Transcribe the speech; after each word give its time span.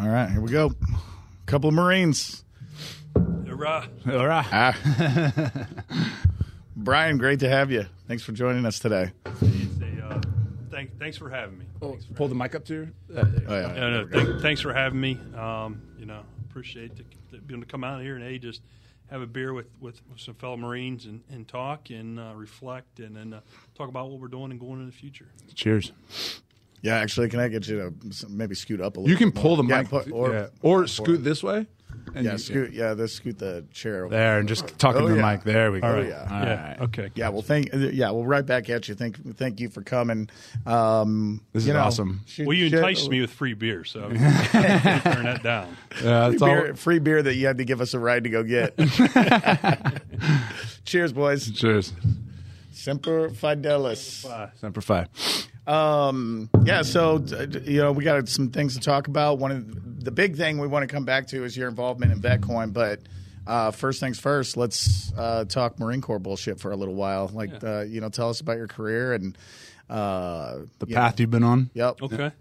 All 0.00 0.08
right, 0.08 0.30
here 0.30 0.40
we 0.40 0.52
go. 0.52 0.66
A 0.66 1.46
couple 1.46 1.70
of 1.70 1.74
Marines. 1.74 2.44
Hurrah. 4.04 4.44
Ah. 4.52 5.66
Brian, 6.76 7.18
great 7.18 7.40
to 7.40 7.48
have 7.48 7.72
you. 7.72 7.84
Thanks 8.06 8.22
for 8.22 8.30
joining 8.30 8.64
us 8.64 8.78
today. 8.78 9.10
It's 9.42 9.82
a, 9.82 10.06
uh, 10.06 10.20
thank, 10.70 10.96
thanks 11.00 11.16
for 11.16 11.28
having 11.28 11.58
me. 11.58 11.64
Thanks 11.80 12.04
for 12.04 12.14
Pull 12.14 12.28
the 12.28 12.36
mic 12.36 12.54
up 12.54 12.64
to 12.66 12.74
you. 12.74 12.88
Oh, 13.12 13.24
yeah. 13.48 13.72
No, 13.72 14.04
no, 14.04 14.08
thank, 14.08 14.40
thanks 14.40 14.60
for 14.60 14.72
having 14.72 15.00
me. 15.00 15.18
Um, 15.36 15.82
you 15.98 16.06
know, 16.06 16.20
appreciate 16.48 16.94
the, 16.94 17.02
the, 17.32 17.38
being 17.38 17.58
able 17.58 17.66
to 17.66 17.72
come 17.72 17.82
out 17.82 18.00
here 18.00 18.14
and 18.14 18.24
a 18.24 18.38
just 18.38 18.62
have 19.10 19.20
a 19.20 19.26
beer 19.26 19.52
with, 19.52 19.66
with, 19.80 20.00
with 20.08 20.20
some 20.20 20.34
fellow 20.34 20.56
Marines 20.56 21.06
and, 21.06 21.24
and 21.28 21.48
talk 21.48 21.90
and 21.90 22.20
uh, 22.20 22.34
reflect 22.36 23.00
and 23.00 23.16
then 23.16 23.32
uh, 23.34 23.40
talk 23.74 23.88
about 23.88 24.08
what 24.08 24.20
we're 24.20 24.28
doing 24.28 24.52
and 24.52 24.60
going 24.60 24.78
in 24.78 24.86
the 24.86 24.92
future. 24.92 25.26
Cheers. 25.56 25.90
Yeah, 26.82 26.96
actually, 26.96 27.28
can 27.28 27.40
I 27.40 27.48
get 27.48 27.66
you 27.68 27.92
to 28.10 28.28
maybe 28.28 28.54
scoot 28.54 28.80
up 28.80 28.96
a 28.96 29.00
little? 29.00 29.10
You 29.10 29.16
can 29.16 29.30
bit 29.30 29.40
pull 29.42 29.56
the 29.56 29.62
more? 29.64 29.78
mic 29.78 29.86
yeah, 29.92 29.98
put- 30.02 30.12
or, 30.12 30.32
yeah. 30.32 30.46
or 30.62 30.86
scoot 30.86 31.24
this 31.24 31.42
way. 31.42 31.66
And 32.14 32.24
yeah, 32.24 32.32
you- 32.32 32.38
scoot. 32.38 32.72
Yeah, 32.72 32.92
let's 32.92 33.12
scoot 33.12 33.38
the 33.38 33.64
chair. 33.72 34.04
Over. 34.04 34.14
there 34.14 34.38
and 34.38 34.48
just 34.48 34.78
talking 34.78 35.02
Oh, 35.02 35.08
to 35.08 35.14
the 35.14 35.20
yeah. 35.20 35.32
mic. 35.32 35.42
There 35.44 35.70
we 35.72 35.80
go. 35.80 35.86
All 35.88 35.92
right. 35.94 36.08
yeah. 36.08 36.26
All 36.30 36.42
yeah. 36.44 36.68
right. 36.68 36.80
Okay. 36.82 37.10
Yeah, 37.14 37.28
well, 37.30 37.42
thank. 37.42 37.68
Yeah, 37.72 38.10
well, 38.12 38.24
right 38.24 38.44
back 38.46 38.70
at 38.70 38.88
you. 38.88 38.94
Thank, 38.94 39.36
thank 39.36 39.60
you 39.60 39.68
for 39.68 39.82
coming. 39.82 40.30
Um, 40.64 41.42
This 41.52 41.64
you 41.66 41.72
is 41.72 41.74
know, 41.74 41.82
awesome. 41.82 42.20
shoot- 42.26 42.46
Well, 42.46 42.56
you 42.56 42.68
shit- 42.70 42.78
enticed 42.78 43.10
me 43.10 43.20
with 43.20 43.30
free 43.30 43.54
beer, 43.54 43.84
so 43.84 44.00
I 44.04 44.06
was 44.08 44.18
turn 45.02 45.24
that 45.24 45.40
down. 45.42 45.76
Yeah, 46.02 46.26
Free 46.26 46.34
it's 46.34 46.42
all. 46.42 46.48
beer, 46.48 46.74
free 46.76 46.98
beer 46.98 47.22
that 47.22 47.34
you 47.34 47.46
had 47.46 47.58
to 47.58 47.64
give 47.64 47.80
us 47.80 47.92
a 47.94 47.98
ride 47.98 48.24
to 48.24 48.30
go 48.30 48.42
get. 48.42 48.74
Cheers, 50.84 51.12
boys. 51.12 51.50
Cheers. 51.50 51.92
Semper 52.72 53.28
Fidelis. 53.30 54.24
Semper 54.60 54.80
Fi. 54.80 55.06
Um, 55.68 56.48
yeah, 56.64 56.82
so 56.82 57.18
d- 57.18 57.46
d- 57.46 57.72
you 57.72 57.80
know 57.80 57.92
we 57.92 58.02
got 58.02 58.28
some 58.28 58.50
things 58.50 58.74
to 58.74 58.80
talk 58.80 59.06
about. 59.06 59.38
One 59.38 59.50
of 59.50 60.04
the 60.04 60.10
big 60.10 60.36
thing 60.36 60.58
we 60.58 60.66
want 60.66 60.88
to 60.88 60.92
come 60.92 61.04
back 61.04 61.26
to 61.28 61.44
is 61.44 61.56
your 61.56 61.68
involvement 61.68 62.10
in 62.12 62.20
Vetcoin, 62.20 62.72
but 62.72 63.00
uh, 63.46 63.70
first 63.70 64.00
things 64.00 64.18
first, 64.18 64.56
let's 64.56 65.12
uh, 65.16 65.44
talk 65.44 65.78
Marine 65.78 66.00
Corps 66.00 66.18
bullshit 66.18 66.58
for 66.58 66.70
a 66.72 66.76
little 66.76 66.94
while. 66.94 67.30
Like, 67.32 67.62
uh, 67.62 67.80
you 67.82 68.00
know, 68.00 68.08
tell 68.08 68.30
us 68.30 68.40
about 68.40 68.56
your 68.56 68.66
career 68.66 69.12
and 69.14 69.36
uh, 69.90 70.60
The 70.78 70.86
you 70.86 70.94
path 70.94 71.18
you've 71.20 71.30
been 71.30 71.44
on. 71.44 71.70
Yep. 71.74 72.02
Okay. 72.02 72.32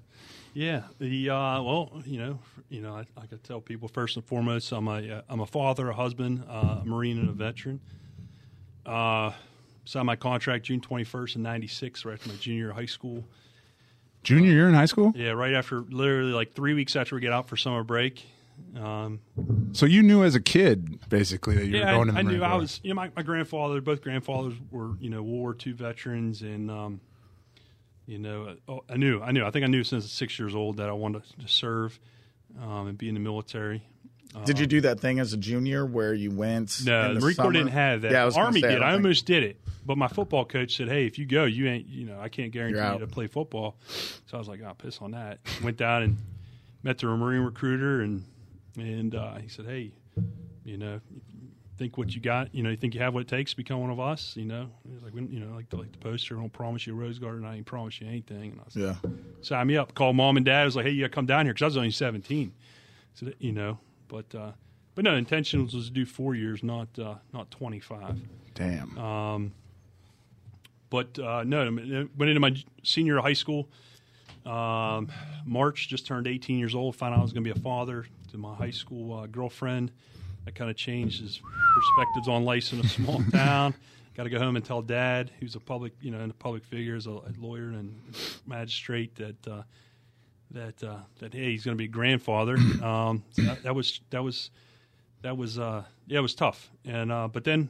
Yeah. 0.54 0.84
The 1.00 1.30
uh, 1.30 1.62
well, 1.62 2.02
you 2.06 2.20
know, 2.20 2.40
you 2.70 2.82
know, 2.82 2.96
I, 2.96 3.06
I 3.22 3.26
could 3.26 3.44
tell 3.44 3.62
people 3.62 3.88
first 3.88 4.16
and 4.18 4.26
foremost, 4.26 4.72
I'm 4.72 4.88
a 4.88 5.18
uh, 5.18 5.22
I'm 5.30 5.40
a 5.40 5.46
father, 5.46 5.90
a 5.90 5.94
husband, 5.94 6.44
uh, 6.50 6.80
a 6.82 6.86
Marine, 6.86 7.20
and 7.20 7.30
a 7.30 7.34
veteran. 7.34 7.80
Signed 9.88 10.06
my 10.06 10.16
contract 10.18 10.66
June 10.66 10.82
21st 10.82 11.38
in 11.38 11.44
'96, 11.44 12.04
right 12.06 12.14
after 12.14 12.30
my 12.30 12.36
junior 12.36 12.60
year 12.60 12.70
of 12.72 12.76
high 12.76 12.86
school. 12.86 13.24
Junior 14.24 14.52
year 14.52 14.68
in 14.68 14.76
high 14.76 14.86
school. 14.86 15.14
Yeah, 15.16 15.30
right 15.32 15.54
after 15.54 15.82
literally 15.82 16.34
like 16.34 16.54
three 16.54 16.74
weeks 16.74 16.96
after 16.96 17.16
we 17.16 17.22
get 17.22 17.32
out 17.32 17.48
for 17.48 17.56
summer 17.56 17.84
break. 17.84 18.26
Um, 18.76 19.22
So 19.72 19.86
you 19.86 20.04
knew 20.04 20.24
as 20.24 20.36
a 20.36 20.42
kid, 20.42 21.00
basically, 21.10 21.56
that 21.56 21.66
you 21.68 21.78
yeah, 21.78 21.92
were 21.92 22.06
going 22.06 22.08
to 22.08 22.12
the 22.14 22.18
I, 22.18 22.20
I 22.20 22.24
Marine 22.24 22.38
knew 22.40 22.44
I 22.44 22.56
was. 22.56 22.82
You 22.84 22.90
know, 22.90 22.96
my, 22.96 23.12
my 23.16 23.22
grandfather, 23.22 23.80
both 23.80 24.02
grandfathers 24.02 24.56
were 24.72 24.96
you 25.00 25.10
know 25.10 25.24
World 25.24 25.40
War 25.40 25.58
II 25.66 25.72
veterans, 25.74 26.42
and 26.42 26.70
um, 26.70 27.00
you 28.08 28.18
know, 28.18 28.46
uh, 28.68 28.72
oh, 28.72 28.84
I 28.90 28.98
knew, 28.98 29.22
I 29.22 29.32
knew, 29.32 29.46
I 29.46 29.52
think 29.52 29.64
I 29.64 29.68
knew 29.68 29.84
since 29.84 30.12
six 30.12 30.38
years 30.40 30.56
old 30.56 30.78
that 30.78 30.90
I 30.90 30.94
wanted 30.94 31.24
to 31.40 31.48
serve 31.48 32.00
um, 32.62 32.88
and 32.88 32.98
be 32.98 33.08
in 33.08 33.14
the 33.14 33.20
military. 33.20 33.84
Did 34.46 34.60
you 34.60 34.68
do 34.68 34.82
that 34.82 35.00
thing 35.00 35.20
as 35.20 35.34
a 35.34 35.38
junior 35.38 35.86
where 35.86 36.14
you 36.14 36.32
went? 36.32 36.82
No, 36.86 37.08
in 37.10 37.14
the 37.16 37.20
Marine 37.22 37.36
Corps 37.36 37.44
summer? 37.46 37.54
didn't 37.54 37.70
have 37.72 38.02
that. 38.02 38.12
Yeah, 38.12 38.22
I 38.22 38.26
was 38.26 38.36
gonna 38.36 38.46
Army 38.48 38.62
say, 38.62 38.68
did. 38.70 38.76
don't 38.76 38.84
I 38.84 38.92
think- 38.92 39.04
almost 39.04 39.26
did 39.26 39.44
it, 39.44 39.60
but 39.86 39.98
my 39.98 40.08
football 40.08 40.46
coach 40.46 40.76
said, 40.76 40.90
"Hey, 40.90 41.06
if 41.08 41.18
you 41.18 41.26
go, 41.26 41.46
you 41.46 41.68
ain't. 41.68 41.88
You 41.88 42.06
know, 42.06 42.20
I 42.20 42.30
can't 42.30 42.52
guarantee 42.52 42.78
You're 42.80 42.94
you 42.94 43.00
to 43.00 43.08
play 43.08 43.28
football." 43.28 43.78
So 43.88 44.36
I 44.36 44.38
was 44.38 44.48
like, 44.48 44.62
"I'll 44.64 44.76
piss 44.76 45.00
on 45.02 45.12
that." 45.12 45.40
Went 45.64 45.78
down 45.78 46.04
and 46.04 46.18
met 46.84 46.98
the 47.00 47.08
Marine 47.08 47.42
recruiter, 47.42 48.02
and 48.02 48.24
and 48.78 49.16
uh, 49.16 49.36
he 49.38 49.48
said, 49.48 49.66
"Hey, 49.66 49.92
you 50.64 50.78
know, 50.78 51.00
think 51.78 51.98
what 51.98 52.14
you 52.14 52.22
got. 52.22 52.54
You 52.54 52.64
know, 52.64 52.70
you 52.70 52.78
think 52.78 52.94
you 52.94 53.02
have 53.02 53.14
what 53.14 53.22
it 53.22 53.28
takes 53.28 53.52
to 53.52 53.58
become 53.58 53.80
one 53.82 53.90
of 53.90 54.00
us. 54.00 54.36
You 54.36 54.46
know, 54.46 54.70
He 54.88 54.94
was 54.94 55.04
like, 55.04 55.14
we- 55.14 55.26
you 55.28 55.40
know, 55.40 55.56
like 55.56 55.70
the, 55.70 55.78
like 55.78 55.92
the 55.92 55.98
poster. 56.00 56.38
I 56.38 56.42
don't 56.42 56.54
promise 56.54 56.86
you 56.86 56.94
a 56.94 56.96
rose 56.96 57.18
garden. 57.18 57.44
I 57.46 57.56
ain't 57.58 57.66
promise 57.66 58.00
you 58.02 58.08
anything." 58.08 58.52
And 58.52 58.62
I 58.62 58.64
said, 58.70 58.82
Yeah. 59.04 59.10
sign 59.42 59.68
me 59.68 59.78
up. 59.78 59.96
Called 59.96 60.16
mom 60.16 60.38
and 60.38 60.46
dad. 60.46 60.62
I 60.62 60.66
was 60.66 60.76
like, 60.76 60.86
hey, 60.86 60.92
you 60.92 61.02
got 61.04 61.08
to 61.12 61.16
come 61.16 61.26
down 61.26 61.46
here 61.46 61.54
because 61.54 61.64
I 61.64 61.68
was 61.68 61.78
only 61.78 61.92
17. 61.92 62.52
So, 63.16 63.26
that, 63.28 63.36
you 63.42 63.52
know, 63.52 63.80
but 64.08 64.34
uh, 64.34 64.52
but 64.96 65.04
no, 65.04 65.16
intention 65.16 65.64
was 65.64 65.74
to 65.74 65.92
do 65.92 66.06
four 66.06 66.36
years, 66.36 66.64
not 66.64 66.88
uh, 66.98 67.16
not 67.34 67.52
25. 67.52 68.20
Damn. 68.56 68.98
Um, 68.98 69.52
but 70.90 71.20
uh, 71.20 71.44
no, 71.44 71.64
went 72.18 72.30
into 72.30 72.40
my 72.40 72.56
senior 72.84 73.20
high 73.20 73.34
school. 73.34 73.70
Um, 74.46 75.10
March, 75.46 75.90
just 75.90 76.08
turned 76.08 76.28
18 76.28 76.58
years 76.58 76.74
old. 76.74 76.96
Found 76.96 77.14
out 77.14 77.20
I 77.20 77.22
was 77.22 77.34
going 77.34 77.44
to 77.44 77.54
be 77.54 77.60
a 77.60 77.62
father 77.62 78.06
to 78.32 78.38
my 78.38 78.56
high 78.56 78.72
school 78.72 79.20
uh, 79.20 79.28
girlfriend. 79.28 79.92
That 80.46 80.56
kind 80.56 80.72
of 80.72 80.78
changed 80.78 81.22
his 81.22 81.42
perspectives 81.76 82.30
on 82.30 82.46
life 82.46 82.72
in 82.72 82.80
a 82.80 82.88
small 82.88 83.22
town. 83.32 83.76
Got 84.16 84.24
to 84.24 84.30
go 84.30 84.40
home 84.40 84.56
and 84.56 84.66
tell 84.66 84.82
dad, 84.82 85.30
who's 85.40 85.56
a 85.56 85.60
public, 85.60 85.94
you 86.02 86.10
know, 86.10 86.22
in 86.22 86.30
a 86.30 86.34
public 86.34 86.64
figure 86.64 86.96
as 86.96 87.06
a, 87.06 87.12
a 87.12 87.34
lawyer 87.38 87.70
and 87.70 87.94
magistrate, 88.48 89.14
that 89.16 89.48
uh, 89.48 89.62
that 90.52 90.84
uh, 90.84 90.98
that 91.20 91.34
hey, 91.34 91.52
he's 91.52 91.66
going 91.66 91.76
to 91.76 91.82
be 91.82 91.86
a 91.86 91.90
grandfather. 91.90 92.58
Um, 92.84 93.24
so 93.32 93.42
that, 93.42 93.64
that 93.64 93.76
was 93.76 94.00
that 94.12 94.24
was 94.24 94.52
that 95.22 95.38
was 95.38 95.60
uh, 95.60 95.84
yeah, 96.06 96.20
it 96.20 96.22
was 96.22 96.36
tough. 96.36 96.70
And 96.86 97.12
uh, 97.12 97.28
but 97.28 97.44
then 97.44 97.70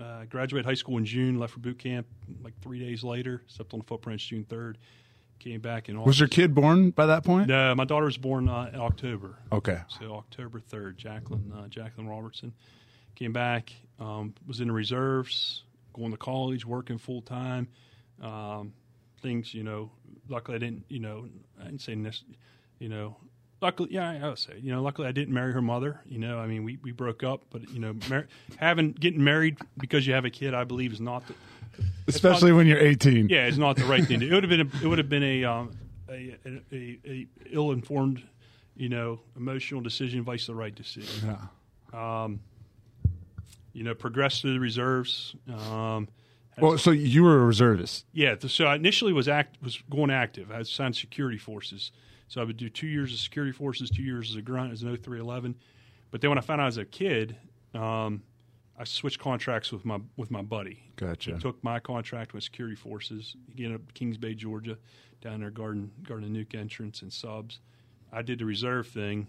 uh, 0.00 0.24
graduated 0.24 0.66
high 0.66 0.74
school 0.74 0.98
in 0.98 1.04
June, 1.04 1.38
left 1.38 1.54
for 1.54 1.60
boot 1.60 1.78
camp 1.78 2.06
like 2.42 2.54
three 2.60 2.78
days 2.78 3.02
later. 3.02 3.42
Stepped 3.46 3.72
on 3.72 3.80
the 3.80 3.86
footprints 3.86 4.24
June 4.24 4.44
third. 4.44 4.78
Came 5.40 5.60
back 5.60 5.88
in. 5.88 6.00
was 6.02 6.20
your 6.20 6.28
kid 6.28 6.54
born 6.54 6.90
by 6.90 7.06
that 7.06 7.24
point? 7.24 7.48
No, 7.48 7.74
my 7.74 7.84
daughter 7.84 8.06
was 8.06 8.16
born 8.16 8.48
uh, 8.48 8.70
in 8.72 8.80
October. 8.80 9.36
Okay. 9.52 9.80
So 9.88 10.14
October 10.14 10.60
third, 10.60 10.96
Jacqueline 10.96 11.52
uh, 11.54 11.68
Jacqueline 11.68 12.08
Robertson 12.08 12.52
came 13.14 13.32
back. 13.32 13.72
Um, 13.98 14.34
was 14.46 14.60
in 14.60 14.68
the 14.68 14.72
reserves, 14.72 15.64
going 15.92 16.12
to 16.12 16.16
college, 16.16 16.64
working 16.64 16.98
full 16.98 17.22
time. 17.22 17.68
Um, 18.22 18.72
things, 19.20 19.52
you 19.54 19.64
know. 19.64 19.90
Luckily, 20.28 20.56
I 20.56 20.58
didn't. 20.58 20.84
You 20.88 21.00
know, 21.00 21.28
I 21.60 21.64
didn't 21.64 21.80
say 21.82 21.94
this. 21.94 22.22
You 22.78 22.88
know, 22.88 23.16
luckily, 23.62 23.90
yeah, 23.92 24.10
I 24.10 24.28
would 24.28 24.38
say. 24.38 24.58
You 24.60 24.72
know, 24.72 24.82
luckily, 24.82 25.06
I 25.08 25.12
didn't 25.12 25.32
marry 25.34 25.52
her 25.52 25.62
mother. 25.62 26.00
You 26.06 26.18
know, 26.18 26.38
I 26.38 26.46
mean, 26.46 26.64
we, 26.64 26.78
we 26.82 26.92
broke 26.92 27.22
up, 27.22 27.42
but 27.50 27.68
you 27.70 27.80
know, 27.80 27.94
mar- 28.10 28.26
having 28.56 28.92
getting 28.92 29.22
married 29.22 29.58
because 29.78 30.06
you 30.06 30.14
have 30.14 30.24
a 30.24 30.30
kid, 30.30 30.54
I 30.54 30.64
believe, 30.64 30.92
is 30.92 31.00
not 31.00 31.26
the 31.26 31.34
Especially 32.06 32.52
when 32.52 32.66
you're 32.66 32.78
18. 32.78 33.28
yeah, 33.28 33.46
it's 33.46 33.56
not 33.56 33.76
the 33.76 33.84
right 33.84 34.04
thing. 34.04 34.20
to 34.20 34.28
It 34.28 34.32
would 34.32 34.44
have 34.44 34.50
been 34.50 34.60
a, 34.60 34.84
it 34.84 34.86
would 34.88 34.98
have 34.98 35.08
been 35.08 35.22
a 35.24 35.44
um, 35.44 35.70
a, 36.08 36.36
a, 36.46 36.62
a, 36.72 36.98
a 37.06 37.26
ill 37.50 37.70
informed, 37.72 38.22
you 38.76 38.88
know, 38.88 39.20
emotional 39.36 39.80
decision 39.80 40.22
vice 40.22 40.46
the 40.46 40.54
right 40.54 40.74
decision. 40.74 41.36
Yeah. 41.92 42.22
Um, 42.24 42.40
You 43.72 43.82
know, 43.82 43.94
progressed 43.94 44.42
through 44.42 44.54
the 44.54 44.60
reserves. 44.60 45.34
Um, 45.48 46.06
Well, 46.60 46.78
so 46.78 46.90
you 46.90 47.22
were 47.22 47.42
a 47.42 47.44
reservist. 47.46 48.06
yeah, 48.12 48.36
so 48.38 48.66
I 48.66 48.76
initially 48.76 49.12
was 49.12 49.28
act 49.28 49.62
was 49.62 49.82
going 49.90 50.10
active. 50.10 50.50
I 50.50 50.62
signed 50.62 50.96
security 50.96 51.38
forces, 51.38 51.90
so 52.28 52.40
I 52.40 52.44
would 52.44 52.56
do 52.56 52.68
two 52.68 52.86
years 52.86 53.12
of 53.12 53.18
security 53.18 53.52
forces, 53.52 53.90
two 53.90 54.02
years 54.02 54.30
as 54.30 54.36
a 54.36 54.42
grunt 54.42 54.72
as 54.72 54.82
an 54.82 54.88
0311. 54.88 55.56
But 56.10 56.20
then 56.20 56.30
when 56.30 56.38
I 56.38 56.42
found 56.42 56.60
out 56.60 56.68
as 56.68 56.76
a 56.76 56.84
kid, 56.84 57.36
um, 57.74 58.22
I 58.78 58.84
switched 58.84 59.18
contracts 59.18 59.72
with 59.72 59.84
my 59.84 60.00
with 60.16 60.30
my 60.30 60.42
buddy. 60.42 60.92
Gotcha. 60.96 61.34
He 61.34 61.38
took 61.40 61.62
my 61.64 61.80
contract 61.80 62.34
with 62.34 62.44
security 62.44 62.76
forces. 62.76 63.36
He 63.54 63.64
ended 63.64 63.80
up 63.80 63.94
Kings 63.94 64.16
Bay, 64.16 64.34
Georgia, 64.34 64.78
down 65.20 65.40
there, 65.40 65.50
Garden 65.50 65.90
Garden 66.02 66.34
Nuke 66.34 66.54
entrance 66.58 67.02
and 67.02 67.12
subs. 67.12 67.60
I 68.12 68.22
did 68.22 68.38
the 68.38 68.44
reserve 68.44 68.86
thing. 68.86 69.28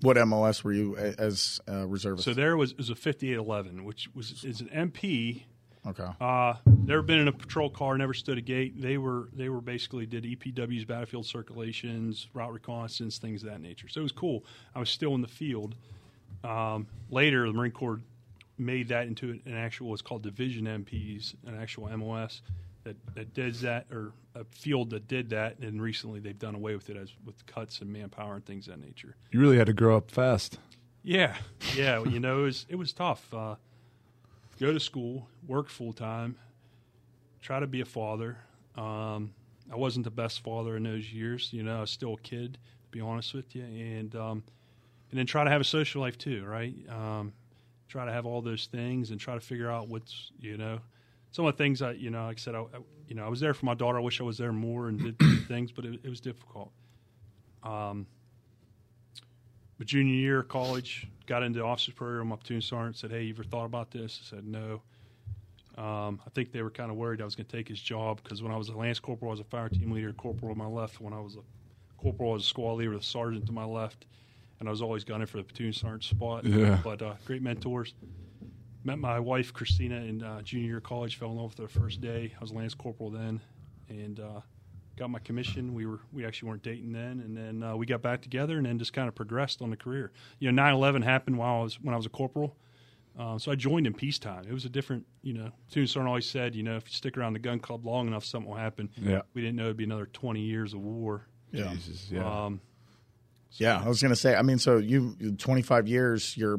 What 0.00 0.16
MOS 0.26 0.64
were 0.64 0.72
you 0.72 0.96
as 0.96 1.60
a 1.66 1.86
reservist? 1.86 2.24
So 2.24 2.34
there 2.34 2.56
was 2.56 2.74
was 2.74 2.90
a 2.90 2.94
5811, 2.94 3.84
which 3.84 4.08
was 4.14 4.44
is 4.44 4.60
an 4.60 4.68
MP. 4.68 5.44
Okay. 5.86 6.06
Uh, 6.20 6.54
never 6.66 7.02
been 7.02 7.20
in 7.20 7.28
a 7.28 7.32
patrol 7.32 7.70
car, 7.70 7.96
never 7.96 8.14
stood 8.14 8.38
a 8.38 8.40
gate. 8.40 8.80
They 8.80 8.98
were 8.98 9.28
they 9.32 9.48
were 9.48 9.60
basically 9.60 10.06
did 10.06 10.24
EPWs, 10.24 10.86
battlefield 10.86 11.26
circulations, 11.26 12.28
route 12.34 12.52
reconnaissance, 12.52 13.18
things 13.18 13.42
of 13.42 13.50
that 13.50 13.60
nature. 13.60 13.88
So 13.88 14.00
it 14.00 14.02
was 14.02 14.12
cool. 14.12 14.44
I 14.74 14.78
was 14.78 14.90
still 14.90 15.14
in 15.14 15.20
the 15.20 15.28
field. 15.28 15.74
Um, 16.42 16.86
later, 17.10 17.46
the 17.46 17.52
Marine 17.52 17.72
Corps 17.72 18.00
made 18.58 18.88
that 18.88 19.06
into 19.06 19.30
an 19.30 19.54
actual 19.54 19.90
what's 19.90 20.02
called 20.02 20.22
division 20.22 20.64
MPs, 20.66 21.34
an 21.46 21.60
actual 21.60 21.88
MOS 21.96 22.42
that 22.84 22.96
that 23.14 23.34
did 23.34 23.54
that, 23.56 23.86
or 23.90 24.12
a 24.34 24.44
field 24.44 24.90
that 24.90 25.08
did 25.08 25.30
that. 25.30 25.58
And 25.58 25.80
recently, 25.82 26.20
they've 26.20 26.38
done 26.38 26.54
away 26.54 26.74
with 26.74 26.90
it 26.90 26.96
as 26.96 27.10
with 27.24 27.44
cuts 27.46 27.80
and 27.80 27.92
manpower 27.92 28.34
and 28.34 28.44
things 28.44 28.68
of 28.68 28.74
that 28.74 28.86
nature. 28.86 29.16
You 29.30 29.40
really 29.40 29.58
had 29.58 29.66
to 29.66 29.72
grow 29.72 29.96
up 29.96 30.10
fast. 30.10 30.58
Yeah, 31.02 31.36
yeah. 31.76 32.02
you 32.02 32.18
know, 32.20 32.40
it 32.40 32.42
was 32.44 32.66
it 32.68 32.76
was 32.76 32.92
tough. 32.92 33.32
Uh, 33.32 33.56
go 34.58 34.72
to 34.72 34.80
school, 34.80 35.28
work 35.46 35.68
full 35.68 35.92
time, 35.92 36.36
try 37.40 37.60
to 37.60 37.66
be 37.66 37.80
a 37.80 37.84
father. 37.84 38.38
Um, 38.76 39.32
I 39.72 39.76
wasn't 39.76 40.04
the 40.04 40.10
best 40.10 40.40
father 40.40 40.76
in 40.76 40.82
those 40.82 41.12
years. 41.12 41.52
You 41.52 41.62
know, 41.62 41.78
I 41.78 41.80
was 41.82 41.90
still 41.90 42.14
a 42.14 42.20
kid, 42.20 42.54
to 42.54 42.90
be 42.90 43.00
honest 43.00 43.34
with 43.34 43.54
you, 43.54 43.64
and 43.64 44.14
um, 44.14 44.44
and 45.10 45.18
then 45.18 45.26
try 45.26 45.44
to 45.44 45.50
have 45.50 45.60
a 45.60 45.64
social 45.64 46.00
life 46.00 46.18
too, 46.18 46.44
right? 46.44 46.74
Um, 46.88 47.32
try 47.88 48.04
to 48.04 48.12
have 48.12 48.26
all 48.26 48.42
those 48.42 48.66
things 48.66 49.10
and 49.10 49.20
try 49.20 49.34
to 49.34 49.40
figure 49.40 49.70
out 49.70 49.88
what's 49.88 50.32
you 50.40 50.56
know 50.56 50.80
some 51.30 51.44
of 51.46 51.56
the 51.56 51.62
things 51.62 51.82
I 51.82 51.92
you 51.92 52.10
know 52.10 52.26
like 52.26 52.38
I 52.38 52.40
said 52.40 52.54
I, 52.54 52.60
I 52.60 52.78
you 53.08 53.14
know 53.14 53.24
I 53.24 53.28
was 53.28 53.40
there 53.40 53.54
for 53.54 53.66
my 53.66 53.74
daughter. 53.74 53.98
I 53.98 54.02
wish 54.02 54.20
I 54.20 54.24
was 54.24 54.38
there 54.38 54.52
more 54.52 54.88
and 54.88 55.18
did 55.18 55.46
things, 55.48 55.72
but 55.72 55.84
it, 55.84 56.00
it 56.02 56.08
was 56.08 56.20
difficult. 56.20 56.72
Um, 57.62 58.06
junior 59.84 60.14
year 60.14 60.40
of 60.40 60.48
college, 60.48 61.06
got 61.26 61.42
into 61.42 61.60
the 61.60 61.64
officers 61.64 61.94
program. 61.94 62.28
My 62.28 62.36
platoon 62.36 62.60
sergeant 62.60 62.96
said, 62.96 63.10
"Hey, 63.10 63.24
you 63.24 63.34
ever 63.34 63.44
thought 63.44 63.66
about 63.66 63.90
this?" 63.90 64.20
I 64.22 64.36
said, 64.36 64.46
"No." 64.46 64.82
Um, 65.76 66.20
I 66.24 66.30
think 66.30 66.52
they 66.52 66.62
were 66.62 66.70
kind 66.70 66.90
of 66.90 66.96
worried 66.96 67.20
I 67.20 67.24
was 67.24 67.34
going 67.34 67.46
to 67.46 67.56
take 67.56 67.66
his 67.66 67.80
job 67.80 68.20
because 68.22 68.42
when 68.42 68.52
I 68.52 68.56
was 68.56 68.68
a 68.68 68.76
lance 68.76 69.00
corporal, 69.00 69.30
I 69.30 69.32
was 69.32 69.40
a 69.40 69.44
fire 69.44 69.68
team 69.68 69.90
leader, 69.90 70.12
corporal 70.12 70.52
on 70.52 70.58
my 70.58 70.66
left. 70.66 71.00
When 71.00 71.12
I 71.12 71.20
was 71.20 71.36
a 71.36 71.40
corporal, 72.00 72.30
I 72.30 72.34
was 72.34 72.44
a 72.44 72.46
squad 72.46 72.74
leader, 72.74 72.96
the 72.96 73.02
sergeant 73.02 73.46
to 73.46 73.52
my 73.52 73.64
left, 73.64 74.06
and 74.60 74.68
I 74.68 74.70
was 74.70 74.80
always 74.80 75.02
gunning 75.02 75.26
for 75.26 75.38
the 75.38 75.42
platoon 75.42 75.72
sergeant 75.72 76.04
spot. 76.04 76.44
Yeah. 76.44 76.78
But 76.84 77.02
uh, 77.02 77.14
great 77.24 77.42
mentors. 77.42 77.94
Met 78.84 78.98
my 78.98 79.18
wife 79.18 79.52
Christina 79.52 79.96
in 79.96 80.22
uh, 80.22 80.42
junior 80.42 80.66
year 80.66 80.76
of 80.76 80.84
college. 80.84 81.16
Fell 81.16 81.30
in 81.30 81.38
love 81.38 81.58
with 81.58 81.58
her 81.58 81.72
the 81.72 81.80
first 81.80 82.00
day. 82.00 82.32
I 82.36 82.40
was 82.40 82.52
a 82.52 82.54
lance 82.54 82.74
corporal 82.74 83.10
then, 83.10 83.40
and 83.88 84.20
uh, 84.20 84.40
got 84.96 85.10
my 85.10 85.18
commission. 85.18 85.74
We 85.74 85.86
were 85.86 86.00
we 86.12 86.24
actually 86.24 86.48
weren't 86.50 86.62
dating 86.62 86.92
then, 86.92 87.20
and 87.20 87.36
then 87.36 87.62
uh, 87.62 87.76
we 87.76 87.86
got 87.86 88.02
back 88.02 88.22
together, 88.22 88.56
and 88.56 88.66
then 88.66 88.78
just 88.78 88.92
kind 88.92 89.08
of 89.08 89.14
progressed 89.14 89.62
on 89.62 89.70
the 89.70 89.76
career. 89.76 90.12
You 90.38 90.50
know, 90.50 90.62
9/11 90.62 91.04
happened 91.04 91.38
while 91.38 91.60
I 91.60 91.62
was 91.62 91.80
when 91.80 91.94
I 91.94 91.96
was 91.96 92.06
a 92.06 92.10
corporal. 92.10 92.56
Um, 93.16 93.38
so 93.38 93.52
I 93.52 93.54
joined 93.54 93.86
in 93.86 93.94
peacetime. 93.94 94.44
It 94.48 94.52
was 94.52 94.64
a 94.64 94.68
different, 94.68 95.06
you 95.22 95.34
know. 95.34 95.52
Platoon 95.68 95.86
sergeant 95.86 96.08
always 96.08 96.26
said, 96.28 96.56
you 96.56 96.64
know, 96.64 96.76
if 96.76 96.88
you 96.88 96.94
stick 96.94 97.16
around 97.16 97.34
the 97.34 97.38
gun 97.38 97.60
club 97.60 97.86
long 97.86 98.08
enough, 98.08 98.24
something 98.24 98.50
will 98.50 98.58
happen. 98.58 98.90
Yeah. 99.00 99.22
We 99.34 99.40
didn't 99.40 99.54
know 99.54 99.66
it'd 99.66 99.76
be 99.76 99.84
another 99.84 100.06
20 100.06 100.40
years 100.40 100.74
of 100.74 100.80
war. 100.80 101.28
Yeah. 101.52 101.72
Jesus, 101.74 102.10
yeah. 102.10 102.44
Um, 102.46 102.60
Yeah, 103.52 103.80
I 103.80 103.88
was 103.88 104.02
going 104.02 104.10
to 104.10 104.16
say. 104.16 104.34
I 104.34 104.42
mean, 104.42 104.58
so 104.58 104.78
you 104.78 105.36
25 105.38 105.86
years, 105.86 106.36
you're 106.36 106.58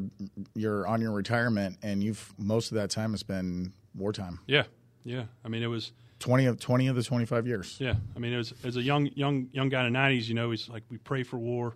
you're 0.54 0.86
on 0.86 1.02
your 1.02 1.12
retirement, 1.12 1.76
and 1.82 2.02
you've 2.02 2.32
most 2.38 2.70
of 2.72 2.76
that 2.76 2.88
time 2.88 3.10
has 3.10 3.22
been 3.22 3.74
wartime. 3.94 4.38
yeah, 4.46 4.64
yeah. 5.04 5.24
I 5.44 5.48
mean, 5.48 5.62
it 5.62 5.66
was 5.66 5.92
20 6.18 6.46
of 6.46 6.58
20 6.60 6.88
of 6.88 6.96
the 6.96 7.02
25 7.02 7.46
years. 7.46 7.76
Yeah, 7.78 7.94
I 8.14 8.18
mean, 8.18 8.32
it 8.32 8.36
was 8.38 8.54
as 8.64 8.76
a 8.76 8.82
young 8.82 9.06
young 9.14 9.48
young 9.52 9.68
guy 9.68 9.86
in 9.86 9.92
the 9.92 9.98
'90s. 9.98 10.28
You 10.28 10.34
know, 10.34 10.50
he's 10.50 10.68
like 10.68 10.82
we 10.90 10.98
pray 10.98 11.22
for 11.22 11.36
war. 11.38 11.74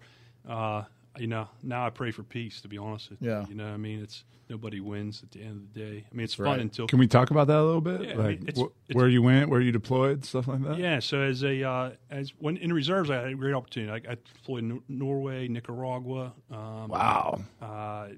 Uh, 0.49 0.85
you 1.19 1.27
know, 1.27 1.49
now 1.63 1.85
I 1.87 1.91
pray 1.91 2.11
for 2.11 2.23
peace. 2.23 2.61
To 2.63 2.69
be 2.69 2.79
honest, 2.79 3.11
with 3.11 3.21
Yeah. 3.23 3.43
You 3.43 3.49
You 3.51 3.55
know, 3.57 3.67
I 3.73 3.77
mean, 3.77 4.01
it's 4.03 4.25
nobody 4.49 4.81
wins 4.81 5.23
at 5.23 5.31
the 5.31 5.43
end 5.43 5.57
of 5.69 5.75
the 5.75 5.81
day. 5.81 6.05
I 6.11 6.15
mean, 6.15 6.25
it's 6.25 6.39
Right. 6.39 6.51
fun 6.53 6.61
until 6.61 6.87
Can 6.89 6.99
we 6.99 7.07
talk 7.07 7.31
about 7.31 7.47
that 7.49 7.59
a 7.59 7.63
little 7.65 7.81
bit? 7.81 8.01
Yeah, 8.03 8.13
I 8.13 8.15
like 8.17 8.41
mean, 8.41 8.49
it's- 8.49 8.57
wh- 8.59 8.73
it's- 8.89 8.95
where 8.97 9.09
you 9.09 9.23
went, 9.23 9.49
where 9.49 9.61
you 9.61 9.71
deployed, 9.71 10.25
stuff 10.25 10.49
like 10.49 10.63
that. 10.63 10.79
Yeah, 10.79 10.99
so 10.99 11.21
as 11.21 11.45
a 11.45 11.63
uh, 11.63 11.91
as 12.11 12.31
when 12.39 12.57
in 12.57 12.73
reserves, 12.73 13.11
I 13.11 13.17
had 13.17 13.27
a 13.29 13.35
great 13.35 13.55
opportunity. 13.55 13.93
I, 14.09 14.13
I 14.13 14.17
deployed 14.35 14.65
in 14.65 14.83
Norway, 14.89 15.47
Nicaragua. 15.49 16.33
Um, 16.51 16.89
Wow. 16.89 17.43
Uh, 17.61 18.09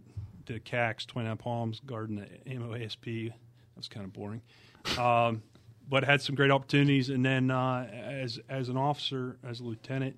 did 0.47 0.65
CAX, 0.65 1.05
29 1.07 1.37
Palms, 1.37 1.81
guarding 1.85 2.17
the 2.17 2.27
ammo 2.51 2.75
ASP. 2.75 3.05
That 3.05 3.33
was 3.77 3.89
kind 3.89 4.05
of 4.05 4.13
boring. 4.13 4.43
Um, 4.99 5.43
but 5.88 6.05
had 6.05 6.20
some 6.23 6.34
great 6.34 6.50
opportunities. 6.50 7.08
And 7.11 7.25
then 7.25 7.50
uh, 7.50 7.88
as 7.93 8.38
as 8.49 8.69
an 8.69 8.76
officer, 8.76 9.37
as 9.46 9.61
a 9.61 9.64
lieutenant, 9.64 10.17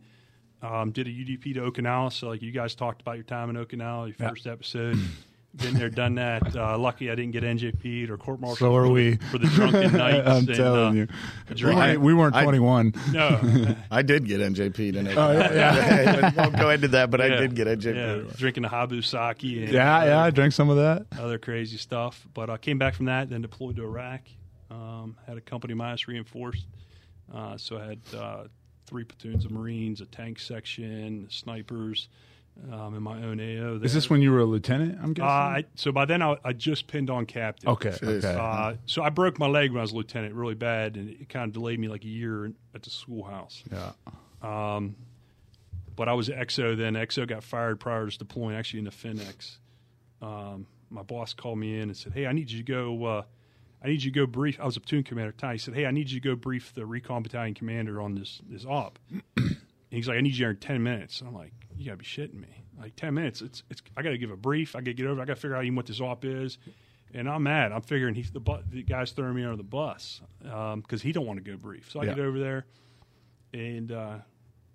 um, 0.62 0.90
did 0.92 1.06
a 1.06 1.10
UDP 1.10 1.54
to 1.54 1.70
Okinawa. 1.70 2.12
So 2.12 2.28
like 2.28 2.42
you 2.42 2.52
guys 2.52 2.74
talked 2.74 3.00
about 3.00 3.14
your 3.16 3.24
time 3.24 3.50
in 3.50 3.56
Okinawa, 3.56 4.08
your 4.08 4.16
Yeah. 4.18 4.28
first 4.30 4.46
episode. 4.46 4.98
Been 5.56 5.74
there, 5.74 5.88
done 5.88 6.16
that. 6.16 6.56
Uh, 6.56 6.76
lucky 6.76 7.12
I 7.12 7.14
didn't 7.14 7.30
get 7.30 7.44
NJP'd 7.44 8.10
or 8.10 8.16
court 8.18 8.40
martial. 8.40 8.56
So 8.56 8.74
are 8.74 8.86
for 8.86 8.90
we. 8.92 9.16
for 9.30 9.38
the 9.38 9.46
drunken 9.46 9.92
nights. 9.96 10.26
I'm 10.26 10.36
and, 10.48 10.54
telling 10.54 10.80
uh, 10.88 10.92
you, 10.92 11.02
a 11.02 11.08
we, 11.50 11.54
drink. 11.54 11.80
ain't- 11.80 12.00
we 12.00 12.12
weren't 12.12 12.34
I- 12.34 12.42
21. 12.42 12.92
No, 13.12 13.76
I 13.90 14.02
did 14.02 14.26
get 14.26 14.40
NJP 14.40 14.94
tonight. 14.94 15.16
Oh, 15.16 15.30
yeah, 15.54 16.32
I 16.36 16.40
won't 16.42 16.56
go 16.56 16.70
into 16.70 16.88
that, 16.88 17.08
but 17.12 17.20
I 17.20 17.28
did 17.28 17.54
get 17.54 17.68
NJP. 17.68 17.94
yeah, 18.26 18.32
drinking 18.36 18.64
the 18.64 18.68
Habu 18.68 19.00
sake 19.00 19.44
and 19.44 19.68
yeah, 19.72 20.04
yeah, 20.06 20.22
I 20.24 20.30
drank 20.30 20.54
some 20.54 20.70
of 20.70 20.76
that. 20.78 21.06
other 21.20 21.38
crazy 21.38 21.76
stuff. 21.76 22.26
But 22.34 22.50
I 22.50 22.56
came 22.56 22.78
back 22.78 22.94
from 22.94 23.06
that, 23.06 23.30
then 23.30 23.40
deployed 23.42 23.76
to 23.76 23.84
Iraq. 23.84 24.22
Um, 24.74 25.16
had 25.26 25.36
a 25.36 25.40
company 25.40 25.74
minus 25.74 26.08
reinforced, 26.08 26.66
uh, 27.32 27.56
so 27.56 27.78
I 27.78 27.84
had 27.86 28.00
uh, 28.16 28.44
three 28.86 29.04
platoons 29.04 29.44
of 29.44 29.52
Marines, 29.52 30.00
a 30.00 30.06
tank 30.06 30.40
section, 30.40 31.28
snipers, 31.30 32.08
um, 32.72 32.94
and 32.94 33.02
my 33.02 33.22
own 33.22 33.38
AO. 33.40 33.78
There. 33.78 33.84
Is 33.84 33.94
this 33.94 34.10
when 34.10 34.20
you 34.20 34.32
were 34.32 34.40
a 34.40 34.44
lieutenant? 34.44 34.98
I'm 35.00 35.10
Uh, 35.10 35.14
guessing. 35.14 35.28
I, 35.28 35.64
so 35.76 35.92
by 35.92 36.06
then 36.06 36.22
I, 36.22 36.36
I 36.44 36.52
just 36.54 36.86
pinned 36.88 37.08
on 37.10 37.24
captain. 37.26 37.68
okay, 37.70 37.90
Jeez. 37.90 38.24
okay. 38.24 38.34
Uh, 38.38 38.74
so 38.86 39.02
I 39.02 39.10
broke 39.10 39.38
my 39.38 39.46
leg 39.46 39.70
when 39.70 39.78
I 39.78 39.82
was 39.82 39.92
a 39.92 39.96
lieutenant 39.96 40.34
really 40.34 40.54
bad, 40.54 40.96
and 40.96 41.08
it 41.10 41.28
kind 41.28 41.46
of 41.48 41.52
delayed 41.52 41.78
me 41.78 41.86
like 41.88 42.02
a 42.04 42.08
year 42.08 42.52
at 42.74 42.82
the 42.82 42.90
schoolhouse. 42.90 43.62
yeah. 43.70 43.92
Um, 44.42 44.96
but 45.96 46.08
I 46.08 46.14
was 46.14 46.28
XO 46.28 46.76
then. 46.76 46.94
XO 46.94 47.28
got 47.28 47.44
fired 47.44 47.78
prior 47.78 48.08
to 48.10 48.18
deploying, 48.18 48.56
actually 48.56 48.80
in 48.80 48.84
the 48.86 48.90
FinX. 48.90 49.58
Um, 50.20 50.66
my 50.90 51.02
boss 51.02 51.32
called 51.32 51.58
me 51.58 51.74
in 51.76 51.82
and 51.82 51.96
said, 51.96 52.12
"Hey, 52.12 52.26
I 52.26 52.32
need 52.32 52.50
you 52.50 52.58
to 52.58 52.64
go. 52.64 53.04
Uh, 53.04 53.22
I 53.84 53.88
need 53.88 54.02
you 54.02 54.10
to 54.10 54.18
go 54.20 54.26
brief." 54.26 54.58
I 54.58 54.64
was 54.64 54.76
a 54.76 54.80
platoon 54.80 55.02
commander 55.04 55.28
at 55.28 55.36
the 55.36 55.40
time. 55.42 55.52
He 55.52 55.58
said, 55.58 55.74
"Hey, 55.74 55.86
I 55.86 55.90
need 55.90 56.10
you 56.10 56.20
to 56.20 56.28
go 56.28 56.34
brief 56.34 56.72
the 56.72 56.86
recon 56.86 57.22
battalion 57.22 57.54
commander 57.54 58.00
on 58.00 58.14
this 58.14 58.40
this 58.48 58.64
op." 58.64 58.98
and 59.36 59.56
he's 59.90 60.08
like, 60.08 60.18
"I 60.18 60.20
need 60.20 60.32
you 60.34 60.44
there 60.44 60.50
in 60.50 60.56
ten 60.56 60.82
minutes." 60.82 61.20
And 61.20 61.28
I'm 61.28 61.34
like, 61.34 61.52
"You 61.76 61.84
gotta 61.86 61.98
be 61.98 62.04
shitting 62.04 62.40
me! 62.40 62.64
Like 62.80 62.96
ten 62.96 63.14
minutes? 63.14 63.42
It's 63.42 63.62
it's. 63.70 63.82
I 63.96 64.02
gotta 64.02 64.18
give 64.18 64.30
a 64.30 64.36
brief. 64.36 64.74
I 64.74 64.80
gotta 64.80 64.94
get 64.94 65.06
over. 65.06 65.20
I 65.20 65.24
gotta 65.24 65.40
figure 65.40 65.56
out 65.56 65.64
even 65.64 65.76
what 65.76 65.86
this 65.86 66.00
op 66.00 66.24
is." 66.24 66.58
And 67.16 67.28
I'm 67.28 67.44
mad. 67.44 67.70
I'm 67.70 67.82
figuring 67.82 68.16
he's 68.16 68.32
the 68.32 68.40
bu- 68.40 68.62
the 68.68 68.82
guy's 68.82 69.12
throwing 69.12 69.36
me 69.36 69.44
under 69.44 69.56
the 69.56 69.62
bus 69.62 70.20
because 70.40 71.00
he 71.02 71.12
don't 71.12 71.26
want 71.26 71.44
to 71.44 71.48
go 71.48 71.56
brief. 71.56 71.88
So 71.92 72.00
I 72.00 72.04
Yeah. 72.06 72.14
get 72.14 72.24
over 72.24 72.40
there, 72.40 72.66
and 73.52 73.92
uh, 73.92 74.18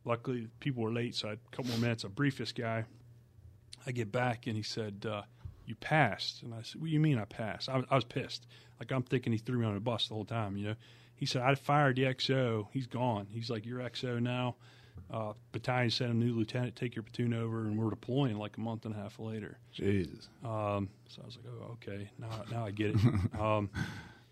luckily 0.06 0.48
people 0.62 0.84
were 0.84 0.94
late, 0.94 1.16
so 1.16 1.28
I 1.28 1.32
had 1.32 1.40
a 1.52 1.56
couple 1.56 1.72
more 1.72 1.80
minutes. 1.80 2.06
I 2.06 2.08
brief 2.08 2.38
this 2.38 2.54
guy. 2.54 2.86
I 3.86 3.92
get 3.92 4.10
back 4.12 4.48
and 4.48 4.56
he 4.56 4.64
said, 4.64 5.06
uh, 5.10 5.24
"You 5.70 5.76
passed." 5.76 6.44
And 6.44 6.54
I 6.54 6.62
said, 6.64 6.82
"What 6.82 6.88
do 6.88 6.94
you 6.94 7.00
mean 7.00 7.18
I 7.18 7.26
passed?" 7.26 7.70
I 7.70 7.78
was, 7.78 7.86
I 7.90 7.96
was 7.96 8.04
pissed. 8.04 8.46
Like 8.80 8.92
I'm 8.92 9.04
thinking 9.04 9.32
he 9.32 9.38
threw 9.40 9.60
me 9.60 9.66
on 9.66 9.76
the 9.76 9.80
bus 9.80 10.08
the 10.08 10.16
whole 10.16 10.26
time. 10.26 10.58
You 10.58 10.70
know, 10.70 10.76
he 11.16 11.26
said, 11.26 11.42
"I 11.44 11.56
fired 11.56 11.96
the 11.98 12.04
XO. 12.04 12.68
He's 12.74 12.88
gone." 12.88 13.28
He's 13.30 13.50
like, 13.50 13.66
"You're 13.66 13.80
XO 13.80 14.20
now." 14.22 14.56
Uh, 15.12 15.34
battalion 15.52 15.90
sent 15.90 16.12
a 16.12 16.14
new 16.14 16.34
lieutenant. 16.34 16.76
Take 16.76 16.96
your 16.96 17.04
platoon 17.04 17.34
over, 17.34 17.62
and 17.62 17.78
we're 17.78 17.90
deploying 17.90 18.38
like 18.38 18.58
a 18.58 18.62
month 18.62 18.86
and 18.86 18.94
a 18.94 18.98
half 18.98 19.20
later. 19.20 19.58
Jesus. 19.72 20.28
Um, 20.44 20.90
so 21.08 21.22
I 21.22 21.26
was 21.26 21.38
like, 21.38 21.46
"Oh, 21.48 21.72
okay. 21.74 22.10
Now, 22.18 22.30
now 22.52 22.66
I 22.66 22.72
get 22.72 22.96
it." 22.96 23.02
Um, 23.40 23.70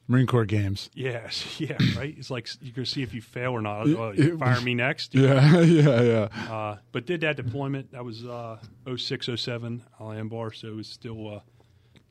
Marine 0.08 0.26
Corps 0.26 0.46
games. 0.46 0.90
yes, 0.94 1.60
yeah, 1.60 1.78
right. 1.98 2.16
It's 2.18 2.30
like 2.30 2.48
you 2.62 2.72
can 2.72 2.86
see 2.86 3.04
if 3.04 3.14
you 3.14 3.22
fail 3.22 3.52
or 3.52 3.62
not. 3.62 3.88
Oh, 3.88 4.12
you 4.12 4.38
fire 4.38 4.62
me 4.62 4.74
next. 4.74 5.14
Yeah, 5.14 5.62
yeah, 5.62 6.02
yeah. 6.02 6.54
Uh, 6.54 6.78
but 6.92 7.06
did 7.06 7.22
that 7.22 7.36
deployment. 7.36 7.92
That 7.92 8.06
was 8.06 8.26
uh, 8.26 8.58
06, 8.96 9.30
07, 9.36 9.84
Al-Anbar. 10.00 10.56
So 10.56 10.70
it 10.70 10.76
was 10.76 10.88
still, 10.88 11.36
uh, 11.36 11.40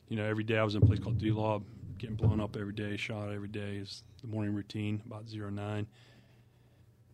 you 0.08 0.16
know, 0.16 0.24
every 0.24 0.44
day 0.44 0.58
I 0.58 0.62
was 0.64 0.74
in 0.74 0.82
a 0.82 0.86
place 0.86 0.98
called 0.98 1.18
Dulob, 1.18 1.62
getting 1.98 2.16
blown 2.16 2.40
up 2.40 2.56
every 2.56 2.74
day, 2.74 2.96
shot 2.98 3.32
every 3.32 3.48
day 3.48 3.76
is 3.76 4.02
the 4.20 4.28
morning 4.28 4.54
routine, 4.54 5.02
about 5.06 5.28
zero 5.28 5.48
nine. 5.48 5.86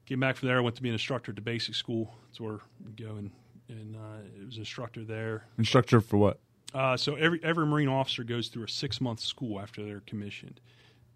Came 0.06 0.18
back 0.18 0.36
from 0.36 0.48
there. 0.48 0.58
I 0.58 0.60
went 0.60 0.74
to 0.76 0.82
be 0.82 0.88
an 0.88 0.94
instructor 0.94 1.30
at 1.30 1.36
the 1.36 1.42
basic 1.42 1.76
school. 1.76 2.12
That's 2.26 2.40
where 2.40 2.58
we 2.84 2.92
go 2.92 3.14
and, 3.14 3.30
and 3.68 3.94
uh, 3.94 4.40
it 4.40 4.46
was 4.46 4.58
instructor 4.58 5.04
there. 5.04 5.44
Instructor 5.58 6.00
for 6.00 6.16
what? 6.16 6.40
Uh, 6.74 6.96
so 6.96 7.14
every 7.16 7.40
every 7.44 7.66
Marine 7.66 7.88
officer 7.88 8.24
goes 8.24 8.48
through 8.48 8.64
a 8.64 8.68
six 8.68 9.00
month 9.00 9.20
school 9.20 9.60
after 9.60 9.84
they're 9.84 10.02
commissioned. 10.06 10.60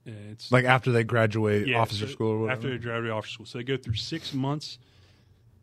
It's 0.05 0.53
Like 0.53 0.65
after 0.65 0.93
they 0.93 1.03
graduate 1.03 1.67
yeah, 1.67 1.81
officer 1.81 2.07
so 2.07 2.13
school 2.13 2.29
or 2.33 2.39
whatever? 2.43 2.59
After 2.59 2.71
they 2.71 2.79
graduate 2.79 3.11
officer 3.13 3.33
school, 3.35 3.47
so 3.47 3.59
they 3.59 3.65
go 3.65 3.77
through 3.77 3.95
six 3.95 4.33
months 4.33 4.79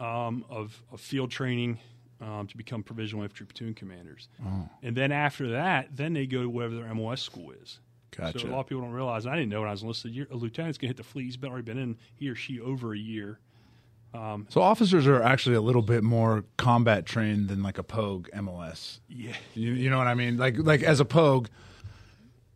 um, 0.01 0.43
of, 0.49 0.81
of 0.91 0.99
field 0.99 1.31
training 1.31 1.79
um, 2.19 2.47
to 2.47 2.57
become 2.57 2.83
provisional 2.83 3.23
infantry 3.23 3.45
platoon 3.45 3.73
commanders, 3.73 4.27
Oh. 4.45 4.67
and 4.81 4.97
then 4.97 5.11
after 5.13 5.51
that, 5.51 5.95
then 5.95 6.13
they 6.13 6.25
go 6.25 6.41
to 6.41 6.49
wherever 6.49 6.75
their 6.75 6.93
MOS 6.93 7.21
school 7.21 7.51
is. 7.51 7.79
Gotcha. 8.15 8.39
So 8.39 8.47
a 8.47 8.49
lot 8.49 8.59
of 8.61 8.67
people 8.67 8.81
don't 8.83 8.91
realize. 8.91 9.25
I 9.25 9.35
didn't 9.35 9.49
know 9.49 9.61
when 9.61 9.69
I 9.69 9.71
was 9.71 9.81
enlisted. 9.81 10.27
A 10.29 10.35
lieutenant's 10.35 10.77
gonna 10.77 10.89
hit 10.89 10.97
the 10.97 11.03
fleet. 11.03 11.23
He's 11.23 11.37
been, 11.37 11.49
already 11.49 11.65
been 11.65 11.77
in 11.79 11.97
he 12.15 12.27
or 12.29 12.35
she 12.35 12.59
over 12.59 12.93
a 12.93 12.97
year. 12.97 13.39
So 14.49 14.61
officers 14.61 15.07
are 15.07 15.21
actually 15.23 15.55
a 15.55 15.61
little 15.61 15.81
bit 15.81 16.03
more 16.03 16.43
combat 16.57 17.05
trained 17.05 17.49
than 17.49 17.63
like 17.63 17.77
a 17.77 17.83
Pogue 17.83 18.29
MOS. 18.39 18.99
Yeah, 19.09 19.33
You, 19.55 19.73
you 19.73 19.89
know 19.89 19.97
what 19.97 20.07
I 20.07 20.13
mean? 20.13 20.37
Like 20.37 20.55
like 20.59 20.83
as 20.83 20.99
a 20.99 21.05
Pogue, 21.05 21.47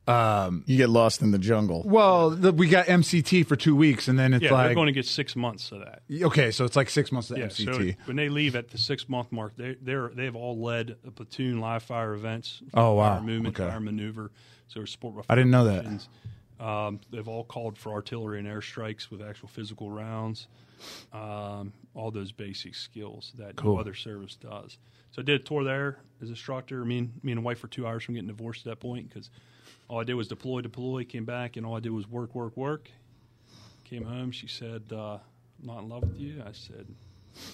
You 0.07 0.77
get 0.77 0.89
lost 0.89 1.21
in 1.21 1.31
the 1.31 1.37
jungle. 1.39 1.83
well, 1.85 2.29
the, 2.29 2.51
we 2.53 2.69
got 2.69 2.85
MCT 2.85 3.45
for 3.45 3.55
two 3.55 3.75
weeks, 3.75 4.07
and 4.07 4.17
then 4.17 4.33
it's 4.33 4.43
yeah. 4.43 4.49
they're 4.49 4.57
like 4.67 4.75
going 4.75 4.85
to 4.87 4.93
get 4.93 5.05
six 5.05 5.35
months 5.35 5.71
of 5.71 5.79
that. 5.79 6.01
okay, 6.23 6.51
so 6.51 6.63
it's 6.63 6.75
like 6.75 6.89
six 6.89 7.11
months 7.11 7.29
of 7.31 7.37
Yeah, 7.37 7.47
MCT. 7.47 7.91
so 7.95 7.97
when 8.05 8.15
they 8.15 8.29
leave 8.29 8.55
at 8.55 8.69
the 8.69 8.77
six 8.77 9.09
month 9.09 9.31
mark, 9.31 9.53
they 9.57 9.75
they're 9.81 10.09
they 10.09 10.25
have 10.25 10.35
all 10.35 10.57
led 10.61 10.95
a 11.05 11.11
platoon 11.11 11.59
live 11.59 11.83
fire 11.83 12.13
events. 12.13 12.61
Oh, 12.73 12.93
wow. 12.93 13.15
Fire 13.15 13.23
movement, 13.23 13.59
Okay. 13.59 13.69
fire 13.69 13.79
maneuver. 13.79 14.31
So 14.67 14.85
sport. 14.85 15.25
I 15.29 15.35
didn't 15.35 15.51
know 15.51 15.65
that. 15.65 16.07
Um, 16.63 16.99
they've 17.11 17.27
all 17.27 17.43
called 17.43 17.77
for 17.77 17.91
artillery 17.91 18.39
and 18.39 18.47
airstrikes 18.47 19.09
with 19.11 19.21
actual 19.21 19.47
physical 19.47 19.91
rounds. 19.91 20.47
Um, 21.13 21.73
all 21.93 22.11
those 22.11 22.31
basic 22.31 22.75
skills 22.75 23.31
that 23.37 23.55
Cool. 23.55 23.75
no 23.75 23.79
other 23.81 23.93
service 23.93 24.35
does. 24.35 24.77
So 25.11 25.21
I 25.21 25.25
did 25.25 25.41
a 25.41 25.43
tour 25.43 25.63
there 25.63 25.99
as 26.21 26.29
instructor. 26.29 26.83
Me 26.85 26.99
and 26.99 27.19
me 27.23 27.31
and 27.31 27.43
wife 27.43 27.59
for 27.59 27.67
two 27.67 27.87
hours 27.87 28.03
from 28.03 28.15
getting 28.15 28.27
divorced 28.27 28.65
at 28.67 28.71
that 28.71 28.79
point 28.79 29.09
because 29.09 29.29
all 29.87 29.99
I 29.99 30.03
did 30.03 30.13
was 30.15 30.27
deploy, 30.27 30.61
deploy, 30.61 31.05
came 31.05 31.25
back, 31.25 31.55
and 31.57 31.65
all 31.65 31.75
I 31.75 31.79
did 31.79 31.91
was 31.91 32.07
work, 32.07 32.35
work, 32.35 32.55
work. 32.57 32.91
Came 33.85 34.03
home. 34.03 34.31
She 34.31 34.47
said, 34.47 34.83
uh, 34.91 35.13
"I'm 35.59 35.65
not 35.65 35.79
in 35.79 35.89
love 35.89 36.03
with 36.03 36.19
you." 36.19 36.43
I 36.45 36.51
said, 36.51 36.85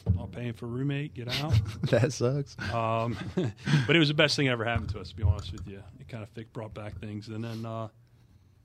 "I'm 0.07 0.15
not 0.15 0.31
paying 0.31 0.53
for 0.53 0.65
a 0.65 0.69
roommate. 0.69 1.13
Get 1.13 1.29
out." 1.29 1.53
that 1.83 2.11
sucks. 2.11 2.57
Um, 2.73 3.15
but 3.87 3.95
it 3.95 3.99
was 3.99 4.07
the 4.07 4.15
best 4.15 4.35
thing 4.35 4.47
that 4.47 4.51
ever 4.53 4.65
happened 4.65 4.89
to 4.89 4.99
us, 4.99 5.09
to 5.09 5.15
be 5.15 5.21
honest 5.23 5.51
with 5.51 5.67
you. 5.67 5.83
It 5.99 6.07
kind 6.07 6.23
of 6.23 6.53
brought 6.53 6.73
back 6.73 6.99
things. 6.99 7.27
And 7.27 7.43
then 7.43 7.65
uh, 7.65 7.89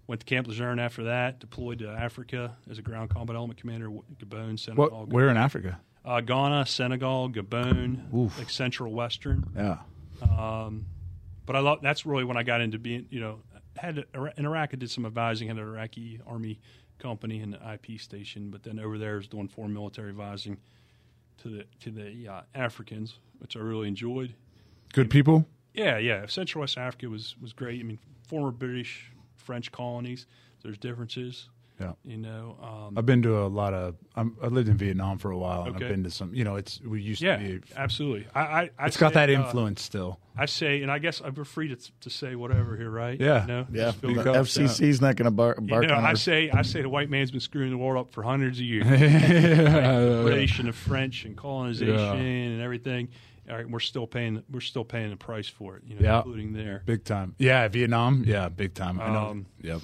went 0.09 0.21
to 0.21 0.27
Camp 0.27 0.49
Lejeune 0.49 0.81
after 0.81 1.05
that, 1.05 1.39
deployed 1.39 1.79
to 1.79 1.89
Africa 1.89 2.57
as 2.69 2.79
a 2.79 2.83
ground 2.83 3.11
combat 3.11 3.37
element 3.37 3.61
commander, 3.61 3.89
Gabon, 4.19 4.59
Senegal. 4.59 4.91
What? 4.91 5.09
Where 5.11 5.29
in 5.29 5.37
Africa? 5.37 5.79
Uh, 6.05 6.21
Ghana, 6.21 6.67
Senegal, 6.67 7.31
Gabon, 7.31 8.13
Oof. 8.13 8.37
like 8.39 8.51
Central 8.51 8.93
Western. 8.93 9.47
Yeah. 9.55 9.79
But 11.49 11.57
I 11.57 11.61
love 11.61 11.79
that's 11.81 12.05
really 12.05 12.25
when 12.25 12.37
I 12.37 12.43
got 12.43 12.61
into 12.61 12.79
being, 12.79 13.07
you 13.09 13.21
know, 13.21 13.39
had 13.77 14.05
in 14.37 14.45
Iraq 14.45 14.71
I 14.73 14.77
did 14.77 14.91
some 14.91 15.07
advising, 15.07 15.49
had 15.49 15.57
an 15.57 15.63
Iraqi 15.63 16.21
army 16.27 16.61
company 16.99 17.41
and 17.41 17.55
an 17.55 17.73
IP 17.73 18.01
station, 18.01 18.51
but 18.51 18.63
then 18.63 18.79
over 18.79 18.99
there 18.99 19.15
I 19.15 19.17
was 19.17 19.29
doing 19.29 19.49
foreign 19.49 19.73
military 19.73 20.11
advising 20.11 20.59
to 21.39 21.49
the 21.49 21.65
to 21.81 21.91
the 21.91 22.29
uh, 22.29 22.41
Africans, 22.55 23.19
which 23.39 23.57
I 23.57 23.61
really 23.61 23.89
enjoyed. 23.89 24.35
Good 24.93 25.11
people. 25.11 25.47
Yeah, 25.73 25.97
yeah. 25.99 26.27
Central 26.27 26.61
West 26.61 26.77
Africa 26.77 27.09
was 27.09 27.37
was 27.41 27.53
great. 27.53 27.81
I 27.81 27.85
mean, 27.85 27.99
former 28.27 28.51
British, 28.51 29.11
French 29.49 29.73
colonies. 29.73 30.27
There's 30.63 30.77
differences, 30.77 31.49
Yeah. 31.81 31.93
you 32.05 32.19
know. 32.19 32.57
Um, 32.63 32.99
I've 32.99 33.07
been 33.07 33.23
to 33.23 33.39
a 33.39 33.49
lot 33.49 33.73
of. 33.73 33.95
I'm, 34.15 34.37
I 34.43 34.49
lived 34.49 34.69
in 34.69 34.77
Vietnam 34.77 35.17
for 35.17 35.31
a 35.31 35.39
while, 35.39 35.63
and 35.63 35.77
Okay. 35.77 35.87
I've 35.87 35.91
been 35.91 36.05
to 36.05 36.11
some. 36.11 36.35
You 36.35 36.45
know, 36.45 36.57
it's 36.57 36.83
we 36.83 37.01
used 37.01 37.23
yeah, 37.23 37.37
to 37.39 37.61
be. 37.61 37.61
absolutely. 37.75 38.27
I, 38.35 38.41
I, 38.41 38.71
I 38.79 38.87
It's 38.89 38.99
got 38.99 39.15
say, 39.15 39.27
that 39.27 39.31
uh, 39.31 39.41
influence 39.45 39.81
still. 39.81 40.19
I 40.37 40.45
say, 40.47 40.83
and 40.83 40.91
I 40.93 40.99
guess 40.99 41.23
I'm 41.25 41.35
free 41.45 41.69
to 41.69 41.77
to 42.01 42.11
say 42.11 42.35
whatever 42.35 42.77
here, 42.77 42.91
right? 42.91 43.19
Yeah. 43.19 43.41
You 43.43 43.47
know? 43.49 43.67
Yeah, 43.73 43.85
Just 43.87 43.99
feel 44.01 44.15
the 44.15 44.45
Speak. 44.45 44.67
FCC's 44.67 45.01
not 45.01 45.17
going 45.17 45.25
to 45.25 45.31
bar- 45.31 45.57
You 45.59 45.67
know, 45.87 45.95
on 45.95 46.05
I 46.05 46.09
our- 46.09 46.17
say 46.17 46.51
I 46.51 46.61
say 46.63 46.83
the 46.83 46.91
white 46.91 47.09
man's 47.09 47.31
been 47.31 47.41
screwing 47.41 47.71
the 47.71 47.79
world 47.79 48.07
up 48.07 48.13
for 48.13 48.23
hundreds 48.23 48.59
of 48.59 48.65
years. 48.67 48.85
yeah. 49.01 50.23
British 50.23 50.59
and 50.59 50.69
the 50.69 50.73
French 50.75 51.25
and 51.25 51.35
colonization 51.37 51.95
Yeah. 51.97 52.13
and 52.15 52.61
everything. 52.61 53.09
All 53.49 53.57
right, 53.57 53.69
we're 53.69 53.81
still 53.81 54.07
paying 54.07 54.43
we're 54.51 54.61
still 54.61 54.85
paying 54.85 55.11
the 55.11 55.17
price 55.17 55.49
for 55.49 55.77
it, 55.77 55.83
you 55.87 55.95
know, 55.95 56.01
Yeah. 56.03 56.19
including 56.19 56.53
there. 56.53 56.83
Big 56.85 57.05
time. 57.05 57.35
Yeah, 57.39 57.67
Vietnam. 57.69 58.25
Yeah, 58.27 58.49
big 58.49 58.75
time. 58.75 59.01
I 59.01 59.13
know. 59.13 59.27
Um, 59.29 59.47
yep. 59.63 59.81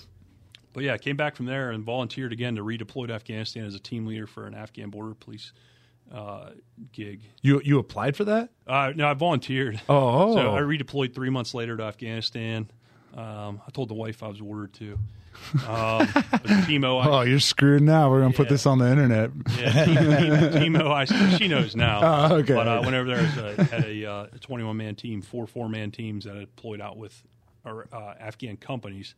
But 0.72 0.82
yeah, 0.84 0.94
I 0.94 0.98
came 0.98 1.16
back 1.16 1.36
from 1.36 1.46
there 1.46 1.70
and 1.70 1.84
volunteered 1.84 2.32
again 2.32 2.56
to 2.56 2.62
redeploy 2.64 3.06
to 3.06 3.14
Afghanistan 3.14 3.64
as 3.64 3.74
a 3.74 3.78
team 3.78 4.06
leader 4.06 4.26
for 4.26 4.46
an 4.46 4.54
Afghan 4.54 4.90
border 4.90 5.14
police 5.14 5.52
uh, 6.12 6.50
gig. 6.92 7.22
You 7.42 7.60
you 7.64 7.78
applied 7.78 8.16
for 8.16 8.24
that? 8.24 8.50
Uh, 8.66 8.92
no, 8.94 9.08
I 9.08 9.14
volunteered. 9.14 9.80
Oh. 9.88 10.34
So 10.34 10.54
I 10.54 10.60
redeployed 10.60 11.14
three 11.14 11.30
months 11.30 11.54
later 11.54 11.76
to 11.76 11.82
Afghanistan. 11.84 12.68
Um, 13.14 13.60
I 13.66 13.70
told 13.70 13.88
the 13.88 13.94
wife 13.94 14.22
I 14.22 14.28
was 14.28 14.40
ordered 14.40 14.72
to. 14.74 14.98
Um, 15.54 16.08
but 16.14 16.42
Timo, 16.66 17.02
I, 17.02 17.08
oh, 17.08 17.20
you're 17.22 17.40
screwed 17.40 17.82
now. 17.82 18.10
We're 18.10 18.20
gonna 18.22 18.34
put 18.34 18.48
this 18.48 18.66
on 18.66 18.78
the 18.78 18.90
internet. 18.90 19.30
Yeah, 19.58 19.70
Timo, 20.52 20.90
I, 20.90 21.04
she 21.36 21.48
knows 21.48 21.76
now. 21.76 22.00
Oh, 22.04 22.36
okay. 22.36 22.54
But 22.54 22.68
uh, 22.68 22.76
I 22.76 22.80
went 22.80 22.94
over 22.94 23.08
there 23.08 23.56
as 23.56 23.68
had 23.68 23.84
a 23.84 24.06
uh, 24.06 24.26
21 24.40 24.76
man 24.76 24.94
team, 24.94 25.22
four 25.22 25.46
four 25.46 25.68
man 25.68 25.90
teams 25.90 26.24
that 26.24 26.36
I 26.36 26.40
deployed 26.40 26.80
out 26.80 26.96
with 26.96 27.22
our 27.64 27.86
uh, 27.92 28.14
Afghan 28.18 28.56
companies, 28.56 29.14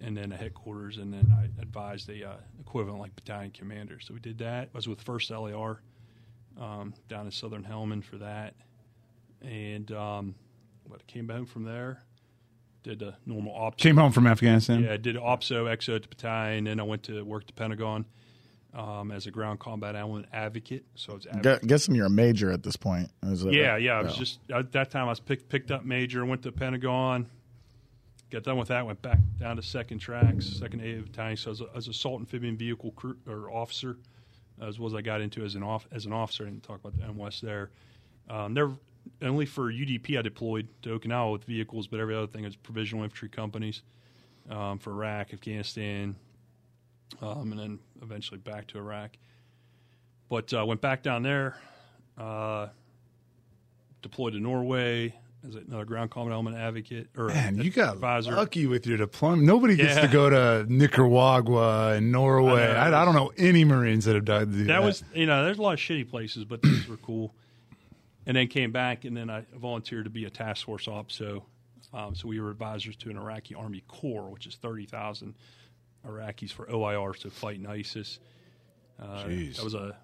and 0.00 0.16
then 0.16 0.32
a 0.32 0.36
headquarters, 0.36 0.98
and 0.98 1.12
then 1.12 1.34
I 1.36 1.44
advised 1.60 2.06
the 2.06 2.24
uh, 2.24 2.34
equivalent 2.60 3.00
like 3.00 3.14
battalion 3.14 3.50
commander. 3.50 4.00
So 4.00 4.14
we 4.14 4.20
did 4.20 4.38
that. 4.38 4.68
I 4.74 4.76
was 4.76 4.88
with 4.88 5.00
First 5.00 5.30
LAR 5.30 5.80
um, 6.60 6.94
down 7.08 7.26
in 7.26 7.32
Southern 7.32 7.64
Helmand 7.64 8.04
for 8.04 8.18
that, 8.18 8.54
and 9.42 9.90
um, 9.92 10.34
but 10.88 11.00
I 11.00 11.12
came 11.12 11.26
back 11.26 11.46
from 11.46 11.64
there. 11.64 12.02
Did 12.84 12.98
the 12.98 13.14
normal 13.24 13.54
ops. 13.54 13.82
Came 13.82 13.96
home 13.96 14.12
from 14.12 14.26
Afghanistan. 14.26 14.84
Yeah, 14.84 14.92
I 14.92 14.96
did 14.98 15.16
OPSO, 15.16 15.64
EXO 15.64 15.96
at 15.96 16.02
the 16.02 16.08
battalion, 16.08 16.64
then 16.64 16.78
I 16.78 16.82
went 16.82 17.02
to 17.04 17.24
work 17.24 17.44
at 17.44 17.46
the 17.46 17.52
Pentagon 17.54 18.04
um, 18.74 19.10
as 19.10 19.26
a 19.26 19.30
ground 19.30 19.58
combat 19.58 19.96
element 19.96 20.26
advocate. 20.34 20.84
So 20.94 21.12
I 21.12 21.14
was 21.14 21.26
advocate. 21.26 21.62
Gu- 21.62 21.66
guessing 21.66 21.94
you're 21.94 22.06
a 22.06 22.10
major 22.10 22.52
at 22.52 22.62
this 22.62 22.76
point. 22.76 23.10
Is 23.22 23.42
that 23.42 23.54
yeah, 23.54 23.72
right? 23.72 23.82
yeah. 23.82 23.98
I 23.98 24.02
was 24.02 24.16
just 24.16 24.38
at 24.52 24.72
that 24.72 24.90
time 24.90 25.06
I 25.06 25.10
was 25.10 25.20
picked 25.20 25.48
picked 25.48 25.70
up 25.70 25.84
major, 25.84 26.24
went 26.26 26.42
to 26.42 26.50
the 26.50 26.56
Pentagon, 26.56 27.26
got 28.30 28.42
done 28.42 28.58
with 28.58 28.68
that, 28.68 28.84
went 28.84 29.00
back 29.00 29.18
down 29.38 29.56
to 29.56 29.62
second 29.62 30.00
tracks, 30.00 30.46
second 30.46 30.82
A 30.82 31.00
battalion. 31.00 31.36
So 31.36 31.52
as 31.52 31.60
a, 31.62 31.66
as 31.74 31.88
assault 31.88 32.20
amphibian 32.20 32.58
vehicle 32.58 32.90
crew, 32.90 33.16
or 33.26 33.50
officer, 33.50 33.96
as 34.60 34.78
was 34.78 34.94
I 34.94 35.00
got 35.00 35.20
into 35.20 35.44
as 35.44 35.54
an 35.54 35.62
off 35.62 35.86
as 35.90 36.04
an 36.04 36.12
officer. 36.12 36.44
I 36.44 36.50
didn't 36.50 36.64
talk 36.64 36.80
about 36.84 36.98
the 36.98 37.04
MWest 37.04 37.40
there. 37.40 37.70
Um, 38.28 38.54
there 38.54 38.70
only 39.22 39.46
for 39.46 39.72
UDP 39.72 40.18
I 40.18 40.22
deployed 40.22 40.68
to 40.82 40.98
Okinawa 40.98 41.32
with 41.32 41.44
vehicles, 41.44 41.86
but 41.86 42.00
every 42.00 42.14
other 42.14 42.26
thing 42.26 42.44
is 42.44 42.56
provisional 42.56 43.04
infantry 43.04 43.28
companies 43.28 43.82
um, 44.50 44.78
for 44.78 44.90
Iraq, 44.90 45.32
Afghanistan, 45.32 46.16
um, 47.20 47.52
and 47.52 47.58
then 47.60 47.78
eventually 48.02 48.38
back 48.38 48.66
to 48.68 48.78
Iraq. 48.78 49.12
But 50.28 50.52
uh, 50.52 50.64
went 50.66 50.80
back 50.80 51.02
down 51.02 51.22
there, 51.22 51.56
uh, 52.18 52.68
deployed 54.02 54.32
to 54.34 54.40
Norway 54.40 55.14
as 55.46 55.54
another 55.56 55.84
ground 55.84 56.10
combat 56.10 56.32
element 56.32 56.56
advocate 56.56 57.08
or 57.16 57.28
Man, 57.28 57.58
you 57.58 57.70
got 57.70 57.94
advisor. 57.94 58.32
lucky 58.32 58.66
with 58.66 58.86
your 58.86 58.96
deployment. 58.96 59.42
Nobody 59.42 59.76
gets 59.76 59.96
Yeah. 59.96 60.02
to 60.02 60.08
go 60.08 60.30
to 60.30 60.66
Nicaragua 60.72 61.94
and 61.94 62.10
Norway. 62.10 62.66
I. 62.66 62.88
I, 62.88 63.02
I, 63.02 63.04
don't 63.04 63.14
know 63.14 63.32
any 63.36 63.64
Marines 63.64 64.06
that 64.06 64.14
have 64.14 64.24
done 64.24 64.56
that. 64.58 64.64
That 64.68 64.82
was 64.82 65.04
you 65.14 65.26
know, 65.26 65.44
there's 65.44 65.58
a 65.58 65.62
lot 65.62 65.74
of 65.74 65.80
shitty 65.80 66.08
places, 66.08 66.44
but 66.44 66.62
these 66.62 66.88
were 66.88 66.96
cool. 66.96 67.34
And 68.26 68.36
then 68.36 68.48
came 68.48 68.72
back, 68.72 69.04
and 69.04 69.16
then 69.16 69.28
I 69.28 69.44
volunteered 69.54 70.04
to 70.04 70.10
be 70.10 70.24
a 70.24 70.30
task 70.30 70.64
force 70.64 70.88
op. 70.88 71.12
So, 71.12 71.44
um, 71.92 72.14
so 72.14 72.26
we 72.26 72.40
were 72.40 72.50
advisors 72.50 72.96
to 72.96 73.10
an 73.10 73.18
Iraqi 73.18 73.54
Army 73.54 73.82
Corps, 73.86 74.30
which 74.30 74.46
is 74.46 74.54
thirty 74.56 74.86
thousand 74.86 75.34
Iraqis 76.06 76.50
for 76.52 76.70
OIR 76.70 77.14
to 77.14 77.30
fight 77.30 77.56
in 77.56 77.66
ISIS. 77.66 78.18
Uh, 79.00 79.24
Jeez. 79.24 79.56
that 79.56 79.64
was 79.64 79.74
a 79.74 79.96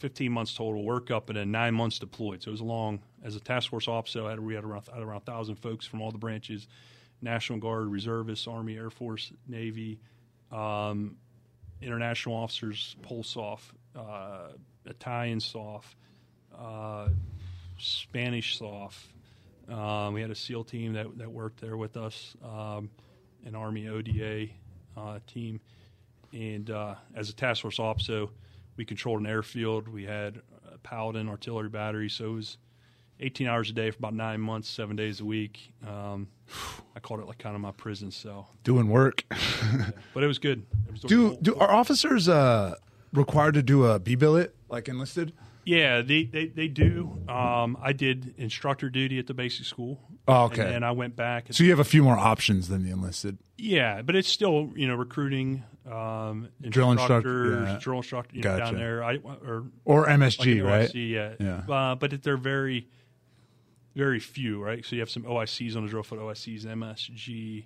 15 0.00 0.32
months 0.32 0.54
total 0.54 0.82
workup 0.82 1.28
and 1.28 1.36
then 1.36 1.50
nine 1.50 1.74
months 1.74 1.98
deployed. 1.98 2.42
So 2.42 2.48
it 2.48 2.52
was 2.52 2.60
a 2.60 2.64
long, 2.64 3.00
as 3.22 3.36
a 3.36 3.40
task 3.40 3.70
force 3.70 3.86
officer, 3.86 4.24
I 4.24 4.30
had, 4.30 4.40
we 4.40 4.54
had 4.54 4.64
around, 4.64 4.88
had 4.92 5.02
around 5.02 5.22
1,000 5.26 5.56
folks 5.56 5.86
from 5.86 6.00
all 6.00 6.10
the 6.10 6.18
branches 6.18 6.66
National 7.22 7.58
Guard, 7.58 7.88
Reservists, 7.88 8.48
Army, 8.48 8.76
Air 8.76 8.88
Force, 8.88 9.30
Navy, 9.46 10.00
um, 10.50 11.16
international 11.82 12.34
officers, 12.34 12.96
Polsoff, 13.02 13.60
uh, 13.94 14.52
Italian 14.86 15.38
SOF, 15.38 15.96
uh, 16.58 17.08
Spanish 17.78 18.58
SOF. 18.58 19.08
Um, 19.68 20.14
we 20.14 20.20
had 20.20 20.30
a 20.30 20.34
SEAL 20.34 20.64
team 20.64 20.92
that, 20.94 21.16
that 21.18 21.30
worked 21.30 21.60
there 21.60 21.76
with 21.76 21.96
us, 21.96 22.34
um, 22.44 22.90
an 23.46 23.54
Army 23.54 23.88
ODA 23.88 24.48
uh, 24.96 25.18
team. 25.26 25.60
And 26.32 26.70
uh, 26.70 26.94
as 27.14 27.30
a 27.30 27.32
task 27.32 27.62
force 27.62 27.78
officer, 27.78 28.26
we 28.76 28.84
controlled 28.84 29.20
an 29.20 29.26
airfield. 29.26 29.88
We 29.88 30.04
had 30.04 30.40
a 30.72 30.78
Paladin 30.78 31.28
artillery 31.28 31.68
battery, 31.68 32.08
so 32.08 32.26
it 32.26 32.34
was 32.34 32.58
18 33.20 33.46
hours 33.46 33.70
a 33.70 33.72
day 33.72 33.90
for 33.90 33.98
about 33.98 34.14
nine 34.14 34.40
months, 34.40 34.68
seven 34.68 34.96
days 34.96 35.20
a 35.20 35.24
week. 35.24 35.72
Um, 35.86 36.28
I 36.96 37.00
called 37.00 37.20
it 37.20 37.26
like 37.26 37.38
kind 37.38 37.54
of 37.54 37.60
my 37.60 37.72
prison 37.72 38.10
cell, 38.10 38.54
doing 38.64 38.88
work. 38.88 39.24
but 40.14 40.24
it 40.24 40.26
was 40.26 40.38
good. 40.38 40.66
It 40.86 40.92
was 40.92 41.00
do 41.02 41.36
do 41.40 41.54
are 41.56 41.70
officers 41.70 42.28
uh, 42.28 42.74
required 43.12 43.54
to 43.54 43.62
do 43.62 43.84
a 43.84 43.98
B 43.98 44.14
billet 44.14 44.54
like 44.68 44.88
enlisted? 44.88 45.32
Yeah, 45.64 46.02
they, 46.02 46.24
they, 46.24 46.46
they 46.46 46.68
do. 46.68 47.18
Um, 47.28 47.76
I 47.82 47.92
did 47.92 48.34
instructor 48.38 48.88
duty 48.90 49.18
at 49.18 49.26
the 49.26 49.34
basic 49.34 49.66
school. 49.66 50.00
Oh, 50.26 50.44
okay. 50.44 50.62
And 50.62 50.70
then 50.72 50.84
I 50.84 50.92
went 50.92 51.16
back. 51.16 51.46
So 51.50 51.64
you 51.64 51.70
have 51.70 51.78
a 51.80 51.84
few 51.84 52.02
more 52.02 52.16
options 52.18 52.68
than 52.68 52.82
the 52.84 52.90
enlisted. 52.90 53.38
yeah, 53.58 54.02
but 54.02 54.16
it's 54.16 54.28
still 54.28 54.70
you 54.74 54.88
know 54.88 54.94
recruiting 54.94 55.64
um, 55.90 56.48
Drill 56.62 56.92
instructor, 56.92 57.44
instructors, 57.44 57.68
yeah. 57.68 57.78
drill 57.80 57.96
instructor 57.98 58.36
you 58.36 58.42
know, 58.42 58.58
Gotcha. 58.58 58.64
down 58.72 58.80
there. 58.80 59.04
I 59.04 59.16
or 59.16 59.64
Or 59.84 60.02
like 60.02 60.10
MSG, 60.20 60.60
an 60.60 60.66
right? 60.66 60.88
OIC, 60.90 61.10
yeah. 61.10 61.34
Yeah. 61.40 61.74
Uh, 61.74 61.94
but 61.94 62.22
they're 62.22 62.36
very, 62.36 62.86
very 63.94 64.20
few, 64.20 64.62
right? 64.62 64.84
So 64.84 64.94
you 64.96 65.00
have 65.00 65.10
some 65.10 65.24
OICs 65.24 65.76
on 65.76 65.84
the 65.84 65.88
drill 65.90 66.02
foot, 66.02 66.20
OICs, 66.20 66.64
MSG. 66.64 67.64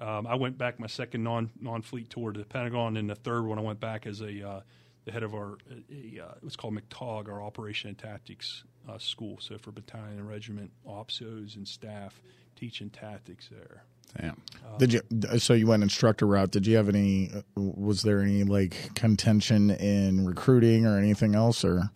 Um, 0.00 0.26
I 0.26 0.34
went 0.34 0.58
back 0.58 0.78
my 0.80 0.88
second 0.88 1.22
non 1.22 1.50
non 1.60 1.80
fleet 1.82 2.10
tour 2.10 2.32
to 2.32 2.38
the 2.38 2.44
Pentagon, 2.46 2.96
and 2.96 3.08
the 3.08 3.14
third 3.14 3.44
one 3.46 3.58
I 3.58 3.62
went 3.62 3.80
back 3.80 4.06
as 4.06 4.20
a 4.20 4.46
uh, 4.48 4.60
the 5.04 5.12
head 5.12 5.22
of 5.22 5.34
our 5.34 5.58
a, 5.90 6.20
uh, 6.20 6.34
what's 6.40 6.56
called 6.56 6.74
MCTOG, 6.74 7.28
our 7.28 7.42
Operation 7.42 7.88
and 7.88 7.98
Tactics 7.98 8.64
uh, 8.88 8.98
school. 8.98 9.38
So 9.40 9.58
for 9.58 9.72
battalion 9.72 10.18
and 10.18 10.28
regiment, 10.28 10.70
OPSOs 10.86 11.56
and 11.56 11.66
staff 11.66 12.20
teaching 12.56 12.90
tactics 12.90 13.48
there. 13.50 13.84
Damn. 14.20 14.40
Did 14.78 14.92
you? 14.92 15.00
So 15.38 15.54
you 15.54 15.66
went 15.66 15.82
instructor 15.82 16.26
route. 16.26 16.50
Did 16.50 16.66
you 16.66 16.76
have 16.76 16.88
any? 16.88 17.30
uh, 17.34 17.42
Was 17.56 18.02
there 18.02 18.20
any 18.20 18.44
like 18.44 18.94
contention 18.94 19.70
in 19.70 20.24
recruiting 20.24 20.86
or 20.86 20.98
anything 20.98 21.34
else? 21.34 21.64
Or 21.64 21.90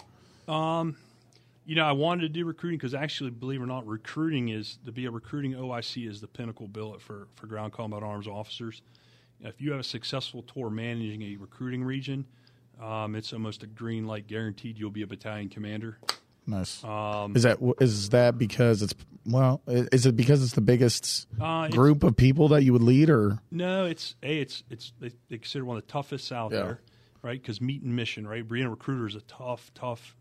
You 1.64 1.74
know, 1.74 1.84
I 1.84 1.92
wanted 1.92 2.22
to 2.22 2.28
do 2.30 2.46
recruiting 2.46 2.78
because 2.78 2.94
actually, 2.94 3.28
believe 3.28 3.60
it 3.60 3.64
or 3.64 3.66
not, 3.66 3.86
recruiting 3.86 4.48
is 4.48 4.78
to 4.86 4.90
be 4.90 5.04
a 5.04 5.10
recruiting 5.10 5.52
OIC 5.52 6.08
is 6.08 6.18
the 6.18 6.26
pinnacle 6.26 6.66
billet 6.66 7.02
for, 7.02 7.28
for 7.34 7.46
ground 7.46 7.74
combat 7.74 8.02
arms 8.02 8.26
officers. 8.26 8.80
If 9.40 9.60
you 9.60 9.72
have 9.72 9.80
a 9.80 9.84
successful 9.84 10.42
tour 10.42 10.70
managing 10.70 11.20
a 11.22 11.36
recruiting 11.36 11.84
region, 11.84 12.24
um, 12.80 13.14
it's 13.14 13.32
almost 13.32 13.62
a 13.62 13.66
green 13.66 14.06
light 14.06 14.26
guaranteed 14.26 14.78
you'll 14.78 14.90
be 14.90 15.02
a 15.02 15.06
battalion 15.06 15.48
commander. 15.48 15.98
nice? 16.46 16.82
Um, 16.84 17.36
is 17.36 17.42
that 17.42 17.58
is 17.80 18.08
that 18.10 18.38
because 18.38 18.82
it's 18.82 18.94
well? 19.26 19.60
Is 19.66 20.06
it 20.06 20.16
because 20.16 20.42
it's 20.42 20.52
the 20.54 20.60
biggest 20.60 21.26
Uh, 21.40 21.68
group 21.68 22.02
of 22.02 22.16
people 22.16 22.48
that 22.48 22.62
you 22.62 22.72
would 22.72 22.82
lead, 22.82 23.10
or 23.10 23.38
No, 23.50 23.84
it's 23.84 24.14
a 24.22 24.40
it's 24.40 24.62
it's 24.70 24.92
they, 25.00 25.10
they 25.28 25.38
consider 25.38 25.64
one 25.64 25.76
of 25.76 25.84
the 25.86 25.92
toughest 25.92 26.30
out 26.32 26.52
Yeah. 26.52 26.58
there, 26.62 26.80
right? 27.22 27.40
Because 27.40 27.60
meet 27.60 27.82
and 27.82 27.94
mission, 27.94 28.26
right? 28.26 28.46
Being 28.46 28.64
a 28.66 28.70
recruiter 28.70 29.06
is 29.06 29.14
a 29.14 29.20
tough, 29.22 29.70
tough, 29.74 30.16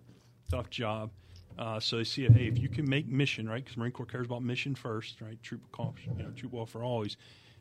tough 0.50 0.70
job. 0.70 1.12
Uh, 1.58 1.80
so 1.80 1.98
they 1.98 2.04
see 2.04 2.24
it. 2.26 2.34
Hey, 2.34 2.46
if 2.48 2.62
you 2.62 2.70
can 2.70 2.88
make 2.88 3.08
mission, 3.08 3.50
right? 3.50 3.64
Because 3.64 3.78
Marine 3.78 3.92
Corps 3.92 4.06
cares 4.06 4.26
about 4.28 4.44
mission 4.44 4.76
first, 4.76 5.22
right? 5.22 5.42
Troop 5.42 5.62
you 6.18 6.24
know, 6.24 6.30
troop 6.36 6.52
welfare 6.54 6.84
always, 6.84 7.18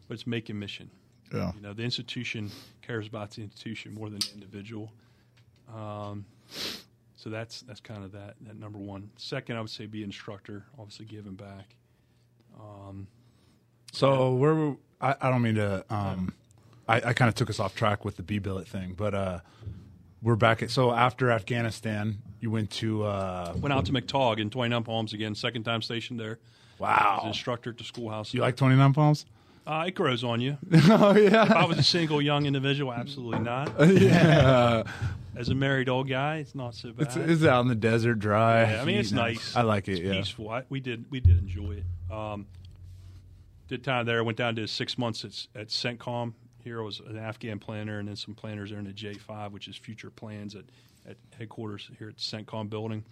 but 0.07 0.15
it's 0.15 0.27
making 0.27 0.59
mission. 0.59 0.91
Yeah, 1.33 1.53
You 1.57 1.61
know, 1.63 1.73
the 1.73 1.83
institution 1.83 2.51
cares 2.83 3.07
about 3.07 3.31
the 3.33 3.43
institution 3.43 3.95
more 3.95 4.09
than 4.11 4.21
the 4.21 4.31
individual. 4.35 4.93
Um, 5.75 6.25
so 7.17 7.31
that's 7.31 7.63
that's 7.63 7.81
kind 7.81 8.05
of 8.05 8.13
that 8.13 8.37
that 8.43 8.57
number 8.59 8.79
one. 8.79 9.11
Second, 9.17 9.57
I 9.57 9.61
would 9.61 9.71
say 9.71 9.87
be 9.87 10.03
instructor, 10.05 10.65
obviously 10.79 11.07
giving 11.07 11.35
back. 11.35 11.77
So 13.93 14.35
we're 14.35 14.77
I, 15.01 15.15
I 15.21 15.31
don't 15.31 15.43
mean 15.43 15.57
to 15.57 15.85
um 15.91 16.35
I, 16.89 16.97
I 16.97 17.13
kind 17.13 17.29
of 17.29 17.35
took 17.35 17.51
us 17.51 17.59
off 17.59 17.75
track 17.75 18.05
with 18.05 18.17
the 18.17 18.23
B 18.23 18.39
billet 18.39 18.69
thing, 18.69 18.95
but 18.97 19.15
uh 19.15 19.41
we're 20.23 20.37
back 20.37 20.63
at 20.63 20.71
so 20.71 20.93
after 20.93 21.31
Afghanistan 21.31 22.19
you 22.41 22.51
went 22.51 22.71
to 22.73 23.05
uh 23.05 23.55
Went 23.57 23.73
out 23.73 23.87
to 23.87 23.93
MCTOG 23.93 24.39
in 24.39 24.51
29 24.51 24.85
Palms 24.85 25.13
again, 25.13 25.35
second 25.35 25.65
time 25.65 25.83
stationed 25.83 26.21
there. 26.21 26.39
Wow. 26.79 27.23
instructor 27.27 27.71
at 27.71 27.79
the 27.79 27.85
schoolhouse. 27.85 28.35
You 28.35 28.43
like 28.43 28.57
29 28.57 28.93
palms? 28.93 29.25
Uh, 29.67 29.85
it 29.89 29.95
grows 29.95 30.23
on 30.23 30.41
you. 30.41 30.57
oh 30.73 31.17
yeah. 31.17 31.45
If. 31.45 31.51
I 31.51 31.65
was 31.67 31.79
a 31.79 31.83
single 31.83 32.23
young 32.23 32.47
individual, 32.47 32.93
absolutely 32.93 33.41
not. 33.41 33.73
yeah. 34.01 34.85
As 35.37 35.51
a 35.51 35.55
married 35.55 35.89
old 35.89 36.09
guy, 36.09 36.37
it's 36.37 36.55
not 36.55 36.75
so 36.75 36.93
bad. 36.93 37.09
It's, 37.09 37.17
it's 37.17 37.45
out 37.45 37.61
in 37.61 37.69
the 37.69 37.75
desert 37.75 38.19
dry. 38.21 38.63
Yeah, 38.63 38.81
I 38.81 38.85
mean, 38.87 38.97
it's 38.97 39.13
nice. 39.13 39.55
I 39.55 39.63
like 39.63 39.87
it, 39.87 39.93
It's 39.93 40.01
yeah. 40.01 40.13
peaceful. 40.13 40.49
I, 40.49 40.63
we 40.71 40.81
did 40.81 41.05
we 41.11 41.21
did 41.21 41.39
enjoy 41.39 41.83
it. 41.83 42.13
Um, 42.15 42.47
did 43.69 43.85
time 43.85 44.07
there. 44.07 44.23
Went 44.25 44.39
down 44.39 44.57
to 44.57 44.67
six 44.67 44.97
months 44.97 45.25
at, 45.25 45.61
at 45.61 45.69
CENTCOM. 45.69 46.33
Here 46.63 46.81
I 46.81 46.85
was 46.85 47.01
an 47.01 47.19
Afghan 47.19 47.59
planner, 47.59 47.99
and 47.99 48.09
then 48.09 48.17
some 48.17 48.35
planners 48.35 48.71
there 48.71 48.79
in 48.79 48.87
the 48.87 48.93
J5, 48.93 49.51
which 49.51 49.69
is 49.69 49.77
future 49.77 50.11
plans 50.11 50.55
at, 50.55 50.65
at 51.07 51.17
headquarters 51.37 51.91
here 51.99 52.09
at 52.09 52.17
CENTCOM 52.17 52.71
building. 52.71 53.05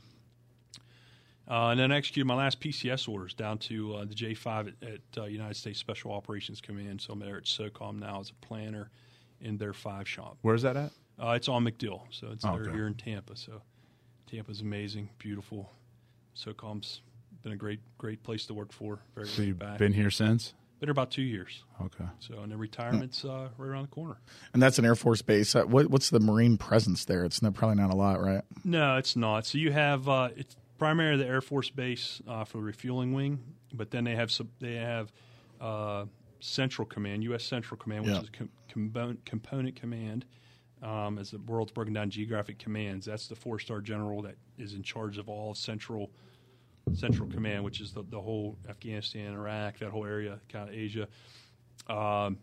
Uh, 1.49 1.69
and 1.69 1.79
then 1.81 1.93
I 1.93 1.97
executed 1.99 2.27
my 2.27 2.35
last 2.35 2.59
PCS 2.61 3.09
orders 3.09 3.35
down 3.35 3.59
to 3.59 3.97
uh, 3.97 4.05
the 4.07 4.15
J5 4.15 4.73
at, 4.83 4.89
at 4.89 5.01
uh, 5.23 5.25
United 5.27 5.55
States 5.57 5.79
Special 5.79 6.13
Operations 6.13 6.61
Command. 6.61 7.01
So 7.03 7.13
I'm 7.13 7.19
there 7.19 7.37
at 7.37 7.45
SOCOM 7.45 7.99
now 8.01 8.21
as 8.21 8.31
a 8.31 8.47
planner 8.47 8.91
in 9.41 9.59
their 9.59 9.75
five 9.75 10.09
shop. 10.09 10.39
Where's 10.43 10.63
that 10.63 10.77
at? 10.77 10.91
Uh, 11.23 11.31
it's 11.33 11.49
on 11.49 11.65
MacDill, 11.65 12.03
so 12.11 12.29
it's 12.33 12.45
Oh, 12.45 12.55
okay. 12.55 12.73
here 12.73 12.87
in 12.87 12.95
Tampa. 12.95 13.37
So 13.37 13.61
Tampa's 14.31 14.63
amazing, 14.63 15.11
beautiful. 15.19 15.71
SOCOM's 16.37 17.03
been 17.43 17.53
a 17.53 17.57
great, 17.57 17.81
great 17.99 18.23
place 18.23 18.47
to 18.47 18.55
work 18.55 18.73
for. 18.73 19.01
Very 19.15 19.29
So 19.29 19.43
you've 19.43 19.59
back. 19.59 19.79
been 19.79 19.93
here 19.93 20.11
since? 20.11 20.55
Been 20.81 20.89
here 20.89 20.93
about 20.93 21.11
two 21.11 21.23
years. 21.23 21.63
Okay. 21.81 22.05
So 22.21 22.39
and 22.41 22.51
the 22.51 22.57
retirement's 22.57 23.25
uh, 23.25 23.49
right 23.59 23.69
around 23.69 23.83
the 23.83 23.89
corner. 23.95 24.17
And 24.55 24.63
that's 24.63 24.79
an 24.79 24.85
Air 24.85 24.97
Force 24.97 25.23
base. 25.23 25.55
Uh, 25.55 25.65
what, 25.65 25.89
what's 25.91 26.11
the 26.11 26.21
Marine 26.21 26.57
presence 26.57 27.05
there? 27.05 27.25
It's 27.25 27.43
not, 27.43 27.55
probably 27.55 27.77
not 27.77 27.93
a 27.93 27.97
lot, 27.97 28.21
right? 28.21 28.43
No, 28.65 28.97
it's 28.97 29.15
not. 29.15 29.47
So 29.47 29.59
you 29.59 29.73
have 29.73 30.09
uh, 30.09 30.31
it's 30.37 30.57
primarily 30.79 31.23
the 31.23 31.29
Air 31.29 31.41
Force 31.41 31.71
Base 31.71 32.21
uh, 32.29 32.45
for 32.45 32.59
the 32.59 32.65
refueling 32.65 33.13
wing, 33.13 33.39
but 33.73 33.91
then 33.91 34.05
they 34.05 34.15
have 34.17 34.31
some, 34.31 34.49
they 34.61 34.75
have 34.75 35.13
uh, 35.61 36.05
Central 36.41 36.87
Command, 36.87 37.23
U.S. 37.25 37.45
Central 37.45 37.79
Command, 37.79 38.05
which 38.07 38.15
Yeah. 38.15 38.23
is 38.23 38.31
com- 38.31 38.51
component, 38.69 39.25
component 39.25 39.77
command. 39.77 40.25
Um, 40.83 41.19
as 41.19 41.31
the 41.31 41.39
world's 41.39 41.73
broken 41.73 41.95
down 41.95 42.11
geographic 42.11 42.59
commands, 42.59 43.07
that's 43.07 43.27
the 43.29 43.37
four-star 43.37 43.81
general 43.81 44.21
that 44.23 44.35
is 44.59 44.75
in 44.75 44.83
charge 44.83 45.17
of 45.17 45.29
all 45.31 45.55
Central 45.55 46.11
Central 46.93 47.27
Command, 47.31 47.65
which 47.65 47.81
is 47.81 47.93
the, 47.93 48.03
the 48.11 48.21
whole 48.21 48.59
Afghanistan, 48.69 49.33
Iraq, 49.33 49.79
that 49.79 49.89
whole 49.91 50.05
area, 50.05 50.39
kind 50.53 50.69
of 50.69 50.75
Asia. 50.75 51.09
Um, 51.89 52.37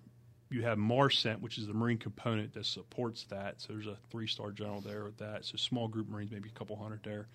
you 0.49 0.63
have 0.63 0.79
MARCENT, 0.79 1.39
which 1.41 1.59
is 1.59 1.67
the 1.67 1.73
Marine 1.73 1.99
component 1.99 2.51
that 2.53 2.65
supports 2.65 3.25
that. 3.25 3.61
So 3.61 3.73
there's 3.73 3.85
a 3.85 3.97
three 4.09 4.25
star 4.25 4.51
general 4.51 4.81
there 4.81 5.03
with 5.03 5.17
that. 5.19 5.45
So 5.45 5.57
small 5.57 5.87
group 5.87 6.09
Marines, 6.09 6.31
maybe 6.31 6.49
a 6.49 6.57
couple 6.57 6.75
hundred 6.75 7.01
there. 7.03 7.27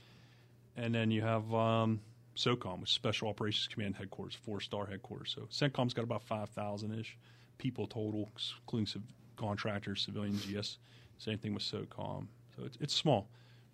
And 0.76 0.95
then 0.95 1.11
you 1.11 1.23
have 1.23 1.52
um, 1.54 2.00
SOCOM, 2.37 2.80
which 2.80 2.90
is 2.90 2.95
Special 2.95 3.28
Operations 3.28 3.68
Command 3.68 3.97
headquarters, 3.97 4.35
four 4.35 4.61
star 4.61 4.87
headquarters. 4.87 5.35
So 5.35 5.49
CENTCOM's 5.50 5.95
got 5.95 6.02
about 6.02 6.23
5,000 6.23 6.99
ish 6.99 7.16
people 7.59 7.87
total, 7.87 8.28
including 8.61 8.87
civ- 8.87 9.02
contractors, 9.37 10.02
civilians, 10.02 10.50
yes. 10.50 10.78
Same 11.18 11.38
thing 11.38 11.54
with 11.54 11.62
SOCOM. 11.62 12.26
So 12.56 12.64
it's, 12.64 12.76
it's 12.80 12.95
small. 12.95 13.28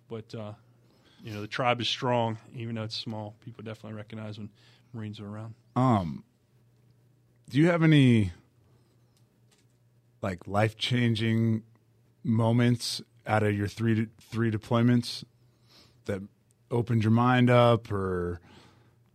But, 0.08 0.32
uh, 0.34 0.52
you 1.24 1.32
know, 1.32 1.40
the 1.40 1.48
tribe 1.48 1.80
is 1.80 1.88
strong, 1.88 2.38
even 2.54 2.76
though 2.76 2.84
it's 2.84 2.96
small. 2.96 3.34
People 3.40 3.64
definitely 3.64 3.96
recognize 3.96 4.38
when 4.38 4.50
Marines 4.92 5.20
are 5.20 5.26
around. 5.26 5.54
Um, 5.74 6.24
do 7.48 7.58
you 7.58 7.68
have 7.68 7.82
any 7.82 8.32
like 10.20 10.46
life 10.46 10.76
changing 10.76 11.64
moments 12.22 13.02
out 13.26 13.42
of 13.42 13.54
your 13.54 13.66
three 13.66 14.08
three 14.20 14.50
deployments 14.50 15.24
that 16.04 16.22
opened 16.72 17.04
your 17.04 17.12
mind 17.12 17.50
up 17.50 17.92
or 17.92 18.40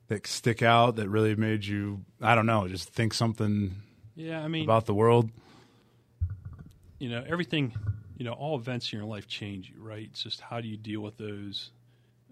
that 0.08 0.26
stick 0.28 0.62
out 0.62 0.96
that 0.96 1.10
really 1.10 1.36
made 1.36 1.65
you 1.65 2.06
I 2.22 2.34
don't 2.36 2.46
know 2.46 2.67
just 2.67 2.89
think 2.89 3.13
something 3.13 3.76
Yeah, 4.15 4.41
I 4.41 4.48
mean, 4.48 4.63
about 4.63 4.86
the 4.86 4.93
world? 4.93 5.30
you 7.00 7.10
know 7.10 7.24
everything 7.28 7.74
you 8.17 8.26
know 8.26 8.32
all 8.34 8.58
events 8.58 8.91
in 8.91 8.98
your 9.00 9.08
life 9.08 9.28
change 9.28 9.70
you 9.76 9.82
right? 9.82 10.08
It's 10.12 10.24
just 10.24 10.41
how 10.41 10.62
do 10.62 10.67
you 10.67 10.78
deal 10.78 11.02
with 11.02 11.17
those 11.17 11.72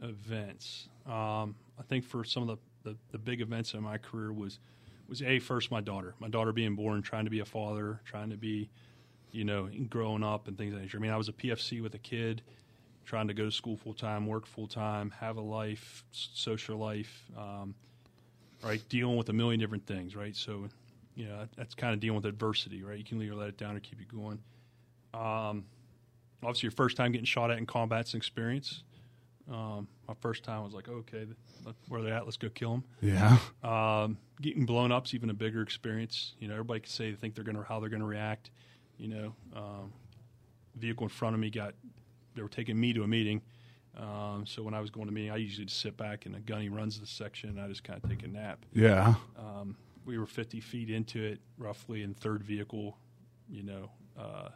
events? 0.02 0.88
Um, 1.06 1.56
i 1.80 1.84
think 1.88 2.04
for 2.06 2.24
some 2.24 2.48
of 2.50 2.58
the, 2.84 2.90
the, 2.92 2.98
the 3.12 3.18
big 3.18 3.42
events 3.42 3.74
in 3.74 3.84
my 3.84 3.98
career 3.98 4.32
was 4.34 4.60
was 5.08 5.22
a 5.22 5.40
first 5.40 5.70
my 5.70 5.82
daughter 5.82 6.16
my 6.20 6.28
daughter 6.30 6.52
being 6.52 6.76
born 6.76 7.02
trying 7.02 7.26
to 7.26 7.30
be 7.32 7.40
a 7.42 7.46
father 7.46 8.00
trying 8.06 8.30
to 8.32 8.38
be 8.38 8.70
you 9.32 9.44
know 9.44 9.70
growing 9.90 10.24
up 10.24 10.48
and 10.48 10.58
things 10.58 10.74
like 10.74 10.90
that 10.90 10.98
i 10.98 11.00
mean 11.00 11.12
i 11.12 11.18
was 11.18 11.28
a 11.30 11.34
pfc 11.34 11.82
with 11.82 11.94
a 11.94 12.00
kid 12.00 12.42
trying 13.06 13.28
to 13.28 13.34
go 13.34 13.46
to 13.46 13.52
school 13.52 13.78
full 13.78 13.94
time 13.94 14.26
work 14.26 14.46
full 14.46 14.68
time 14.68 15.12
have 15.20 15.38
a 15.38 15.42
life 15.42 16.04
social 16.12 16.78
life 16.78 17.26
um, 17.38 17.76
right 18.64 18.82
dealing 18.90 19.18
with 19.18 19.30
a 19.30 19.34
million 19.34 19.60
different 19.60 19.86
things 19.86 20.16
right 20.16 20.36
so 20.36 20.68
you 21.16 21.26
know 21.26 21.48
that's 21.56 21.76
kind 21.76 21.94
of 21.94 22.00
dealing 22.00 22.16
with 22.16 22.26
adversity 22.26 22.84
right 22.84 22.98
you 22.98 23.04
can 23.04 23.22
either 23.22 23.36
let 23.36 23.50
it 23.50 23.58
down 23.58 23.76
or 23.76 23.80
keep 23.80 24.02
it 24.02 24.08
going 24.08 24.40
um, 25.16 25.66
obviously, 26.44 26.68
your 26.68 26.72
first 26.72 26.98
time 26.98 27.12
getting 27.12 27.26
shot 27.26 27.52
at 27.52 27.58
in 27.58 27.66
combat's 27.66 28.14
an 28.14 28.18
experience. 28.18 28.84
Um, 29.52 29.88
my 30.08 30.16
first 30.22 30.44
time 30.44 30.64
was 30.64 30.74
like, 30.74 30.90
okay, 30.90 31.26
where 31.88 32.02
they're 32.02 32.14
at, 32.14 32.26
let's 32.26 32.38
go 32.38 32.50
kill 32.50 32.72
them. 32.72 32.84
Yeah. 33.02 33.38
Um, 33.64 34.18
getting 34.42 34.66
blown 34.66 34.92
up's 34.92 35.14
even 35.14 35.30
a 35.30 35.34
bigger 35.34 35.62
experience. 35.62 36.34
You 36.40 36.48
know, 36.48 36.56
everybody 36.56 36.82
can 36.82 36.90
say 36.90 37.12
they 37.12 37.16
think 37.16 37.36
they're 37.36 37.44
going 37.44 37.58
to 37.58 37.64
how 37.64 37.80
they're 37.80 37.90
going 37.90 38.02
to 38.02 38.08
react. 38.08 38.52
You 38.98 39.08
know, 39.08 39.36
um, 39.56 39.94
vehicle 40.76 41.06
in 41.06 41.10
front 41.10 41.36
of 41.36 41.40
me 41.40 41.50
got 41.50 41.74
they 42.36 42.42
were 42.42 42.50
taking 42.50 42.80
me 42.80 42.94
to 42.94 43.04
a 43.04 43.08
meeting. 43.08 43.42
Um, 43.98 44.44
so 44.46 44.62
when 44.62 44.74
I 44.74 44.82
was 44.82 44.90
going 44.90 45.08
to 45.08 45.14
meeting, 45.14 45.32
I 45.32 45.38
usually 45.38 45.66
just 45.66 45.80
sit 45.80 45.96
back 45.96 46.26
and 46.26 46.36
the 46.36 46.40
gunny 46.40 46.70
runs 46.70 47.00
the 47.00 47.08
section, 47.08 47.50
and 47.50 47.62
I 47.62 47.68
just 47.68 47.84
kind 47.84 48.02
of 48.04 48.10
take 48.10 48.24
a 48.24 48.28
nap. 48.28 48.66
Yeah. 48.74 49.16
Um, 49.38 49.78
we 50.06 50.18
were 50.18 50.26
50 50.26 50.60
feet 50.60 50.90
into 50.90 51.24
it, 51.24 51.40
roughly, 51.58 52.04
in 52.04 52.14
third 52.14 52.44
vehicle, 52.44 52.98
you 53.50 53.64
know, 53.64 53.90
uh, 54.20 54.50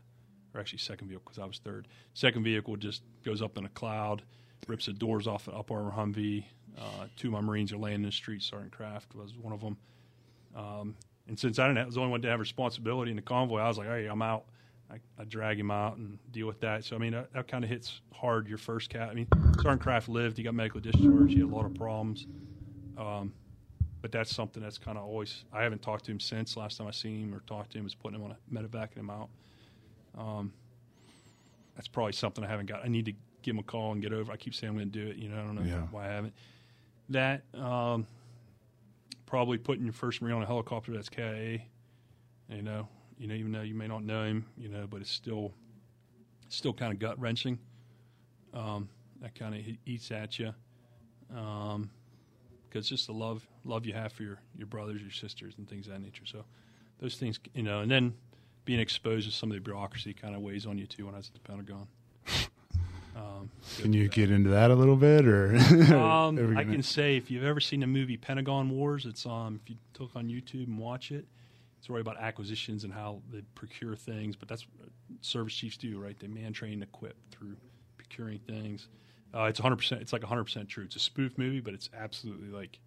or 0.53 0.59
actually 0.59 0.79
second 0.79 1.07
vehicle 1.07 1.23
because 1.25 1.41
I 1.41 1.45
was 1.45 1.59
third. 1.59 1.87
Second 2.13 2.43
vehicle 2.43 2.75
just 2.75 3.01
goes 3.23 3.41
up 3.41 3.57
in 3.57 3.65
a 3.65 3.69
cloud, 3.69 4.23
rips 4.67 4.87
the 4.87 4.93
doors 4.93 5.25
off 5.25 5.47
an 5.47 5.55
up 5.55 5.71
armor 5.71 5.91
Humvee. 5.91 6.43
Uh, 6.77 7.07
two 7.15 7.27
of 7.27 7.33
my 7.33 7.41
Marines 7.41 7.73
are 7.73 7.77
laying 7.77 7.95
in 7.95 8.03
the 8.03 8.11
street. 8.11 8.41
Sergeant 8.43 8.71
Kraft 8.71 9.15
was 9.15 9.35
one 9.35 9.53
of 9.53 9.61
them. 9.61 9.77
Um, 10.55 10.95
and 11.27 11.37
since 11.37 11.59
I 11.59 11.67
didn't 11.67 11.77
have, 11.77 11.87
was 11.87 11.95
the 11.95 12.01
only 12.01 12.11
one 12.11 12.21
to 12.23 12.29
have 12.29 12.39
responsibility 12.39 13.11
in 13.11 13.15
the 13.15 13.21
convoy, 13.21 13.59
I 13.59 13.67
was 13.67 13.77
like, 13.77 13.87
hey, 13.87 14.07
I'm 14.07 14.21
out. 14.21 14.45
I, 14.91 14.95
I 15.19 15.23
drag 15.25 15.59
him 15.59 15.69
out 15.71 15.97
and 15.97 16.17
deal 16.31 16.47
with 16.47 16.59
that. 16.61 16.83
So 16.83 16.95
I 16.95 16.99
mean, 16.99 17.11
that, 17.13 17.31
that 17.33 17.47
kind 17.47 17.63
of 17.63 17.69
hits 17.69 18.01
hard 18.13 18.47
your 18.47 18.57
first 18.57 18.89
cat. 18.89 19.09
I 19.09 19.13
mean, 19.13 19.27
Sergeant 19.61 19.81
Kraft 19.81 20.09
lived. 20.09 20.37
He 20.37 20.43
got 20.43 20.53
medical 20.55 20.79
discharge. 20.79 21.31
He 21.33 21.39
had 21.39 21.49
a 21.49 21.55
lot 21.55 21.65
of 21.65 21.73
problems. 21.75 22.25
Um, 22.97 23.33
but 24.01 24.11
that's 24.11 24.33
something 24.33 24.63
that's 24.63 24.77
kind 24.77 24.97
of 24.97 25.03
always. 25.03 25.43
I 25.53 25.61
haven't 25.63 25.81
talked 25.81 26.05
to 26.05 26.11
him 26.11 26.19
since. 26.19 26.55
Last 26.57 26.77
time 26.77 26.87
I 26.87 26.91
seen 26.91 27.21
him 27.21 27.35
or 27.35 27.41
talked 27.41 27.71
to 27.73 27.77
him 27.77 27.83
was 27.83 27.95
putting 27.95 28.19
him 28.19 28.25
on 28.25 28.31
a 28.31 28.53
medevacing 28.53 28.97
him 28.97 29.09
out. 29.09 29.29
Um, 30.17 30.53
that's 31.75 31.87
probably 31.87 32.13
something 32.13 32.43
I 32.43 32.47
haven't 32.47 32.65
got. 32.67 32.83
I 32.83 32.87
need 32.87 33.05
to 33.05 33.13
give 33.41 33.53
him 33.55 33.59
a 33.59 33.63
call 33.63 33.91
and 33.91 34.01
get 34.01 34.11
over. 34.13 34.31
I 34.31 34.37
keep 34.37 34.55
saying 34.55 34.71
I'm 34.71 34.77
going 34.77 34.89
to 34.91 35.05
do 35.05 35.11
it. 35.11 35.17
You 35.17 35.29
know, 35.29 35.35
I 35.39 35.45
don't 35.45 35.55
know 35.55 35.63
Yeah. 35.63 35.81
why 35.91 36.07
I 36.07 36.11
haven't. 36.11 36.33
That 37.09 37.43
um, 37.53 38.07
probably 39.25 39.57
putting 39.57 39.83
your 39.83 39.93
first 39.93 40.21
Marine 40.21 40.35
on 40.35 40.43
a 40.43 40.45
helicopter 40.45 40.91
that's 40.93 41.09
KIA. 41.09 41.59
You 42.49 42.61
know, 42.63 42.87
you 43.19 43.27
know, 43.27 43.35
even 43.35 43.51
though 43.51 43.61
you 43.61 43.75
may 43.75 43.87
not 43.87 44.03
know 44.03 44.23
him, 44.23 44.45
you 44.57 44.69
know, 44.69 44.87
but 44.89 45.01
it's 45.01 45.11
still, 45.11 45.53
still 46.47 46.73
kind 46.73 46.91
of 46.93 46.99
gut 46.99 47.19
wrenching. 47.19 47.59
Um, 48.53 48.89
that 49.21 49.35
kind 49.35 49.53
of 49.53 49.61
eats 49.85 50.11
at 50.11 50.39
you. 50.39 50.53
Um, 51.35 51.91
because 52.67 52.87
just 52.87 53.07
the 53.07 53.13
love 53.13 53.47
love 53.65 53.85
you 53.85 53.93
have 53.93 54.13
for 54.13 54.23
your, 54.23 54.39
your 54.55 54.67
brothers, 54.67 55.01
your 55.01 55.11
sisters, 55.11 55.55
and 55.57 55.67
things 55.67 55.87
of 55.87 55.93
that 55.93 56.01
nature. 56.01 56.25
So 56.25 56.45
those 56.99 57.15
things, 57.15 57.39
you 57.53 57.63
know, 57.63 57.81
and 57.81 57.89
then 57.89 58.13
being 58.65 58.79
exposed 58.79 59.27
to 59.27 59.35
some 59.35 59.49
of 59.49 59.55
the 59.55 59.61
bureaucracy 59.61 60.13
kind 60.13 60.35
of 60.35 60.41
weighs 60.41 60.65
on 60.65 60.77
you 60.77 60.85
too. 60.85 61.05
When 61.05 61.15
I 61.15 61.17
was 61.17 61.27
at 61.27 61.33
the 61.33 61.39
Pentagon, 61.39 61.87
um, 63.15 63.49
Can 63.79 63.93
you 63.93 64.07
get 64.07 64.29
into 64.29 64.51
that 64.51 64.71
a 64.71 64.75
little 64.75 64.95
bit 64.95 65.27
or 65.27 65.55
um, 65.95 66.57
I 66.57 66.63
can 66.63 66.83
say 66.83 67.17
if 67.17 67.31
you've 67.31 67.43
ever 67.43 67.59
seen 67.59 67.79
the 67.79 67.87
movie 67.87 68.17
Pentagon 68.17 68.69
Wars, 68.69 69.05
it's 69.05 69.25
um 69.25 69.59
if 69.63 69.69
you 69.69 69.75
look 69.99 70.11
on 70.15 70.27
YouTube 70.27 70.67
and 70.67 70.77
watch 70.77 71.11
it, 71.11 71.25
it's 71.79 71.89
really 71.89 72.01
about 72.01 72.17
acquisitions 72.19 72.83
and 72.83 72.93
how 72.93 73.21
they 73.31 73.41
procure 73.55 73.95
things. 73.95 74.35
But 74.35 74.47
that's 74.47 74.67
what 74.77 74.89
service 75.21 75.53
chiefs 75.55 75.77
do, 75.77 75.99
right? 75.99 76.17
They 76.19 76.27
man 76.27 76.53
train, 76.53 76.73
and 76.73 76.83
equip 76.83 77.15
through 77.31 77.55
procuring 77.97 78.39
things. 78.39 78.87
Uh, 79.33 79.43
it's 79.43 79.59
100. 79.59 79.75
percent 79.77 80.01
It's 80.01 80.13
like 80.13 80.21
100 80.23 80.43
percent 80.43 80.69
true. 80.69 80.83
It's 80.83 80.95
a 80.95 80.99
spoof 80.99 81.37
movie, 81.37 81.59
but 81.61 81.73
it's 81.73 81.89
absolutely 81.97 82.49
like 82.49 82.79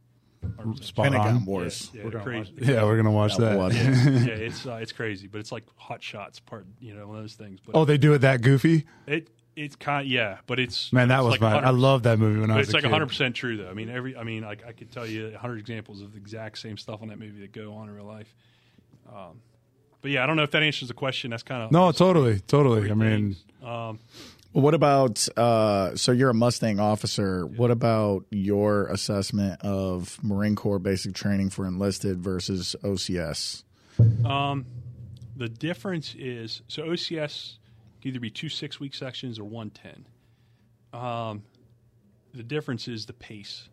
Spot 0.81 1.05
Pentagon 1.05 1.37
on. 1.37 1.44
Wars. 1.44 1.90
Yeah, 1.94 2.05
We're 2.05 2.11
gonna 2.11 2.24
crazy. 2.24 2.52
watch- 2.59 2.68
yeah, 2.68 2.85
we're 2.85 2.96
gonna 2.96 3.11
watch 3.12 3.33
Yeah, 3.38 3.44
that. 3.50 3.59
watch 3.59 3.74
yeah, 3.74 4.35
it's 4.35 4.66
uh, 4.66 4.74
it's 4.83 4.92
crazy, 4.92 5.28
but 5.28 5.38
it's 5.38 5.52
like 5.52 5.64
Hot 5.76 6.02
Shots 6.02 6.40
part, 6.40 6.66
you 6.81 6.94
know, 6.94 7.07
one 7.07 7.16
of 7.16 7.22
those 7.22 7.35
things. 7.35 7.61
But 7.64 7.76
oh, 7.76 7.85
they 7.85 7.96
do 7.96 8.12
it 8.14 8.18
that 8.18 8.42
goofy? 8.42 8.85
it 9.07 9.28
it's 9.55 9.76
kind 9.76 10.09
yeah, 10.09 10.38
but 10.46 10.59
it's 10.59 10.92
Man, 10.92 11.09
that 11.09 11.18
it's 11.18 11.24
was 11.24 11.31
like 11.33 11.40
my. 11.40 11.59
I 11.61 11.70
love 11.70 12.02
that 12.05 12.18
movie 12.18 12.40
when 12.40 12.50
I 12.50 12.57
was 12.57 12.66
it's 12.68 12.74
a 12.74 12.76
like 12.78 12.83
kid. 12.83 12.90
100 12.90 13.07
percent 13.07 13.35
true 13.37 13.57
though. 13.57 13.68
I 13.70 13.74
mean, 13.74 13.88
every 13.88 14.16
I 14.16 14.24
mean, 14.24 14.42
like 14.42 14.64
I 14.66 14.72
could 14.72 14.90
tell 14.90 15.07
you 15.07 15.31
100 15.31 15.59
examples 15.59 16.00
of 16.02 16.12
the 16.12 16.18
exact 16.18 16.59
same 16.59 16.76
stuff 16.76 17.02
on 17.02 17.09
that 17.09 17.18
movie 17.20 17.40
that 17.42 17.52
go 17.52 17.74
on 17.74 17.88
in 17.88 17.94
real 17.94 18.05
life. 18.07 18.35
Um, 19.14 19.40
but 20.01 20.11
yeah, 20.11 20.25
I 20.25 20.27
don't 20.27 20.37
know 20.37 20.42
if 20.42 20.51
that 20.53 20.62
answers 20.62 20.88
the 20.88 20.94
question. 20.94 21.31
That's 21.31 21.42
kind 21.42 21.62
of 21.62 21.70
No, 21.70 21.92
totally, 21.92 22.40
totally. 22.40 22.90
I 22.90 22.94
mean, 22.94 23.37
um, 23.62 23.98
what 24.53 24.75
about 24.75 25.27
uh, 25.37 25.96
so 25.96 26.12
you're 26.12 26.31
a 26.31 26.35
Mustang 26.35 26.81
officer? 26.81 27.46
What 27.46 27.70
about 27.70 28.25
your 28.31 28.87
assessment 28.88 29.61
of 29.62 30.18
Marine 30.22 30.57
Corps 30.57 30.79
basic 30.79 31.14
training 31.14 31.51
for 31.51 31.66
enlisted 31.66 32.18
versus 32.20 32.75
OCS? 32.83 33.62
Um, 34.25 34.66
the 35.37 35.48
difference 35.48 36.14
is 36.18 36.62
so 36.68 36.83
OCS 36.83 37.57
can 38.01 38.11
either 38.11 38.20
be 38.20 38.31
two 38.31 38.48
six 38.48 38.81
week 38.81 38.94
sections 38.94 39.38
or 39.38 39.44
one 39.44 39.70
ten. 39.70 40.07
Um, 40.92 41.42
the 42.35 42.42
difference 42.42 42.88
is 42.88 43.07
the 43.07 43.12
pace. 43.12 43.68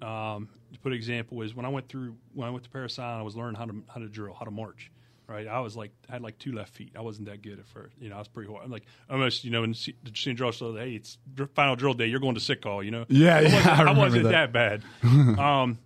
Um, 0.00 0.48
to 0.72 0.78
put 0.80 0.92
an 0.92 0.96
example 0.96 1.40
is 1.42 1.54
when 1.54 1.64
I 1.66 1.68
went 1.68 1.88
through 1.88 2.16
when 2.34 2.48
I 2.48 2.50
went 2.50 2.64
to 2.64 2.70
Parris 2.70 2.98
Island, 2.98 3.20
I 3.20 3.22
was 3.24 3.36
learning 3.36 3.56
how 3.56 3.66
to 3.66 3.82
how 3.88 4.00
to 4.00 4.08
drill, 4.08 4.34
how 4.34 4.44
to 4.44 4.50
march. 4.50 4.90
Right, 5.26 5.46
I 5.46 5.60
was 5.60 5.76
like 5.76 5.90
I 6.08 6.12
had 6.12 6.22
like 6.22 6.38
two 6.38 6.52
left 6.52 6.74
feet. 6.74 6.92
I 6.96 7.02
wasn't 7.02 7.28
that 7.28 7.42
good 7.42 7.58
at 7.58 7.66
first. 7.68 7.94
You 8.00 8.08
know, 8.08 8.16
I 8.16 8.18
was 8.18 8.28
pretty 8.28 8.50
hard. 8.50 8.64
I'm 8.64 8.70
like 8.70 8.86
almost 9.10 9.44
you 9.44 9.50
know 9.50 9.62
in 9.62 9.72
the 9.72 9.92
senior 10.14 10.34
drill, 10.36 10.52
so 10.52 10.74
hey, 10.74 10.92
it's 10.92 11.18
final 11.54 11.76
drill 11.76 11.92
day. 11.92 12.06
You're 12.06 12.18
going 12.20 12.34
to 12.36 12.40
sick 12.40 12.62
call. 12.62 12.82
You 12.82 12.92
know, 12.92 13.04
Yeah, 13.08 13.36
I 13.36 13.40
yeah, 13.42 13.54
wasn't, 13.54 13.66
I 13.78 13.82
I 13.84 13.92
wasn't 13.98 14.22
that. 14.24 14.52
that, 14.52 14.82
bad. 15.02 15.38
um, 15.38 15.78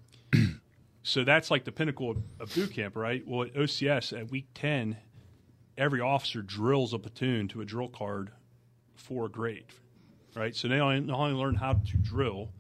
so 1.03 1.25
that's 1.25 1.51
like 1.51 1.65
the 1.65 1.73
pinnacle 1.73 2.13
of, 2.13 2.19
of 2.39 2.55
boot 2.55 2.73
camp, 2.73 2.95
right? 2.97 3.27
Well, 3.27 3.43
at 3.43 3.55
OCS 3.55 4.17
at 4.17 4.31
week 4.31 4.47
ten, 4.55 4.97
every 5.77 6.01
officer 6.01 6.43
drills 6.43 6.93
a 6.95 6.99
platoon 7.01 7.49
to 7.49 7.61
a 7.61 7.65
drill 7.65 7.89
card 7.89 8.31
for 8.95 9.27
a 9.27 9.29
grade, 9.29 9.65
right? 10.37 10.55
So 10.55 10.69
they 10.69 10.79
only, 10.79 11.01
not 11.01 11.19
only 11.19 11.35
learn 11.35 11.57
how 11.57 11.73
to 11.73 11.97
drill, 11.97 12.51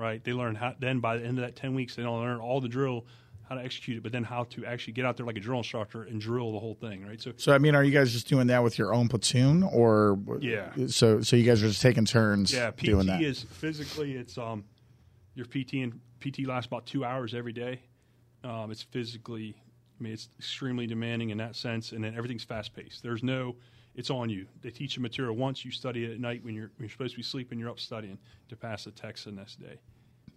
right? 0.00 0.22
They 0.24 0.32
learn 0.32 0.54
how. 0.54 0.74
Then 0.78 1.00
by 1.00 1.18
the 1.18 1.24
end 1.24 1.38
of 1.38 1.44
that 1.44 1.56
ten 1.56 1.74
weeks, 1.74 1.94
they 1.96 2.02
don't 2.02 2.20
learn 2.20 2.38
all 2.38 2.60
the 2.60 2.68
drill, 2.68 3.06
how 3.48 3.54
to 3.56 3.62
execute 3.62 3.98
it, 3.98 4.02
but 4.02 4.12
then 4.12 4.24
how 4.24 4.44
to 4.44 4.64
actually 4.64 4.94
get 4.94 5.04
out 5.04 5.16
there 5.16 5.26
like 5.26 5.36
a 5.36 5.40
drill 5.40 5.58
instructor 5.58 6.04
and 6.04 6.20
drill 6.20 6.52
the 6.52 6.58
whole 6.58 6.74
thing, 6.74 7.06
right? 7.06 7.20
So 7.20 7.32
So 7.36 7.52
I 7.52 7.58
mean, 7.58 7.74
are 7.74 7.84
you 7.84 7.92
guys 7.92 8.12
just 8.12 8.28
doing 8.28 8.46
that 8.48 8.62
with 8.62 8.78
your 8.78 8.94
own 8.94 9.08
platoon, 9.08 9.62
or 9.62 10.18
Yeah. 10.40 10.70
So 10.88 11.20
so 11.20 11.36
you 11.36 11.44
guys 11.44 11.62
are 11.62 11.68
just 11.68 11.82
taking 11.82 12.04
turns 12.04 12.52
yeah, 12.52 12.70
PT 12.70 12.84
doing 12.84 13.06
that? 13.06 13.22
is 13.22 13.42
physically 13.42 14.14
it's 14.14 14.38
um 14.38 14.64
your 15.34 15.46
PT 15.46 15.74
and 15.74 16.00
PT 16.20 16.46
lasts 16.46 16.66
about 16.66 16.86
two 16.86 17.04
hours 17.04 17.34
every 17.34 17.52
day. 17.52 17.80
Um, 18.42 18.70
it's 18.70 18.82
physically, 18.82 19.56
I 19.98 20.02
mean, 20.02 20.12
it's 20.12 20.28
extremely 20.38 20.86
demanding 20.86 21.30
in 21.30 21.38
that 21.38 21.56
sense, 21.56 21.92
and 21.92 22.02
then 22.02 22.14
everything's 22.16 22.44
fast 22.44 22.74
paced. 22.74 23.02
There's 23.02 23.22
no, 23.22 23.56
it's 23.94 24.10
on 24.10 24.30
you. 24.30 24.46
They 24.62 24.70
teach 24.70 24.96
you 24.96 25.02
material 25.02 25.36
once. 25.36 25.64
You 25.64 25.70
study 25.70 26.04
it 26.04 26.12
at 26.12 26.20
night 26.20 26.44
when 26.44 26.54
you're 26.54 26.70
when 26.76 26.84
you're 26.84 26.90
supposed 26.90 27.12
to 27.12 27.16
be 27.16 27.22
sleeping. 27.22 27.58
You're 27.58 27.70
up 27.70 27.80
studying 27.80 28.18
to 28.48 28.56
pass 28.56 28.84
the 28.84 28.90
test 28.90 29.24
the 29.24 29.32
next 29.32 29.60
day. 29.60 29.78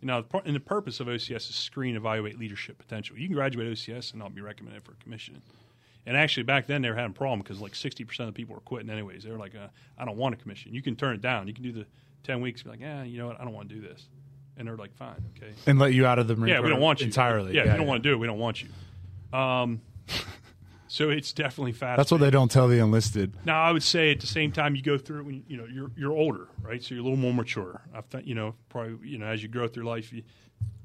Now, 0.01 0.21
the 0.21 0.41
and 0.45 0.55
the 0.55 0.59
purpose 0.59 0.99
of 0.99 1.07
OCS 1.07 1.49
is 1.49 1.55
screen, 1.55 1.95
evaluate 1.95 2.37
leadership 2.37 2.77
potential. 2.77 3.17
You 3.17 3.27
can 3.27 3.35
graduate 3.35 3.67
OCS 3.67 4.11
and 4.11 4.19
not 4.19 4.35
be 4.35 4.41
recommended 4.41 4.83
for 4.83 4.93
commission. 4.93 5.41
And 6.05 6.17
actually, 6.17 6.43
back 6.43 6.67
then 6.67 6.81
they 6.81 6.89
were 6.89 6.95
having 6.95 7.11
a 7.11 7.13
problem 7.13 7.39
because 7.39 7.61
like 7.61 7.75
sixty 7.75 8.03
percent 8.03 8.27
of 8.27 8.33
the 8.33 8.37
people 8.37 8.55
were 8.55 8.61
quitting 8.61 8.89
anyways. 8.89 9.23
They 9.23 9.31
were 9.31 9.37
like, 9.37 9.55
uh, 9.55 9.67
"I 9.97 10.03
don't 10.03 10.17
want 10.17 10.35
a 10.35 10.37
commission." 10.37 10.73
You 10.73 10.81
can 10.81 10.95
turn 10.95 11.15
it 11.15 11.21
down. 11.21 11.47
You 11.47 11.53
can 11.53 11.63
do 11.63 11.71
the 11.71 11.85
ten 12.23 12.41
weeks. 12.41 12.63
Be 12.63 12.69
like, 12.69 12.81
"Yeah, 12.81 13.03
you 13.03 13.17
know 13.17 13.27
what? 13.27 13.39
I 13.39 13.45
don't 13.45 13.53
want 13.53 13.69
to 13.69 13.75
do 13.75 13.81
this." 13.81 14.07
And 14.57 14.67
they're 14.67 14.75
like, 14.75 14.93
"Fine, 14.95 15.23
okay." 15.37 15.53
and 15.65 15.79
let 15.79 15.93
you 15.93 16.05
out 16.05 16.19
of 16.19 16.27
the 16.27 16.35
Marine 16.35 16.53
Yeah, 16.53 16.59
we 16.59 16.69
don't 16.69 16.81
want 16.81 16.99
you 16.99 17.05
entirely. 17.05 17.53
Yeah, 17.53 17.61
if 17.61 17.71
you 17.71 17.77
don't 17.77 17.87
want 17.87 18.03
to 18.03 18.09
do 18.09 18.13
it. 18.13 18.17
We 18.17 18.27
don't 18.27 18.39
want 18.39 18.61
you. 18.61 19.37
Um, 19.37 19.81
so 20.93 21.09
it's 21.09 21.33
definitely 21.33 21.71
fast. 21.71 21.97
That's 21.97 22.11
what 22.11 22.19
they 22.19 22.29
don't 22.29 22.51
tell 22.51 22.67
the 22.67 22.77
enlisted. 22.77 23.35
Now, 23.45 23.63
I 23.63 23.71
would 23.71 23.81
say 23.81 24.11
at 24.11 24.19
the 24.19 24.27
same 24.27 24.51
time 24.51 24.75
you 24.75 24.83
go 24.83 24.95
through 24.95 25.21
it 25.21 25.23
when 25.23 25.43
you 25.47 25.57
know 25.57 25.65
you're 25.65 25.89
you're 25.97 26.11
older, 26.11 26.49
right? 26.61 26.83
So 26.83 26.93
you're 26.93 27.01
a 27.01 27.03
little 27.03 27.17
more 27.17 27.33
mature. 27.33 27.81
I 27.95 28.01
think 28.01 28.27
you 28.27 28.35
know 28.35 28.53
probably 28.69 29.09
you 29.09 29.17
know 29.17 29.25
as 29.25 29.41
you 29.41 29.49
grow 29.49 29.67
through 29.67 29.85
life, 29.85 30.13
you, 30.13 30.21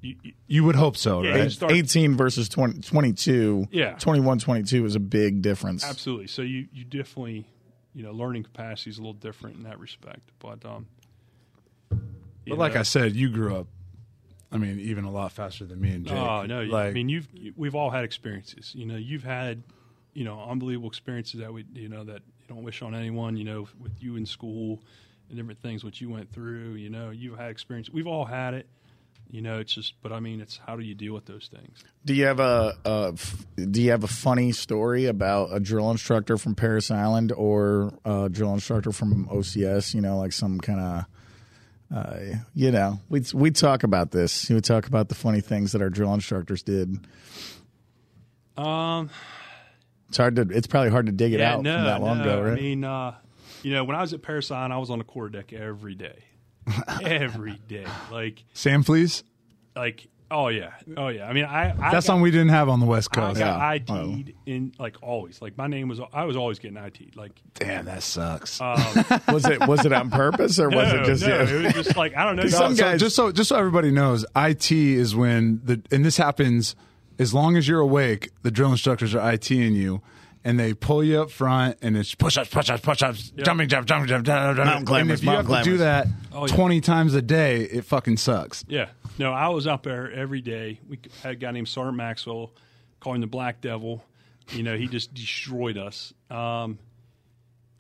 you, 0.01 0.17
you 0.23 0.33
You 0.47 0.65
would 0.65 0.77
hope 0.77 0.97
so, 0.97 1.23
Yeah, 1.23 1.33
right? 1.33 1.53
start- 1.53 1.73
18 1.73 2.17
versus 2.17 2.49
20, 2.49 2.81
22. 2.81 3.67
Yeah. 3.71 3.97
21, 3.99 4.39
22 4.39 4.87
is 4.87 4.95
a 4.95 4.99
big 5.01 5.43
difference. 5.43 5.85
absolutely. 5.85 6.29
So 6.29 6.41
you 6.41 6.69
you 6.73 6.85
definitely 6.85 7.47
you 7.93 8.03
know 8.03 8.13
learning 8.13 8.45
capacity 8.45 8.89
is 8.89 8.97
a 8.97 9.03
little 9.03 9.13
different 9.13 9.57
in 9.57 9.65
that 9.65 9.79
respect. 9.79 10.31
But 10.39 10.65
um, 10.65 10.87
you 11.91 11.99
But 12.47 12.59
like 12.59 12.77
I 12.77 12.83
said, 12.83 13.15
you 13.15 13.29
grew 13.29 13.57
up. 13.57 13.67
I 14.51 14.57
mean, 14.57 14.81
even 14.81 15.05
a 15.05 15.11
lot 15.11 15.33
faster 15.33 15.67
than 15.67 15.83
me 15.83 15.91
and 15.91 16.07
Jake. 16.07 16.17
Oh 16.17 16.47
no! 16.47 16.63
like 16.63 16.87
I 16.87 16.91
mean, 16.93 17.11
you've 17.11 17.29
we've 17.57 17.75
all 17.75 17.91
had 17.91 18.05
experiences. 18.05 18.73
You 18.75 18.87
know, 18.87 18.97
you've 18.97 19.25
had 19.25 19.65
you 20.19 20.25
know 20.25 20.45
unbelievable 20.51 20.89
experiences 20.89 21.39
that 21.39 21.53
we 21.53 21.65
you 21.75 21.89
know 21.89 22.03
that 22.03 22.23
you 22.41 22.47
don't 22.49 22.65
wish 22.65 22.83
on 22.83 22.93
anyone. 22.93 23.37
You 23.37 23.45
know, 23.45 23.69
with 23.79 23.93
you 24.01 24.17
in 24.17 24.27
school 24.27 24.83
and 25.29 25.39
different 25.39 25.63
things 25.63 25.85
what 25.85 26.01
you 26.01 26.11
went 26.11 26.33
through. 26.33 26.73
You 26.73 26.91
know, 26.91 27.11
you've 27.11 27.39
had 27.39 27.51
experience. 27.51 27.89
We've 27.89 28.09
all 28.09 28.25
had 28.25 28.55
it. 28.55 28.67
You 29.31 29.43
know, 29.43 29.61
it's 29.61 29.73
just. 29.73 29.95
But 30.03 30.13
I 30.13 30.19
mean, 30.19 30.41
it's 30.41 30.59
how 30.67 30.75
do 30.75 30.83
you 30.83 30.97
deal 30.97 31.15
with 31.15 31.27
those 31.27 31.49
things? 31.55 31.85
Do 32.05 32.15
you 32.15 32.25
have 32.25 32.41
a, 32.41 33.15
do 33.71 33.81
you 33.81 33.93
have 33.93 34.03
a 34.03 34.09
funny 34.09 34.51
story 34.51 35.07
about 35.07 35.51
a 35.53 35.61
drill 35.61 35.89
instructor 35.93 36.37
from 36.37 36.57
Parris 36.57 36.91
Island 36.91 37.31
or 37.31 37.93
a 38.05 38.29
drill 38.29 38.53
instructor 38.55 38.91
from 38.91 39.29
OCS? 39.29 39.95
You 39.95 40.01
know, 40.01 40.19
like 40.19 40.33
some 40.33 40.59
kind 40.59 40.81
of, 40.81 41.05
uh, 41.97 42.39
you 42.57 42.73
know, 42.73 42.99
we 43.09 43.23
we 43.33 43.53
talk 43.53 43.85
about 43.85 44.11
this. 44.11 44.51
We 44.51 44.61
talk 44.63 44.89
about 44.89 45.11
the 45.11 45.15
funny 45.15 45.43
things 45.43 45.71
that 45.73 45.81
our 45.81 45.91
drill 45.91 46.13
instructors 46.13 46.65
did. 46.65 47.07
Um. 48.57 49.11
It's 50.09 50.17
hard 50.17 50.37
to. 50.37 50.43
It's 50.51 50.67
probably 50.67 50.91
hard 50.91 51.07
to 51.07 51.13
dig 51.13 51.33
it 51.35 51.41
yeah. 51.41 51.55
out 51.55 51.63
no. 51.63 51.77
from 51.77 51.85
that 51.85 52.01
long 52.03 52.19
no. 52.19 52.25
ago, 52.25 52.43
right? 52.43 52.53
I 52.59 52.61
mean, 52.61 52.85
uh, 52.85 53.15
you 53.63 53.73
know, 53.73 53.85
when 53.85 53.97
I 53.97 54.01
was 54.01 54.13
at 54.13 54.23
Parris 54.23 54.51
Island, 54.51 54.73
I 54.73 54.79
was 54.79 54.91
on 54.91 54.99
the 54.99 55.05
quarter 55.05 55.31
deck 55.31 55.53
every 55.53 55.95
day, 55.95 56.19
every 57.03 57.59
day. 57.69 57.87
Like, 58.11 58.45
Sam 58.55 58.83
Fleas. 58.83 59.25
like. 59.77 60.09
Oh 60.31 60.49
yeah, 60.49 60.73
oh 60.99 61.09
yeah. 61.09 61.27
I 61.27 61.33
mean, 61.33 61.47
I, 61.47 61.71
I 61.71 61.73
That's 61.73 61.81
got- 61.93 62.05
something 62.05 62.21
we 62.21 62.31
didn't 62.31 62.51
have 62.51 62.69
on 62.69 62.81
the 62.81 62.87
West 62.87 63.11
Coast. 63.11 63.41
I 63.41 63.45
Coast. 63.79 63.87
got 63.87 63.97
Yeah. 63.97 64.13
IT'd 64.13 64.35
in 64.45 64.75
like 64.79 64.97
always. 65.01 65.41
Like 65.41 65.57
my 65.57 65.69
name 65.69 65.89
was, 65.89 66.01
I 66.13 66.25
was 66.25 66.37
always 66.37 66.59
getting 66.59 66.77
IT'd. 66.77 67.17
Like, 67.17 67.33
Damn, 67.55 67.87
that 67.87 68.03
sucks. 68.03 68.61
um, 68.61 68.75
was 69.33 69.47
it 69.47 69.67
was 69.67 69.87
it 69.87 69.93
on 69.95 70.11
purpose 70.11 70.59
or 70.59 70.69
was 70.69 70.93
it 70.93 71.05
just? 71.07 71.27
no, 71.27 71.41
it 71.41 71.65
was 71.75 71.87
just 71.87 71.97
like 71.97 72.15
I 72.15 72.27
don't 72.27 72.37
know. 72.37 72.43
Because 72.43 72.61
y'all- 72.61 72.69
some 72.69 72.77
So 72.77 72.83
guys- 72.85 73.01
just 73.01 73.17
so 73.17 73.33
just 73.33 73.49
so 73.49 73.57
everybody 73.57 73.91
knows, 73.91 74.27
IT 74.37 74.71
is 74.71 75.17
when 75.17 75.63
the 75.65 75.81
and 75.91 76.05
this 76.05 76.19
happens 76.19 76.77
as 77.19 77.35
long 77.35 77.57
as 77.57 77.67
you're 77.69 77.81
awake. 77.81 78.31
The 78.43 78.51
drill 78.51 78.71
instructors 78.71 79.15
are 79.15 79.21
ITing 79.33 79.75
you, 79.75 80.01
and 80.45 80.59
they 80.59 80.75
pull 80.75 81.03
you 81.03 81.21
up 81.23 81.31
front, 81.31 81.79
and 81.83 81.97
it's 81.97 82.15
push 82.15 82.37
ups, 82.37 82.51
push 82.51 82.71
ups, 82.71 82.81
push 82.83 83.03
ups, 83.03 83.31
jumping 83.31 83.69
jump, 83.69 83.87
jumping 83.87 84.09
jump, 84.09 84.25
jumping 84.27 84.57
jump. 84.57 84.67
Mountain 84.67 84.87
climbers, 84.87 85.21
And 85.21 85.21
if 85.21 85.25
you 85.25 85.31
have 85.31 85.49
mountain 85.49 85.65
to 85.65 85.71
do 85.71 85.77
that 85.79 86.07
Oh, 86.33 86.47
yeah. 86.47 86.55
twenty 86.55 86.81
times 86.81 87.15
a 87.15 87.23
day, 87.23 87.63
it 87.63 87.85
fucking 87.85 88.17
sucks. 88.19 88.65
Yeah, 88.69 88.89
no, 89.19 89.33
I 89.33 89.49
was 89.49 89.67
up 89.67 89.83
there 89.83 90.11
every 90.13 90.41
day. 90.41 90.81
We 90.89 90.99
had 91.23 91.33
a 91.33 91.37
guy 91.37 91.51
named 91.51 91.69
Sergeant 91.69 91.97
Maxwell, 91.97 92.53
called 93.01 93.17
him 93.17 93.21
the 93.23 93.27
Black 93.27 93.61
Devil. 93.61 94.05
You 94.53 94.63
know, 94.63 94.77
he 94.77 94.87
just 94.89 95.13
destroyed 95.13 95.77
us. 95.77 96.15
Um, 96.31 96.79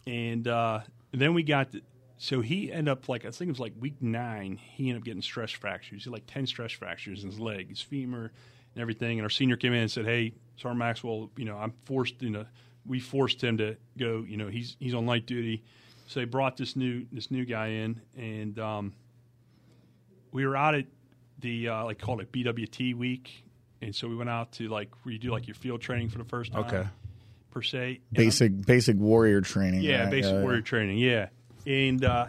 and 0.06 0.46
uh, 0.46 0.80
then 1.12 1.34
we 1.34 1.42
got, 1.42 1.72
the, 1.72 1.82
so 2.18 2.40
he 2.40 2.72
ended 2.72 2.88
up 2.90 3.08
like 3.08 3.24
I 3.24 3.30
think 3.30 3.48
it 3.48 3.52
was 3.52 3.60
like 3.60 3.74
week 3.78 4.02
nine. 4.02 4.56
He 4.56 4.88
ended 4.88 5.02
up 5.02 5.04
getting 5.04 5.22
stress 5.22 5.50
fractures. 5.50 6.04
He 6.04 6.10
had 6.10 6.12
like 6.12 6.26
ten 6.26 6.46
stress 6.46 6.72
fractures 6.72 7.22
in 7.24 7.30
his 7.30 7.38
leg, 7.38 7.68
his 7.68 7.80
femur, 7.80 8.32
and 8.78 8.82
everything. 8.82 9.18
And 9.18 9.24
our 9.24 9.30
senior 9.30 9.56
came 9.56 9.72
in 9.72 9.80
and 9.80 9.90
said, 9.90 10.04
"Hey, 10.04 10.34
Sergeant 10.56 10.78
Maxwell, 10.78 11.30
you 11.36 11.44
know, 11.44 11.56
I'm 11.58 11.72
forced, 11.84 12.22
you 12.22 12.30
know, 12.30 12.46
we 12.86 13.00
forced 13.00 13.42
him 13.42 13.58
to 13.58 13.76
go. 13.98 14.24
You 14.26 14.36
know, 14.36 14.46
he's 14.46 14.76
he's 14.78 14.94
on 14.94 15.04
light 15.04 15.26
duty." 15.26 15.64
So 16.06 16.20
they 16.20 16.24
brought 16.24 16.56
this 16.56 16.76
new 16.76 17.04
this 17.10 17.30
new 17.30 17.44
guy 17.44 17.66
in, 17.68 18.00
and 18.16 18.56
um, 18.60 18.92
we 20.32 20.46
were 20.46 20.56
out 20.56 20.74
at 20.76 20.86
the 21.40 21.68
uh, 21.68 21.84
like 21.84 21.98
called 21.98 22.20
it 22.20 22.30
BWT 22.30 22.94
week, 22.94 23.44
and 23.82 23.94
so 23.94 24.06
we 24.08 24.14
went 24.16 24.30
out 24.30 24.52
to 24.52 24.68
like 24.68 24.90
where 25.04 25.12
you 25.12 25.18
do 25.18 25.30
like 25.30 25.48
your 25.48 25.56
field 25.56 25.80
training 25.80 26.08
for 26.08 26.18
the 26.18 26.24
first 26.24 26.52
time. 26.52 26.64
Okay. 26.64 26.86
Per 27.50 27.62
se, 27.62 28.00
And 28.10 28.16
basic 28.16 28.64
basic 28.66 28.96
warrior 28.96 29.40
training. 29.40 29.82
yeah, 29.82 30.02
right? 30.02 30.10
basic 30.10 30.34
warrior 30.34 30.60
training. 30.60 30.98
Yeah, 30.98 31.28
and 31.66 32.04
uh, 32.04 32.26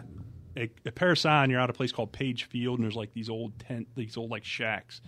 at, 0.56 0.70
at 0.84 0.94
Parris 0.94 1.24
Island, 1.24 1.52
you're 1.52 1.60
out 1.60 1.64
at 1.70 1.70
a 1.70 1.74
place 1.76 1.92
called 1.92 2.10
Page 2.10 2.44
Field, 2.44 2.78
and 2.78 2.84
there's 2.84 2.96
like 2.96 3.12
these 3.12 3.28
old 3.28 3.58
tent, 3.60 3.86
these 3.94 4.16
old 4.16 4.30
like 4.30 4.44
shacks. 4.44 5.00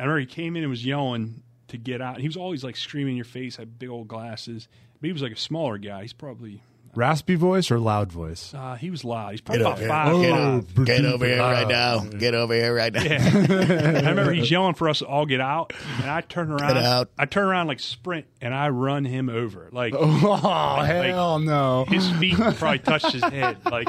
And 0.00 0.08
I 0.08 0.12
remember 0.14 0.20
he 0.20 0.34
came 0.34 0.56
in 0.56 0.62
and 0.62 0.70
was 0.70 0.84
yelling 0.84 1.42
to 1.68 1.76
get 1.76 2.00
out. 2.00 2.20
He 2.20 2.26
was 2.26 2.36
always 2.38 2.64
like 2.64 2.74
screaming 2.76 3.12
in 3.12 3.16
your 3.16 3.24
face, 3.26 3.56
had 3.56 3.78
big 3.78 3.90
old 3.90 4.08
glasses. 4.08 4.66
But 4.98 5.08
he 5.08 5.12
was 5.12 5.20
like 5.20 5.32
a 5.32 5.36
smaller 5.36 5.76
guy. 5.76 6.00
He's 6.02 6.14
probably 6.14 6.62
Raspy 6.94 7.34
voice 7.36 7.70
or 7.70 7.78
loud 7.78 8.10
voice? 8.10 8.52
uh, 8.54 8.74
he 8.76 8.90
was 8.90 9.04
loud. 9.04 9.30
He's 9.32 9.40
probably 9.42 9.62
Get 9.62 9.72
about 9.72 9.78
five. 9.88 10.20
Get, 10.22 10.30
five. 10.30 10.78
o- 10.80 10.84
get 10.84 11.04
over 11.04 11.26
here 11.26 11.38
right 11.38 11.68
now. 11.68 11.98
Get 12.00 12.34
over 12.34 12.54
here 12.54 12.74
right 12.74 12.92
now. 12.92 13.02
Yeah. 13.02 13.18
I 14.04 14.08
remember 14.08 14.32
he's 14.32 14.50
yelling 14.50 14.74
for 14.74 14.88
us 14.88 14.98
to 15.00 15.06
all 15.06 15.26
get 15.26 15.40
out, 15.42 15.72
and 16.00 16.10
I 16.10 16.22
turn 16.22 16.50
around. 16.50 16.78
out. 16.78 17.10
I 17.18 17.26
turn 17.26 17.44
around 17.46 17.66
like 17.68 17.78
sprint, 17.80 18.26
and 18.40 18.52
I 18.54 18.70
run 18.70 19.04
him 19.04 19.28
over. 19.28 19.68
Like 19.70 19.94
Oh 19.96 20.82
hell 20.82 21.38
no! 21.38 21.84
his 21.88 22.10
feet 22.12 22.34
probably 22.36 22.78
touched 22.80 23.12
his 23.12 23.22
head, 23.22 23.58
like 23.70 23.88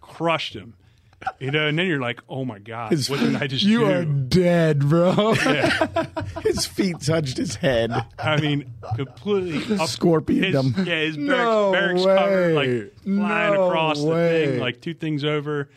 crushed 0.00 0.54
him. 0.54 0.74
you 1.40 1.50
know, 1.50 1.66
and 1.66 1.78
then 1.78 1.86
you're 1.86 2.00
like, 2.00 2.20
oh 2.28 2.44
my 2.44 2.58
god, 2.58 2.92
His- 2.92 3.08
what 3.10 3.20
did 3.20 3.34
I 3.36 3.46
just 3.46 3.64
You 3.64 3.80
do? 3.80 3.90
are 3.90 4.04
dead, 4.04 4.80
bro. 4.88 5.34
His 6.42 6.66
feet 6.66 7.00
touched 7.00 7.36
his 7.36 7.56
head. 7.56 7.90
I 8.18 8.40
mean, 8.40 8.72
completely 8.96 9.78
up, 9.78 9.88
Scorpion 9.88 10.44
his, 10.44 10.52
them. 10.54 10.74
Yeah, 10.86 11.00
his 11.00 11.16
barracks, 11.16 11.28
No 11.38 11.72
barracks 11.72 12.04
covered, 12.04 12.54
like 12.54 12.66
way. 12.68 12.90
flying 13.04 13.54
No 13.54 13.68
across 13.68 14.00
the 14.02 14.14
thing, 14.14 14.58
like 14.60 14.80
two 14.80 14.94
things 14.94 15.24
over. 15.24 15.68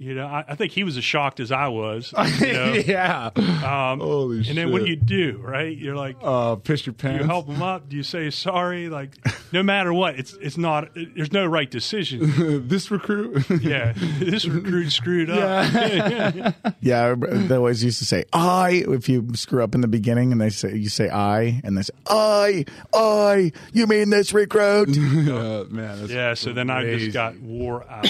You 0.00 0.14
know, 0.14 0.26
I, 0.26 0.44
I 0.48 0.54
think 0.54 0.70
he 0.70 0.84
was 0.84 0.96
as 0.96 1.02
shocked 1.02 1.40
as 1.40 1.50
I 1.50 1.66
was. 1.68 2.14
You 2.40 2.52
know? 2.52 2.72
yeah. 2.74 3.30
um, 3.36 3.98
Holy 4.00 4.38
and 4.48 4.56
then 4.56 4.70
what 4.70 4.82
do 4.84 4.88
you 4.88 4.94
do, 4.96 5.40
right? 5.42 5.76
You're 5.76 5.96
like, 5.96 6.16
Uh, 6.22 6.54
piss 6.56 6.86
your 6.86 6.92
do 6.94 7.08
you 7.08 7.12
pants. 7.14 7.26
help 7.26 7.48
him 7.48 7.62
up? 7.62 7.88
Do 7.88 7.96
you 7.96 8.04
say 8.04 8.30
sorry? 8.30 8.88
Like, 8.88 9.16
no 9.52 9.62
matter 9.64 9.92
what, 9.92 10.16
it's 10.18 10.34
it's 10.34 10.56
not. 10.56 10.96
It, 10.96 11.16
there's 11.16 11.32
no 11.32 11.46
right 11.46 11.68
decision. 11.68 12.66
this 12.68 12.90
recruit. 12.92 13.44
Yeah, 13.60 13.92
this 14.20 14.46
recruit 14.46 14.90
screwed 14.90 15.30
up. 15.30 16.54
Yeah, 16.80 17.02
I 17.02 17.06
remember 17.08 17.36
they 17.48 17.56
always 17.56 17.82
used 17.82 17.98
to 17.98 18.04
say 18.04 18.24
"I" 18.32 18.84
if 18.88 19.08
you 19.08 19.26
screw 19.34 19.62
up 19.64 19.74
in 19.74 19.80
the 19.80 19.88
beginning, 19.88 20.30
and 20.32 20.40
they 20.40 20.50
say 20.50 20.76
you 20.76 20.88
say 20.88 21.08
"I," 21.10 21.60
and 21.64 21.76
they 21.76 21.82
say 21.82 21.94
"I, 22.06 22.64
I." 22.94 23.52
You 23.72 23.86
mean 23.86 24.10
this 24.10 24.32
recruit? 24.32 24.90
Uh, 24.90 25.64
man, 25.70 25.98
that's 26.00 26.12
Yeah, 26.12 26.34
so 26.34 26.52
then 26.52 26.70
I 26.70 26.84
just 26.98 27.12
got 27.12 27.36
wore 27.40 27.84
out. 27.90 28.06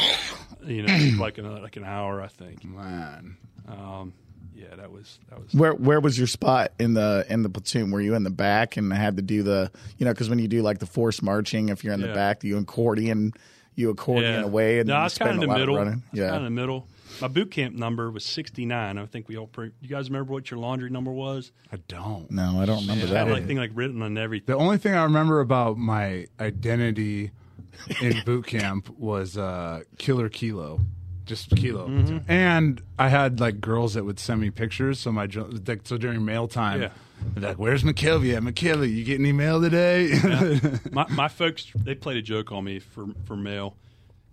You 0.69 0.83
know, 0.83 1.17
like 1.23 1.39
an 1.39 1.63
like 1.63 1.77
an 1.77 1.85
hour, 1.85 2.21
I 2.21 2.29
think. 2.29 2.65
man. 2.65 3.37
Um, 3.67 4.13
yeah, 4.55 4.75
that 4.77 4.91
was 4.91 5.19
that 5.31 5.43
was. 5.43 5.55
Where 5.55 5.73
where 5.73 6.01
was 6.01 6.19
your 6.19 6.27
spot 6.27 6.73
in 6.79 6.95
the 6.95 7.25
in 7.29 7.43
the 7.43 7.49
platoon? 7.49 7.91
Were 7.91 8.01
you 8.01 8.15
in 8.15 8.25
the 8.25 8.31
back 8.31 8.77
and 8.77 8.93
had 8.93 9.17
to 9.17 9.23
do 9.23 9.43
the 9.43 9.71
you 9.99 10.05
know 10.05 10.13
because 10.13 10.29
when 10.29 10.39
you 10.39 10.49
do 10.49 10.63
like 10.63 10.79
the 10.79 10.87
force 10.87 11.23
marching, 11.23 11.69
if 11.69 11.85
you're 11.85 11.95
in 11.95 12.01
the 12.01 12.09
back, 12.09 12.45
you 12.45 12.59
accordion 12.59 13.33
you 13.77 13.91
accordion 13.91 14.43
away 14.43 14.81
and 14.81 14.89
no, 14.89 14.95
you 14.95 15.01
I 15.01 15.05
was 15.05 15.17
kind 15.17 15.31
of 15.31 15.43
in 15.43 15.49
the 15.49 15.55
middle. 15.57 15.77
of 15.77 15.87
running. 15.87 16.03
Yeah, 16.13 16.31
kind 16.31 16.41
of 16.43 16.47
in 16.47 16.55
the 16.55 16.61
middle. 16.61 16.89
My 17.21 17.29
boot 17.29 17.51
camp 17.51 17.75
number 17.75 18.11
was 18.11 18.25
69. 18.25 18.99
I 18.99 19.07
think 19.07 19.29
we 19.29 19.37
all. 19.37 19.47
Pre- 19.47 19.71
you 19.81 19.89
guys 19.89 20.11
remember 20.11 20.33
what 20.33 20.51
your 20.51 20.59
laundry 20.59 20.91
number 20.91 21.13
was? 21.13 21.53
I 21.73 21.77
don't. 21.89 22.31
no, 22.31 22.61
I 22.61 22.67
don't 22.67 22.81
remember 22.81 23.07
I 23.07 23.19
had 23.19 23.29
that. 23.29 23.33
like 23.33 23.47
thing 23.47 23.57
like 23.57 23.71
written 23.75 24.03
on 24.03 24.19
everything. 24.19 24.47
The 24.47 24.61
only 24.61 24.79
thing 24.79 24.95
I 24.95 25.05
remember 25.05 25.41
about 25.41 25.79
my 25.79 26.27
identity 26.41 27.31
in 28.01 28.23
boot 28.25 28.47
camp 28.47 28.89
was 28.99 29.37
uh, 29.39 29.83
Killer 29.99 30.29
Kilo, 30.29 30.81
just 31.27 31.51
Kilo. 31.57 31.89
Mm-hmm. 31.89 32.31
And 32.31 32.83
I 32.99 33.09
had 33.09 33.41
like 33.41 33.61
girls 33.61 33.95
that 33.95 34.05
would 34.05 34.19
send 34.19 34.41
me 34.41 34.51
pictures. 34.51 34.99
So 34.99 35.13
my 35.13 35.27
like, 35.27 35.81
so 35.85 35.97
during 35.99 36.25
mail 36.25 36.49
time, 36.49 36.83
Yeah. 36.83 36.91
like, 37.37 37.59
"Where's 37.59 37.83
McKelvey 37.85 38.35
at? 38.37 38.43
McKelvey, 38.43 38.95
you 38.95 39.05
getting 39.05 39.27
any 39.27 39.33
mail 39.33 39.61
today?" 39.61 40.19
my, 40.93 41.07
my 41.09 41.29
folks 41.29 41.67
they 41.75 41.95
played 41.95 42.17
a 42.17 42.23
joke 42.23 42.53
on 42.53 42.65
me 42.65 42.79
for 42.79 43.07
for 43.25 43.37
mail. 43.37 43.77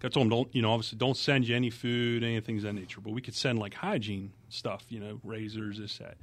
I 0.04 0.08
told 0.10 0.26
them 0.26 0.30
don't 0.30 0.54
you 0.56 0.62
know 0.62 0.72
obviously 0.72 1.00
don't 1.00 1.18
send 1.18 1.48
you 1.48 1.56
any 1.56 1.72
food 1.72 2.24
anything 2.24 2.58
of 2.58 2.64
that 2.64 2.74
nature, 2.74 3.02
but 3.02 3.12
we 3.12 3.22
could 3.22 3.34
send 3.34 3.58
like 3.58 3.74
hygiene 3.74 4.32
stuff, 4.50 4.86
you 4.90 5.00
know, 5.00 5.20
razors, 5.24 5.80
this 5.80 5.98
that. 5.98 6.18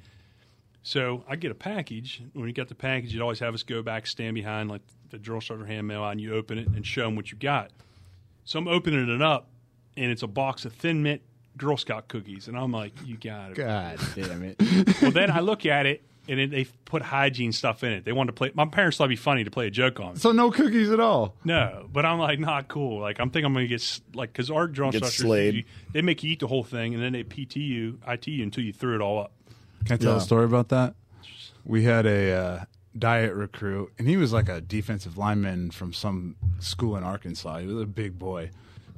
So 0.85 1.25
I 1.29 1.35
get 1.37 1.51
a 1.51 1.55
package. 1.57 2.23
When 2.33 2.47
you 2.47 2.53
got 2.53 2.69
the 2.69 2.75
package, 2.77 3.13
you'd 3.13 3.23
always 3.23 3.41
have 3.41 3.55
us 3.55 3.63
go 3.65 3.83
back, 3.83 4.07
stand 4.07 4.35
behind 4.35 4.69
like 4.71 4.83
the 5.13 5.19
drill 5.19 5.41
sergeant 5.41 5.69
hand 5.69 5.87
mail, 5.87 6.05
and 6.05 6.21
you 6.21 6.35
open 6.35 6.59
it 6.59 6.67
and 6.69 6.85
show 6.85 7.05
them 7.05 7.15
what 7.15 7.31
you 7.31 7.39
got. 7.39 7.71
So 8.45 8.59
I'm 8.59 8.67
opening 8.67 9.09
it 9.09 9.23
up, 9.23 9.49
and 9.97 10.11
it's 10.11 10.23
a 10.23 10.27
box 10.27 10.65
of 10.65 10.73
Thin 10.73 11.03
Mint 11.03 11.23
Girl 11.57 11.77
Scout 11.77 12.09
cookies, 12.09 12.49
and 12.49 12.57
I'm 12.59 12.73
like, 12.73 12.93
you 13.05 13.17
got 13.17 13.53
it. 13.53 13.57
God 13.57 13.99
damn 14.17 14.43
it! 14.43 14.57
Well, 15.01 15.11
then 15.13 15.31
I 15.31 15.41
look 15.41 15.65
at 15.67 15.87
it, 15.87 16.03
and 16.29 16.41
it, 16.41 16.51
they 16.51 16.65
put 16.87 17.03
hygiene 17.03 17.53
stuff 17.53 17.85
in 17.85 17.93
it. 17.93 18.05
They 18.05 18.13
wanted 18.13 18.29
to 18.29 18.33
play. 18.33 18.51
My 18.55 18.65
parents 18.65 18.97
thought 18.97 19.05
it'd 19.05 19.11
be 19.11 19.17
funny 19.17 19.45
to 19.45 19.51
play 19.51 19.67
a 19.69 19.71
joke 19.71 20.01
on. 20.01 20.15
me. 20.15 20.19
so 20.19 20.33
no 20.33 20.51
cookies 20.51 20.91
at 20.91 20.99
all. 20.99 21.35
No, 21.45 21.87
but 21.93 22.05
I'm 22.07 22.19
like, 22.19 22.39
not 22.41 22.69
cool. 22.69 23.01
Like, 23.01 23.21
I'm 23.21 23.31
thinking 23.31 23.47
I'm 23.47 23.53
going 23.53 23.67
to 23.67 23.69
get, 23.69 24.01
like, 24.15 24.33
because 24.33 24.51
our 24.51 24.67
drill 24.67 24.91
Get 24.91 25.03
instructors, 25.03 25.25
slayed. 25.27 25.55
you- 25.55 25.65
they 25.93 26.01
make 26.03 26.23
you 26.25 26.33
eat 26.33 26.41
the 26.41 26.47
whole 26.49 26.65
thing, 26.65 26.95
and 26.95 27.03
then 27.03 27.13
they 27.13 27.23
PT 27.23 27.57
you, 27.57 27.99
IT 28.09 28.27
you 28.29 28.43
until 28.43 28.65
you 28.65 28.73
threw 28.73 28.95
it 28.95 29.01
all 29.01 29.21
up. 29.21 29.33
Can 29.85 29.95
I 29.95 29.97
tell 29.99 30.13
Yeah. 30.13 30.19
a 30.19 30.21
story 30.21 30.45
about 30.47 30.69
that? 30.71 30.95
We 31.65 31.85
had 31.85 32.07
a 32.07 32.33
uh, 32.33 32.65
diet 32.99 33.35
recruit, 33.35 33.93
and 33.99 34.09
he 34.09 34.17
was 34.17 34.33
like 34.33 34.49
a 34.49 34.61
defensive 34.61 35.17
lineman 35.19 35.71
from 35.71 35.93
some 35.93 36.37
school 36.61 36.97
in 36.97 37.05
Arkansas. 37.05 37.59
He 37.59 37.67
was 37.67 37.83
a 37.83 37.87
big 37.87 38.19
boy, 38.19 38.51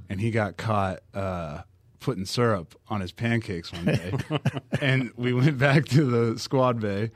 and 0.08 0.20
he 0.20 0.30
got 0.30 0.56
caught 0.56 1.00
uh, 1.14 1.62
putting 2.00 2.24
syrup 2.26 2.74
on 2.88 3.00
his 3.00 3.12
pancakes 3.12 3.72
one 3.72 3.84
day. 3.86 4.12
and 4.80 5.10
we 5.16 5.32
went 5.32 5.58
back 5.58 5.84
to 5.86 6.04
the 6.04 6.38
squad 6.38 6.80
bay, 6.80 7.10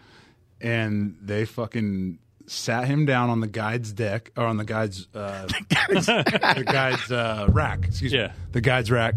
and 0.61 1.17
they 1.21 1.45
fucking 1.45 2.19
sat 2.47 2.87
him 2.87 3.05
down 3.05 3.29
on 3.29 3.41
the 3.41 3.47
guide's 3.47 3.93
deck 3.93 4.31
or 4.37 4.45
on 4.45 4.57
the 4.57 4.65
guide's 4.65 5.07
uh, 5.15 5.47
the 5.89 6.65
guide's 6.67 7.11
uh, 7.13 7.47
rack. 7.51 7.85
Excuse 7.87 8.13
Yeah. 8.13 8.29
me, 8.29 8.33
the 8.53 8.61
guide's 8.61 8.91
rack, 8.91 9.15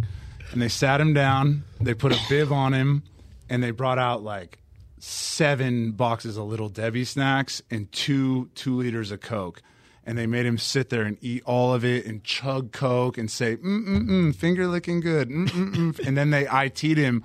and 0.52 0.62
they 0.62 0.68
sat 0.68 1.00
him 1.00 1.14
down. 1.14 1.64
They 1.80 1.94
put 1.94 2.12
a 2.12 2.20
bib 2.30 2.52
on 2.52 2.74
him, 2.74 3.04
and 3.50 3.64
they 3.64 3.72
brought 3.72 4.00
out 4.00 4.24
like 4.24 4.58
seven 5.02 5.92
boxes 5.94 6.38
of 6.38 6.46
little 6.46 6.70
Debbie 6.70 7.06
snacks 7.06 7.62
and 7.72 7.92
two 7.92 8.50
two 8.56 8.76
liters 8.76 9.12
of 9.12 9.22
Coke. 9.22 9.62
And 10.06 10.18
they 10.18 10.26
made 10.26 10.46
him 10.46 10.58
sit 10.58 10.90
there 10.90 11.04
and 11.04 11.18
eat 11.22 11.44
all 11.46 11.74
of 11.74 11.86
it 11.86 12.06
and 12.06 12.24
chug 12.24 12.72
Coke 12.72 13.18
and 13.18 13.30
say, 13.30 13.58
mm, 13.58 13.86
mm, 13.86 14.10
mm, 14.10 14.36
finger 14.36 14.68
licking 14.68 15.00
good. 15.00 15.30
Mm, 15.30 15.48
mm, 15.48 15.76
mm. 15.76 16.08
And 16.08 16.18
then 16.18 16.32
they 16.32 16.48
IT'd 16.48 16.98
him 16.98 17.24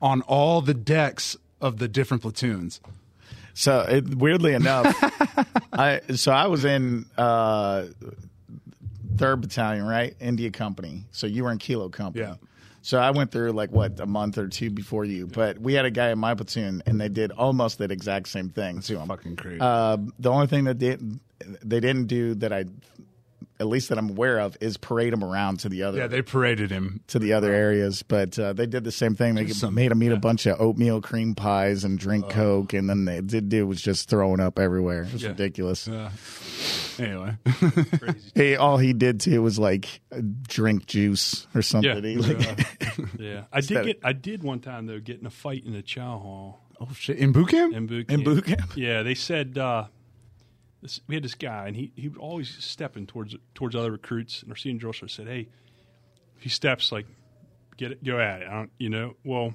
on 0.00 0.22
all 0.22 0.60
the 0.60 0.74
decks 0.74 1.36
of 1.60 1.78
the 1.78 1.88
different 1.88 2.22
platoons. 2.22 2.80
So 3.54 3.80
it, 3.88 4.16
weirdly 4.16 4.54
enough, 4.54 4.94
I 5.72 6.00
so 6.14 6.32
I 6.32 6.46
was 6.46 6.64
in 6.64 7.06
uh, 7.16 7.86
third 9.16 9.40
battalion, 9.40 9.86
right, 9.86 10.14
India 10.20 10.50
Company. 10.50 11.04
So 11.10 11.26
you 11.26 11.44
were 11.44 11.52
in 11.52 11.58
Kilo 11.58 11.88
Company. 11.88 12.24
Yeah. 12.24 12.34
So 12.86 13.00
I 13.00 13.10
went 13.10 13.32
through 13.32 13.50
like 13.50 13.72
what 13.72 13.98
a 13.98 14.06
month 14.06 14.38
or 14.38 14.46
two 14.46 14.70
before 14.70 15.04
you, 15.04 15.26
but 15.26 15.58
we 15.58 15.74
had 15.74 15.84
a 15.86 15.90
guy 15.90 16.10
in 16.10 16.20
my 16.20 16.36
platoon, 16.36 16.84
and 16.86 17.00
they 17.00 17.08
did 17.08 17.32
almost 17.32 17.78
that 17.78 17.90
exact 17.90 18.28
same 18.28 18.48
thing 18.48 18.80
to 18.82 19.00
him. 19.00 19.08
Fucking 19.08 19.34
crazy. 19.34 19.58
Uh, 19.60 19.96
the 20.20 20.30
only 20.30 20.46
thing 20.46 20.62
that 20.64 20.78
did 20.78 21.18
they 21.64 21.80
didn't 21.80 22.06
do 22.06 22.36
that 22.36 22.52
I, 22.52 22.66
at 23.58 23.66
least 23.66 23.88
that 23.88 23.98
I'm 23.98 24.10
aware 24.10 24.38
of, 24.40 24.56
is 24.60 24.76
parade 24.76 25.12
him 25.12 25.24
around 25.24 25.60
to 25.60 25.68
the 25.68 25.82
other 25.84 25.98
yeah, 25.98 26.06
they 26.06 26.22
paraded 26.22 26.70
him. 26.70 27.00
to 27.08 27.18
the 27.18 27.32
other 27.32 27.52
areas. 27.52 28.02
But 28.02 28.38
uh, 28.38 28.52
they 28.52 28.66
did 28.66 28.84
the 28.84 28.92
same 28.92 29.14
thing. 29.14 29.34
They 29.34 29.46
Just 29.46 29.60
some- 29.60 29.74
made 29.74 29.90
him 29.92 30.02
eat 30.02 30.12
a 30.12 30.16
bunch 30.16 30.46
of 30.46 30.60
oatmeal 30.60 31.00
cream 31.00 31.34
pies 31.34 31.84
and 31.84 31.98
drink 31.98 32.28
Coke, 32.28 32.72
and 32.74 32.88
then 32.90 33.04
they 33.04 33.20
did 33.20 33.48
do 33.48 33.66
was 33.66 33.80
just 33.80 34.08
throwing 34.08 34.40
up 34.40 34.58
everywhere. 34.58 35.02
It 35.02 35.12
was 35.12 35.22
Yeah. 35.22 35.28
ridiculous. 35.30 35.88
Uh, 35.88 36.10
anyway, 36.98 37.36
Crazy. 37.98 38.20
He, 38.34 38.56
all 38.56 38.78
he 38.78 38.92
did 38.92 39.20
too 39.20 39.42
was 39.42 39.58
like 39.58 40.00
drink 40.48 40.86
juice 40.86 41.46
or 41.54 41.62
something. 41.62 42.04
Yeah. 42.04 42.10
He, 42.10 42.16
like, 42.16 42.66
Yeah. 43.18 43.44
I 43.52 43.60
did 43.60 43.84
get, 43.86 44.00
I 44.04 44.12
did 44.12 44.42
one 44.42 44.60
time, 44.60 44.86
though, 44.86 45.00
get 45.00 45.20
in 45.20 45.26
a 45.26 45.30
fight 45.30 45.64
in 45.64 45.72
the 45.72 45.82
chow 45.82 46.18
hall 46.18 46.60
oh 46.80 46.88
shit, 46.94 47.16
in 47.18 47.32
boot 47.32 47.48
camp. 47.48 47.74
in 47.74 47.86
boot 47.86 48.10
In 48.10 48.22
boot 48.24 48.44
camp? 48.46 48.72
Yeah. 48.76 49.02
They 49.02 49.14
said, 49.14 49.56
uh, 49.58 49.86
this, 50.82 51.00
we 51.06 51.14
had 51.14 51.24
this 51.24 51.34
guy, 51.34 51.66
and 51.66 51.76
he, 51.76 51.92
he 51.96 52.08
would 52.08 52.18
always 52.18 52.48
stepping 52.48 53.06
towards 53.06 53.34
towards 53.54 53.74
other 53.74 53.90
recruits. 53.90 54.42
And 54.42 54.50
our 54.50 54.56
senior 54.56 54.80
drill 54.80 54.92
sergeant 54.92 55.10
said, 55.10 55.26
hey, 55.26 55.48
if 56.36 56.42
he 56.42 56.48
steps, 56.48 56.92
like, 56.92 57.06
get 57.76 57.92
it, 57.92 58.04
go 58.04 58.18
at 58.20 58.42
it. 58.42 58.48
I 58.48 58.52
don't, 58.52 58.70
you 58.78 58.90
know, 58.90 59.16
well, 59.24 59.54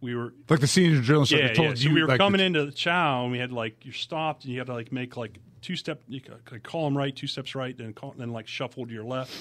we 0.00 0.14
were 0.14 0.32
like 0.48 0.60
the 0.60 0.66
senior 0.66 1.00
drill 1.00 1.20
instructor 1.20 1.46
yeah, 1.46 1.52
told 1.54 1.68
yeah. 1.68 1.74
you. 1.74 1.88
So 1.88 1.94
we 1.94 2.02
were 2.02 2.08
like, 2.08 2.18
coming 2.18 2.38
the- 2.38 2.44
into 2.44 2.64
the 2.64 2.72
chow, 2.72 3.24
and 3.24 3.32
we 3.32 3.38
had 3.38 3.52
like 3.52 3.84
you're 3.84 3.94
stopped, 3.94 4.44
and 4.44 4.52
you 4.52 4.60
had 4.60 4.68
to 4.68 4.74
like 4.74 4.92
make 4.92 5.16
like 5.16 5.38
two 5.60 5.76
step, 5.76 6.02
you 6.08 6.20
could, 6.20 6.62
call 6.62 6.84
them 6.84 6.96
right, 6.96 7.14
two 7.14 7.26
steps 7.26 7.54
right, 7.54 7.76
then 7.76 7.92
call, 7.92 8.14
then 8.16 8.32
like 8.32 8.46
shuffle 8.46 8.86
to 8.86 8.92
your 8.92 9.04
left. 9.04 9.32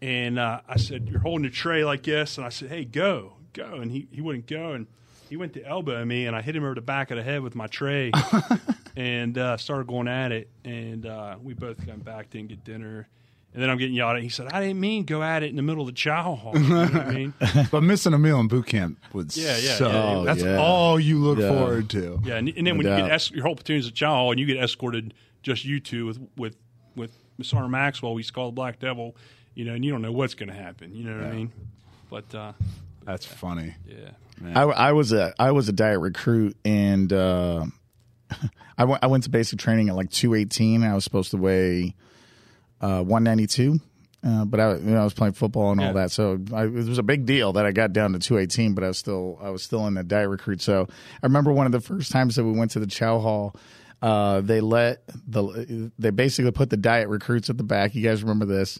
And 0.00 0.38
uh, 0.38 0.60
I 0.68 0.76
said, 0.78 1.08
"You're 1.08 1.20
holding 1.20 1.44
the 1.44 1.50
tray 1.50 1.84
like 1.84 2.02
this," 2.02 2.36
and 2.36 2.44
I 2.44 2.48
said, 2.50 2.68
"Hey, 2.68 2.84
go, 2.84 3.34
go," 3.52 3.76
and 3.76 3.90
he 3.90 4.08
he 4.10 4.20
wouldn't 4.20 4.46
go, 4.46 4.72
and 4.72 4.86
he 5.30 5.36
went 5.36 5.54
to 5.54 5.64
elbow 5.64 6.04
me, 6.04 6.26
and 6.26 6.36
I 6.36 6.42
hit 6.42 6.56
him 6.56 6.64
over 6.64 6.74
the 6.74 6.80
back 6.80 7.10
of 7.10 7.16
the 7.16 7.22
head 7.22 7.40
with 7.40 7.54
my 7.54 7.68
tray, 7.68 8.10
and 8.96 9.36
uh, 9.38 9.56
started 9.56 9.86
going 9.86 10.08
at 10.08 10.32
it, 10.32 10.48
and 10.64 11.06
uh, 11.06 11.36
we 11.42 11.54
both 11.54 11.84
got 11.86 12.04
back, 12.04 12.30
didn't 12.30 12.48
get 12.48 12.64
dinner. 12.64 13.08
And 13.54 13.62
then 13.62 13.68
I'm 13.68 13.76
getting 13.76 13.94
yelled 13.94 14.16
at. 14.16 14.22
He 14.22 14.30
said, 14.30 14.48
"I 14.50 14.60
didn't 14.62 14.80
mean 14.80 15.04
go 15.04 15.22
at 15.22 15.42
it 15.42 15.50
in 15.50 15.56
the 15.56 15.62
middle 15.62 15.82
of 15.82 15.86
the 15.86 15.92
chow 15.92 16.34
hall." 16.36 16.52
You 16.58 16.68
know 16.68 16.82
what 16.84 16.94
I 16.96 17.10
mean? 17.12 17.34
but 17.70 17.82
missing 17.82 18.14
a 18.14 18.18
meal 18.18 18.40
in 18.40 18.48
boot 18.48 18.64
camp 18.66 18.98
would 19.12 19.36
Yeah, 19.36 19.58
yeah, 19.58 19.74
suck. 19.74 19.92
yeah. 19.92 20.22
That's 20.24 20.42
yeah. 20.42 20.56
all 20.56 20.98
you 20.98 21.18
look 21.18 21.38
Yeah. 21.38 21.48
forward 21.52 21.90
to. 21.90 22.18
Yeah, 22.24 22.36
and, 22.36 22.48
and 22.48 22.66
then 22.66 22.78
No 22.78 22.78
when 22.78 22.86
you 22.86 22.96
get 23.04 23.10
es- 23.10 23.30
your 23.30 23.44
whole 23.44 23.54
platoon's 23.54 23.86
a 23.86 23.90
chow 23.90 24.14
hall, 24.14 24.30
and 24.30 24.40
you 24.40 24.46
get 24.46 24.56
escorted 24.56 25.12
just 25.42 25.66
you 25.66 25.80
two 25.80 26.06
with 26.06 26.18
with 26.38 26.56
with 26.96 27.12
Miss 27.36 27.48
Sergeant 27.48 27.70
Maxwell, 27.72 28.14
we 28.14 28.22
call 28.24 28.46
the 28.46 28.52
Black 28.52 28.78
Devil, 28.78 29.16
you 29.54 29.66
know, 29.66 29.74
and 29.74 29.84
you 29.84 29.90
don't 29.92 30.00
know 30.02 30.12
what's 30.12 30.32
going 30.34 30.48
to 30.48 30.54
happen. 30.54 30.94
You 30.94 31.04
know 31.04 31.16
what 31.18 31.26
I 31.26 31.32
mean? 31.32 31.52
But 32.08 32.34
uh, 32.34 32.52
That's 33.04 33.26
funny. 33.26 33.74
yeah, 33.86 34.54
I, 34.54 34.62
I 34.62 34.92
was 34.92 35.12
a 35.12 35.34
I 35.38 35.50
was 35.50 35.68
a 35.68 35.72
diet 35.72 36.00
recruit, 36.00 36.56
and 36.64 37.12
uh, 37.12 37.66
I 38.78 38.84
went 38.84 39.02
I 39.02 39.06
went 39.06 39.24
to 39.24 39.30
basic 39.30 39.58
training 39.58 39.88
at 39.88 39.96
like 39.96 40.10
two 40.10 40.34
eighteen. 40.34 40.82
I 40.82 40.94
was 40.94 41.04
supposed 41.04 41.30
to 41.32 41.36
weigh 41.36 41.94
uh, 42.80 43.02
one 43.02 43.24
ninety 43.24 43.46
two. 43.46 43.78
Uh, 44.24 44.44
but 44.44 44.60
I, 44.60 44.74
you 44.74 44.82
know, 44.82 45.00
I 45.00 45.04
was 45.04 45.14
playing 45.14 45.32
football 45.32 45.72
and 45.72 45.80
all 45.80 45.86
Yeah. 45.88 45.92
that, 45.94 46.12
so 46.12 46.38
I, 46.54 46.62
it 46.66 46.70
was 46.72 46.98
a 46.98 47.02
big 47.02 47.26
deal 47.26 47.54
that 47.54 47.66
I 47.66 47.72
got 47.72 47.92
down 47.92 48.12
to 48.12 48.20
218. 48.20 48.72
But 48.72 48.84
I 48.84 48.86
was 48.86 48.96
still, 48.98 49.36
I 49.42 49.50
was 49.50 49.64
still 49.64 49.84
in 49.88 49.94
the 49.94 50.04
diet 50.04 50.28
recruit. 50.28 50.62
So 50.62 50.86
I 50.88 51.26
remember 51.26 51.50
one 51.52 51.66
of 51.66 51.72
the 51.72 51.80
first 51.80 52.12
times 52.12 52.36
that 52.36 52.44
we 52.44 52.52
went 52.52 52.70
to 52.72 52.78
the 52.78 52.86
Chow 52.86 53.18
Hall. 53.18 53.56
Uh, 54.00 54.40
they 54.40 54.60
let 54.60 55.02
the, 55.26 55.90
they 55.98 56.10
basically 56.10 56.52
put 56.52 56.70
the 56.70 56.76
diet 56.76 57.08
recruits 57.08 57.50
at 57.50 57.58
the 57.58 57.64
back. 57.64 57.96
You 57.96 58.02
guys 58.04 58.22
remember 58.22 58.44
this? 58.46 58.78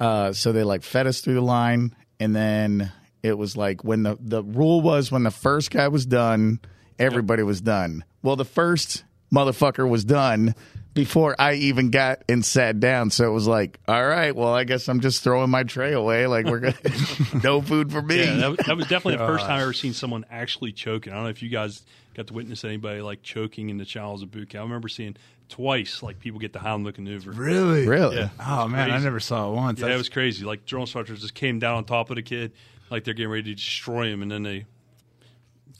Uh, 0.00 0.32
so 0.32 0.50
they 0.50 0.64
like 0.64 0.82
fed 0.82 1.06
us 1.06 1.20
through 1.20 1.34
the 1.34 1.42
line, 1.42 1.94
and 2.18 2.34
then 2.34 2.90
it 3.22 3.38
was 3.38 3.56
like 3.56 3.84
when 3.84 4.02
the 4.02 4.16
the 4.20 4.42
rule 4.42 4.80
was 4.80 5.12
when 5.12 5.22
the 5.22 5.30
first 5.30 5.70
guy 5.70 5.86
was 5.86 6.06
done, 6.06 6.58
everybody 6.98 7.42
was 7.42 7.60
done. 7.60 8.04
Well, 8.22 8.36
the 8.36 8.44
first 8.44 9.04
motherfucker 9.32 9.88
was 9.88 10.04
done 10.04 10.54
before 10.94 11.34
I 11.38 11.54
even 11.54 11.90
got 11.90 12.22
and 12.28 12.44
sat 12.44 12.78
down. 12.80 13.10
So 13.10 13.26
it 13.26 13.32
was 13.32 13.46
like, 13.46 13.78
all 13.88 14.06
right, 14.06 14.36
well, 14.36 14.52
I 14.52 14.64
guess 14.64 14.88
I'm 14.88 15.00
just 15.00 15.22
throwing 15.24 15.50
my 15.50 15.62
tray 15.62 15.92
away. 15.94 16.26
Like 16.26 16.46
we're 16.46 16.58
gonna 16.60 16.74
no 17.42 17.62
food 17.62 17.90
for 17.90 18.02
me. 18.02 18.18
Yeah, 18.18 18.34
that, 18.36 18.50
was- 18.50 18.66
that 18.66 18.76
was 18.76 18.86
definitely 18.86 19.16
the 19.16 19.26
first 19.26 19.46
time 19.46 19.58
I 19.58 19.62
ever 19.62 19.72
seen 19.72 19.92
someone 19.94 20.24
actually 20.30 20.72
choking. 20.72 21.12
I 21.12 21.16
don't 21.16 21.24
know 21.24 21.30
if 21.30 21.42
you 21.42 21.48
guys 21.48 21.82
got 22.14 22.26
to 22.26 22.34
witness 22.34 22.62
anybody 22.64 23.00
like 23.00 23.22
choking 23.22 23.70
in 23.70 23.78
the 23.78 23.86
channels 23.86 24.22
of 24.22 24.30
boot 24.30 24.50
camp. 24.50 24.60
I 24.60 24.64
remember 24.64 24.88
seeing 24.88 25.16
twice 25.48 26.02
like 26.02 26.18
people 26.18 26.40
get 26.40 26.52
the 26.52 26.58
Heimlich 26.58 26.98
maneuver. 26.98 27.30
Really? 27.30 27.86
Really? 27.86 28.16
Yeah. 28.16 28.28
Oh 28.38 28.68
man, 28.68 28.90
I 28.90 28.98
never 28.98 29.18
saw 29.20 29.50
it 29.50 29.54
once. 29.54 29.80
Yeah, 29.80 29.88
it 29.94 29.96
was 29.96 30.10
crazy. 30.10 30.44
Like 30.44 30.66
drill 30.66 30.82
instructors 30.82 31.20
just 31.22 31.34
came 31.34 31.58
down 31.58 31.76
on 31.76 31.84
top 31.84 32.10
of 32.10 32.16
the 32.16 32.22
kid, 32.22 32.52
like 32.90 33.04
they're 33.04 33.14
getting 33.14 33.30
ready 33.32 33.44
to 33.44 33.54
destroy 33.54 34.08
him, 34.12 34.20
and 34.20 34.30
then 34.30 34.42
they 34.42 34.66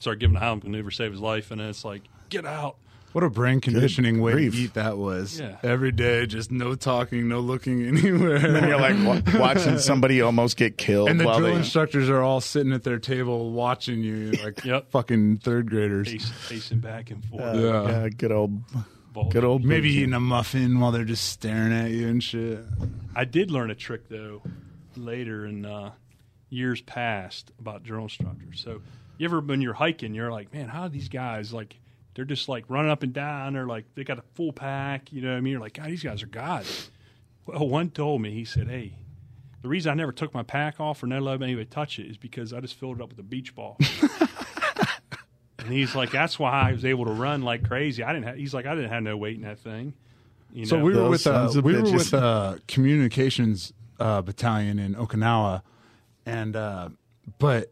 start 0.03 0.19
giving 0.19 0.35
a 0.35 0.39
Heimlich 0.39 0.63
maneuver, 0.65 0.91
save 0.91 1.11
his 1.11 1.21
life, 1.21 1.49
and 1.51 1.59
then 1.59 1.69
it's 1.69 1.83
like, 1.85 2.03
get 2.29 2.45
out. 2.45 2.75
What 3.13 3.23
a 3.23 3.29
brain 3.29 3.61
conditioning 3.61 4.21
way 4.21 4.31
grief. 4.33 4.53
to 4.53 4.57
eat 4.59 4.73
that 4.73 4.97
was. 4.97 5.39
Yeah. 5.39 5.57
Every 5.61 5.91
day, 5.91 6.25
just 6.25 6.51
no 6.51 6.73
talking, 6.73 7.27
no 7.27 7.41
looking 7.41 7.83
anywhere. 7.87 8.37
And 8.37 8.67
you're 8.67 8.79
like 8.79 8.95
wa- 9.05 9.39
watching 9.39 9.77
somebody 9.77 10.19
almost 10.21 10.57
get 10.57 10.77
killed 10.79 11.09
and 11.09 11.19
the 11.19 11.25
while 11.25 11.37
drill 11.37 11.51
they. 11.51 11.57
instructors 11.59 12.09
are 12.09 12.21
all 12.21 12.41
sitting 12.41 12.73
at 12.73 12.83
their 12.83 12.97
table 12.97 13.51
watching 13.51 13.99
you 14.01 14.31
like 14.43 14.65
Yep. 14.65 14.89
fucking 14.89 15.37
third 15.37 15.69
graders. 15.69 16.11
Pace, 16.11 16.31
pacing 16.49 16.79
back 16.79 17.11
and 17.11 17.23
forth. 17.23 17.43
Uh, 17.43 17.53
Yeah. 17.55 17.87
yeah, 18.03 18.09
good 18.09 18.31
old, 18.31 18.59
Ball. 19.13 19.29
good 19.29 19.43
old. 19.43 19.63
Maybe 19.63 19.89
boot 19.89 19.93
camp. 19.93 19.97
eating 20.01 20.13
a 20.15 20.19
muffin 20.19 20.79
while 20.79 20.91
they're 20.91 21.03
just 21.05 21.25
staring 21.29 21.71
at 21.71 21.91
you 21.91 22.07
and 22.07 22.23
shit. 22.23 22.61
I 23.15 23.25
did 23.25 23.51
learn 23.51 23.69
a 23.69 23.75
trick 23.75 24.09
though 24.09 24.41
later 24.95 25.45
in 25.45 25.67
uh, 25.67 25.91
years 26.49 26.81
past 26.81 27.51
about 27.59 27.83
drill 27.83 28.03
instructors. 28.05 28.59
So 28.59 28.81
you 29.17 29.25
ever 29.25 29.39
when 29.39 29.61
you're 29.61 29.73
hiking, 29.73 30.13
you're 30.13 30.31
like, 30.31 30.53
man, 30.53 30.67
how 30.67 30.83
are 30.83 30.89
these 30.89 31.09
guys 31.09 31.53
like? 31.53 31.79
They're 32.15 32.25
just 32.25 32.47
like 32.47 32.65
running 32.67 32.91
up 32.91 33.01
and 33.01 33.11
down. 33.11 33.53
They're 33.53 33.65
like 33.65 33.85
they 33.95 34.03
got 34.03 34.19
a 34.19 34.23
full 34.35 34.53
pack. 34.53 35.11
You 35.11 35.21
know 35.21 35.31
what 35.31 35.37
I 35.37 35.41
mean? 35.41 35.53
You're 35.53 35.61
like, 35.61 35.73
God, 35.73 35.87
these 35.87 36.03
guys 36.03 36.21
are 36.21 36.27
gods. 36.27 36.91
Well, 37.45 37.67
one 37.67 37.89
told 37.89 38.21
me 38.21 38.31
he 38.31 38.45
said, 38.45 38.67
hey. 38.69 38.93
The 39.61 39.69
reason 39.69 39.91
I 39.91 39.95
never 39.95 40.11
took 40.11 40.33
my 40.33 40.43
pack 40.43 40.81
off 40.81 41.01
or 41.01 41.07
never 41.07 41.21
let 41.21 41.41
anybody 41.41 41.65
touch 41.65 41.97
it 41.97 42.07
is 42.07 42.17
because 42.17 42.51
I 42.51 42.59
just 42.59 42.73
filled 42.73 42.99
it 42.99 43.01
up 43.03 43.09
with 43.09 43.19
a 43.19 43.23
beach 43.23 43.55
ball. 43.55 43.77
and 45.59 45.69
he's 45.69 45.95
like, 45.95 46.11
that's 46.11 46.37
why 46.37 46.51
I 46.51 46.73
was 46.73 46.83
able 46.83 47.05
to 47.05 47.11
run 47.11 47.41
like 47.43 47.67
crazy. 47.67 48.03
I 48.03 48.11
didn't. 48.11 48.25
Have, 48.27 48.35
he's 48.35 48.53
like, 48.53 48.65
I 48.65 48.75
didn't 48.75 48.89
have 48.89 49.03
no 49.03 49.15
weight 49.15 49.37
in 49.37 49.43
that 49.43 49.59
thing. 49.59 49.93
You 50.51 50.65
So 50.65 50.77
know? 50.77 50.83
we 50.83 50.91
were 50.91 50.97
Those 50.97 51.09
with 51.11 51.27
uh, 51.27 51.33
sons 51.47 51.55
of 51.55 51.63
we 51.63 51.75
were 51.75 51.83
with 51.83 52.13
a 52.13 52.59
communications 52.67 53.71
uh, 53.99 54.21
battalion 54.21 54.79
in 54.79 54.95
Okinawa, 54.95 55.61
and 56.25 56.55
uh, 56.55 56.89
but 57.39 57.71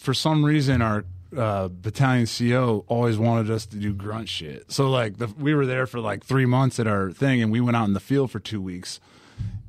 for 0.00 0.14
some 0.14 0.44
reason 0.44 0.82
our 0.82 1.04
uh, 1.36 1.68
battalion 1.68 2.26
CO 2.26 2.84
always 2.88 3.16
wanted 3.18 3.50
us 3.50 3.66
to 3.66 3.76
do 3.76 3.92
grunt 3.92 4.28
shit. 4.28 4.70
So 4.72 4.90
like 4.90 5.18
the, 5.18 5.28
we 5.28 5.54
were 5.54 5.66
there 5.66 5.86
for 5.86 6.00
like 6.00 6.24
three 6.24 6.46
months 6.46 6.80
at 6.80 6.86
our 6.86 7.12
thing, 7.12 7.40
and 7.42 7.52
we 7.52 7.60
went 7.60 7.76
out 7.76 7.86
in 7.86 7.92
the 7.94 8.00
field 8.00 8.30
for 8.30 8.40
two 8.40 8.60
weeks. 8.60 8.98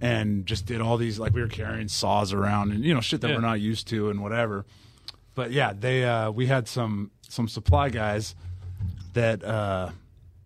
And 0.02 0.46
just 0.48 0.66
did 0.66 0.82
all 0.82 0.98
these 0.98 1.20
like 1.20 1.34
we 1.34 1.42
were 1.42 1.48
carrying 1.48 1.88
saws 1.88 2.34
around 2.34 2.72
and 2.72 2.84
you 2.84 2.94
know 2.94 3.02
shit 3.02 3.22
that 3.22 3.30
Yeah. 3.30 3.36
we're 3.36 3.42
not 3.42 3.60
used 3.62 3.88
to 3.90 4.10
and 4.10 4.22
whatever. 4.22 4.66
But 5.36 5.52
yeah, 5.52 5.74
they 5.78 6.04
uh, 6.04 6.32
we 6.32 6.48
had 6.48 6.68
some 6.68 7.12
some 7.30 7.48
supply 7.48 7.90
guys 7.90 8.36
that 9.14 9.44
uh, 9.44 9.92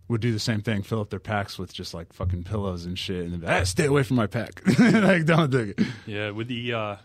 would 0.09 0.19
do 0.21 0.31
the 0.33 0.39
same 0.39 0.61
thing, 0.61 0.83
fill 0.83 0.99
up 0.99 1.09
their 1.09 1.19
packs 1.21 1.57
with 1.57 1.73
just 1.73 1.93
like 1.93 2.11
fucking 2.13 2.43
pillows 2.43 2.85
and 2.85 2.99
shit, 2.99 3.25
and 3.25 3.43
"Ah, 3.47 3.63
stay 3.63 3.85
away 3.85 4.03
from 4.03 4.17
my 4.17 4.27
pack. 4.27 4.61
like, 4.79 5.25
don't 5.25 5.49
do 5.49 5.73
it. 5.75 5.79
Yeah, 6.05 6.31
with 6.31 6.49
the 6.49 6.73
uh, 6.73 6.95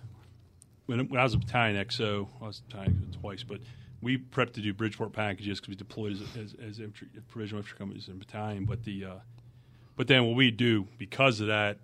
when, 0.90 1.09
when 1.09 1.20
I 1.20 1.22
was 1.22 1.35
a 1.35 1.38
battalion 1.38 1.83
XO, 1.87 2.26
I 2.42 2.46
was 2.46 2.61
battalion 2.61 3.14
twice, 3.20 3.44
but 3.44 3.61
we 4.03 4.18
prepped 4.18 4.55
to 4.55 4.61
do 4.61 4.74
Bridgeport 4.74 5.12
packages 5.12 5.61
because 5.61 5.68
we 5.68 5.76
deployed 5.76 6.12
as 6.12 6.20
as, 6.37 6.55
as 6.55 6.81
infantry, 6.81 7.09
provisional 7.29 7.61
infantry 7.61 7.79
companies 7.79 8.09
in 8.09 8.18
battalion. 8.18 8.64
But 8.64 8.83
the 8.85 9.05
uh, 9.05 9.14
but 9.96 10.09
then 10.09 10.26
what 10.26 10.35
we 10.35 10.50
do 10.50 10.88
because 10.98 11.40
of 11.40 11.46
that, 11.46 11.79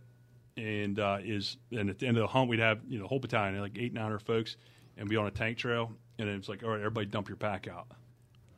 and 0.56 0.98
uh, 0.98 1.18
is 1.22 1.56
and 1.70 1.88
at 1.88 2.00
the 2.00 2.06
end 2.06 2.16
of 2.16 2.22
the 2.22 2.26
hunt 2.26 2.50
we'd 2.50 2.58
have 2.58 2.80
you 2.88 2.98
know 2.98 3.04
the 3.04 3.08
whole 3.08 3.20
battalion 3.20 3.60
like 3.60 3.78
eight 3.78 3.94
nine 3.94 4.02
hundred 4.02 4.22
folks, 4.22 4.56
and 4.96 5.08
be 5.08 5.16
on 5.16 5.26
a 5.26 5.30
tank 5.30 5.58
trail, 5.58 5.92
and 6.18 6.28
it's 6.28 6.48
like 6.48 6.64
all 6.64 6.70
right, 6.70 6.78
everybody 6.78 7.06
dump 7.06 7.28
your 7.28 7.36
pack 7.36 7.68
out, 7.68 7.86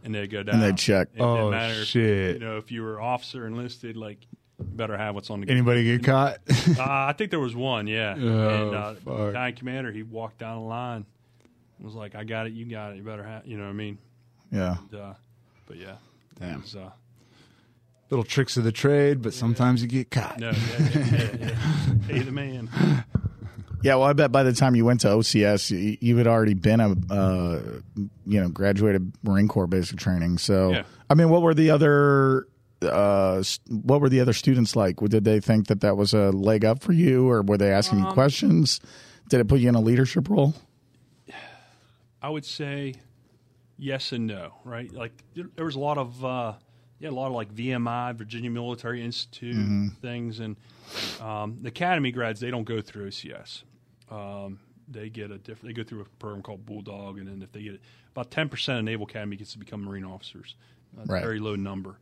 and 0.03 0.15
they 0.15 0.27
go 0.27 0.43
down 0.43 0.55
and 0.55 0.65
they'd 0.65 0.79
check. 0.79 1.09
It 1.15 1.21
Oh, 1.21 1.51
matter, 1.51 1.85
shit. 1.85 2.35
You 2.35 2.41
know, 2.41 2.57
if 2.57 2.73
you 2.73 2.83
were 2.83 3.01
officer 3.01 3.47
enlisted, 3.47 3.99
like 3.99 4.19
you 4.23 4.39
better 4.59 4.97
have 4.97 5.15
what's 5.15 5.31
on 5.31 5.41
the 5.41 5.49
Anybody 5.51 5.85
get 5.85 6.05
caught? 6.05 6.39
uh, 6.79 6.83
I 6.83 7.15
think 7.17 7.31
there 7.31 7.41
was 7.41 7.55
one, 7.55 7.87
yeah. 7.87 8.15
Oh, 8.19 8.67
and 8.67 8.75
uh, 8.75 8.95
fuck. 8.95 9.05
battalion 9.05 9.57
commander, 9.57 9.93
he 9.93 10.03
walked 10.03 10.39
down 10.39 10.61
the 10.63 10.67
line, 10.67 11.07
and 11.77 11.85
was 11.87 11.95
like, 11.95 12.15
"I 12.15 12.25
got 12.25 12.47
it, 12.47 12.53
you 12.53 12.65
got 12.67 12.93
it, 12.93 12.97
you 12.97 13.03
better 13.03 13.23
have," 13.25 13.47
you 13.47 13.57
know 13.57 13.65
what 13.65 13.71
I 13.71 13.75
mean? 13.75 13.99
Yeah. 14.51 14.77
And, 14.91 15.01
uh, 15.01 15.15
but 15.67 15.77
yeah, 15.77 15.97
Damn. 16.41 16.63
was, 16.63 16.75
uh, 16.77 16.91
Little 18.11 18.25
tricks 18.25 18.57
of 18.57 18.65
the 18.65 18.73
trade, 18.73 19.21
but 19.21 19.35
sometimes 19.35 19.83
you 19.83 19.89
get 19.89 20.11
caught. 20.11 20.39
no, 20.39 20.51
yeah, 20.51 20.57
yeah, 20.79 20.89
yeah, 20.99 21.37
yeah. 21.41 21.55
hey 22.09 22.19
the 22.21 22.33
man. 22.33 22.71
Yeah, 23.83 23.95
well, 23.97 24.05
I 24.09 24.13
bet 24.15 24.33
by 24.33 24.43
the 24.45 24.55
time 24.55 24.75
you 24.75 24.85
went 24.87 25.03
to 25.03 25.09
OCS, 25.09 25.71
you, 25.71 25.99
you 26.01 26.17
had 26.17 26.27
already 26.27 26.55
been 26.55 26.81
a, 26.81 26.97
uh, 27.13 27.61
you 28.27 28.41
know, 28.41 28.49
graduated 28.49 29.13
Marine 29.23 29.47
Corps 29.47 29.67
basic 29.69 29.99
training. 29.99 30.39
So, 30.39 30.71
Yeah. 30.73 30.83
I 31.11 31.15
mean, 31.15 31.29
what 31.29 31.43
were 31.43 31.53
the 31.55 31.71
other, 31.71 32.49
uh, 32.83 33.43
what 33.69 34.01
were 34.01 34.09
the 34.09 34.21
other 34.21 34.33
students 34.33 34.77
like? 34.77 34.97
Did 34.97 35.25
they 35.25 35.41
think 35.41 35.67
that 35.67 35.81
that 35.81 35.97
was 35.97 36.13
a 36.15 36.31
leg 36.31 36.65
up 36.65 36.83
for 36.83 36.93
you, 36.93 37.29
or 37.29 37.43
were 37.43 37.59
they 37.59 37.73
asking 37.73 38.01
Um, 38.01 38.07
you 38.07 38.13
questions? 38.13 38.81
Did 39.29 39.41
it 39.41 39.49
put 39.49 39.61
you 39.61 39.69
in 39.69 39.75
a 39.75 39.81
leadership 39.81 40.29
role? 40.29 40.55
I 42.21 42.31
would 42.31 42.45
say 42.45 42.95
yes 43.77 44.13
and 44.13 44.27
no, 44.27 44.55
right? 44.65 44.93
Like 44.93 45.13
there, 45.35 45.65
was 45.65 45.77
a 45.77 45.81
lot 45.81 45.99
of 45.99 46.25
uh, 46.25 46.55
yeah, 46.99 47.11
a 47.11 47.13
lot 47.13 47.29
of 47.29 47.33
like 47.35 47.55
VMI, 47.55 48.17
Virginia 48.17 48.51
Military 48.51 49.05
Institute 49.05 49.93
things, 50.01 50.41
and 50.41 50.57
um, 51.21 51.59
the 51.63 51.69
academy 51.69 52.11
grads 52.11 52.41
they 52.41 52.51
don't 52.51 52.65
go 52.65 52.81
through 52.81 53.11
OCS. 53.11 53.63
Um, 54.11 54.59
they 54.89 55.11
get 55.11 55.31
a 55.31 55.39
different. 55.39 55.75
They 55.75 55.81
go 55.81 55.87
through 55.87 56.01
a 56.01 56.05
program 56.19 56.43
called 56.43 56.67
Bulldog, 56.67 57.19
and 57.19 57.29
then 57.29 57.43
if 57.43 57.53
they 57.53 57.63
get 57.63 57.75
it, 57.75 57.83
about 58.11 58.31
ten 58.31 58.49
percent 58.49 58.79
of 58.79 58.85
Naval 58.85 59.07
Academy 59.07 59.37
gets 59.37 59.53
to 59.53 59.59
become 59.59 59.85
Marine 59.85 60.05
officers. 60.05 60.57
Right. 60.95 61.23
very 61.23 61.39
low 61.39 61.55
number. 61.55 61.99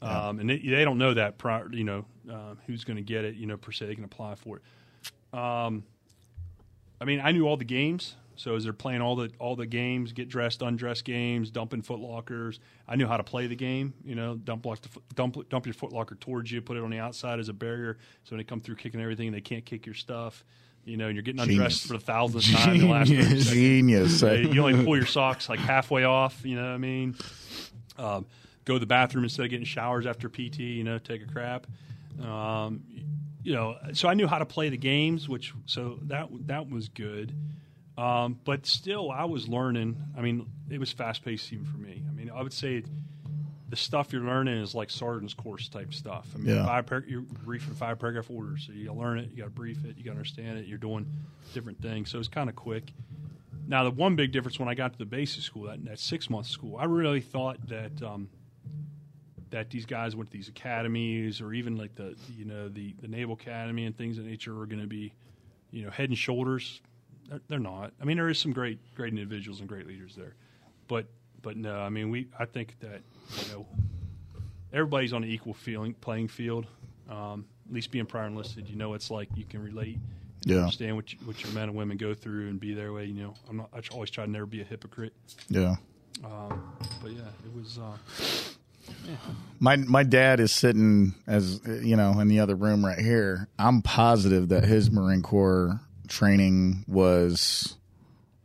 Um, 0.00 0.38
and 0.38 0.48
they, 0.48 0.58
they 0.58 0.84
don't 0.84 0.98
know 0.98 1.14
that 1.14 1.38
prior, 1.38 1.68
you 1.72 1.84
know, 1.84 2.04
uh, 2.30 2.54
who's 2.66 2.84
going 2.84 2.96
to 2.98 3.02
get 3.02 3.24
it, 3.24 3.34
you 3.34 3.46
know, 3.46 3.56
per 3.56 3.72
se. 3.72 3.86
They 3.86 3.94
can 3.94 4.04
apply 4.04 4.36
for 4.36 4.58
it. 4.58 5.38
Um, 5.38 5.82
I 7.00 7.04
mean, 7.04 7.20
I 7.22 7.32
knew 7.32 7.46
all 7.46 7.56
the 7.56 7.64
games. 7.64 8.14
So 8.36 8.54
as 8.54 8.62
they're 8.62 8.72
playing 8.72 9.00
all 9.00 9.16
the 9.16 9.32
all 9.40 9.56
the 9.56 9.66
games, 9.66 10.12
get 10.12 10.28
dressed, 10.28 10.62
undressed 10.62 11.04
games, 11.04 11.50
dumping 11.50 11.82
footlockers, 11.82 12.60
I 12.86 12.94
knew 12.94 13.08
how 13.08 13.16
to 13.16 13.24
play 13.24 13.48
the 13.48 13.56
game. 13.56 13.94
You 14.04 14.14
know, 14.14 14.36
dump 14.36 14.64
lock 14.64 14.80
the, 14.80 14.88
foot- 14.88 15.02
dump 15.16 15.48
dump 15.48 15.66
your 15.66 15.74
footlocker 15.74 16.18
towards 16.20 16.52
you, 16.52 16.62
put 16.62 16.76
it 16.76 16.84
on 16.84 16.90
the 16.90 17.00
outside 17.00 17.40
as 17.40 17.48
a 17.48 17.52
barrier, 17.52 17.98
so 18.22 18.30
when 18.30 18.38
they 18.38 18.44
come 18.44 18.60
through 18.60 18.76
kicking 18.76 19.00
everything, 19.00 19.32
they 19.32 19.40
can't 19.40 19.64
kick 19.64 19.86
your 19.86 19.96
stuff. 19.96 20.44
You 20.84 20.96
know, 20.96 21.06
and 21.06 21.16
you're 21.16 21.24
getting 21.24 21.40
undressed 21.40 21.82
Genius. 21.82 21.86
for 21.86 21.92
the 21.94 21.98
thousandth 21.98 22.50
time 22.52 22.76
in 22.76 22.80
the 22.82 22.86
last 22.86 23.10
30 23.10 23.22
Genius. 23.22 24.20
Genius. 24.20 24.54
You 24.54 24.64
only 24.64 24.84
pull 24.84 24.96
your 24.96 25.04
socks 25.04 25.48
like 25.48 25.58
halfway 25.58 26.04
off. 26.04 26.40
You 26.44 26.54
know 26.54 26.62
what 26.62 26.70
I 26.70 26.78
mean? 26.78 27.16
Um, 27.98 28.26
go 28.68 28.74
to 28.74 28.78
the 28.80 28.86
bathroom 28.86 29.24
instead 29.24 29.44
of 29.44 29.50
getting 29.50 29.66
showers 29.66 30.06
after 30.06 30.28
PT. 30.28 30.60
You 30.60 30.84
know, 30.84 30.98
take 30.98 31.22
a 31.22 31.26
crap. 31.26 31.66
Um, 32.22 32.82
you 33.42 33.52
know, 33.54 33.76
so 33.94 34.08
I 34.08 34.14
knew 34.14 34.26
how 34.26 34.38
to 34.38 34.46
play 34.46 34.68
the 34.68 34.76
games, 34.76 35.28
which 35.28 35.54
so 35.66 35.98
that 36.02 36.28
that 36.46 36.68
was 36.70 36.88
good. 36.88 37.34
Um, 37.96 38.38
but 38.44 38.66
still, 38.66 39.10
I 39.10 39.24
was 39.24 39.48
learning. 39.48 39.96
I 40.16 40.20
mean, 40.20 40.46
it 40.70 40.78
was 40.78 40.92
fast 40.92 41.24
paced 41.24 41.52
even 41.52 41.64
for 41.64 41.78
me. 41.78 42.02
I 42.08 42.12
mean, 42.12 42.30
I 42.30 42.42
would 42.42 42.52
say 42.52 42.84
the 43.70 43.76
stuff 43.76 44.12
you're 44.12 44.22
learning 44.22 44.58
is 44.62 44.74
like 44.74 44.88
sergeant's 44.88 45.34
course 45.34 45.68
type 45.68 45.92
stuff. 45.92 46.26
I 46.34 46.38
mean, 46.38 46.54
Yeah. 46.54 46.64
five 46.64 46.86
par- 46.86 47.04
you're 47.06 47.20
briefing 47.22 47.74
five 47.74 47.98
paragraph 47.98 48.30
orders, 48.30 48.64
so 48.66 48.72
you 48.72 48.86
got 48.86 48.94
to 48.94 48.98
learn 49.00 49.18
it, 49.18 49.30
you 49.30 49.36
got 49.38 49.44
to 49.44 49.50
brief 49.50 49.84
it, 49.84 49.96
you 49.98 50.04
got 50.04 50.12
to 50.12 50.16
understand 50.16 50.58
it. 50.58 50.66
You're 50.66 50.78
doing 50.78 51.06
different 51.52 51.82
things, 51.82 52.10
so 52.10 52.18
it's 52.18 52.28
kind 52.28 52.48
of 52.48 52.56
quick. 52.56 52.92
Now, 53.66 53.84
the 53.84 53.90
one 53.90 54.16
big 54.16 54.32
difference 54.32 54.58
when 54.58 54.68
I 54.68 54.74
got 54.74 54.92
to 54.92 54.98
the 54.98 55.04
basic 55.04 55.42
school, 55.42 55.64
that, 55.64 55.84
that 55.84 55.98
six 55.98 56.30
month 56.30 56.46
school, 56.46 56.76
I 56.78 56.84
really 56.84 57.20
thought 57.20 57.58
that 57.68 58.00
um, 58.02 58.30
that 59.50 59.70
these 59.70 59.86
guys 59.86 60.14
went 60.14 60.30
to 60.30 60.36
these 60.36 60.48
academies 60.48 61.40
or 61.40 61.52
even 61.52 61.76
like 61.76 61.94
the 61.94 62.14
you 62.36 62.44
know 62.44 62.68
the 62.68 62.94
the 63.00 63.08
Naval 63.08 63.34
Academy 63.34 63.84
and 63.86 63.96
things 63.96 64.18
of 64.18 64.24
that 64.24 64.30
nature 64.30 64.54
were 64.54 64.66
going 64.66 64.80
to 64.82 64.86
be 64.88 65.12
you 65.70 65.84
know 65.84 65.90
head 65.90 66.08
and 66.08 66.18
shoulders. 66.18 66.80
They're, 67.28 67.40
they're 67.48 67.58
not. 67.58 67.92
I 68.00 68.04
mean, 68.04 68.16
there 68.16 68.28
is 68.28 68.38
some 68.38 68.52
great 68.52 68.78
great 68.94 69.12
individuals 69.12 69.60
and 69.60 69.68
great 69.68 69.86
leaders 69.86 70.14
there, 70.16 70.34
but 70.86 71.06
but 71.42 71.56
no. 71.56 71.78
I 71.78 71.88
mean, 71.88 72.10
we 72.10 72.28
I 72.38 72.44
think 72.44 72.76
that 72.80 73.00
you 73.36 73.52
know 73.52 73.66
everybody's 74.72 75.12
on 75.12 75.24
an 75.24 75.30
equal 75.30 75.54
feeling 75.54 75.94
playing 75.94 76.28
field. 76.28 76.66
Um, 77.10 77.46
at 77.66 77.74
least 77.74 77.90
being 77.90 78.06
prior 78.06 78.26
enlisted, 78.26 78.68
you 78.68 78.76
know, 78.76 78.94
it's 78.94 79.10
like 79.10 79.28
you 79.34 79.44
can 79.44 79.62
relate. 79.62 79.96
and 79.96 80.02
Yeah. 80.44 80.58
Understand 80.58 80.96
what 80.96 81.12
you, 81.12 81.18
what 81.24 81.42
your 81.42 81.52
men 81.52 81.64
and 81.64 81.74
women 81.74 81.96
go 81.96 82.14
through 82.14 82.48
and 82.48 82.58
be 82.60 82.74
their 82.74 82.92
way. 82.92 83.06
You 83.06 83.22
know, 83.22 83.34
I'm 83.48 83.58
not. 83.58 83.70
I 83.74 83.80
always 83.92 84.10
try 84.10 84.24
to 84.24 84.30
never 84.30 84.46
be 84.46 84.60
a 84.60 84.64
hypocrite. 84.64 85.14
Yeah. 85.48 85.76
Um, 86.24 86.72
but 87.02 87.12
yeah, 87.12 87.20
it 87.44 87.54
was. 87.54 87.78
Uh, 87.78 87.96
My 89.60 89.76
my 89.76 90.02
dad 90.04 90.38
is 90.40 90.52
sitting 90.52 91.14
as 91.26 91.60
you 91.66 91.96
know 91.96 92.20
in 92.20 92.28
the 92.28 92.40
other 92.40 92.54
room 92.54 92.84
right 92.84 92.98
here. 92.98 93.48
I'm 93.58 93.82
positive 93.82 94.48
that 94.50 94.64
his 94.64 94.90
Marine 94.90 95.22
Corps 95.22 95.80
training 96.06 96.84
was 96.86 97.76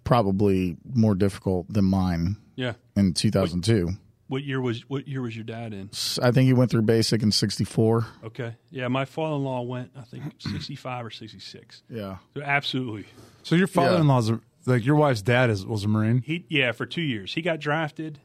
probably 0.03 0.77
more 0.93 1.15
difficult 1.15 1.71
than 1.71 1.85
mine 1.85 2.35
Yeah. 2.55 2.73
in 2.95 3.13
2002. 3.13 3.89
What 4.27 4.43
year 4.43 4.59
was 4.59 4.81
what 4.89 5.07
year 5.07 5.21
was 5.21 5.35
your 5.35 5.45
dad 5.45 5.73
in? 5.73 5.89
I 6.21 6.31
think 6.31 6.47
he 6.47 6.53
went 6.53 6.71
through 6.71 6.81
basic 6.83 7.21
in 7.21 7.31
64. 7.31 8.07
Okay. 8.25 8.55
Yeah, 8.71 8.87
my 8.87 9.05
father-in-law 9.05 9.61
went 9.61 9.91
I 9.95 10.01
think 10.01 10.23
65 10.39 11.05
or 11.05 11.09
66. 11.11 11.83
Yeah. 11.89 12.17
So 12.35 12.41
absolutely. 12.41 13.05
So 13.43 13.55
your 13.55 13.67
father-in-law's 13.67 14.29
a, 14.31 14.39
like 14.65 14.83
your 14.85 14.95
wife's 14.95 15.21
dad 15.21 15.49
is 15.51 15.65
was 15.65 15.83
a 15.83 15.87
marine. 15.87 16.23
He 16.25 16.45
yeah, 16.49 16.71
for 16.71 16.85
2 16.87 17.01
years. 17.01 17.33
He 17.35 17.41
got 17.43 17.59
drafted 17.59 18.19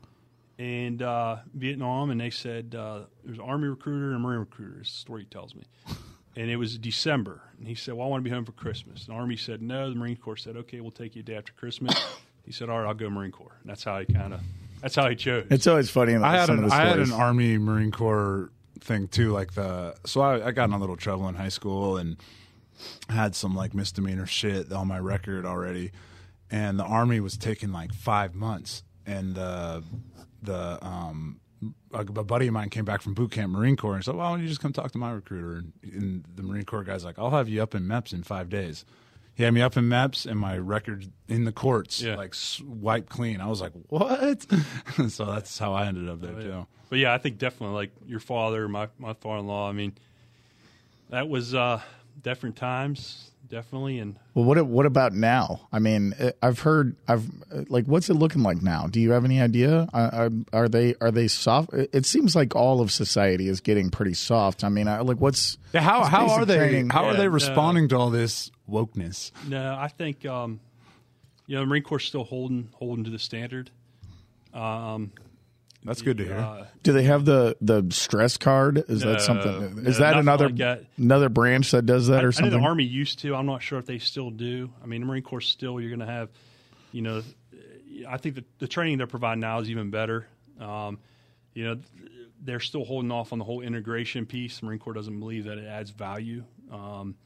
in 0.59 1.01
uh, 1.01 1.41
Vietnam 1.55 2.11
and 2.11 2.21
they 2.21 2.31
said 2.31 2.75
uh, 2.77 3.01
there's 3.25 3.39
an 3.39 3.45
army 3.45 3.69
recruiter 3.69 4.07
and 4.07 4.17
a 4.17 4.19
marine 4.19 4.41
recruiter. 4.41 4.81
Is 4.81 4.89
the 4.89 4.97
story 4.97 5.23
he 5.23 5.27
tells 5.27 5.55
me. 5.55 5.65
And 6.37 6.49
it 6.49 6.57
was 6.57 6.79
December. 6.79 7.43
And 7.59 7.67
he 7.67 7.75
said, 7.75 7.95
"Well, 7.95 8.07
I 8.07 8.11
want 8.11 8.23
to 8.23 8.31
be 8.31 8.33
home 8.33 8.45
for 8.45 8.53
Christmas." 8.53 9.07
The 9.07 9.13
army 9.13 9.37
said, 9.37 9.61
"No." 9.61 9.91
The 9.91 9.97
Marine 9.97 10.15
Corps 10.17 10.37
said, 10.37 10.57
"Okay, 10.57 10.81
we'll 10.81 10.93
take 10.93 11.17
you 11.17 11.21
a 11.21 11.25
day 11.25 11.35
after 11.37 11.53
Christmas." 11.53 11.95
He 12.45 12.53
said, 12.53 12.71
"All 12.71 12.79
right, 12.79 12.87
I'll 12.87 12.95
go 12.95 13.11
Marine 13.11 13.33
Corps." 13.33 13.57
And 13.61 13.69
that's 13.69 13.83
how 13.83 13.99
he 13.99 14.07
kind 14.07 14.33
of 14.33 14.41
that's 14.81 14.95
how 14.95 15.09
he 15.09 15.17
chose. 15.17 15.47
It's 15.51 15.67
always 15.67 15.91
funny. 15.91 16.13
In 16.13 16.23
I 16.23 16.37
had 16.37 16.47
some 16.47 16.59
an 16.59 16.65
of 16.65 16.71
the 16.71 16.77
I 16.77 16.85
had 16.85 16.99
an 17.01 17.13
Army 17.13 17.59
Marine 17.59 17.91
Corps 17.91 18.51
thing 18.81 19.09
too. 19.09 19.33
Like 19.33 19.55
the 19.55 19.97
so 20.07 20.21
I, 20.21 20.47
I 20.47 20.51
got 20.53 20.69
in 20.69 20.75
a 20.75 20.79
little 20.79 20.97
trouble 20.97 21.29
in 21.29 21.35
high 21.35 21.49
school 21.49 21.97
and 21.97 22.17
had 23.09 23.35
some 23.35 23.55
like 23.55 23.75
misdemeanor 23.75 24.27
shit 24.27 24.73
on 24.73 24.87
my 24.87 24.99
record 24.99 25.45
already, 25.45 25.91
and 26.51 26.79
the 26.79 26.85
Army 26.85 27.21
was 27.21 27.37
taking 27.37 27.73
like 27.73 27.93
five 27.93 28.35
months, 28.35 28.83
and 29.05 29.37
uh, 29.37 29.81
the 30.43 30.85
um. 30.85 31.41
A, 31.93 32.05
buddy 32.05 32.47
of 32.47 32.53
mine 32.55 32.69
came 32.71 32.85
back 32.85 33.03
from 33.03 33.15
boot 33.15 33.33
camp 33.33 33.53
Marine 33.53 33.75
Corps 33.77 33.97
and 33.97 34.05
said, 34.05 34.15
"Well, 34.15 34.25
why 34.31 34.33
don't 34.37 34.43
you 34.43 34.49
just 34.49 34.61
come 34.61 34.73
talk 34.73 34.93
to 34.93 34.99
my 34.99 35.11
recruiter?" 35.11 35.65
And, 35.83 36.25
the 36.37 36.45
Marine 36.45 36.65
Corps 36.65 36.85
guy's 36.85 37.05
like, 37.05 37.19
"I'll 37.19 37.31
have 37.31 37.49
you 37.49 37.61
up 37.61 37.75
in 37.75 37.83
MEPS 37.89 38.13
in 38.13 38.23
five 38.23 38.49
days." 38.49 38.85
He 39.35 39.43
had 39.43 39.53
me 39.53 39.61
up 39.61 39.77
in 39.77 39.89
MEPS 39.89 40.25
and 40.25 40.39
my 40.39 40.57
record 40.57 41.07
in 41.27 41.45
the 41.47 41.51
courts, 41.53 42.01
Yeah. 42.01 42.15
like 42.15 42.35
wiped 42.65 43.09
clean. 43.09 43.41
I 43.41 43.49
was 43.49 43.61
like, 43.61 43.73
"What?" 43.89 44.47
so 45.09 45.25
that's 45.25 45.59
how 45.59 45.73
I 45.73 45.87
ended 45.87 46.09
up 46.09 46.21
there 46.21 46.35
Oh, 46.37 46.39
yeah. 46.39 46.45
too. 46.45 46.67
But 46.91 46.99
yeah, 47.01 47.13
I 47.13 47.19
think 47.19 47.39
definitely 47.39 47.75
like 47.75 47.91
your 48.07 48.21
father, 48.21 48.69
my 48.69 48.87
my 48.97 49.15
father-in-law. 49.15 49.69
I 49.69 49.73
mean, 49.73 49.95
that 51.11 51.29
was 51.29 51.55
uh, 51.55 51.81
different 52.23 52.55
times, 52.55 53.33
definitely, 53.49 53.99
and 53.99 54.17
Well, 54.35 54.45
what 54.45 54.65
what 54.67 54.87
about 54.87 55.13
now? 55.13 55.69
I 55.73 55.79
mean, 55.79 56.15
uh, 56.21 56.33
I've 56.43 56.61
heard 56.61 56.97
I've 57.07 57.29
uh, 57.53 57.65
like 57.69 57.87
what's 57.87 58.09
it 58.11 58.15
looking 58.15 58.43
like 58.43 58.63
now? 58.63 58.87
Do 58.87 59.01
you 59.01 59.11
have 59.13 59.25
any 59.25 59.41
idea? 59.41 59.89
Uh, 59.93 60.11
Are, 60.13 60.31
are 60.53 60.69
they 60.69 60.95
are 61.01 61.11
they 61.11 61.29
soft? 61.29 61.73
It 61.73 61.91
it 61.93 62.07
seems 62.07 62.35
like 62.37 62.55
all 62.57 62.81
of 62.81 62.91
society 62.93 63.49
is 63.49 63.61
getting 63.61 63.91
pretty 63.91 64.15
soft. 64.15 64.65
I 64.65 64.69
mean, 64.69 64.89
I, 64.89 65.01
like 65.01 65.19
what's 65.21 65.59
Yeah, 65.73 65.81
how 65.81 66.01
what's 66.01 66.11
how 66.11 66.29
are 66.31 66.45
they 66.45 66.57
training? 66.57 66.91
how 66.91 67.05
are 67.05 67.13
Yeah, 67.13 67.19
they 67.19 67.25
no. 67.29 67.35
responding 67.35 67.89
to 67.89 67.97
all 67.97 68.11
this 68.11 68.51
wokeness? 68.69 69.33
no, 69.49 69.77
I 69.79 69.89
think 69.89 70.25
um, 70.27 70.61
you 71.47 71.55
know 71.57 71.63
the 71.63 71.67
Marine 71.67 71.83
Corps 71.83 72.01
still 72.01 72.25
holding 72.25 72.69
holding 72.75 73.05
to 73.05 73.11
the 73.11 73.19
standard. 73.19 73.71
Um, 74.55 75.13
That's 75.89 76.03
good 76.03 76.19
to 76.19 76.25
hear. 76.25 76.37
uh, 76.37 76.67
Do 76.85 76.93
they 76.93 77.03
have 77.05 77.25
the 77.25 77.57
the 77.61 77.85
stress 77.91 78.37
card? 78.37 78.85
Is 78.89 79.05
No, 79.05 79.13
that 79.13 79.21
something? 79.23 79.79
Is 79.87 79.99
no, 79.99 80.05
that 80.05 80.17
another 80.17 80.47
like 80.47 80.57
that. 80.59 80.85
another 80.97 81.29
branch 81.29 81.71
that 81.73 81.87
does 81.87 82.07
that 82.09 82.19
I, 82.19 82.19
or 82.19 82.21
I 82.21 82.25
know 82.27 82.31
something? 82.31 82.61
the 82.61 82.67
Army 82.67 82.85
used 82.85 83.19
to. 83.21 83.35
I'm 83.35 83.47
not 83.47 83.63
sure 83.63 83.79
if 83.79 83.87
they 83.87 83.99
still 83.99 84.31
do. 84.31 84.71
I 84.83 84.87
mean, 84.87 85.01
the 85.01 85.07
Marine 85.07 85.23
Corps 85.23 85.41
still. 85.41 85.81
You're 85.81 85.91
going 85.91 86.07
to 86.07 86.13
have, 86.13 86.29
you 86.93 87.03
know, 87.03 87.23
I 88.09 88.17
think 88.19 88.37
the, 88.37 88.45
the 88.59 88.69
training 88.69 88.99
they're 88.99 89.07
providing 89.09 89.41
now 89.41 89.59
is 89.61 89.71
even 89.71 89.91
better. 89.91 90.27
Um, 90.61 90.99
you 91.55 91.65
know, 91.65 91.79
they're 92.45 92.61
still 92.61 92.85
holding 92.85 93.11
off 93.11 93.33
on 93.33 93.39
the 93.39 93.45
whole 93.45 93.63
integration 93.63 94.27
piece. 94.27 94.61
The 94.61 94.67
Marine 94.67 94.79
Corps 94.79 94.93
doesn't 94.93 95.19
believe 95.19 95.45
that 95.45 95.59
it 95.59 95.67
adds 95.67 95.91
value, 95.91 96.45
um, 96.71 97.17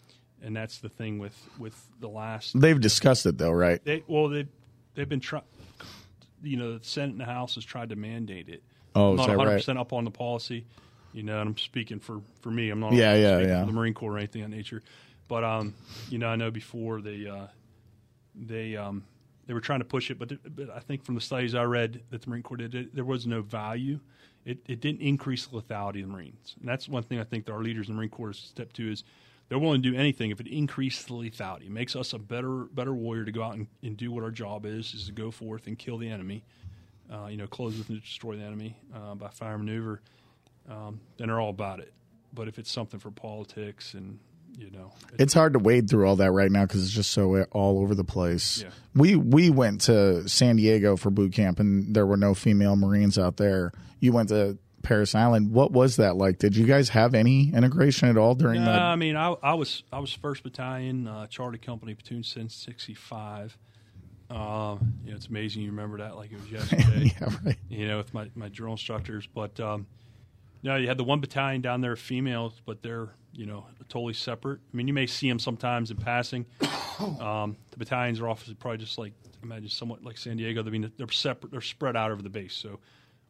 and 0.42 0.56
that's 0.56 0.78
the 0.78 0.88
thing 0.88 1.18
with 1.18 1.36
with 1.58 1.74
the 2.00 2.08
last. 2.08 2.58
They've 2.58 2.80
discussed 2.80 3.26
it 3.26 3.36
though, 3.38 3.50
right? 3.50 3.84
They 3.84 4.04
well 4.06 4.28
they 4.28 4.46
they've 4.94 5.08
been 5.08 5.20
trying. 5.20 5.42
You 6.43 6.57
know, 6.57 6.78
the 6.78 6.84
Senate 6.84 7.12
and 7.12 7.20
the 7.20 7.24
House 7.24 7.55
has 7.57 7.64
tried 7.64 7.90
to 7.90 7.97
mandate 7.97 8.49
it. 8.49 8.62
Oh, 8.95 9.11
I'm 9.11 9.16
not 9.16 9.26
that 9.28 9.36
100 9.38 9.51
right? 9.51 9.59
percent 9.59 9.78
up 9.78 9.93
on 9.93 10.05
the 10.05 10.11
policy. 10.11 10.66
You 11.12 11.22
know, 11.22 11.40
and 11.40 11.51
I'm 11.51 11.59
speaking 11.59 12.01
for 12.01 12.20
for 12.40 12.51
me. 12.51 12.70
I'm 12.70 12.80
not 12.80 12.93
Yeah, 12.93 13.14
yeah, 13.14 13.36
speaking 13.36 13.49
yeah. 13.51 13.61
for 13.61 13.66
the 13.66 13.72
Marine 13.72 13.95
Corps 13.95 14.12
or 14.12 14.18
anything 14.18 14.43
of 14.43 14.51
that 14.51 14.57
nature. 14.57 14.82
But 15.28 15.45
um, 15.45 15.74
you 16.09 16.18
know, 16.18 16.28
I 16.28 16.36
know 16.36 16.51
before 16.51 17.01
they 17.01 17.26
uh, 17.26 17.47
they 18.34 18.76
um, 18.76 19.05
they 19.47 19.55
were 19.55 19.61
trying 19.61 19.80
to 19.80 19.84
push 19.84 20.11
it, 20.11 20.18
but, 20.18 20.32
but 20.57 20.70
I 20.70 20.80
think 20.80 21.05
from 21.05 21.14
the 21.14 21.20
studies 21.20 21.55
I 21.55 21.64
read 21.64 22.01
that 22.11 22.22
the 22.22 22.30
Marine 22.30 22.43
Corps 22.43 22.57
did, 22.57 22.74
it, 22.74 22.95
there 22.95 23.05
was 23.05 23.26
no 23.26 23.43
value. 23.43 24.01
It, 24.45 24.59
it 24.66 24.80
didn't 24.80 25.01
increase 25.01 25.47
the 25.47 25.61
lethality 25.61 26.03
of 26.03 26.09
the 26.09 26.12
Marines, 26.12 26.57
and 26.61 26.68
that's 26.68 26.88
one 26.88 27.03
thing 27.03 27.18
I 27.20 27.24
think 27.24 27.47
that 27.47 27.53
our 27.53 27.62
leaders 27.62 27.88
in 27.88 27.95
the 27.95 27.99
Marine 27.99 28.11
Corps 28.11 28.32
step 28.32 28.72
to 28.74 28.90
is 28.90 29.05
they're 29.53 29.59
willing 29.59 29.82
to 29.82 29.90
do 29.90 29.94
anything 29.94 30.30
if 30.30 30.40
it 30.40 30.46
increases 30.46 31.05
the 31.05 31.12
lethality. 31.12 31.66
It 31.66 31.72
makes 31.72 31.94
us 31.94 32.14
a 32.14 32.18
better 32.18 32.64
better 32.72 32.94
warrior 32.94 33.26
to 33.26 33.32
go 33.32 33.42
out 33.42 33.53
and, 33.53 33.66
and 33.82 33.98
do 33.98 34.11
what 34.11 34.24
our 34.24 34.30
job 34.30 34.64
is, 34.64 34.94
is 34.94 35.05
to 35.09 35.12
go 35.12 35.30
forth 35.30 35.66
and 35.66 35.78
kill 35.78 35.98
the 35.98 36.09
enemy. 36.09 36.42
Uh, 37.12 37.26
you 37.26 37.36
know, 37.36 37.46
close 37.46 37.76
with 37.76 37.90
and 37.90 38.00
destroy 38.00 38.34
the 38.34 38.42
enemy 38.42 38.78
uh, 38.94 39.14
by 39.14 39.28
fire 39.28 39.59
maneuver. 39.59 40.00
Um, 40.70 41.03
then 41.18 41.28
they're 41.28 41.38
all 41.38 41.50
about 41.50 41.80
it. 41.80 41.92
But 42.32 42.48
if 42.48 42.59
it's 42.59 42.70
something 42.72 42.98
for 42.98 43.11
politics 43.11 43.92
and 43.92 44.20
you 44.57 44.70
know, 44.70 44.94
It's 45.18 45.34
hard 45.34 45.53
to 45.53 45.59
wade 45.59 45.90
through 45.90 46.07
all 46.09 46.16
that 46.16 46.32
right 46.32 46.50
now 46.50 46.64
because 46.64 46.84
it's 46.84 46.92
just 46.92 47.11
so 47.11 47.42
all 47.53 47.80
over 47.80 47.94
the 47.94 48.05
place. 48.05 48.62
Yeah. 48.62 48.70
We 48.94 49.16
we 49.16 49.50
went 49.50 49.82
to 49.82 50.26
San 50.30 50.57
Diego 50.57 50.96
for 50.96 51.11
boot 51.11 51.34
camp 51.34 51.61
and 51.61 51.94
there 51.94 52.07
were 52.07 52.16
no 52.16 52.32
female 52.32 52.76
Marines 52.76 53.18
out 53.18 53.36
there. 53.36 53.72
You 54.00 54.12
went 54.12 54.30
to 54.30 54.57
Parris 54.83 55.14
Island. 55.14 55.53
What 55.53 55.72
was 55.72 55.97
that 55.97 56.16
like? 56.16 56.39
Did 56.39 56.57
you 56.57 56.66
guys 56.66 56.89
have 56.91 57.14
any 57.14 57.53
integration 57.55 58.09
at 58.09 58.16
all 58.16 58.35
during 58.35 58.61
No, 58.64 58.66
that? 58.72 58.80
I 58.80 58.97
mean, 58.97 59.16
I, 59.16 59.35
I 59.43 59.55
was 59.55 59.83
I 59.93 59.99
was 59.99 60.12
First 60.12 60.43
Battalion, 60.43 61.07
uh, 61.07 61.26
Charlie 61.28 61.59
Company, 61.59 61.95
platoon 61.95 62.22
since 62.22 62.55
'65. 62.55 63.57
Um, 64.30 64.95
you 65.05 65.11
know, 65.11 65.16
it's 65.16 65.26
amazing 65.26 65.62
you 65.62 65.70
remember 65.70 65.99
that 65.99 66.16
like 66.16 66.33
it 66.33 66.41
was 66.41 66.51
yesterday. 66.51 67.14
yeah, 67.20 67.28
right. 67.45 67.57
you 67.68 67.87
know, 67.87 67.99
with 67.99 68.14
my, 68.14 68.30
my 68.35 68.49
drill 68.49 68.72
instructors. 68.72 69.26
But 69.26 69.61
um, 69.61 69.87
no, 70.62 70.76
you 70.76 70.89
had 70.89 70.97
the 70.99 71.05
one 71.05 71.20
battalion 71.20 71.61
down 71.61 71.80
there, 71.83 71.97
females, 71.97 72.61
but 72.64 72.83
they're 72.83 73.11
you 73.33 73.47
know 73.47 73.66
totally 73.89 74.14
separate. 74.14 74.61
I 74.72 74.76
mean, 74.76 74.89
you 74.89 74.95
may 74.95 75.07
see 75.07 75.28
them 75.28 75.39
sometimes 75.39 75.91
in 75.91 75.97
passing. 75.99 76.47
Um, 77.03 77.57
the 77.72 77.78
battalions 77.78 78.20
are 78.20 78.28
obviously 78.28 78.55
probably 78.55 78.78
just 78.78 78.97
like 78.97 79.12
imagine 79.43 79.70
somewhat 79.70 80.05
like 80.05 80.16
San 80.16 80.37
Diego. 80.37 80.61
I 80.64 80.70
mean, 80.70 80.93
they're 80.97 81.09
separate. 81.11 81.51
They're 81.51 81.61
spread 81.61 81.97
out 81.97 82.12
over 82.12 82.22
the 82.22 82.28
base. 82.28 82.55
So 82.55 82.78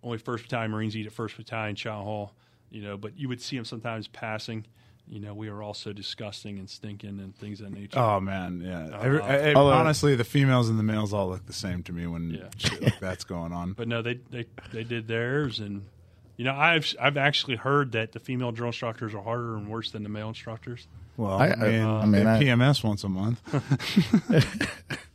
only 0.03 0.19
First 0.19 0.45
Battalion 0.45 0.71
Marines 0.71 0.97
eat 0.97 1.07
at 1.07 1.13
First 1.13 1.37
Battalion 1.37 1.77
Chow 1.77 2.03
Hall. 2.03 2.35
You 2.71 2.83
know, 2.83 2.97
but 2.97 3.19
you 3.19 3.29
would 3.29 3.41
see 3.41 3.57
them 3.57 3.65
sometimes 3.67 4.09
passing. 4.09 4.65
You 5.09 5.21
know, 5.21 5.35
we 5.35 5.49
are 5.49 5.63
also 5.63 5.93
disgusting 5.93 6.59
and 6.59 6.71
stinking 6.71 7.19
and 7.21 7.37
things 7.37 7.61
of 7.61 7.71
that 7.71 7.79
nature. 7.79 7.99
Oh 7.99 8.19
man, 8.21 8.63
yeah. 8.65 8.99
Every, 9.01 9.21
Uh, 9.21 9.25
I- 9.27 9.51
I- 9.51 9.55
Although- 9.55 9.73
honestly, 9.75 10.15
the 10.15 10.25
females 10.25 10.69
and 10.69 10.79
the 10.79 10.83
males 10.85 11.13
all 11.13 11.29
look 11.29 11.45
the 11.47 11.53
same 11.53 11.83
to 11.83 11.93
me 11.93 12.07
when 12.07 12.31
Yeah. 12.31 12.49
shit 12.57 12.81
like 12.83 12.99
that's 13.01 13.25
going 13.25 13.53
on. 13.53 13.73
But 13.75 13.89
no, 13.89 14.01
they 14.01 14.15
they 14.31 14.47
they 14.73 14.85
did 14.85 15.09
theirs, 15.09 15.59
and 15.61 15.83
you 16.39 16.45
know, 16.47 16.55
I've 16.55 16.95
I've 17.01 17.17
actually 17.19 17.57
heard 17.57 17.93
that 17.93 18.13
the 18.13 18.21
female 18.21 18.53
drill 18.53 18.69
instructors 18.69 19.13
are 19.13 19.23
harder 19.23 19.57
and 19.57 19.69
worse 19.69 19.91
than 19.91 20.03
the 20.03 20.09
male 20.09 20.29
instructors. 20.29 20.87
Well, 21.19 21.33
I- 21.33 21.49
I, 21.49 21.53
I- 21.53 21.57
mean, 21.71 21.85
I 21.85 22.07
mean, 22.07 22.27
I- 22.27 22.41
PMS 22.43 22.83
once 22.83 23.05
a 23.05 23.09
month. 23.09 23.41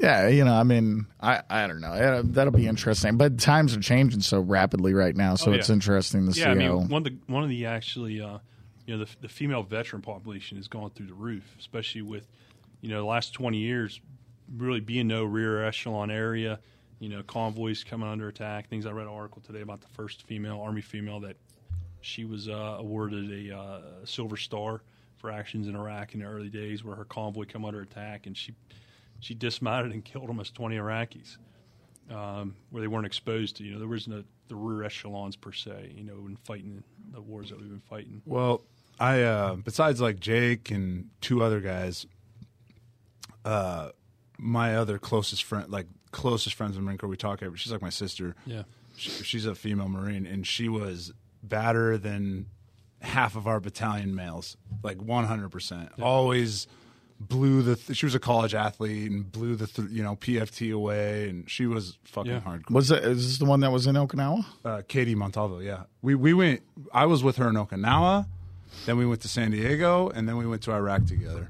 Yeah, 0.00 0.28
you 0.28 0.44
know, 0.44 0.54
I 0.54 0.62
mean, 0.62 1.06
I 1.20 1.42
I 1.50 1.66
don't 1.66 1.80
know. 1.80 1.94
Yeah, 1.94 2.22
that'll 2.24 2.52
be 2.52 2.66
interesting. 2.66 3.16
But 3.18 3.38
times 3.38 3.76
are 3.76 3.80
changing 3.80 4.20
so 4.22 4.40
rapidly 4.40 4.94
right 4.94 5.14
now, 5.14 5.34
so 5.34 5.50
Oh, 5.50 5.54
it's 5.54 5.68
interesting 5.68 6.26
to 6.26 6.32
see 6.32 6.40
Yeah, 6.40 6.50
I 6.50 6.54
mean, 6.54 6.68
how. 6.68 6.76
one 6.78 6.92
of 6.92 7.04
the 7.04 7.16
one 7.26 7.42
of 7.42 7.50
the 7.50 7.66
actually, 7.66 8.20
uh, 8.20 8.38
you 8.86 8.96
know, 8.96 9.04
the, 9.04 9.10
the 9.20 9.28
female 9.28 9.62
veteran 9.62 10.00
population 10.00 10.56
has 10.56 10.68
gone 10.68 10.90
through 10.90 11.06
the 11.06 11.14
roof, 11.14 11.54
especially 11.58 12.02
with, 12.02 12.26
you 12.80 12.88
know, 12.88 12.98
the 12.98 13.06
last 13.06 13.34
twenty 13.34 13.58
years, 13.58 14.00
really 14.56 14.80
being 14.80 15.06
no 15.06 15.24
rear 15.24 15.64
echelon 15.64 16.10
area. 16.10 16.60
You 16.98 17.08
know, 17.08 17.22
convoys 17.22 17.82
coming 17.84 18.08
under 18.08 18.28
attack. 18.28 18.68
Things 18.68 18.84
I 18.86 18.90
read 18.92 19.06
an 19.06 19.12
article 19.12 19.42
today 19.42 19.60
about 19.62 19.80
the 19.80 19.88
first 19.88 20.22
female 20.22 20.60
Army 20.60 20.82
female 20.82 21.20
that 21.20 21.36
she 22.02 22.24
was 22.24 22.48
uh, 22.48 22.76
awarded 22.78 23.30
a 23.30 23.56
uh, 23.56 23.80
Silver 24.04 24.36
Star 24.36 24.82
for 25.16 25.30
actions 25.30 25.66
in 25.68 25.76
Iraq 25.76 26.14
in 26.14 26.20
the 26.20 26.26
early 26.26 26.48
days, 26.48 26.82
where 26.84 26.96
her 26.96 27.04
convoy 27.04 27.44
come 27.46 27.64
under 27.64 27.80
attack 27.82 28.26
and 28.26 28.36
she 28.36 28.54
she 29.20 29.34
dismounted 29.34 29.92
and 29.92 30.04
killed 30.04 30.28
almost 30.28 30.54
twenty 30.54 30.76
Iraqis. 30.76 31.36
Um, 32.10 32.56
where 32.70 32.80
they 32.80 32.88
weren't 32.88 33.06
exposed 33.06 33.58
to, 33.58 33.62
you 33.62 33.72
know, 33.72 33.78
there 33.78 33.86
wasn't 33.86 34.16
a, 34.16 34.24
the 34.48 34.56
rear 34.56 34.82
echelons 34.82 35.36
per 35.36 35.52
se, 35.52 35.92
you 35.96 36.02
know, 36.02 36.26
in 36.26 36.36
fighting 36.42 36.82
the 37.12 37.20
wars 37.20 37.50
that 37.50 37.60
we've 37.60 37.70
been 37.70 37.78
fighting. 37.88 38.20
Well, 38.26 38.64
I 38.98 39.22
uh, 39.22 39.54
besides 39.54 40.00
like 40.00 40.18
Jake 40.18 40.72
and 40.72 41.10
two 41.20 41.40
other 41.40 41.60
guys, 41.60 42.06
uh, 43.44 43.90
my 44.38 44.74
other 44.74 44.98
closest 44.98 45.44
friend, 45.44 45.70
like 45.70 45.86
closest 46.10 46.56
friends 46.56 46.76
in 46.76 46.82
the 46.82 46.86
Marine 46.86 46.98
Corps, 46.98 47.08
we 47.08 47.16
talk 47.16 47.44
every. 47.44 47.58
She's 47.58 47.70
like 47.70 47.80
my 47.80 47.90
sister. 47.90 48.34
Yeah. 48.44 48.64
She, 48.96 49.10
she's 49.10 49.46
a 49.46 49.54
female 49.54 49.88
Marine, 49.88 50.26
and 50.26 50.44
she 50.44 50.68
was 50.68 51.12
badder 51.44 51.96
than 51.96 52.46
half 53.02 53.36
of 53.36 53.46
our 53.46 53.60
battalion 53.60 54.16
males, 54.16 54.56
like 54.82 55.00
one 55.00 55.26
hundred 55.26 55.50
percent. 55.50 55.90
Always 56.02 56.66
blew 57.20 57.62
the. 57.62 57.76
Th- 57.76 57.96
she 57.96 58.06
was 58.06 58.14
a 58.14 58.18
college 58.18 58.54
athlete 58.54 59.10
and 59.10 59.30
blew 59.30 59.54
the 59.54 59.66
th- 59.66 59.90
you 59.90 60.02
know 60.02 60.16
PFT 60.16 60.72
away, 60.74 61.28
and 61.28 61.48
she 61.50 61.66
was 61.66 61.98
fucking 62.04 62.32
Yeah. 62.32 62.40
hardcore. 62.40 62.70
was 62.70 62.90
it? 62.90 63.04
Is 63.04 63.26
this 63.28 63.38
the 63.38 63.44
one 63.44 63.60
that 63.60 63.70
was 63.70 63.86
in 63.86 63.94
Okinawa? 63.94 64.44
Uh, 64.64 64.82
Katie 64.88 65.14
Montalvo, 65.14 65.58
yeah. 65.60 65.82
We 66.02 66.14
we 66.14 66.32
went. 66.32 66.62
I 66.92 67.06
was 67.06 67.22
with 67.22 67.36
her 67.36 67.48
in 67.48 67.54
Okinawa. 67.56 68.26
Then 68.86 68.96
we 68.96 69.04
went 69.06 69.20
to 69.22 69.28
San 69.28 69.50
Diego, 69.50 70.08
and 70.08 70.28
then 70.28 70.36
we 70.36 70.46
went 70.46 70.62
to 70.62 70.72
Iraq 70.72 71.04
together. 71.06 71.48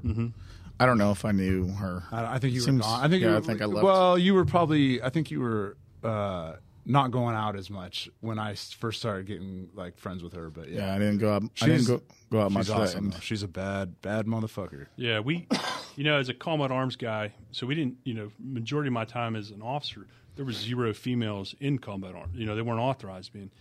I 0.79 0.85
don't 0.87 0.97
know 0.97 1.11
if 1.11 1.23
I 1.25 1.31
knew 1.31 1.67
her. 1.73 2.03
I, 2.11 2.35
I 2.35 2.39
think 2.39 2.53
you 2.55 2.59
Seems- 2.61 2.77
were 2.83 2.89
gone. 2.89 3.05
I 3.05 3.07
think 3.07 3.21
yeah, 3.23 3.31
you 3.31 3.37
I 3.37 3.41
think 3.41 3.61
I 3.61 3.65
left. 3.65 3.83
Well, 3.83 4.17
you 4.17 4.33
were 4.33 4.45
probably. 4.45 5.01
I 5.01 5.09
think 5.09 5.29
you 5.31 5.39
were 5.39 5.77
uh, 6.03 6.53
not 6.85 7.11
going 7.11 7.35
out 7.35 7.55
as 7.55 7.69
much 7.69 8.09
when 8.21 8.39
I 8.39 8.55
first 8.55 8.99
started 8.99 9.27
getting 9.27 9.69
like 9.75 9.97
friends 9.97 10.23
with 10.23 10.33
her. 10.33 10.49
But 10.49 10.69
yeah, 10.69 10.87
Yeah, 10.87 10.95
I 10.95 10.99
didn't 10.99 11.19
go 11.19 11.33
out. 11.33 11.43
I 11.61 11.65
didn't 11.67 11.87
go 11.87 12.01
go 12.31 12.41
out 12.41 12.51
much. 12.51 12.65
she's 12.65 12.71
awesome. 12.75 13.09
though. 13.11 13.19
She's 13.19 13.43
a 13.43 13.47
bad, 13.47 14.01
bad 14.01 14.25
motherfucker. 14.25 14.87
Yeah, 14.95 15.19
we, 15.19 15.47
you 15.95 16.03
know, 16.03 16.17
as 16.17 16.29
a 16.29 16.33
combat 16.33 16.71
arms 16.71 16.95
guy, 16.95 17.33
so 17.51 17.67
we 17.67 17.75
didn't, 17.75 17.97
you 18.03 18.13
know, 18.13 18.31
majority 18.39 18.87
of 18.87 18.93
my 18.93 19.05
time 19.05 19.35
as 19.35 19.51
an 19.51 19.61
officer, 19.61 20.07
there 20.35 20.45
was 20.45 20.57
zero 20.57 20.93
females 20.93 21.53
in 21.59 21.77
combat 21.77 22.15
arms. 22.15 22.35
You 22.37 22.45
know, 22.45 22.55
they 22.55 22.61
weren't 22.61 22.79
authorized 22.79 23.33
being, 23.33 23.51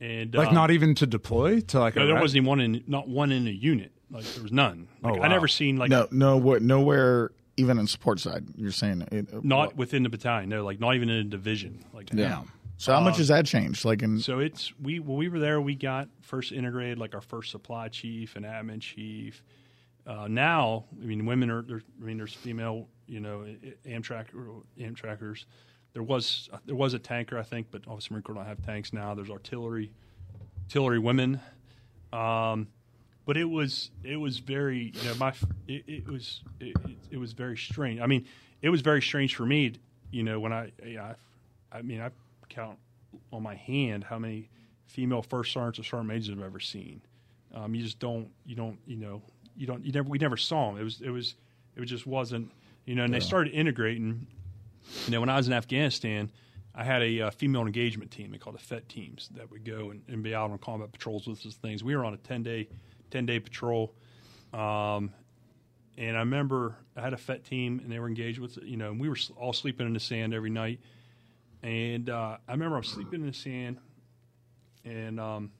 and 0.00 0.34
Like 0.34 0.48
um, 0.48 0.54
not 0.54 0.70
even 0.70 0.94
to 0.96 1.06
deploy 1.06 1.60
to 1.60 1.78
like. 1.80 1.96
no, 1.96 2.06
there 2.06 2.20
wasn't 2.20 2.36
even 2.38 2.48
one 2.48 2.60
in, 2.60 2.84
not 2.86 3.08
one 3.08 3.30
in 3.32 3.46
a 3.46 3.50
unit. 3.50 3.92
Like 4.10 4.24
there 4.24 4.42
was 4.42 4.52
none. 4.52 4.86
Like, 5.02 5.18
Oh, 5.18 5.22
I 5.22 5.28
never 5.28 5.48
seen 5.48 5.76
like 5.76 5.90
No, 5.90 6.06
no, 6.10 6.36
what, 6.36 6.62
nowhere. 6.62 7.32
Even 7.56 7.78
in 7.78 7.86
support 7.86 8.18
side, 8.18 8.46
you're 8.56 8.72
saying 8.72 9.06
it, 9.12 9.44
not 9.44 9.76
within 9.76 10.02
the 10.02 10.08
battalion. 10.08 10.48
No, 10.48 10.64
like 10.64 10.80
not 10.80 10.94
even 10.94 11.08
in 11.08 11.18
a 11.18 11.24
division. 11.24 11.84
Like 11.92 12.12
Yeah. 12.12 12.42
So 12.76 12.92
how 12.92 13.00
much 13.00 13.18
has 13.18 13.28
that 13.28 13.46
changed? 13.46 13.84
Like 13.84 14.02
in 14.02 14.18
So 14.18 14.40
it's 14.40 14.72
we 14.80 14.98
when 14.98 15.16
we 15.16 15.28
were 15.28 15.38
there, 15.38 15.60
we 15.60 15.74
got 15.74 16.08
first 16.20 16.52
integrated 16.52 16.98
like 16.98 17.14
our 17.14 17.20
first 17.20 17.50
supply 17.50 17.88
chief 17.88 18.36
and 18.36 18.44
admin 18.44 18.80
chief. 18.80 19.42
Uh, 20.06 20.28
now, 20.28 20.84
I 21.00 21.04
mean, 21.06 21.24
women 21.24 21.50
are. 21.50 21.62
There, 21.62 21.82
I 22.00 22.04
mean, 22.04 22.18
there's 22.18 22.34
female, 22.34 22.88
you 23.06 23.20
know, 23.20 23.46
Amtrac 23.86 24.26
Amtrackers. 24.78 25.46
There 25.92 26.02
was 26.02 26.50
there 26.66 26.74
was 26.74 26.94
a 26.94 26.98
tanker, 26.98 27.38
I 27.38 27.42
think, 27.42 27.68
but 27.70 27.82
obviously 27.86 28.14
Marine 28.14 28.22
Corps 28.22 28.34
don't 28.34 28.46
have 28.46 28.64
tanks 28.66 28.92
now. 28.92 29.14
There's 29.14 29.30
artillery, 29.30 29.92
artillery 30.64 30.98
women. 30.98 31.40
Um, 32.12 32.68
but 33.26 33.36
it 33.36 33.44
was 33.44 33.90
it 34.02 34.16
was 34.16 34.38
very 34.38 34.92
you 34.94 35.08
know 35.08 35.14
my 35.14 35.32
it, 35.66 35.84
it 35.86 36.08
was 36.08 36.42
it, 36.60 36.76
it, 37.10 37.16
was 37.16 37.32
very 37.32 37.56
strange. 37.56 38.00
I 38.00 38.06
mean, 38.06 38.26
it 38.62 38.68
was 38.70 38.80
very 38.80 39.02
strange 39.02 39.34
for 39.34 39.46
me. 39.46 39.74
You 40.10 40.22
know, 40.22 40.40
when 40.40 40.52
I 40.52 40.72
you 40.84 40.96
know, 40.96 41.14
I, 41.72 41.78
I 41.78 41.82
mean 41.82 42.00
I 42.00 42.10
count 42.48 42.78
on 43.32 43.42
my 43.42 43.54
hand 43.54 44.04
how 44.04 44.18
many 44.18 44.50
female 44.86 45.22
first 45.22 45.52
sergeants 45.52 45.78
or 45.78 45.84
sergeant 45.84 46.08
majors 46.08 46.30
I've 46.30 46.44
ever 46.44 46.60
seen. 46.60 47.00
Um, 47.54 47.74
you 47.74 47.82
just 47.82 47.98
don't 47.98 48.28
you 48.44 48.56
don't 48.56 48.78
you 48.86 48.96
know 48.96 49.22
you 49.56 49.66
don't 49.66 49.84
you 49.84 49.92
never 49.92 50.08
we 50.08 50.18
never 50.18 50.36
saw 50.36 50.70
them. 50.70 50.80
It 50.80 50.84
was 50.84 51.00
it 51.00 51.10
was 51.10 51.34
it 51.76 51.84
just 51.86 52.06
wasn't 52.06 52.50
you 52.84 52.94
know. 52.94 53.04
And 53.04 53.14
they 53.14 53.20
started 53.20 53.52
integrating. 53.52 54.26
You 55.06 55.12
know, 55.12 55.20
when 55.20 55.30
I 55.30 55.36
was 55.36 55.46
in 55.46 55.54
Afghanistan, 55.54 56.30
I 56.74 56.84
had 56.84 57.02
a 57.02 57.22
uh, 57.22 57.30
female 57.30 57.62
engagement 57.62 58.10
team. 58.10 58.32
They 58.32 58.38
called 58.38 58.56
the 58.56 58.62
FET 58.62 58.86
teams 58.86 59.30
that 59.34 59.50
would 59.50 59.64
go 59.64 59.90
and, 59.90 60.02
and 60.08 60.22
be 60.22 60.34
out 60.34 60.50
on 60.50 60.58
combat 60.58 60.92
patrols 60.92 61.26
with 61.26 61.44
us. 61.46 61.54
Things 61.54 61.82
we 61.82 61.96
were 61.96 62.04
on 62.04 62.12
a 62.12 62.18
ten 62.18 62.42
day, 62.42 62.68
ten 63.14 63.26
day 63.26 63.38
patrol, 63.38 63.94
um, 64.52 65.12
and 65.96 66.16
I 66.16 66.20
remember 66.20 66.76
I 66.96 67.00
had 67.02 67.12
a 67.12 67.16
FET 67.16 67.44
team 67.44 67.80
and 67.82 67.90
they 67.92 67.98
were 68.00 68.08
engaged 68.08 68.40
with 68.40 68.58
you 68.64 68.76
know, 68.76 68.90
and 68.90 69.00
we 69.00 69.08
were 69.08 69.16
all 69.36 69.52
sleeping 69.52 69.86
in 69.86 69.92
the 69.92 70.00
sand 70.00 70.34
every 70.34 70.50
night. 70.50 70.80
And 71.62 72.10
uh, 72.10 72.36
I 72.48 72.52
remember 72.52 72.74
I 72.76 72.80
was 72.80 72.88
sleeping 72.88 73.20
in 73.20 73.26
the 73.28 73.32
sand, 73.32 73.78
and 74.84 75.18
um, 75.20 75.50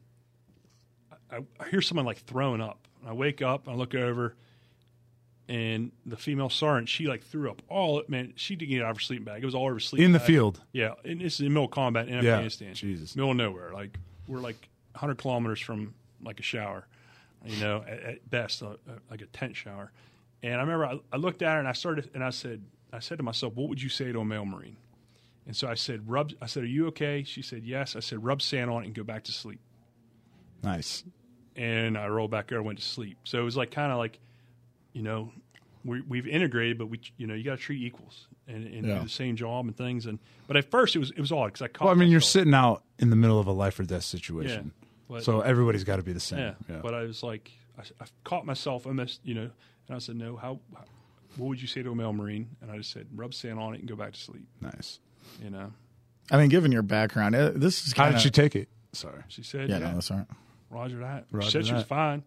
I, 1.31 1.39
I 1.59 1.69
hear 1.71 1.81
someone 1.81 2.05
like 2.07 2.19
throwing 2.19 2.61
up. 2.61 2.87
And 3.01 3.09
I 3.09 3.13
wake 3.15 3.41
up, 3.41 3.67
and 3.67 3.75
I 3.75 3.79
look 3.79 3.95
over, 3.95 4.35
and 5.49 5.93
the 6.05 6.17
female 6.17 6.51
sergeant, 6.51 6.89
she 6.89 7.07
like 7.07 7.23
threw 7.23 7.51
up 7.51 7.63
all. 7.71 8.03
Man, 8.09 8.33
she 8.37 8.55
didn't 8.57 8.73
get 8.73 8.83
out 8.83 8.91
of 8.91 8.97
her 8.97 9.01
sleeping 9.01 9.25
bag. 9.25 9.43
It 9.43 9.47
was 9.47 9.55
all 9.55 9.65
over 9.65 9.75
her 9.75 9.81
sleeping 9.81 10.07
in 10.07 10.13
the 10.13 10.19
bag. 10.19 10.27
field. 10.27 10.61
Yeah, 10.73 10.95
and 11.05 11.21
this 11.21 11.35
is 11.35 11.41
in 11.41 11.53
middle 11.55 11.67
of 11.67 11.71
combat 11.71 12.09
in 12.09 12.15
Yeah, 12.15 12.33
Afghanistan. 12.35 12.75
Jesus. 12.75 13.15
middle 13.17 13.31
of 13.31 13.37
nowhere. 13.39 13.73
Like 13.73 13.97
we're 14.27 14.41
like 14.41 14.69
100 14.93 15.17
kilometers 15.19 15.61
from 15.61 15.95
like 16.23 16.39
a 16.41 16.43
shower, 16.43 16.87
you 17.47 17.57
know, 17.59 17.85
at, 17.87 18.01
at 18.03 18.31
best, 18.31 18.63
uh, 18.63 18.71
uh, 18.89 18.93
like 19.11 19.21
a 19.23 19.27
tent 19.27 19.57
shower. 19.57 19.93
And 20.43 20.55
I 20.55 20.61
remember 20.61 20.87
I, 20.87 20.99
I 21.13 21.17
looked 21.17 21.43
at 21.43 21.53
her 21.53 21.59
and 21.59 21.69
I 21.69 21.73
started 21.73 22.11
and 22.15 22.23
I 22.25 22.31
said, 22.31 22.63
I 22.93 22.99
said 23.01 23.19
to 23.19 23.25
myself, 23.25 23.55
what 23.55 23.69
would 23.69 23.83
you 23.83 23.89
say 23.89 24.13
to 24.13 24.21
a 24.21 24.25
male 24.25 24.45
marine? 24.45 24.77
And 25.47 25.55
so 25.57 25.69
I 25.69 25.75
said, 25.75 26.09
rub. 26.09 26.33
I 26.41 26.47
said, 26.47 26.63
are 26.63 26.67
you 26.67 26.87
okay? 26.89 27.23
She 27.23 27.43
said, 27.43 27.65
yes. 27.65 27.97
I 27.97 28.01
said, 28.01 28.25
rub 28.25 28.41
sand 28.41 28.71
on 28.71 28.83
it 28.83 28.87
and 28.87 28.95
go 28.95 29.03
back 29.03 29.25
to 29.25 29.33
sleep. 29.33 29.61
Nice. 30.63 31.05
And 31.57 31.97
I 31.99 32.09
rolled 32.09 32.31
back 32.31 32.49
there 32.49 32.59
and 32.59 32.67
went 32.67 32.79
to 32.79 32.85
sleep. 32.85 33.19
So 33.25 33.39
it 33.41 33.45
was 33.45 33.57
like 33.57 33.71
kind 33.71 33.93
of 33.93 33.99
like, 33.99 34.19
you 34.93 35.03
know, 35.03 35.31
we, 35.85 36.01
we've 36.03 36.27
integrated, 36.27 36.79
but 36.79 36.87
we, 36.87 37.01
you 37.17 37.27
know, 37.27 37.35
you 37.35 37.45
got 37.45 37.59
to 37.59 37.63
treat 37.63 37.83
equals 37.83 38.27
and, 38.49 38.65
and 38.67 38.87
Yeah. 38.87 38.99
do 38.99 39.03
the 39.05 39.09
same 39.09 39.37
job 39.37 39.67
and 39.67 39.77
things. 39.77 40.07
And 40.07 40.19
but 40.47 40.57
at 40.57 40.71
first 40.71 40.97
it 40.97 40.99
was 40.99 41.11
it 41.11 41.21
was 41.21 41.31
odd 41.31 41.47
because 41.47 41.63
I 41.63 41.69
caught. 41.69 41.85
Well, 41.87 41.95
I 41.95 41.99
mean, 41.99 42.11
you're 42.11 42.21
sitting 42.21 42.55
out 42.55 42.83
in 42.99 43.11
the 43.11 43.17
middle 43.17 43.39
of 43.39 43.47
a 43.47 43.53
life 43.53 43.79
or 43.79 43.83
death 43.85 44.05
situation, 44.05 44.73
but- 45.09 45.25
so 45.25 45.41
everybody's 45.41 45.85
got 45.85 45.97
to 45.97 46.03
be 46.03 46.13
the 46.13 46.21
same. 46.21 46.39
Yeah, 46.39 46.55
Yeah. 46.69 46.81
but 46.83 46.95
I 46.95 47.03
was 47.03 47.23
like, 47.23 47.51
I, 47.79 47.83
I 48.03 48.07
caught 48.25 48.47
myself. 48.47 48.87
I 48.87 48.91
missed, 48.93 49.21
you 49.25 49.35
know, 49.35 49.51
and 49.89 49.97
I 49.97 49.99
said, 49.99 50.17
no. 50.17 50.37
How, 50.37 50.59
how? 50.75 50.85
What 51.37 51.49
would 51.49 51.61
you 51.61 51.67
say 51.67 51.83
to 51.83 51.91
a 51.91 51.95
male 51.97 52.13
marine? 52.13 52.49
And 52.63 52.71
I 52.71 52.77
just 52.77 52.93
said, 52.93 53.07
rub 53.15 53.35
sand 53.35 53.59
on 53.59 53.75
it 53.75 53.81
and 53.81 53.89
go 53.89 53.97
back 53.97 54.13
to 54.13 54.21
sleep. 54.21 54.47
nice. 54.61 55.01
You 55.43 55.51
know, 55.51 55.73
I 56.31 56.37
mean, 56.37 56.49
given 56.49 56.71
your 56.71 56.83
background, 56.83 57.35
uh, 57.35 57.51
this 57.55 57.87
is 57.87 57.93
How 57.95 58.11
did 58.11 58.21
she 58.21 58.31
take 58.31 58.55
it? 58.55 58.69
Sorry, 58.93 59.23
she 59.29 59.43
said, 59.43 59.69
Yeah, 59.69 59.79
yeah, 59.79 59.87
no, 59.89 59.95
that's 59.95 60.11
all 60.11 60.19
right. 60.19 60.27
Roger 60.71 60.99
that. 60.99 61.25
Roger 61.33 61.47
she 61.47 61.51
said 61.53 61.67
she 61.67 61.73
was 61.73 61.83
fine. 61.85 62.23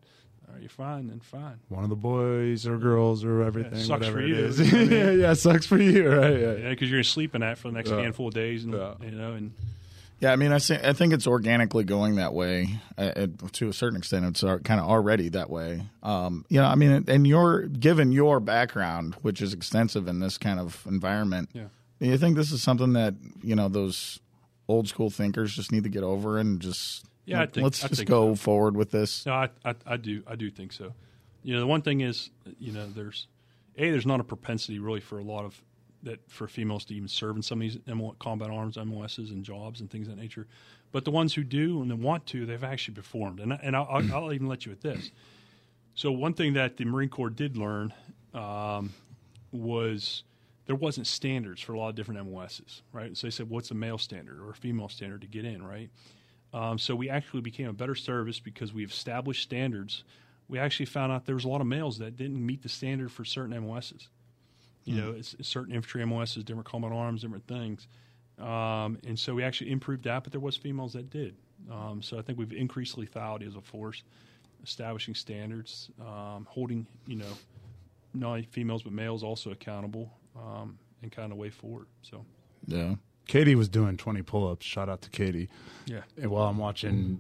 All 0.48 0.54
right, 0.54 0.62
you're 0.62 0.70
fine, 0.70 1.08
then 1.08 1.20
fine. 1.20 1.60
one 1.70 1.84
of 1.84 1.90
the 1.90 1.96
boys 1.96 2.66
or 2.68 2.78
girls 2.78 3.24
or 3.24 3.44
everything. 3.44 3.76
sucks 3.80 3.90
whatever 3.90 4.18
for 4.18 4.24
it 4.24 4.30
you. 4.30 4.36
is. 4.36 4.60
I 4.60 4.64
mean- 4.78 4.92
yeah, 4.92 5.12
yeah, 5.12 5.34
sucks 5.34 5.66
for 5.66 5.78
you, 5.78 6.10
right? 6.10 6.32
Yeah. 6.40 6.54
Yeah, 6.54 6.70
because 6.70 6.90
you're 6.90 6.98
gonna 6.98 7.04
sleep 7.06 7.36
in 7.36 7.42
that 7.42 7.58
for 7.58 7.68
the 7.70 7.74
next 7.76 7.90
Yeah. 7.92 8.02
handful 8.02 8.28
of 8.30 8.34
days, 8.34 8.64
and 8.66 8.74
Yeah. 8.74 8.94
you 9.02 9.12
know, 9.12 9.34
and 9.34 9.54
Yeah, 10.20 10.32
I 10.32 10.36
mean, 10.36 10.52
I, 10.52 10.58
say, 10.58 10.80
I 10.84 10.94
think 10.94 11.14
it's 11.14 11.28
organically 11.28 11.84
going 11.84 12.16
that 12.16 12.34
way. 12.34 12.80
Uh, 12.98 13.28
to 13.54 13.70
a 13.70 13.74
certain 13.74 13.98
extent, 13.98 14.26
it's 14.26 14.42
kind 14.42 14.80
of 14.82 14.88
already 14.88 15.30
that 15.30 15.50
way. 15.50 15.84
Um, 16.02 16.44
you 16.50 16.60
know, 16.60 16.66
I 16.66 16.74
mean, 16.76 17.06
and 17.08 17.28
you're 17.28 17.68
given 17.68 18.12
your 18.12 18.40
background, 18.40 19.16
which 19.22 19.42
is 19.42 19.54
extensive 19.54 20.08
in 20.08 20.20
this 20.20 20.38
kind 20.40 20.60
of 20.60 20.84
environment. 20.88 21.50
Yeah. 21.54 21.66
Do 22.00 22.08
you 22.08 22.18
think 22.18 22.36
this 22.36 22.52
is 22.52 22.64
something 22.64 22.94
that 22.94 23.14
you 23.44 23.56
know 23.56 23.70
those 23.70 24.20
old 24.68 24.88
school 24.88 25.10
thinkers 25.10 25.56
just 25.56 25.72
need 25.72 25.84
to 25.84 25.90
get 25.90 26.04
over 26.04 26.38
and 26.40 26.60
just 26.60 27.06
Yeah, 27.26 27.46
think- 27.46 27.68
us 27.68 27.84
I 27.84 27.88
just 27.88 28.06
go 28.06 28.34
so. 28.34 28.36
forward 28.36 28.76
with 28.76 28.92
this? 28.92 29.26
No, 29.26 29.34
I, 29.34 29.50
I, 29.64 29.76
I 29.86 29.98
do, 29.98 30.24
I 30.28 30.36
do 30.36 30.50
think 30.52 30.74
so. 30.74 30.94
You 31.44 31.54
know, 31.54 31.60
the 31.62 31.68
one 31.68 31.82
thing 31.84 32.02
is, 32.02 32.30
you 32.60 32.72
know, 32.72 32.88
there's 32.90 33.28
a 33.78 33.92
there's 33.92 34.06
not 34.06 34.20
a 34.20 34.24
propensity 34.24 34.80
really 34.80 35.00
for 35.00 35.20
a 35.20 35.24
lot 35.24 35.46
of 35.46 35.62
that 36.04 36.30
for 36.30 36.48
females 36.48 36.86
to 36.86 36.96
even 36.96 37.08
serve 37.08 37.36
in 37.36 37.42
some 37.42 37.62
of 37.62 37.62
these 37.62 37.78
combat 38.20 38.50
arms, 38.50 38.78
MOSs, 38.78 39.32
and 39.32 39.44
jobs 39.44 39.82
and 39.82 39.90
things 39.90 40.08
of 40.08 40.16
that 40.16 40.22
nature. 40.22 40.48
But 40.92 41.06
the 41.06 41.12
ones 41.12 41.34
who 41.34 41.44
do 41.44 41.82
and 41.82 42.02
want 42.02 42.26
to, 42.28 42.46
they've 42.46 42.64
actually 42.64 42.96
performed. 42.96 43.40
And 43.40 43.58
and 43.62 43.76
I'll, 43.76 43.88
I'll, 43.90 44.14
I'll 44.14 44.34
even 44.34 44.48
let 44.48 44.66
you 44.66 44.70
with 44.72 44.82
this. 44.82 45.12
So 45.96 46.12
one 46.12 46.34
thing 46.34 46.54
that 46.54 46.78
the 46.78 46.86
Marine 46.86 47.10
Corps 47.10 47.32
did 47.32 47.58
learn 47.58 47.92
um, 48.34 48.94
was 49.52 50.24
there 50.68 50.76
wasn't 50.76 51.08
standards 51.08 51.62
for 51.62 51.74
a 51.74 51.80
lot 51.80 51.90
of 51.90 51.96
different 51.96 52.30
MOSs, 52.30 52.84
right? 52.92 53.18
So 53.18 53.26
they 53.26 53.32
said, 53.32 53.50
what's 53.50 53.72
a 53.72 53.74
male 53.74 53.98
standard 53.98 54.40
or 54.40 54.52
a 54.52 54.54
female 54.54 54.90
standard 54.90 55.22
to 55.22 55.28
get 55.28 55.46
in, 55.46 55.64
right? 55.64 55.90
Um, 56.54 56.78
so 56.78 56.96
we 56.96 57.10
actually 57.10 57.42
became 57.42 57.68
a 57.68 57.74
better 57.74 57.96
service 57.96 58.40
because 58.40 58.74
we 58.74 58.86
established 58.86 59.44
standards. 59.44 60.04
We 60.48 60.60
actually 60.60 60.86
found 60.86 61.12
out 61.12 61.26
there 61.26 61.36
was 61.36 61.46
a 61.46 61.50
lot 61.50 61.62
of 61.62 61.68
males 61.68 61.98
that 62.00 62.16
didn't 62.16 62.46
meet 62.46 62.64
the 62.64 62.70
standard 62.70 63.12
for 63.12 63.26
certain 63.26 63.60
MOSs. 63.66 64.10
You 64.88 65.02
know, 65.02 65.12
it's, 65.12 65.36
it's 65.38 65.50
certain 65.50 65.74
infantry 65.74 66.06
MOSs, 66.06 66.44
different 66.44 66.66
combat 66.66 66.92
arms, 66.92 67.22
different 67.22 67.46
things. 67.48 67.88
Um, 68.40 68.98
and 69.06 69.18
so 69.20 69.36
we 69.36 69.44
actually 69.44 69.72
improved 69.72 70.04
that, 70.06 70.24
but 70.24 70.32
there 70.32 70.40
was 70.40 70.56
females 70.56 70.94
that 70.94 71.10
did. 71.10 71.36
Um, 71.72 72.02
so 72.02 72.18
I 72.18 72.22
think 72.22 72.38
we've 72.40 72.54
increased 72.54 72.96
lethality 72.98 73.48
as 73.48 73.56
a 73.56 73.62
force, 73.62 74.04
establishing 74.64 75.16
standards, 75.16 75.90
um, 76.00 76.48
holding 76.50 76.86
you 77.08 77.16
know 77.18 77.34
not 78.14 78.30
only 78.30 78.44
females 78.44 78.84
but 78.84 78.94
males 78.94 79.24
also 79.24 79.52
accountable, 79.52 80.12
um, 80.36 80.78
and 81.02 81.12
kind 81.12 81.32
of 81.32 81.38
way 81.38 81.50
forward. 81.50 81.88
So 82.02 82.26
Yeah. 82.66 82.96
Katie 83.28 83.56
was 83.56 83.68
doing 83.68 83.98
20 83.98 84.22
pull-ups. 84.22 84.66
Shout 84.66 84.88
out 84.88 85.02
to 85.02 85.10
Katie. 85.10 85.50
yeah, 85.86 86.04
And 86.16 86.32
while 86.32 86.48
I'm 86.48 86.58
watching, 86.58 87.20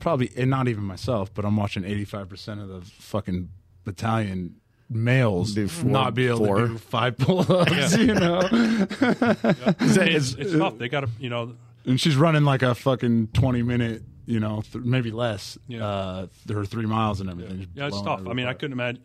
probably, 0.00 0.30
and 0.36 0.48
not 0.48 0.68
even 0.68 0.84
myself, 0.84 1.34
but 1.34 1.44
I'm 1.44 1.56
watching 1.56 1.82
85% 1.82 2.62
of 2.62 2.68
the 2.68 2.80
fucking 2.80 3.50
battalion 3.84 4.56
males 4.94 5.54
Do 5.54 5.68
four- 5.68 5.90
not 5.90 6.14
be 6.14 6.26
able 6.28 6.46
four. 6.46 6.60
to 6.60 6.68
do 6.68 6.78
five 6.78 7.16
pull-ups, 7.18 7.96
you 7.98 8.14
know? 8.14 8.40
it's, 8.50 10.34
it's 10.34 10.52
tough. 10.52 10.78
They 10.78 10.88
got 10.88 11.00
to 11.00 11.08
you 11.18 11.30
know 11.30 11.56
and 11.84 12.00
she's 12.00 12.16
running 12.16 12.44
like 12.44 12.62
a 12.62 12.74
fucking 12.76 13.28
20 13.28 13.62
minute, 13.62 14.02
you 14.24 14.38
know, 14.38 14.62
th- 14.70 14.84
maybe 14.84 15.10
less, 15.10 15.58
Yeah. 15.66 15.84
uh, 15.84 16.26
her 16.52 16.64
three 16.64 16.86
miles 16.86 17.20
and 17.20 17.28
everything. 17.28 17.58
Just 17.58 17.70
Yeah, 17.74 17.88
it's 17.88 18.00
blowing 18.00 18.18
tough. 18.18 18.28
I 18.28 18.34
mean, 18.34 18.46
I 18.46 18.52
couldn't 18.52 18.74
imagine, 18.74 19.02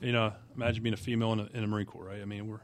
you 0.00 0.12
know, 0.12 0.32
imagine 0.56 0.82
being 0.82 0.94
a 0.94 0.96
female 0.96 1.34
in 1.34 1.40
a, 1.40 1.48
in 1.52 1.64
a 1.64 1.66
Marine 1.66 1.84
Corps, 1.84 2.04
right? 2.06 2.22
I 2.22 2.24
mean, 2.24 2.48
we're 2.48 2.60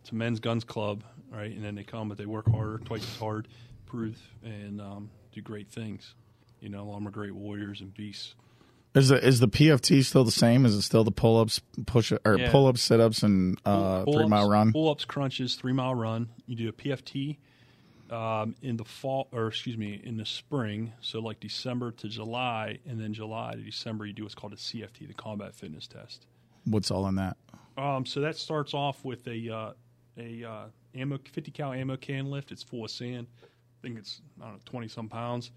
it's 0.00 0.10
a 0.12 0.14
men's 0.14 0.40
guns 0.40 0.64
club, 0.64 1.04
right? 1.30 1.50
And 1.52 1.62
then 1.62 1.74
they 1.74 1.84
come, 1.84 2.08
but 2.08 2.16
they 2.16 2.24
work 2.26 2.48
harder, 2.50 2.78
twice 2.78 3.02
as 3.04 3.16
hard, 3.18 3.48
prove 3.84 4.18
and 4.42 4.80
um, 4.80 5.10
do 5.32 5.42
great 5.42 5.68
things. 5.70 6.14
You 6.60 6.70
know, 6.70 6.82
a 6.82 6.84
lot 6.84 6.92
of 6.94 7.00
them 7.00 7.08
are 7.08 7.12
great 7.12 7.34
warriors 7.34 7.82
and 7.82 7.92
beasts. 7.92 8.34
Is 8.94 9.08
the 9.08 9.26
is 9.26 9.40
the 9.40 9.48
PFT 9.48 10.04
still 10.04 10.24
the 10.24 10.30
same? 10.30 10.66
Is 10.66 10.74
it 10.74 10.82
still 10.82 11.02
the 11.02 11.10
pull 11.10 11.40
ups, 11.40 11.60
push 11.86 12.12
or 12.12 12.38
Yeah. 12.38 12.50
pull 12.50 12.66
ups, 12.66 12.82
sit 12.82 13.00
ups, 13.00 13.22
and 13.22 13.58
uh, 13.64 14.04
three 14.04 14.26
mile 14.26 14.48
run? 14.48 14.72
pull 14.72 14.90
ups, 14.90 15.04
crunches, 15.06 15.54
three 15.54 15.72
mile 15.72 15.94
run. 15.94 16.28
You 16.46 16.56
do 16.56 16.68
a 16.68 16.72
PFT 16.72 17.38
um, 18.10 18.54
in 18.60 18.76
the 18.76 18.84
fall, 18.84 19.28
or 19.32 19.46
excuse 19.46 19.78
me, 19.78 19.98
in 20.04 20.18
the 20.18 20.26
spring. 20.26 20.92
So 21.00 21.20
like 21.20 21.40
December 21.40 21.92
to 21.92 22.08
July, 22.08 22.80
and 22.86 23.00
then 23.00 23.14
July 23.14 23.54
to 23.54 23.62
December, 23.62 24.04
you 24.04 24.12
do 24.12 24.24
what's 24.24 24.34
called 24.34 24.52
a 24.52 24.56
CFT, 24.56 25.08
the 25.08 25.14
combat 25.14 25.54
fitness 25.54 25.86
test. 25.86 26.26
What's 26.64 26.90
all 26.90 27.06
in 27.08 27.14
that? 27.14 27.38
Um, 27.78 28.04
so 28.04 28.20
that 28.20 28.36
starts 28.36 28.74
off 28.74 29.02
with 29.04 29.26
a 29.26 29.48
uh, 29.48 29.72
a 30.18 30.44
uh, 30.44 30.64
ammo 30.94 31.18
50 31.32 31.50
cal 31.52 31.72
ammo 31.72 31.96
can 31.96 32.30
lift. 32.30 32.52
It's 32.52 32.62
full 32.62 32.84
of 32.84 32.90
sand. 32.90 33.26
I 33.42 33.46
think 33.80 33.98
it's 33.98 34.20
I 34.38 34.44
don't 34.44 34.54
know 34.54 34.60
20 34.66 34.88
some 34.88 35.08
pounds. 35.08 35.50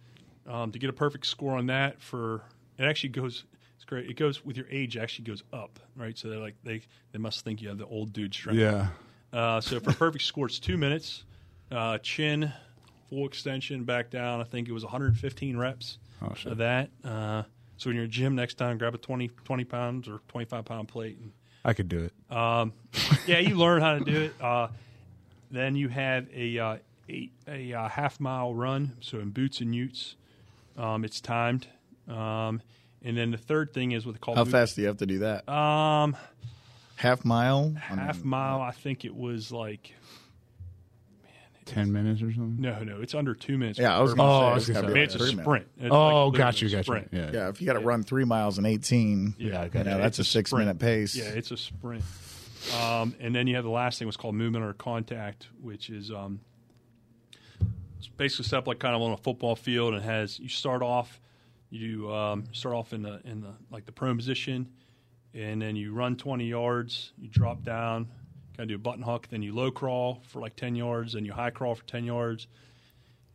Um, 0.47 0.71
to 0.71 0.79
get 0.79 0.89
a 0.89 0.93
perfect 0.93 1.25
score 1.25 1.57
on 1.57 1.65
that 1.67 1.99
for 1.99 2.43
it 2.77 2.83
actually 2.85 3.09
goes. 3.09 3.45
It's 3.75 3.85
great. 3.85 4.09
It 4.09 4.15
goes 4.15 4.43
with 4.45 4.55
your 4.57 4.67
age. 4.69 4.97
Actually 4.97 5.25
goes 5.25 5.43
up, 5.53 5.79
right? 5.95 6.17
So 6.17 6.29
they're 6.29 6.39
like 6.39 6.55
they 6.63 6.81
they 7.11 7.19
must 7.19 7.43
think 7.43 7.61
you 7.61 7.69
have 7.69 7.77
the 7.77 7.85
old 7.85 8.13
dude 8.13 8.33
strength. 8.33 8.59
Yeah. 8.59 8.87
Uh, 9.33 9.59
so 9.59 9.79
for 9.79 9.91
perfect 9.93 10.23
score, 10.23 10.45
it's 10.45 10.59
two 10.59 10.77
minutes. 10.77 11.25
Uh, 11.71 11.97
chin, 11.97 12.53
full 13.09 13.25
extension, 13.25 13.83
back 13.83 14.09
down. 14.09 14.39
I 14.39 14.43
think 14.45 14.69
it 14.69 14.71
was 14.71 14.83
115 14.83 15.57
reps 15.57 15.97
Oh, 16.21 16.33
shit. 16.35 16.51
of 16.53 16.57
that. 16.59 16.89
Uh, 17.03 17.43
so 17.75 17.89
when 17.89 17.95
you're 17.95 18.05
in 18.05 18.09
your 18.11 18.13
gym 18.13 18.35
next 18.35 18.53
time, 18.53 18.77
grab 18.77 18.95
a 18.95 18.97
20, 18.97 19.27
20 19.43 19.63
pounds 19.65 20.07
or 20.07 20.21
25 20.29 20.63
pound 20.63 20.87
plate. 20.87 21.17
And, 21.19 21.31
I 21.65 21.73
could 21.73 21.89
do 21.89 21.99
it. 21.99 22.13
um, 22.35 22.71
yeah, 23.27 23.39
you 23.39 23.55
learn 23.55 23.81
how 23.81 23.97
to 23.97 24.05
do 24.05 24.21
it. 24.21 24.33
Uh, 24.39 24.67
then 25.51 25.75
you 25.75 25.89
have 25.89 26.27
a 26.33 26.57
uh, 26.59 26.77
a, 27.09 27.29
a, 27.47 27.73
uh 27.73 27.89
half 27.89 28.19
mile 28.19 28.53
run. 28.53 28.95
So 29.01 29.19
in 29.19 29.31
boots 29.31 29.59
and 29.59 29.75
utes, 29.75 30.15
um, 30.77 31.03
it's 31.03 31.19
timed. 31.19 31.67
Um, 32.07 32.61
and 33.03 33.17
then 33.17 33.31
the 33.31 33.37
third 33.37 33.73
thing 33.73 33.91
is 33.91 34.05
with 34.05 34.15
they 34.15 34.19
call 34.19 34.35
How 34.35 34.43
boot- 34.43 34.51
fast 34.51 34.75
do 34.75 34.81
you 34.81 34.87
have 34.87 34.97
to 34.97 35.05
do 35.05 35.19
that? 35.19 35.47
Um, 35.49 36.15
Half 36.97 37.25
mile? 37.25 37.73
I 37.75 37.79
half 37.79 38.19
mean, 38.19 38.29
mile. 38.29 38.61
I 38.61 38.71
think 38.71 39.03
it 39.05 39.13
was 39.15 39.51
like 39.51 39.93
man, 41.23 41.31
10 41.65 41.91
minutes 41.91 42.21
or 42.21 42.31
something? 42.31 42.55
no, 42.59 42.83
no, 42.83 43.01
it's 43.01 43.13
under 43.13 43.33
two 43.33 43.57
minutes. 43.57 43.77
Yeah, 43.79 43.97
I 43.97 44.01
was 44.01 44.13
going 44.13 44.27
to 44.29 44.33
Oh, 44.33 44.39
say. 44.39 44.45
I 44.45 44.53
was 44.53 44.67
gonna 44.67 44.73
gotta 44.81 44.87
I 44.87 44.93
mean, 44.93 45.03
like 45.07 45.15
it's 45.15 45.21
a 45.23 45.27
sprint. 45.27 45.67
It's 45.77 45.91
Oh, 45.91 46.27
like 46.27 46.37
got 46.37 46.61
you, 46.61 46.67
literally 46.67 46.67
a 46.67 46.69
got 46.69 46.77
you. 46.77 46.83
sprint. 46.83 47.09
Yeah. 47.11 47.31
Yeah, 47.41 47.49
if 47.49 47.59
you 47.61 47.67
got 47.67 47.73
to 47.73 47.79
run 47.79 48.03
three 48.03 48.23
miles 48.23 48.57
in 48.57 48.65
18, 48.65 49.35
Yeah, 49.37 49.61
I 49.61 49.65
you 49.65 49.83
know, 49.83 49.97
it. 49.97 50.01
that's 50.01 50.19
a, 50.19 50.21
a 50.21 50.25
six-minute 50.25 50.79
pace. 50.79 51.15
Yeah, 51.15 51.25
it's 51.25 51.51
a 51.51 51.57
sprint. 51.57 52.03
Um, 52.81 53.13
and 53.19 53.35
then 53.35 53.45
you 53.47 53.55
have 53.55 53.63
the 53.65 53.69
last 53.69 53.99
thing, 53.99 54.07
what's 54.07 54.15
called 54.17 54.35
movement 54.35 54.63
or 54.63 54.71
contact, 54.73 55.47
which 55.61 55.89
is 55.89 56.11
um, 56.11 56.39
it's 57.97 58.07
basically 58.07 58.45
set 58.45 58.57
up 58.59 58.67
like 58.67 58.79
kind 58.79 58.95
of 58.95 59.01
on 59.01 59.11
a 59.11 59.17
football 59.17 59.55
field, 59.55 59.93
and 59.93 60.03
has 60.03 60.39
you 60.39 60.49
start 60.49 60.81
off, 60.81 61.19
you 61.75 62.13
um, 62.13 62.45
start 62.51 62.75
off 62.75 62.93
in 62.93 63.01
the 63.01 63.21
in 63.25 63.41
the 63.41 63.53
like 63.71 63.85
the 63.85 63.91
prone 63.91 64.17
position, 64.17 64.69
and 65.33 65.61
then 65.61 65.75
you 65.75 65.93
run 65.93 66.15
20 66.15 66.45
yards, 66.45 67.11
you 67.17 67.27
drop 67.27 67.63
down, 67.63 68.05
kind 68.55 68.61
of 68.61 68.67
do 68.69 68.75
a 68.75 68.79
button 68.79 69.03
hook, 69.03 69.27
then 69.29 69.41
you 69.41 69.53
low 69.53 69.71
crawl 69.71 70.21
for 70.27 70.39
like 70.39 70.55
10 70.55 70.75
yards, 70.75 71.13
then 71.13 71.25
you 71.25 71.33
high 71.33 71.49
crawl 71.49 71.75
for 71.75 71.85
10 71.85 72.05
yards, 72.05 72.47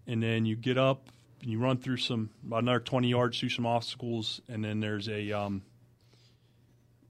and 0.07 0.22
then 0.22 0.47
you 0.47 0.57
get 0.57 0.78
up 0.78 1.11
and 1.43 1.51
you 1.51 1.59
run 1.59 1.78
through 1.78 1.97
some 1.97 2.30
about 2.47 2.62
another 2.62 2.80
20 2.80 3.09
yards 3.09 3.38
through 3.38 3.49
some 3.49 3.66
obstacles, 3.66 4.41
and 4.49 4.64
then 4.64 4.80
there's 4.80 5.09
a 5.09 5.32
um, 5.32 5.62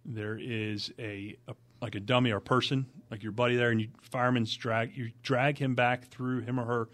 there 0.04 0.38
is 0.40 0.92
a, 0.98 1.36
a 1.48 1.54
like 1.80 1.94
a 1.94 2.00
dummy 2.00 2.32
or 2.32 2.40
person 2.40 2.86
like 3.10 3.22
your 3.22 3.32
buddy 3.32 3.56
there, 3.56 3.70
and 3.70 3.80
you 3.80 3.88
fireman's 4.02 4.54
drag 4.56 4.96
you 4.96 5.10
drag 5.22 5.58
him 5.58 5.74
back 5.74 6.08
through 6.08 6.40
him 6.40 6.58
or 6.58 6.64
her 6.64 6.88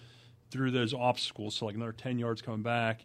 through 0.50 0.70
those 0.70 0.94
obstacles, 0.94 1.56
so 1.56 1.66
like 1.66 1.74
another 1.74 1.92
10 1.92 2.18
yards 2.18 2.40
coming 2.40 2.62
back. 2.62 3.04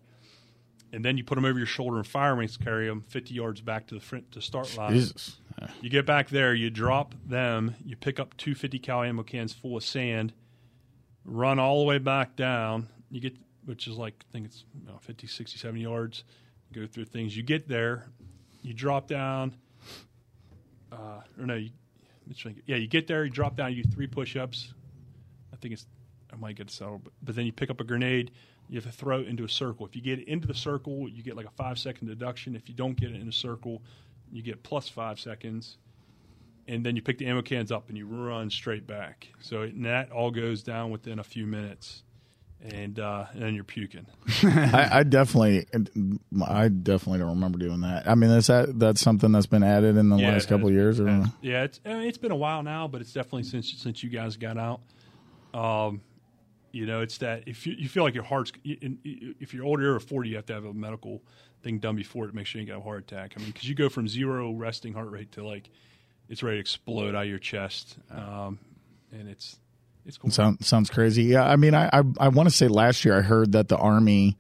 And 0.93 1.05
then 1.05 1.17
you 1.17 1.23
put 1.23 1.35
them 1.35 1.45
over 1.45 1.57
your 1.57 1.67
shoulder, 1.67 1.97
and 1.97 2.05
firemen's 2.05 2.57
carry 2.57 2.87
them 2.87 3.01
50 3.07 3.33
yards 3.33 3.61
back 3.61 3.87
to 3.87 3.95
the 3.95 4.01
front 4.01 4.31
to 4.33 4.41
start 4.41 4.75
line. 4.77 4.93
Jesus. 4.93 5.37
You 5.81 5.89
get 5.89 6.05
back 6.05 6.29
there, 6.29 6.53
you 6.53 6.69
drop 6.69 7.13
them, 7.25 7.75
you 7.85 7.95
pick 7.95 8.19
up 8.19 8.35
two 8.37 8.55
50 8.55 8.79
cal 8.79 9.03
ammo 9.03 9.23
cans 9.23 9.53
full 9.53 9.77
of 9.77 9.83
sand, 9.83 10.33
run 11.23 11.59
all 11.59 11.79
the 11.79 11.85
way 11.85 11.97
back 11.97 12.35
down. 12.35 12.87
You 13.09 13.21
get, 13.21 13.35
which 13.65 13.87
is 13.87 13.95
like, 13.95 14.15
I 14.29 14.31
think 14.31 14.45
it's 14.47 14.65
you 14.79 14.87
know, 14.87 14.97
50, 15.01 15.27
60, 15.27 15.57
70 15.57 15.81
yards. 15.81 16.23
Go 16.73 16.87
through 16.87 17.05
things. 17.05 17.35
You 17.35 17.43
get 17.43 17.67
there, 17.67 18.07
you 18.61 18.73
drop 18.73 19.07
down, 19.07 19.55
uh, 20.91 21.21
or 21.39 21.45
no, 21.45 21.55
you, 21.55 21.69
yeah, 22.65 22.77
you 22.77 22.87
get 22.87 23.07
there, 23.07 23.25
you 23.25 23.31
drop 23.31 23.55
down, 23.55 23.73
you 23.73 23.83
do 23.83 23.89
three 23.91 24.07
push 24.07 24.35
ups. 24.35 24.73
I 25.53 25.57
think 25.57 25.73
it's, 25.73 25.85
I 26.31 26.37
might 26.37 26.55
get 26.55 26.71
settled, 26.71 27.03
but, 27.03 27.13
but 27.21 27.35
then 27.35 27.45
you 27.45 27.51
pick 27.51 27.69
up 27.69 27.81
a 27.81 27.83
grenade. 27.83 28.31
You 28.71 28.77
have 28.79 28.85
to 28.89 28.97
throw 28.97 29.19
it 29.19 29.27
into 29.27 29.43
a 29.43 29.49
circle. 29.49 29.85
If 29.85 29.95
you 29.97 30.01
get 30.01 30.17
it 30.19 30.27
into 30.29 30.47
the 30.47 30.53
circle, 30.55 31.07
you 31.09 31.21
get 31.21 31.35
like 31.35 31.45
a 31.45 31.51
five 31.51 31.77
second 31.77 32.07
deduction. 32.07 32.55
If 32.55 32.69
you 32.69 32.73
don't 32.73 32.95
get 32.99 33.11
it 33.11 33.19
in 33.19 33.27
a 33.27 33.31
circle, 33.33 33.81
you 34.31 34.41
get 34.41 34.63
plus 34.63 34.87
five 34.87 35.19
seconds. 35.19 35.77
And 36.69 36.85
then 36.85 36.95
you 36.95 37.01
pick 37.01 37.17
the 37.17 37.25
ammo 37.27 37.41
cans 37.41 37.69
up 37.71 37.89
and 37.89 37.97
you 37.97 38.05
run 38.07 38.49
straight 38.49 38.87
back. 38.87 39.27
So 39.41 39.63
and 39.63 39.85
that 39.85 40.11
all 40.13 40.31
goes 40.31 40.63
down 40.63 40.89
within 40.89 41.19
a 41.19 41.23
few 41.23 41.45
minutes. 41.45 42.03
And, 42.63 42.99
uh, 42.99 43.25
and 43.33 43.41
then 43.41 43.55
you're 43.55 43.63
puking. 43.63 44.05
I, 44.43 44.99
I 44.99 45.03
definitely, 45.03 45.65
I 46.47 46.67
definitely 46.67 47.17
don't 47.19 47.29
remember 47.31 47.57
doing 47.57 47.81
that. 47.81 48.07
I 48.07 48.13
mean, 48.13 48.29
is 48.29 48.47
that 48.47 48.77
that's 48.79 49.01
something 49.01 49.31
that's 49.31 49.47
been 49.47 49.63
added 49.63 49.97
in 49.97 50.09
the 50.09 50.15
Yeah, 50.17 50.31
last 50.33 50.47
couple 50.47 50.67
has- 50.69 50.75
years? 50.75 50.99
Or 50.99 51.07
has- 51.07 51.27
Yeah, 51.41 51.63
it's 51.63 51.81
I 51.85 51.89
mean, 51.95 52.01
it's 52.03 52.19
been 52.19 52.31
a 52.31 52.35
while 52.35 52.61
now, 52.63 52.87
but 52.87 53.01
it's 53.01 53.11
definitely 53.11 53.43
since 53.43 53.73
since 53.73 54.03
you 54.03 54.09
guys 54.11 54.37
got 54.37 54.57
out. 54.59 54.79
Um, 55.55 56.01
you 56.71 56.85
know, 56.85 57.01
it's 57.01 57.17
that 57.19 57.43
if 57.47 57.65
you, 57.67 57.73
you 57.77 57.89
feel 57.89 58.03
like 58.03 58.13
your 58.13 58.23
heart's 58.23 58.51
if 58.63 59.53
you're 59.53 59.65
older 59.65 59.95
or 59.95 59.99
forty, 59.99 60.29
you 60.29 60.35
have 60.35 60.45
to 60.47 60.53
have 60.53 60.65
a 60.65 60.73
medical 60.73 61.21
thing 61.63 61.79
done 61.79 61.95
before 61.95 62.27
to 62.27 62.35
make 62.35 62.45
sure 62.45 62.61
you 62.61 62.67
get 62.67 62.77
a 62.77 62.81
heart 62.81 62.99
attack. 62.99 63.33
I 63.35 63.39
mean, 63.39 63.51
because 63.51 63.67
you 63.67 63.75
go 63.75 63.89
from 63.89 64.07
zero 64.07 64.51
resting 64.51 64.93
heart 64.93 65.11
rate 65.11 65.33
to 65.33 65.45
like 65.45 65.69
it's 66.29 66.41
ready 66.41 66.57
to 66.57 66.61
explode 66.61 67.15
out 67.15 67.23
of 67.23 67.29
your 67.29 67.39
chest, 67.39 67.97
um, 68.09 68.59
and 69.11 69.27
it's 69.27 69.57
it's 70.05 70.17
cool. 70.17 70.31
Sound, 70.31 70.63
sounds 70.65 70.89
crazy. 70.89 71.23
Yeah, 71.23 71.45
I 71.45 71.55
mean, 71.55 71.73
I 71.73 71.89
I, 71.91 72.03
I 72.19 72.27
want 72.29 72.49
to 72.49 72.55
say 72.55 72.67
last 72.67 73.05
year 73.05 73.17
I 73.17 73.21
heard 73.21 73.51
that 73.51 73.67
the 73.67 73.77
army 73.77 74.37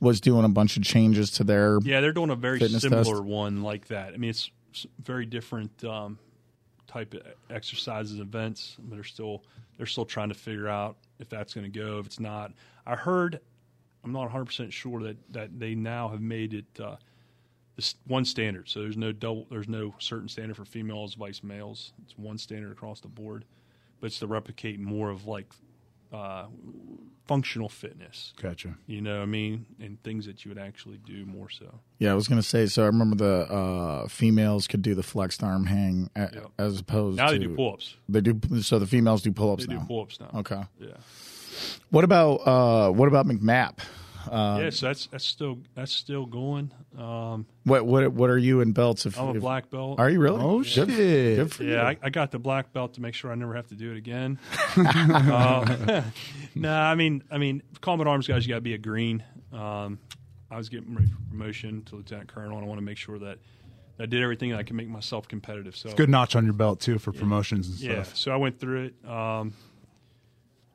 was 0.00 0.20
doing 0.20 0.44
a 0.44 0.48
bunch 0.48 0.76
of 0.76 0.82
changes 0.82 1.30
to 1.32 1.44
their. 1.44 1.78
Yeah, 1.82 2.00
they're 2.00 2.12
doing 2.12 2.30
a 2.30 2.36
very 2.36 2.60
similar 2.60 3.04
test. 3.04 3.22
one 3.22 3.62
like 3.62 3.88
that. 3.88 4.14
I 4.14 4.16
mean, 4.16 4.30
it's 4.30 4.50
very 5.02 5.26
different 5.26 5.84
um, 5.84 6.18
type 6.92 7.14
of 7.14 7.22
exercises, 7.50 8.18
events, 8.18 8.76
but 8.78 8.94
they're 8.94 9.04
still 9.04 9.44
they're 9.76 9.86
still 9.86 10.04
trying 10.04 10.28
to 10.28 10.34
figure 10.34 10.68
out 10.68 10.96
if 11.18 11.28
that's 11.28 11.54
going 11.54 11.70
to 11.70 11.78
go. 11.78 11.98
If 11.98 12.06
it's 12.06 12.20
not, 12.20 12.52
I 12.86 12.96
heard. 12.96 13.40
I'm 14.04 14.12
not 14.12 14.22
100 14.22 14.44
percent 14.46 14.72
sure 14.72 15.00
that 15.02 15.16
that 15.32 15.58
they 15.58 15.74
now 15.74 16.08
have 16.08 16.20
made 16.20 16.54
it 16.54 16.80
uh, 16.80 16.96
this 17.76 17.94
one 18.06 18.24
standard. 18.24 18.68
So 18.68 18.80
there's 18.80 18.96
no 18.96 19.12
double. 19.12 19.46
There's 19.50 19.68
no 19.68 19.94
certain 19.98 20.28
standard 20.28 20.56
for 20.56 20.64
females, 20.64 21.14
vice 21.14 21.42
males. 21.42 21.92
It's 22.02 22.18
one 22.18 22.38
standard 22.38 22.72
across 22.72 23.00
the 23.00 23.08
board, 23.08 23.44
but 24.00 24.08
it's 24.08 24.18
to 24.18 24.26
replicate 24.26 24.80
more 24.80 25.10
of 25.10 25.26
like 25.26 25.46
uh, 26.12 26.46
functional 27.26 27.68
fitness. 27.68 28.32
Gotcha. 28.40 28.76
You 28.86 29.00
know, 29.00 29.16
what 29.18 29.22
I 29.22 29.26
mean, 29.26 29.66
and 29.80 30.02
things 30.02 30.26
that 30.26 30.44
you 30.44 30.50
would 30.50 30.58
actually 30.58 30.98
do 30.98 31.24
more 31.24 31.48
so. 31.50 31.80
Yeah, 31.98 32.12
I 32.12 32.14
was 32.14 32.28
gonna 32.28 32.42
say. 32.42 32.66
So 32.66 32.82
I 32.82 32.86
remember 32.86 33.16
the 33.16 33.52
uh, 33.52 34.08
females 34.08 34.66
could 34.66 34.82
do 34.82 34.94
the 34.94 35.02
flexed 35.02 35.42
arm 35.42 35.66
hang 35.66 36.10
a, 36.16 36.20
Yep. 36.32 36.50
as 36.58 36.80
opposed 36.80 37.16
Now 37.18 37.28
to 37.30 37.38
they 37.38 37.44
do 37.44 37.54
pull 37.54 37.74
ups. 37.74 37.96
They 38.08 38.20
do. 38.20 38.40
So 38.62 38.78
the 38.78 38.86
females 38.86 39.22
do 39.22 39.32
pull 39.32 39.52
ups 39.52 39.66
now. 39.66 39.74
They 39.74 39.74
now. 39.76 39.80
do 39.82 39.86
pull 39.88 40.02
ups 40.02 40.20
now. 40.20 40.30
Okay. 40.40 40.62
Yeah. 40.80 40.88
What 41.90 42.04
about 42.04 42.36
uh, 42.46 42.90
what 42.90 43.08
about 43.08 43.26
MCMAP? 43.26 43.78
Yeah, 44.30 44.70
so 44.70 44.86
that's 44.86 45.06
that's 45.06 45.24
still 45.24 45.58
that's 45.74 45.92
still 45.92 46.26
going. 46.26 46.70
Um, 46.98 47.46
What 47.64 47.86
what 47.86 48.12
what 48.12 48.30
are 48.30 48.38
you 48.38 48.60
in 48.60 48.72
belts? 48.72 49.06
If, 49.06 49.18
I'm 49.18 49.28
a 49.28 49.34
if- 49.34 49.40
black 49.40 49.70
belt. 49.70 49.98
Are 49.98 50.10
you 50.10 50.20
really? 50.20 50.40
Oh, 50.40 50.58
Good- 50.58 50.66
shit. 50.66 50.86
Good 50.88 51.52
for 51.52 51.64
you. 51.64 51.72
yeah, 51.72 51.86
I, 51.86 51.96
I 52.02 52.10
got 52.10 52.30
the 52.30 52.38
black 52.38 52.72
belt 52.72 52.94
to 52.94 53.00
make 53.00 53.14
sure 53.14 53.32
I 53.32 53.34
never 53.34 53.54
have 53.54 53.68
to 53.68 53.74
do 53.74 53.90
it 53.92 53.96
again. 53.96 54.38
uh, 54.76 56.02
no, 56.54 56.72
I 56.72 56.94
mean, 56.94 57.22
I 57.30 57.38
mean, 57.38 57.62
combat 57.80 58.06
arms 58.06 58.26
guys, 58.26 58.46
you 58.46 58.50
got 58.50 58.56
to 58.56 58.60
be 58.60 58.74
a 58.74 58.78
green. 58.78 59.22
Um, 59.52 59.98
I 60.50 60.56
was 60.56 60.68
getting 60.68 60.94
ready 60.94 61.08
for 61.08 61.18
promotion 61.30 61.82
to 61.84 61.96
lieutenant 61.96 62.28
colonel, 62.32 62.56
and 62.56 62.64
I 62.64 62.68
want 62.68 62.78
to 62.78 62.84
make 62.84 62.98
sure 62.98 63.18
that 63.18 63.38
I 63.98 64.06
did 64.06 64.22
everything 64.22 64.50
that 64.50 64.58
I 64.58 64.62
can 64.62 64.76
make 64.76 64.88
myself 64.88 65.28
competitive. 65.28 65.76
So 65.76 65.88
it's 65.88 65.96
Good 65.96 66.10
notch 66.10 66.34
on 66.36 66.44
your 66.44 66.54
belt 66.54 66.80
too 66.80 66.98
for 66.98 67.12
promotions 67.12 67.68
and 67.68 67.76
stuff. 67.76 67.88
Yeah, 67.88 68.02
stuff. 68.02 68.16
so 68.16 68.32
I 68.32 68.36
went 68.36 68.58
through 68.58 68.84
it. 68.86 69.08
Um, 69.08 69.54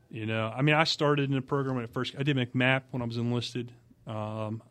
you 0.10 0.26
know, 0.26 0.54
I 0.56 0.62
mean, 0.62 0.76
I 0.76 0.84
started 0.86 1.30
in 1.30 1.36
the 1.36 1.42
program 1.42 1.76
when 1.76 1.84
it 1.84 1.90
first. 1.92 2.16
I 2.18 2.24
did 2.24 2.38
MCMAP 2.38 2.84
when 2.92 3.02
I 3.02 3.06
was 3.06 3.18
enlisted. 3.18 3.72
Um, 4.06 4.62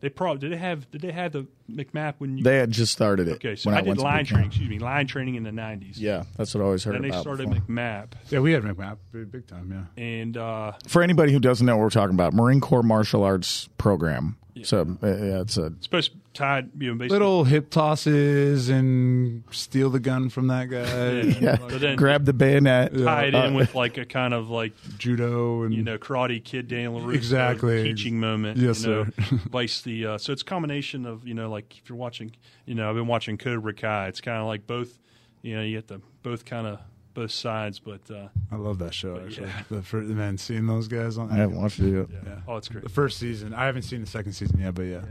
they 0.00 0.08
probably 0.08 0.40
did 0.40 0.52
they 0.52 0.60
have 0.60 0.90
did 0.90 1.00
they 1.00 1.12
have 1.12 1.32
the 1.32 1.46
MCMAP 1.70 2.14
when 2.18 2.38
you 2.38 2.44
They 2.44 2.56
had 2.56 2.70
just 2.70 2.92
started 2.92 3.28
it. 3.28 3.34
okay? 3.34 3.56
So 3.56 3.70
when 3.70 3.78
I, 3.78 3.82
did 3.82 3.98
line 3.98 4.24
training. 4.24 4.48
Excuse 4.48 4.68
me, 4.68 4.78
line 4.78 5.06
training 5.06 5.34
in 5.34 5.42
the 5.42 5.52
nineties. 5.52 6.00
Yeah, 6.00 6.24
that's 6.36 6.54
what 6.54 6.62
I 6.62 6.64
always 6.64 6.84
heard 6.84 6.94
Then 6.94 7.02
they 7.02 7.08
about. 7.08 7.20
started 7.22 7.48
before. 7.50 7.64
MCMAP, 7.68 8.06
Yeah, 8.30 8.40
we 8.40 8.52
had 8.52 8.62
MCMAP 8.62 8.96
big, 9.12 9.30
big 9.32 9.46
time. 9.46 9.70
Yeah. 9.96 10.02
and 10.02 10.36
uh, 10.36 10.72
For 10.86 11.02
anybody 11.02 11.32
who 11.32 11.40
doesn't 11.40 11.66
know 11.66 11.76
what 11.76 11.82
we're 11.84 11.90
talking 11.90 12.14
about, 12.14 12.32
Marine 12.32 12.60
Corps 12.60 12.82
martial 12.82 13.22
arts 13.24 13.68
program. 13.78 14.36
So 14.64 14.80
uh, 15.04 15.06
yeah, 15.06 15.40
it's 15.42 15.56
a 15.56 15.66
it's 15.66 15.84
supposed 15.84 16.10
to 16.34 16.66
you 16.80 16.88
know 16.88 16.94
basically. 16.98 17.08
Little 17.10 17.44
hip 17.44 17.70
tosses 17.70 18.68
and 18.68 19.44
steal 19.52 19.88
the 19.90 20.00
gun 20.00 20.30
from 20.30 20.48
that 20.48 20.64
guy. 20.68 20.82
Yeah. 21.20 21.22
yeah. 21.40 21.56
But 21.60 21.80
then- 21.80 21.96
grab 21.96 22.24
the 22.24 22.32
bayonet. 22.32 22.92
tie 22.96 23.26
it 23.26 23.34
Uh, 23.36 23.44
in 23.44 23.54
with 23.54 23.76
like 23.76 23.98
a 23.98 24.04
kind 24.04 24.34
of 24.34 24.50
like 24.50 24.72
Judo 24.98 25.62
and 25.62 25.72
you 25.74 25.82
know 25.82 25.96
karate 25.98 26.42
kid 26.42 26.66
Daniel 26.66 27.00
LaRusso 27.00 27.14
Exactly. 27.14 27.82
teaching 27.84 28.18
moment. 28.18 28.58
Yes, 28.58 28.84
you 28.84 28.90
know, 28.90 29.04
sir. 29.04 29.36
Vice 29.50 29.80
the 29.82 30.06
uh, 30.06 30.18
so 30.18 30.32
it's 30.32 30.42
a 30.42 30.44
combination 30.44 31.06
of 31.06 31.26
you 31.26 31.34
know 31.34 31.48
like 31.50 31.57
if 31.70 31.88
you're 31.88 31.98
watching 31.98 32.32
you 32.66 32.74
know 32.74 32.88
I've 32.88 32.96
been 32.96 33.06
watching 33.06 33.38
Cobra 33.38 33.74
Kai. 33.74 34.08
It's 34.08 34.20
kind 34.20 34.38
of 34.38 34.46
like 34.46 34.66
both 34.66 34.98
you 35.42 35.56
know 35.56 35.62
you 35.62 35.76
get 35.76 35.88
the 35.88 36.00
both 36.22 36.44
kind 36.44 36.66
of 36.66 36.80
both 37.14 37.30
sides, 37.32 37.80
but 37.80 38.08
uh, 38.10 38.28
I 38.52 38.56
love 38.56 38.78
that 38.78 38.94
show 38.94 39.16
actually. 39.18 39.48
yeah. 39.48 39.62
The 39.70 39.82
fir- 39.82 40.02
man, 40.02 40.38
seeing 40.38 40.66
those 40.66 40.86
guys 40.86 41.18
on 41.18 41.30
I 41.32 41.36
haven't 41.36 41.60
watched 41.60 41.80
it 41.80 41.90
yet. 41.90 42.06
yeah. 42.12 42.18
Yeah. 42.24 42.40
oh 42.46 42.56
it's 42.56 42.68
great. 42.68 42.84
the 42.84 42.90
first 42.90 43.18
season. 43.18 43.52
I 43.54 43.66
haven't 43.66 43.82
seen 43.82 44.00
the 44.00 44.06
second 44.06 44.32
season 44.32 44.60
yet, 44.60 44.74
but 44.74 44.82
yeah. 44.82 45.02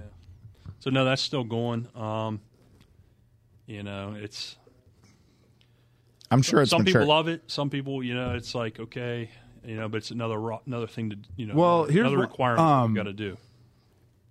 So 0.79 0.89
no, 0.89 1.03
that's 1.05 1.21
still 1.21 1.43
going. 1.43 1.87
Um, 1.95 2.39
you 3.65 3.83
know, 3.83 4.15
it's 4.17 4.57
I'm 6.31 6.41
sure 6.41 6.61
it's 6.61 6.71
some 6.71 6.83
mature. 6.83 7.01
people 7.01 7.07
love 7.07 7.27
it. 7.27 7.43
Some 7.47 7.69
people, 7.69 8.03
you 8.03 8.13
know, 8.15 8.35
it's 8.35 8.53
like 8.55 8.79
okay, 8.79 9.29
you 9.65 9.75
know, 9.75 9.89
but 9.89 9.97
it's 9.97 10.11
another 10.11 10.39
ro- 10.39 10.61
another 10.65 10.87
thing 10.87 11.09
to 11.09 11.17
you 11.35 11.47
know. 11.47 11.55
Well, 11.55 11.83
here's 11.85 12.05
another 12.07 12.17
requirement 12.17 12.61
um, 12.61 12.91
you 12.91 12.97
got 12.97 13.03
to 13.03 13.13
do. 13.13 13.37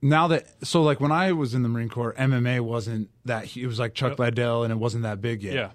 Now 0.08 0.28
that 0.28 0.46
so 0.66 0.82
like 0.82 1.00
when 1.00 1.12
I 1.12 1.32
was 1.32 1.54
in 1.54 1.62
the 1.62 1.68
Marine 1.68 1.88
Corps, 1.88 2.14
MMA 2.18 2.60
wasn't 2.60 3.10
that 3.24 3.56
it 3.56 3.66
was 3.66 3.78
like 3.78 3.94
Chuck 3.94 4.12
Yep. 4.12 4.18
Liddell 4.18 4.62
and 4.64 4.72
it 4.72 4.76
wasn't 4.76 5.02
that 5.04 5.20
big 5.20 5.42
yet. 5.42 5.54
Yeah. 5.54 5.70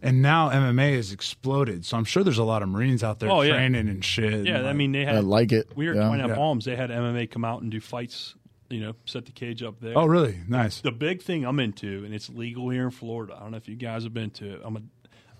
And 0.00 0.22
now 0.22 0.48
MMA 0.50 0.94
has 0.94 1.10
exploded, 1.12 1.84
so 1.84 1.96
I'm 1.96 2.04
sure 2.04 2.22
there's 2.22 2.38
a 2.38 2.44
lot 2.44 2.62
of 2.62 2.68
Marines 2.68 3.02
out 3.02 3.18
there 3.18 3.30
Oh, 3.30 3.40
yeah. 3.42 3.54
training 3.54 3.88
and 3.88 4.04
shit. 4.04 4.46
Yeah, 4.46 4.58
and, 4.58 4.64
I 4.66 4.68
like- 4.70 4.76
mean 4.76 4.92
they 4.92 5.04
had 5.04 5.16
I 5.16 5.20
like 5.20 5.50
it. 5.50 5.72
we 5.74 5.88
were 5.88 5.94
Yeah. 5.94 6.02
at 6.04 6.06
Twine 6.08 6.20
Out 6.20 6.28
Yeah. 6.30 6.34
Palms. 6.36 6.64
They 6.64 6.76
had 6.76 6.90
MMA 6.90 7.26
come 7.26 7.44
out 7.44 7.62
and 7.62 7.70
do 7.70 7.80
fights. 7.80 8.34
You 8.70 8.80
know, 8.80 8.92
set 9.06 9.24
the 9.24 9.32
cage 9.32 9.62
up 9.62 9.80
there. 9.80 9.96
oh, 9.96 10.04
really? 10.04 10.40
Nice. 10.46 10.82
the 10.82 10.92
big 10.92 11.22
thing 11.22 11.44
I'm 11.46 11.58
into, 11.58 12.04
and 12.04 12.12
it's 12.14 12.28
legal 12.28 12.68
here 12.68 12.84
in 12.84 12.90
Florida. 12.90 13.34
I 13.34 13.40
don't 13.40 13.50
know 13.52 13.56
if 13.56 13.66
you 13.66 13.76
guys 13.76 14.04
have 14.04 14.12
been 14.12 14.28
to 14.32 14.56
it. 14.56 14.60
I'm 14.62 14.76
a, 14.76 14.82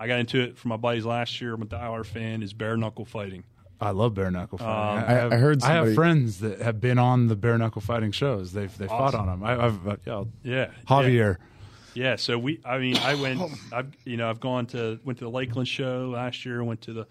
I 0.00 0.06
got 0.06 0.18
into 0.18 0.40
it 0.40 0.56
from 0.56 0.70
my 0.70 0.78
buddies 0.78 1.04
last 1.04 1.38
year. 1.40 1.52
I'm 1.52 1.60
a 1.60 1.66
diehard 1.66 2.06
fan. 2.06 2.42
Is 2.42 2.54
bare 2.54 2.78
knuckle 2.78 3.04
fighting. 3.04 3.44
I 3.80 3.90
love 3.90 4.14
bare 4.14 4.30
knuckle 4.30 4.58
fighting. 4.58 5.02
Um, 5.04 5.08
I, 5.08 5.12
have, 5.12 5.32
I 5.32 5.36
heard 5.36 5.62
I 5.62 5.72
have 5.72 5.94
friends 5.94 6.40
that 6.40 6.60
have 6.60 6.80
been 6.80 6.98
on 6.98 7.28
the 7.28 7.36
bare 7.36 7.56
knuckle 7.58 7.80
fighting 7.80 8.10
shows. 8.12 8.52
They've 8.52 8.76
they 8.76 8.88
fought 8.88 9.14
on 9.14 9.26
them. 9.26 9.44
I, 9.44 9.66
I've 9.66 9.86
uh, 9.86 9.96
yeah, 10.04 10.24
Yeah, 10.42 10.70
Javier. 10.88 11.36
Yeah, 11.94 12.16
so 12.16 12.38
we, 12.38 12.60
I 12.64 12.78
mean, 12.78 12.96
I 12.96 13.14
went, 13.20 13.40
I've, 13.72 13.92
you 14.04 14.16
know, 14.16 14.28
I've 14.30 14.40
gone 14.40 14.66
to, 14.66 14.98
went 15.04 15.18
to 15.20 15.24
the 15.24 15.30
Lakeland 15.30 15.68
show 15.68 16.10
last 16.12 16.44
year, 16.44 16.62
went 16.62 16.80
to 16.82 16.92
the, 16.92 17.06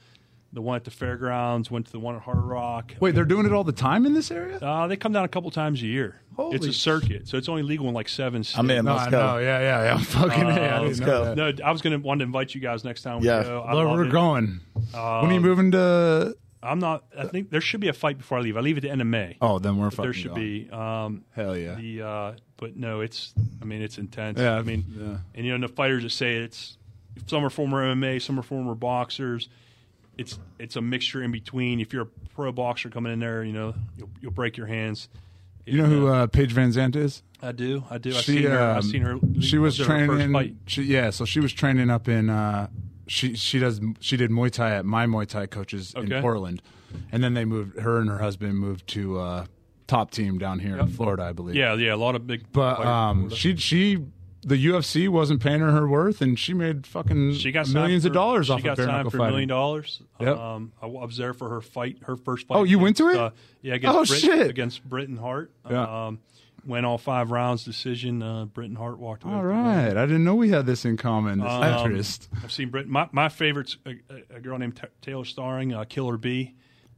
the 0.53 0.61
one 0.61 0.76
at 0.78 0.84
the 0.86 0.91
fairgrounds, 0.91 1.70
went 1.72 1.86
to 1.88 1.91
the 1.91 1.99
one 1.99 2.15
at 2.15 2.22
Hard 2.22 2.38
Rock. 2.43 2.93
Wait, 2.99 3.13
they're 3.15 3.26
doing 3.26 3.45
it 3.45 3.51
all 3.53 3.63
the 3.65 3.72
time 3.74 4.05
in 4.05 4.13
this 4.13 4.30
area? 4.32 4.57
Uh, 4.59 4.88
they 4.88 4.95
come 4.95 5.11
down 5.11 5.26
a 5.26 5.28
couple 5.28 5.49
times 5.51 5.82
a 5.82 5.86
year. 5.88 6.22
Holy 6.36 6.55
it's 6.55 6.65
a 6.68 6.72
circuit, 6.74 7.28
so 7.28 7.38
it's 7.38 7.49
only 7.49 7.63
legal 7.63 7.88
in 7.88 7.93
like 7.93 8.07
seven 8.07 8.43
states. 8.43 8.57
I'm 8.59 8.70
in. 8.70 8.86
No, 8.86 8.93
Let's 8.95 9.07
I 9.07 9.11
go. 9.11 9.18
know. 9.26 9.38
Yeah, 9.39 9.59
yeah, 9.59 9.84
yeah. 9.84 9.97
Fucking 9.97 10.43
Uh, 10.45 10.49
A, 10.49 10.51
I 10.51 10.55
didn't 10.55 10.86
let's 10.88 10.99
know 10.99 11.05
go. 11.05 11.26
that. 11.26 11.36
No, 11.59 11.65
I 11.65 11.72
was 11.72 11.82
going 11.82 11.99
to 11.99 12.05
want 12.05 12.20
to 12.20 12.26
invite 12.26 12.53
you 12.53 12.61
guys 12.61 12.84
next 12.84 13.01
time 13.01 13.22
We 13.22 13.28
yeah, 13.28 13.43
go. 13.43 13.61
I 13.68 13.74
love 13.74 13.89
we're 13.97 14.05
it. 14.05 14.11
going. 14.11 14.59
when 14.91 14.95
are 15.01 15.24
you 15.32 15.38
Um, 15.38 15.41
moving 15.41 15.72
to? 15.72 16.36
I'm 16.62 16.80
not. 16.80 17.05
I 17.18 17.26
think 17.28 17.49
there 17.49 17.62
should 17.62 17.82
be 17.82 17.88
a 17.88 17.93
fight 17.93 18.18
before 18.18 18.39
I 18.39 18.41
leave. 18.41 18.58
I 18.58 18.62
leave 18.62 18.78
at 18.78 18.84
the 18.84 18.89
end 18.89 19.01
of 19.01 19.08
May. 19.08 19.38
Oh, 19.41 19.60
then 19.60 19.78
we're 19.78 19.86
But 19.86 19.95
fucking. 19.95 20.03
there 20.05 20.14
should 20.14 20.34
be. 20.36 20.70
Um, 20.72 21.24
Hell 21.32 21.55
yeah. 21.55 21.76
the 21.76 22.01
uh, 22.01 22.34
but 22.58 22.76
no, 22.76 23.01
it's. 23.01 23.34
I 23.62 23.66
mean, 23.66 23.82
it's 23.82 23.97
intense. 23.97 24.39
Yeah, 24.39 24.55
I 24.55 24.64
mean, 24.64 24.86
yeah. 24.89 25.18
and 25.36 25.45
you 25.45 25.58
know, 25.58 25.68
the 25.68 25.74
fighters 25.74 26.03
that 26.03 26.12
say 26.12 26.38
it's 26.38 26.78
some 27.28 27.43
are 27.43 27.49
former 27.49 27.84
MMA, 27.95 28.22
some 28.22 28.39
are 28.39 28.43
former 28.43 28.76
boxers. 28.76 29.49
It's 30.18 30.39
it's 30.58 30.76
a 30.76 30.82
mixture 30.82 31.22
in 31.22 31.32
between. 31.32 31.80
If 31.80 31.93
you're 31.93 32.03
a 32.03 32.30
pro 32.34 32.51
boxer 32.51 32.89
coming 32.89 33.14
in 33.14 33.20
there, 33.20 33.43
you 33.43 33.53
know, 33.53 33.76
you'll, 33.97 34.10
you'll 34.22 34.32
break 34.32 34.58
your 34.58 34.68
hands. 34.68 35.10
You 35.66 35.82
know 35.82 35.86
who 35.86 36.08
uh, 36.08 36.28
Paige 36.28 36.55
VanZant 36.55 36.95
is? 36.95 37.24
I 37.41 37.51
do. 37.51 37.84
I 37.89 37.97
do. 37.97 38.12
I've 38.16 38.24
seen 38.24 38.43
her. 38.43 38.58
I've 38.60 38.78
um, 38.78 38.82
seen 38.84 39.01
her. 39.01 39.20
She 39.41 39.58
was 39.58 39.78
training. 39.78 40.32
fight. 40.32 40.55
She, 40.66 40.84
yeah, 40.84 41.10
so 41.10 41.26
she 41.26 41.39
was 41.39 41.53
training 41.53 41.89
up 41.89 42.08
in. 42.08 42.30
Uh, 42.30 42.68
she 43.08 43.36
she 43.36 43.60
does 43.60 43.82
she 43.99 44.18
did 44.18 44.30
Muay 44.32 44.51
Thai 44.51 44.72
at 44.76 44.86
my 44.86 45.05
Muay 45.05 45.26
Thai 45.28 45.45
coaches 45.47 45.93
in 45.95 46.10
Portland, 46.22 46.62
and 47.12 47.24
then 47.24 47.34
they 47.34 47.45
moved. 47.45 47.80
Her 47.80 47.99
and 47.99 48.10
her 48.10 48.20
husband 48.20 48.58
moved 48.58 48.88
to 48.89 49.20
uh, 49.20 49.45
top 49.88 50.12
team 50.12 50.38
down 50.38 50.60
here 50.60 50.78
in 50.78 50.88
Florida, 50.88 51.24
I 51.24 51.32
believe. 51.34 51.55
Yeah, 51.55 51.74
yeah. 51.76 51.93
A 51.93 51.97
lot 51.97 52.16
of 52.16 52.28
big. 52.28 52.51
but 52.51 52.80
um, 52.86 53.30
she 53.30 53.55
she 53.55 54.05
the 54.41 54.66
UFC 54.66 55.10
wasn't 55.10 55.41
paying 55.41 55.60
her 55.60 55.72
her 55.72 55.88
worth, 55.88 56.22
and 56.22 56.38
she 56.39 56.53
made 56.53 56.88
fucking 56.88 57.34
She 57.34 57.51
got 57.51 57.70
millions 57.70 58.03
for, 58.03 58.10
of 58.10 58.14
dollars 58.14 58.47
she 58.47 58.53
off 58.53 58.64
got 58.64 58.72
of 58.72 58.78
bare 58.78 58.88
knuckle 58.88 59.12
for 59.12 59.18
a 59.20 59.28
million 59.28 59.49
dollars. 59.49 60.01
Yep. 60.20 60.38
Um, 60.38 60.72
I 60.82 60.86
was 60.86 61.18
there 61.18 61.34
for 61.34 61.49
her 61.49 61.62
fight, 61.62 61.97
her 62.03 62.16
first 62.16 62.47
fight. 62.47 62.55
Oh, 62.58 62.64
you 62.64 62.80
went 62.80 62.97
to 62.97 63.10
it? 63.10 63.18
Uh, 63.18 63.32
yeah, 63.62 63.74
against 63.76 63.97
Oh, 63.97 64.05
Brit, 64.05 64.22
shit. 64.22 64.49
against 64.49 64.84
Britain 64.88 65.18
Hart. 65.18 65.51
Yeah. 65.70 66.08
Um, 66.08 66.20
went 66.68 66.86
all 66.86 66.97
five 66.97 67.32
rounds 67.32 67.63
decision. 67.63 68.22
Uh, 68.22 68.45
Britain 68.45 68.76
Hart 68.76 68.99
walked 68.99 69.24
away. 69.24 69.34
All 69.34 69.41
with 69.41 69.49
the 69.51 69.55
win. 69.55 69.65
right, 69.65 69.97
I 69.97 70.05
didn't 70.05 70.24
know 70.26 70.36
we 70.36 70.49
had 70.49 70.65
this 70.65 70.86
in 70.86 70.97
common. 70.97 71.39
This 71.39 71.49
Um, 71.49 71.63
interest. 71.88 72.30
I've 72.43 72.51
seen 72.51 72.70
Britain. 72.70 72.91
My, 72.91 73.07
my 73.11 73.30
favorite's 73.30 73.78
a, 73.86 73.95
a- 74.36 74.39
girl 74.39 74.57
named 74.59 74.76
Ta 74.76 74.88
Taylor 75.01 75.26
Starling, 75.26 75.74
uh, 75.74 75.86
Killer 75.86 76.18
B. 76.18 76.55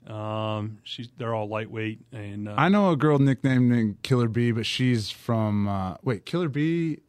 Um, 0.07 0.79
she's 0.83 1.09
they're 1.17 1.35
all 1.35 1.47
lightweight 1.47 1.99
and 2.11 2.47
uh, 2.49 2.55
I 2.57 2.69
know 2.69 2.89
a 2.91 2.95
girl 2.97 3.19
nicknamed 3.19 3.69
named 3.69 4.01
Killer 4.01 4.27
B, 4.27 4.51
but 4.51 4.65
she's 4.65 5.11
from 5.11 5.67
uh, 5.67 5.95
wait 6.03 6.25
Killer 6.25 6.49
B. 6.49 6.99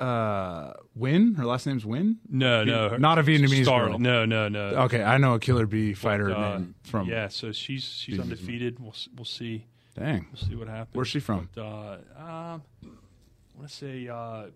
Uh, 0.00 0.72
Win. 0.94 1.34
Her 1.34 1.44
last 1.46 1.66
name's 1.66 1.86
Win. 1.86 2.18
no, 2.28 2.62
no, 2.64 2.90
her- 2.90 2.98
Not 2.98 3.18
a 3.18 3.22
Vietnamese 3.22 3.62
Starling. 3.64 3.92
girl. 3.92 3.98
No, 4.00 4.24
no, 4.24 4.48
no. 4.48 4.60
Okay, 4.84 5.02
I 5.02 5.18
know 5.18 5.34
a 5.34 5.38
Killer 5.40 5.66
B 5.66 5.94
fighter 5.94 6.34
Uh, 6.34 6.58
named 6.58 6.74
from. 6.84 7.08
yeah, 7.08 7.28
so 7.28 7.52
she's 7.52 7.84
she's 7.84 8.18
undefeated. 8.18 8.78
We'll 8.80 8.94
we'll 9.16 9.24
see. 9.24 9.66
Dang. 9.94 10.26
We'll 10.32 10.48
see 10.48 10.54
what 10.56 10.68
happens. 10.68 10.94
Where's 10.94 11.08
she 11.08 11.20
from? 11.20 11.48
But, 11.54 11.60
uh, 11.62 11.98
um, 12.18 12.62
I 12.82 13.58
want 13.58 13.68
to 13.68 13.74
say 13.74 14.08
uh, 14.08 14.46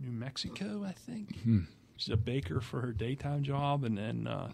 New 0.00 0.12
Mexico, 0.12 0.84
I 0.86 0.92
think. 0.92 1.36
Hmm. 1.42 1.60
She's 1.96 2.12
a 2.12 2.16
baker 2.16 2.60
for 2.60 2.80
her 2.80 2.92
daytime 2.92 3.42
job, 3.42 3.84
and 3.84 3.98
then 3.98 4.26
uh, 4.26 4.50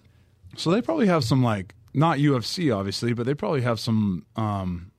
So 0.57 0.71
they 0.71 0.81
probably 0.83 1.07
have 1.07 1.23
some 1.23 1.43
like 1.45 1.75
not 1.95 2.19
UFC 2.19 2.75
obviously, 2.77 3.13
but 3.13 3.25
they 3.27 3.35
probably 3.35 3.61
have 3.63 3.79
some 3.79 4.25
um, 4.37 4.91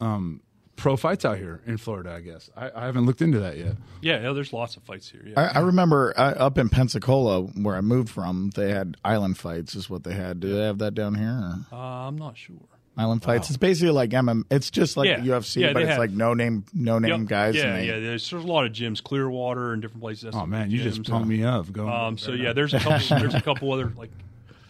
um, 0.00 0.40
pro 0.76 0.96
fights 0.96 1.24
out 1.24 1.38
here 1.38 1.62
in 1.66 1.76
Florida. 1.78 2.12
I 2.12 2.20
guess 2.20 2.48
I, 2.56 2.70
I 2.74 2.84
haven't 2.86 3.06
looked 3.06 3.22
into 3.22 3.40
that 3.40 3.56
yet. 3.56 3.76
yeah, 4.02 4.22
yeah, 4.22 4.32
there's 4.32 4.52
lots 4.52 4.76
of 4.76 4.82
fights 4.84 5.08
here. 5.10 5.22
Yeah, 5.26 5.40
I, 5.40 5.58
I 5.58 5.62
remember 5.62 6.12
uh, 6.16 6.34
up 6.36 6.58
in 6.58 6.68
Pensacola, 6.68 7.42
where 7.42 7.74
I 7.74 7.80
moved 7.80 8.10
from, 8.10 8.50
they 8.54 8.70
had 8.70 8.96
island 9.04 9.36
fights. 9.38 9.74
Is 9.74 9.88
what 9.90 10.04
they 10.04 10.14
had. 10.14 10.38
Do 10.40 10.54
they 10.54 10.64
have 10.64 10.78
that 10.78 10.94
down 10.94 11.14
here? 11.16 11.54
Uh, 11.72 11.76
I'm 11.76 12.16
not 12.16 12.36
sure. 12.36 12.56
Island 12.96 13.22
fights. 13.24 13.48
It's 13.50 13.56
basically 13.56 13.90
like 13.92 14.10
MM. 14.10 14.44
It's 14.50 14.70
just 14.70 14.96
like 14.96 15.08
Yeah. 15.08 15.20
UFC, 15.20 15.62
Yeah, 15.62 15.72
but 15.72 15.82
it's 15.82 15.90
have- 15.90 15.98
like 15.98 16.10
no 16.12 16.32
name, 16.34 16.64
no 16.72 16.98
name 16.98 17.22
Yep. 17.22 17.28
guys. 17.28 17.54
Yeah, 17.56 17.72
they- 17.76 17.86
yeah. 17.88 17.98
There's, 17.98 18.30
there's 18.30 18.44
a 18.44 18.46
lot 18.46 18.66
of 18.66 18.72
gyms, 18.72 19.02
Clearwater 19.02 19.72
and 19.72 19.82
different 19.82 20.02
places. 20.02 20.34
Oh 20.36 20.46
man, 20.46 20.68
big 20.68 20.78
you 20.78 20.82
just 20.84 21.02
gyms. 21.02 21.10
pumped 21.10 21.28
me 21.28 21.42
up. 21.42 21.70
Go. 21.72 21.88
Um, 21.88 22.16
so 22.18 22.32
yeah, 22.32 22.52
there's 22.52 22.72
a 22.74 22.78
couple. 22.78 23.00
there's 23.18 23.34
a 23.34 23.40
couple 23.40 23.72
other 23.72 23.92
like 23.96 24.10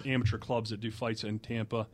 amateur 0.06 0.38
clubs 0.38 0.70
that 0.70 0.80
do 0.80 0.90
fights 0.90 1.24
in 1.24 1.38
Tampa. 1.38 1.86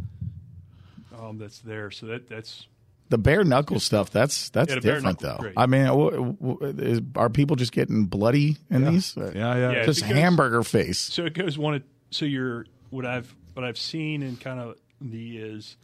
Um, 1.19 1.39
that's 1.39 1.59
there. 1.61 1.91
So 1.91 2.07
that 2.07 2.29
that's 2.29 2.67
The 3.09 3.19
bare 3.19 3.43
knuckle 3.45 3.81
stuff. 3.81 4.11
That's 4.11 4.51
that's 4.51 4.73
Yeah, 4.73 4.79
different 4.81 5.05
knuckle's 5.21 5.23
though. 5.37 5.39
great. 5.39 5.55
I 5.57 5.67
mean, 5.67 5.87
w- 5.87 6.37
w- 6.41 6.75
is, 6.79 7.01
are 7.17 7.29
people 7.29 7.57
just 7.57 7.73
getting 7.73 8.05
bloody 8.07 8.57
in 8.71 8.85
these? 8.85 9.15
yeah, 9.17 9.31
yeah. 9.35 9.57
Yeah. 9.73 9.85
Just 9.85 10.01
because- 10.03 10.17
hamburger 10.17 10.63
face. 10.63 10.99
So 10.99 11.25
it 11.27 11.35
goes 11.35 11.59
one. 11.59 11.83
So 12.13 12.25
you're 12.25 12.67
what 12.91 13.05
I've 13.05 13.35
what 13.55 13.65
I've 13.65 13.79
seen 13.79 14.23
and 14.23 14.41
kind 14.41 14.61
of 14.61 14.77
the 15.01 15.39
is 15.39 15.77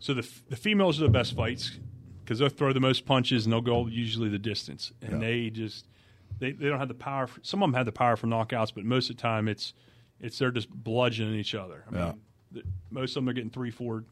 so 0.00 0.12
the 0.14 0.28
the 0.48 0.56
females 0.56 0.98
are 1.00 1.04
the 1.04 1.08
best 1.10 1.36
fights 1.36 1.78
because 2.24 2.40
they'll 2.40 2.48
throw 2.48 2.72
the 2.72 2.80
most 2.80 3.06
punches 3.06 3.46
and 3.46 3.52
they'll 3.52 3.60
go 3.60 3.86
usually 3.86 4.28
the 4.28 4.38
distance 4.38 4.92
and 5.02 5.20
they 5.22 5.50
just 5.50 5.86
they, 6.38 6.52
they 6.52 6.68
don't 6.68 6.78
have 6.78 6.88
the 6.88 6.94
power. 6.94 7.26
For, 7.26 7.38
some 7.42 7.62
of 7.62 7.68
them 7.68 7.74
have 7.74 7.86
the 7.86 7.92
power 7.92 8.16
for 8.16 8.26
knockouts, 8.26 8.72
but 8.74 8.84
most 8.84 9.10
of 9.10 9.16
the 9.16 9.22
time 9.22 9.46
it's 9.46 9.74
it's 10.20 10.38
they're 10.38 10.50
just 10.50 10.68
bludgeoning 10.70 11.34
each 11.34 11.54
other. 11.54 11.84
I 11.88 11.90
mean, 11.90 12.00
Yeah. 12.02 12.12
the, 12.52 12.62
most 12.90 13.10
of 13.12 13.22
them 13.22 13.28
are 13.28 13.32
getting 13.32 13.50
three 13.50 13.70
four 13.70 14.04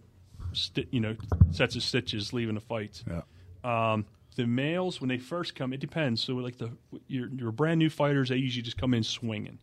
sti- 0.52 0.86
you 0.90 1.00
know 1.00 1.16
sets 1.50 1.74
of 1.76 1.82
stitches 1.82 2.32
leaving 2.32 2.54
the 2.54 2.60
fights. 2.60 3.04
Yeah. 3.08 3.22
Um, 3.64 4.06
the 4.36 4.46
males, 4.46 5.00
when 5.00 5.08
they 5.08 5.18
first 5.18 5.54
come, 5.56 5.72
it 5.72 5.80
depends. 5.80 6.22
So, 6.22 6.34
like 6.34 6.58
the 6.58 6.70
your, 7.08 7.28
your 7.28 7.50
brand 7.52 7.78
new 7.78 7.90
fighters, 7.90 8.28
they 8.28 8.36
usually 8.36 8.62
just 8.62 8.78
come 8.78 8.94
in 8.94 9.02
swinging, 9.02 9.58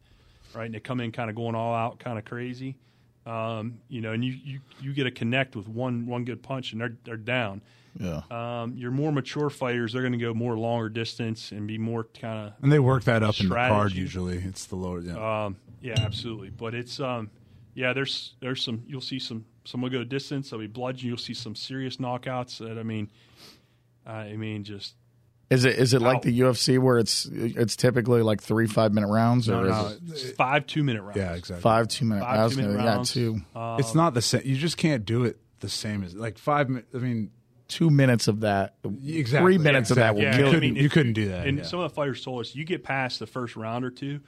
right? 0.54 0.66
And 0.66 0.74
they 0.76 0.80
come 0.82 1.00
in 1.00 1.12
kind 1.12 1.30
of 1.30 1.36
going 1.36 1.56
all 1.56 1.74
out, 1.74 2.00
kind 2.00 2.18
of 2.20 2.26
crazy, 2.26 2.78
um, 3.26 3.80
you 3.88 4.02
know. 4.02 4.12
And 4.12 4.24
you, 4.24 4.34
you 4.44 4.60
you 4.82 4.94
get 4.94 5.08
a 5.08 5.12
connect 5.12 5.56
with 5.56 5.68
one 5.68 6.06
one 6.06 6.26
good 6.26 6.44
punch, 6.44 6.72
and 6.72 6.82
they're 6.82 6.98
they're 7.04 7.18
down. 7.18 7.62
Yeah. 8.00 8.22
Um, 8.30 8.76
your 8.76 8.92
more 8.92 9.12
mature 9.12 9.50
fighters, 9.50 9.94
they're 9.94 10.02
going 10.02 10.12
to 10.12 10.18
go 10.18 10.34
more 10.34 10.58
longer 10.58 10.90
distance 10.90 11.52
and 11.52 11.66
be 11.66 11.78
more 11.78 12.04
kind 12.04 12.48
of. 12.48 12.54
And 12.62 12.72
they 12.72 12.80
work 12.80 13.06
that 13.06 13.24
up 13.24 13.40
in 13.40 13.48
the 13.48 13.56
card 13.56 13.94
usually. 13.94 14.38
It's 14.38 14.66
the 14.66 14.76
lower. 14.76 15.00
Yeah. 15.00 15.46
um, 15.46 15.56
yeah, 15.82 15.96
absolutely. 16.00 16.50
But 16.50 16.74
it's 16.74 17.00
um, 17.00 17.30
yeah, 17.74 17.94
there's 17.94 18.34
there's 18.42 18.64
some 18.64 18.84
you'll 18.88 19.02
see 19.02 19.20
some 19.20 19.46
some 19.64 19.82
will 19.82 19.90
go 19.90 20.04
distance. 20.04 20.50
They'll 20.50 20.60
be 20.60 20.68
bludgeon. 20.68 21.08
You'll 21.08 21.18
see 21.18 21.34
some 21.34 21.56
serious 21.56 21.98
knockouts. 21.98 22.58
That 22.60 22.78
I 22.78 22.84
mean, 22.84 23.12
I 24.06 24.36
mean 24.36 24.64
just 24.64 24.96
Is 25.50 25.64
it 25.64 25.78
is 25.78 25.94
it 25.94 26.02
like 26.02 26.18
Ow. 26.18 26.22
the 26.22 26.40
UFC 26.40 26.80
where 26.80 26.98
it's 26.98 27.26
it's 27.32 27.76
typically 27.76 28.22
like 28.24 28.42
three 28.42 28.66
five 28.68 28.94
minute 28.94 29.10
rounds 29.10 29.48
or 29.48 29.66
no, 29.66 29.94
is 30.12 30.30
it 30.32 30.36
five 30.36 30.66
two 30.66 30.84
minute 30.84 31.04
rounds. 31.04 31.18
yeah, 31.18 31.34
exactly. 31.34 31.62
five 31.62 31.88
two 31.88 32.06
minute? 32.06 32.24
I 32.24 32.36
Five 32.38 32.44
was 32.46 32.56
two 32.56 32.62
minute 32.64 32.78
gonna, 32.78 32.98
yeah, 32.98 33.04
two 33.04 33.42
Uh, 33.56 33.78
it's 33.80 33.94
not 33.94 34.14
the 34.16 34.22
same. 34.24 34.42
You 34.44 34.56
just 34.56 34.78
can't 34.78 35.06
do 35.06 35.24
it 35.26 35.38
the 35.60 35.70
same 35.70 36.04
as 36.04 36.16
like 36.16 36.40
five. 36.40 36.68
mi- 36.70 36.82
I 36.94 36.98
mean, 36.98 37.30
two 37.68 37.90
minutes 37.92 38.28
of 38.28 38.40
that. 38.42 38.76
exactly. 39.06 39.54
Three 39.54 39.58
minutes 39.64 39.92
of 39.92 39.98
that 39.98 40.16
will. 40.16 40.24
Yeah, 40.24 40.32
you 40.32 40.38
kill 40.38 40.48
I 40.48 40.52
couldn't, 40.54 40.62
mean, 40.74 40.76
you 40.78 40.86
if- 40.88 40.92
couldn't 40.92 41.14
do 41.14 41.28
that. 41.30 41.46
And 41.48 41.60
yeah. 41.60 41.64
some 41.64 41.80
of 41.80 41.92
the 41.92 41.96
fighters 41.96 42.24
told 42.24 42.42
us 42.42 42.56
you 42.56 42.66
get 42.66 42.84
past 42.84 43.20
the 43.20 43.28
first 43.28 43.56
round 43.56 43.86
or 43.86 43.92
two, 43.92 44.22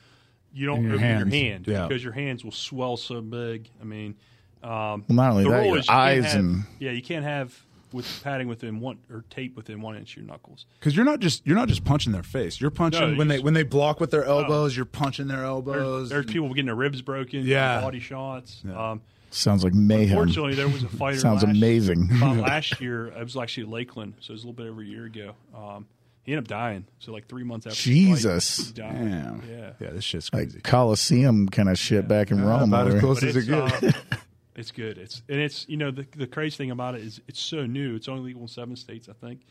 you 0.54 0.68
don't 0.68 0.78
In 0.80 0.84
your 0.84 0.94
open 0.94 1.04
hands. 1.04 1.34
your 1.34 1.44
hand 1.44 1.68
Yeah. 1.68 1.88
because 1.88 2.04
your 2.04 2.14
hands 2.14 2.44
will 2.44 2.52
swell 2.52 2.96
so 2.96 3.22
big. 3.22 3.70
I 3.82 3.86
mean, 3.86 4.16
um, 4.64 4.70
Well, 4.70 5.04
not 5.10 5.32
only 5.32 5.44
the 5.46 5.50
that, 5.50 5.58
rule 5.58 5.66
your 5.68 5.78
is 5.80 5.86
you 5.86 5.90
can't 5.94 6.00
eyes 6.00 6.26
have- 6.26 6.36
and 6.40 6.64
yeah, 6.80 6.92
you 6.92 7.02
can't 7.02 7.26
have 7.26 7.60
with 7.98 8.22
padding 8.24 8.48
within 8.48 8.80
one 8.80 9.00
or 9.12 9.26
tape 9.30 9.58
within 9.58 9.82
one 9.82 9.98
inch 9.98 10.12
of 10.14 10.18
your 10.24 10.26
knuckles. 10.28 10.66
Because 10.80 10.96
you're 10.96 11.04
not 11.06 11.20
just 11.20 11.46
you're 11.46 11.58
not 11.58 11.68
just 11.68 11.84
punching 11.84 12.14
their 12.14 12.24
face. 12.24 12.62
You're 12.62 12.72
punching 12.72 13.02
No, 13.02 13.08
you 13.10 13.18
when 13.18 13.28
they 13.28 13.36
just- 13.36 13.44
when 13.46 13.54
they 13.54 13.64
block 13.64 14.00
with 14.00 14.12
their 14.12 14.24
elbows. 14.24 14.76
You're 14.78 14.86
punching 14.86 15.28
their 15.28 15.44
elbows. 15.44 16.10
there's 16.10 16.26
people 16.26 16.48
getting 16.50 16.68
their 16.68 16.76
ribs 16.76 17.02
broken, 17.02 17.42
Yeah. 17.46 17.82
body 17.82 18.00
shots. 18.00 18.62
Um, 18.74 19.02
sounds 19.32 19.64
like 19.66 19.74
mayhem. 19.74 20.18
Unfortunately, 20.18 20.56
there 20.56 20.70
was 20.70 20.84
a 20.84 20.88
fighter. 20.98 21.20
Sounds 21.20 21.44
last, 21.44 21.56
amazing. 21.58 22.10
about 22.16 22.38
last 22.48 22.80
year, 22.80 23.08
it 23.08 23.24
was 23.24 23.36
actually 23.36 23.64
at 23.64 23.70
Lakeland, 23.70 24.14
so 24.22 24.32
it 24.32 24.36
was 24.36 24.44
a 24.44 24.48
little 24.48 24.64
bit 24.64 24.70
over 24.72 24.82
a 24.82 24.86
year 24.86 25.06
ago. 25.06 25.34
Um, 25.54 25.86
He 26.24 26.34
ended 26.34 26.46
up 26.46 26.48
dying. 26.50 26.86
So 27.00 27.12
like 27.12 27.28
three 27.28 27.44
months 27.44 27.66
after 27.68 27.76
the 27.90 28.06
fight, 28.06 28.16
Jesus. 28.16 28.68
he 28.68 28.74
died. 28.74 28.94
Damn. 28.94 29.44
Yeah. 29.50 29.72
Yeah, 29.80 29.90
this 29.92 30.04
shit's 30.04 30.30
like. 30.34 30.62
Coliseum 30.64 31.48
kind 31.50 31.70
of 31.70 31.78
shit 31.78 32.08
back 32.08 32.32
in 32.32 32.42
Rome. 32.44 32.70
about 32.74 32.88
as 32.88 32.94
over 32.96 33.00
close. 33.02 33.20
But 33.22 33.30
as 33.30 33.36
it 33.36 33.50
it's, 33.50 33.80
gets. 33.82 33.96
uh, 34.12 34.18
it's 34.58 34.72
good. 34.72 34.98
It's 34.98 35.22
and 35.30 35.40
it's 35.40 35.70
you 35.70 35.78
know 35.78 35.92
the 35.92 36.06
the 36.16 36.28
crazy 36.28 36.58
thing 36.58 36.72
about 36.72 36.96
it 36.96 37.02
is 37.02 37.22
it's 37.28 37.40
so 37.40 37.66
new. 37.66 37.96
It's 37.96 38.10
only 38.10 38.24
legal 38.24 38.42
in 38.42 38.48
seven 38.48 38.76
states, 38.76 39.08
I 39.08 39.14
think. 39.14 39.42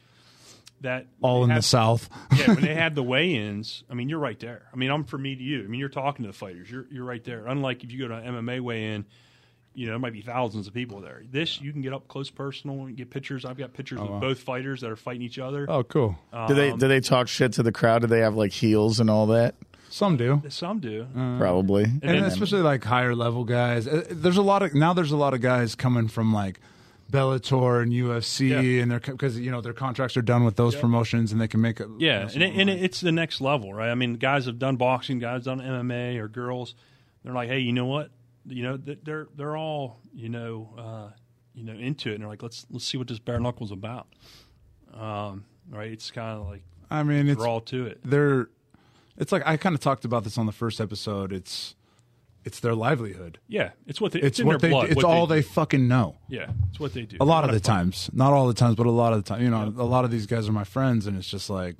That 0.82 1.07
All 1.22 1.42
in 1.44 1.54
the 1.54 1.62
South. 1.62 2.11
yeah, 2.36 2.48
when 2.48 2.61
they 2.61 2.74
had 2.74 2.94
the 2.94 3.02
weigh-ins, 3.02 3.82
I 3.88 3.94
mean, 3.94 4.11
you're 4.11 4.18
right 4.18 4.38
there. 4.38 4.66
I 4.70 4.76
mean, 4.76 4.90
I'm 4.90 5.04
from 5.04 5.22
me 5.22 5.34
to 5.34 5.42
you. 5.42 5.64
I 5.64 5.68
mean, 5.68 5.80
you're 5.80 5.88
talking 5.88 6.24
to 6.24 6.30
the 6.30 6.36
fighters. 6.36 6.70
You're 6.70 6.86
you're 6.90 7.04
right 7.04 7.24
there. 7.24 7.46
Unlike 7.46 7.84
if 7.84 7.92
you 7.92 8.00
go 8.00 8.09
to 8.09 8.14
an 8.14 8.34
MMA 8.34 8.61
weigh-in, 8.61 9.07
you 9.72 9.86
know, 9.86 9.92
there 9.92 9.98
might 10.00 10.12
be 10.12 10.22
thousands 10.22 10.66
of 10.66 10.74
people 10.74 11.00
there. 11.00 11.22
This 11.30 11.61
you 11.61 11.72
can 11.72 11.82
get 11.82 11.94
up 11.94 12.09
close, 12.09 12.30
personal, 12.30 12.84
and 12.86 12.96
get 12.96 13.11
pictures. 13.11 13.44
I've 13.44 13.57
got 13.57 13.74
pictures 13.74 14.00
of 14.00 14.11
wow. 14.11 14.20
both 14.20 14.40
fighters 14.40 14.80
that 14.80 14.90
are 14.90 14.96
fighting 14.96 15.22
each 15.22 15.38
other. 15.38 15.66
Oh, 15.68 15.84
cool. 15.84 16.18
do 16.48 16.54
they 16.54 16.72
Um, 16.72 16.78
do 16.78 16.88
they 16.88 17.00
talk 17.00 17.28
shit 17.28 17.52
to 17.54 17.62
the 17.62 17.72
crowd? 17.72 18.02
Do 18.02 18.09
they 18.09 18.20
have 18.20 18.34
like 18.34 18.52
heels 18.52 18.98
and 18.98 19.09
all 19.09 19.28
that? 19.28 19.54
Some 19.89 20.16
do. 20.16 20.43
Some 20.49 20.80
do. 20.80 21.07
Probably. 21.39 21.84
and 21.84 22.01
then- 22.03 22.24
especially 22.24 22.61
like 22.62 22.84
higher 22.84 23.14
level 23.14 23.45
guys. 23.45 23.87
Uh, 23.87 24.05
There's 24.11 24.37
a 24.37 24.43
lot 24.43 24.62
of 24.62 24.74
now. 24.74 24.93
There's 24.93 25.12
a 25.12 25.16
lot 25.16 25.32
of 25.34 25.41
guys 25.41 25.74
coming 25.74 26.09
from 26.09 26.32
like 26.34 26.61
Bellator 27.11 27.82
and 27.82 27.93
UFC, 27.93 28.49
Yeah. 28.51 28.82
and 28.82 28.91
they're 28.91 28.99
because 28.99 29.39
you 29.39 29.51
know 29.51 29.61
their 29.61 29.72
contracts 29.72 30.16
are 30.16 30.22
done 30.22 30.45
with 30.45 30.57
those 30.57 30.74
promotions, 30.74 31.30
and 31.30 31.41
they 31.41 31.47
can 31.49 31.61
make 31.61 31.78
it. 31.80 31.87
Yeah, 31.99 32.28
you 32.30 32.41
know, 32.41 32.47
and, 32.47 32.55
it, 32.55 32.61
and 32.62 32.70
it, 32.70 32.82
it's 32.82 33.01
the 33.01 33.12
next 33.12 33.41
level, 33.41 33.72
right? 33.72 33.91
I 33.91 33.95
mean, 33.95 34.14
guys 34.14 34.47
have 34.47 34.59
done 34.59 34.74
boxing, 34.76 35.20
guys 35.20 35.45
done 35.45 35.61
MMA, 35.61 36.18
or 36.18 36.26
girls. 36.28 36.74
They're 37.22 37.32
like, 37.32 37.49
hey, 37.49 37.61
you 37.61 37.72
know 37.72 37.87
what? 37.87 38.11
You 38.45 38.64
know, 38.64 38.76
th- 38.76 38.99
they're 39.05 39.28
they're 39.37 39.57
all 39.57 40.01
you 40.12 40.28
know, 40.28 40.74
uh, 40.76 41.11
you 41.55 41.62
know, 41.62 41.74
into 41.74 42.11
it, 42.11 42.14
and 42.14 42.22
they're 42.22 42.28
like, 42.28 42.43
let's 42.43 42.66
let's 42.70 42.84
see 42.84 42.99
what 42.99 43.07
this 43.07 43.20
bare 43.20 43.39
knuckles 43.39 43.70
about. 43.70 44.09
Um, 44.93 45.45
right? 45.70 45.91
It's 45.93 46.11
kind 46.11 46.41
of 46.41 46.49
like 46.49 46.62
I 46.91 47.03
mean, 47.03 47.28
it's 47.28 47.39
we're 47.39 47.49
all 47.49 47.61
to 47.62 47.87
it. 47.87 48.01
they're. 48.05 48.49
It's 49.19 49.33
like 49.33 49.43
I 49.47 49.57
kind 49.57 49.75
of 49.75 49.81
talked 49.81 50.05
about 50.05 50.25
this 50.25 50.37
on 50.39 50.47
the 50.47 50.53
first 50.53 50.81
episode. 50.81 51.33
It's 51.33 51.75
it's 52.45 52.61
their 52.61 52.75
livelihood. 52.75 53.39
Yeah, 53.49 53.71
it's 53.87 54.01
what 54.01 54.12
they, 54.12 54.21
It's, 54.21 54.27
it's, 54.27 54.39
in 54.41 54.47
what 54.47 54.61
their 54.61 54.71
they. 54.71 54.73
blood. 54.73 54.87
it's 54.89 54.97
what 54.97 55.05
all 55.05 55.27
they, 55.27 55.37
they 55.37 55.43
fucking 55.43 55.89
know. 55.89 56.17
Yeah, 56.29 56.51
it's 56.71 56.79
what 56.79 56.93
they 56.95 57.03
do. 57.03 57.17
A 57.21 57.25
lot 57.25 57.43
of 57.45 57.49
the 57.51 57.55
wanna 57.55 57.61
times, 57.85 58.09
not 58.12 58.33
all 58.33 58.47
the 58.47 58.55
times, 58.55 58.77
but 58.77 58.87
a 58.87 58.91
lot 58.91 59.12
of 59.12 59.25
the 59.25 59.29
time. 59.29 59.43
You 59.43 59.51
know, 59.51 59.64
a 59.77 59.83
lot 59.85 60.05
of 60.05 60.11
these 60.12 60.27
guys 60.27 60.49
are 60.49 60.53
my 60.53 60.62
friends, 60.64 61.07
and 61.09 61.17
it's 61.19 61.29
just 61.29 61.51
like, 61.51 61.75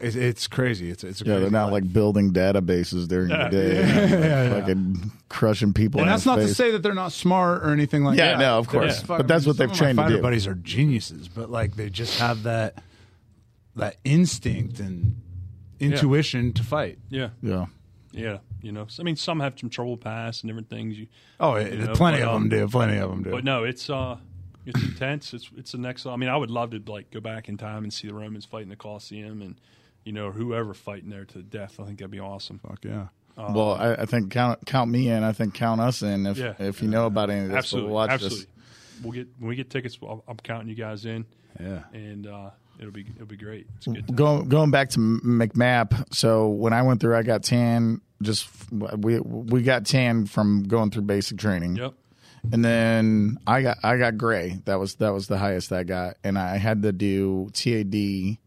it's, 0.00 0.16
it's 0.16 0.46
crazy. 0.46 0.88
It's 0.90 1.04
it's 1.04 1.20
Yeah, 1.20 1.24
crazy 1.26 1.40
they're 1.42 1.50
not 1.50 1.64
life. 1.64 1.72
like 1.82 1.92
building 1.92 2.32
databases 2.32 3.06
during 3.06 3.28
Yeah. 3.30 3.48
the 3.48 3.56
day, 3.56 4.48
like, 4.50 4.60
fucking 4.62 5.12
crushing 5.28 5.74
people. 5.74 6.00
And 6.00 6.08
in 6.08 6.12
that's 6.12 6.24
the 6.24 6.30
not 6.30 6.36
to 6.36 6.54
say 6.54 6.70
that 6.70 6.82
they're 6.82 6.94
not 6.94 7.12
smart 7.12 7.64
or 7.64 7.70
anything 7.70 8.02
like 8.02 8.16
Yeah, 8.16 8.28
that. 8.36 8.40
Yeah, 8.40 8.46
no, 8.48 8.58
of 8.58 8.68
course. 8.68 9.00
fucking- 9.02 9.16
But 9.18 9.28
that's 9.28 9.46
what 9.46 9.58
they've 9.58 9.70
trained 9.72 9.98
to 9.98 10.04
fighter 10.04 10.16
do. 10.16 10.22
buddies 10.22 10.46
are 10.46 10.54
geniuses, 10.54 11.28
but 11.28 11.50
like 11.50 11.76
they 11.76 11.90
just 11.90 12.18
have 12.18 12.44
that 12.44 12.82
that 13.76 13.96
instinct 14.04 14.80
and 14.80 15.16
intuition 15.80 16.52
to 16.54 16.62
fight. 16.62 16.98
Yeah, 17.08 17.30
Yeah. 17.42 17.66
yeah. 18.12 18.38
You 18.62 18.72
know, 18.72 18.86
I 18.98 19.02
mean, 19.02 19.16
some 19.16 19.40
have 19.40 19.58
some 19.58 19.68
trouble 19.70 19.96
past 19.98 20.42
and 20.42 20.48
different 20.48 20.70
things. 20.70 20.98
You, 20.98 21.06
Oh, 21.38 21.56
You 21.56 21.76
know, 21.76 21.92
plenty 21.94 22.18
but, 22.20 22.28
of 22.28 22.34
um, 22.34 22.48
them 22.48 22.60
do. 22.60 22.68
Plenty 22.68 22.96
of 22.96 23.10
them 23.10 23.22
do. 23.22 23.30
But 23.30 23.44
no, 23.44 23.64
it's 23.64 23.90
uh, 23.90 24.16
it's 24.64 24.82
intense. 24.82 25.34
It's 25.34 25.50
it's 25.56 25.72
the 25.72 25.78
next. 25.78 26.06
I 26.06 26.16
mean, 26.16 26.30
I 26.30 26.36
would 26.36 26.50
love 26.50 26.70
to 26.70 26.82
like 26.86 27.10
go 27.10 27.20
back 27.20 27.48
in 27.50 27.58
time 27.58 27.84
and 27.84 27.92
see 27.92 28.08
the 28.08 28.14
Romans 28.14 28.46
fighting 28.46 28.70
the 28.70 28.76
Colosseum 28.76 29.42
and 29.42 29.56
you 30.04 30.12
know 30.12 30.30
whoever 30.30 30.72
fighting 30.72 31.10
there 31.10 31.26
to 31.26 31.38
the 31.38 31.44
death. 31.44 31.78
I 31.78 31.84
think 31.84 31.98
that'd 31.98 32.10
be 32.10 32.20
awesome. 32.20 32.58
Fuck 32.60 32.84
yeah. 32.84 33.08
well, 33.36 33.72
I, 33.74 33.92
I 33.94 34.06
think 34.06 34.30
count 34.30 34.64
count 34.64 34.90
me 34.90 35.10
in. 35.10 35.22
I 35.22 35.32
think 35.32 35.52
count 35.52 35.82
us 35.82 36.00
in 36.00 36.24
if 36.26 36.38
Yeah. 36.38 36.54
if 36.58 36.80
you 36.80 36.88
know 36.88 37.04
about 37.04 37.28
any 37.28 37.42
of 37.42 37.48
this. 37.48 37.58
Absolutely, 37.58 37.88
We'll 37.88 37.94
watch 37.96 38.10
absolutely. 38.12 38.38
this. 38.38 38.46
We'll 39.02 39.12
get 39.12 39.28
when 39.38 39.48
we 39.50 39.56
get 39.56 39.68
tickets. 39.68 39.98
I'll, 40.02 40.24
I'm 40.26 40.36
counting 40.38 40.68
you 40.70 40.74
guys 40.76 41.04
in, 41.04 41.26
Yeah. 41.60 41.82
and 41.92 42.26
uh, 42.26 42.50
it'll 42.78 42.90
be 42.92 43.06
it'll 43.14 43.26
be 43.26 43.36
great. 43.36 43.66
It's 43.76 43.86
good. 43.86 44.14
Going 44.16 44.48
going 44.48 44.70
back 44.70 44.90
to 44.90 44.98
MCMAP. 44.98 46.14
So 46.14 46.48
when 46.48 46.72
I 46.72 46.82
went 46.82 47.00
through, 47.00 47.16
I 47.16 47.22
got 47.22 47.42
tan. 47.42 48.00
Just 48.22 48.48
we 48.70 49.20
we 49.20 49.62
got 49.62 49.84
tan 49.86 50.26
from 50.26 50.62
going 50.64 50.90
through 50.90 51.02
basic 51.02 51.38
training. 51.38 51.76
Yep. 51.76 51.94
and 52.52 52.64
then 52.64 53.38
I 53.46 53.62
got 53.62 53.78
I 53.82 53.96
got 53.96 54.16
gray. 54.16 54.60
That 54.64 54.76
was 54.78 54.94
that 54.96 55.12
was 55.12 55.26
the 55.26 55.38
highest 55.38 55.72
I 55.72 55.82
got, 55.84 56.16
and 56.24 56.38
I 56.38 56.56
had 56.56 56.82
to 56.82 56.92
do 56.92 57.50
TAD 57.52 58.38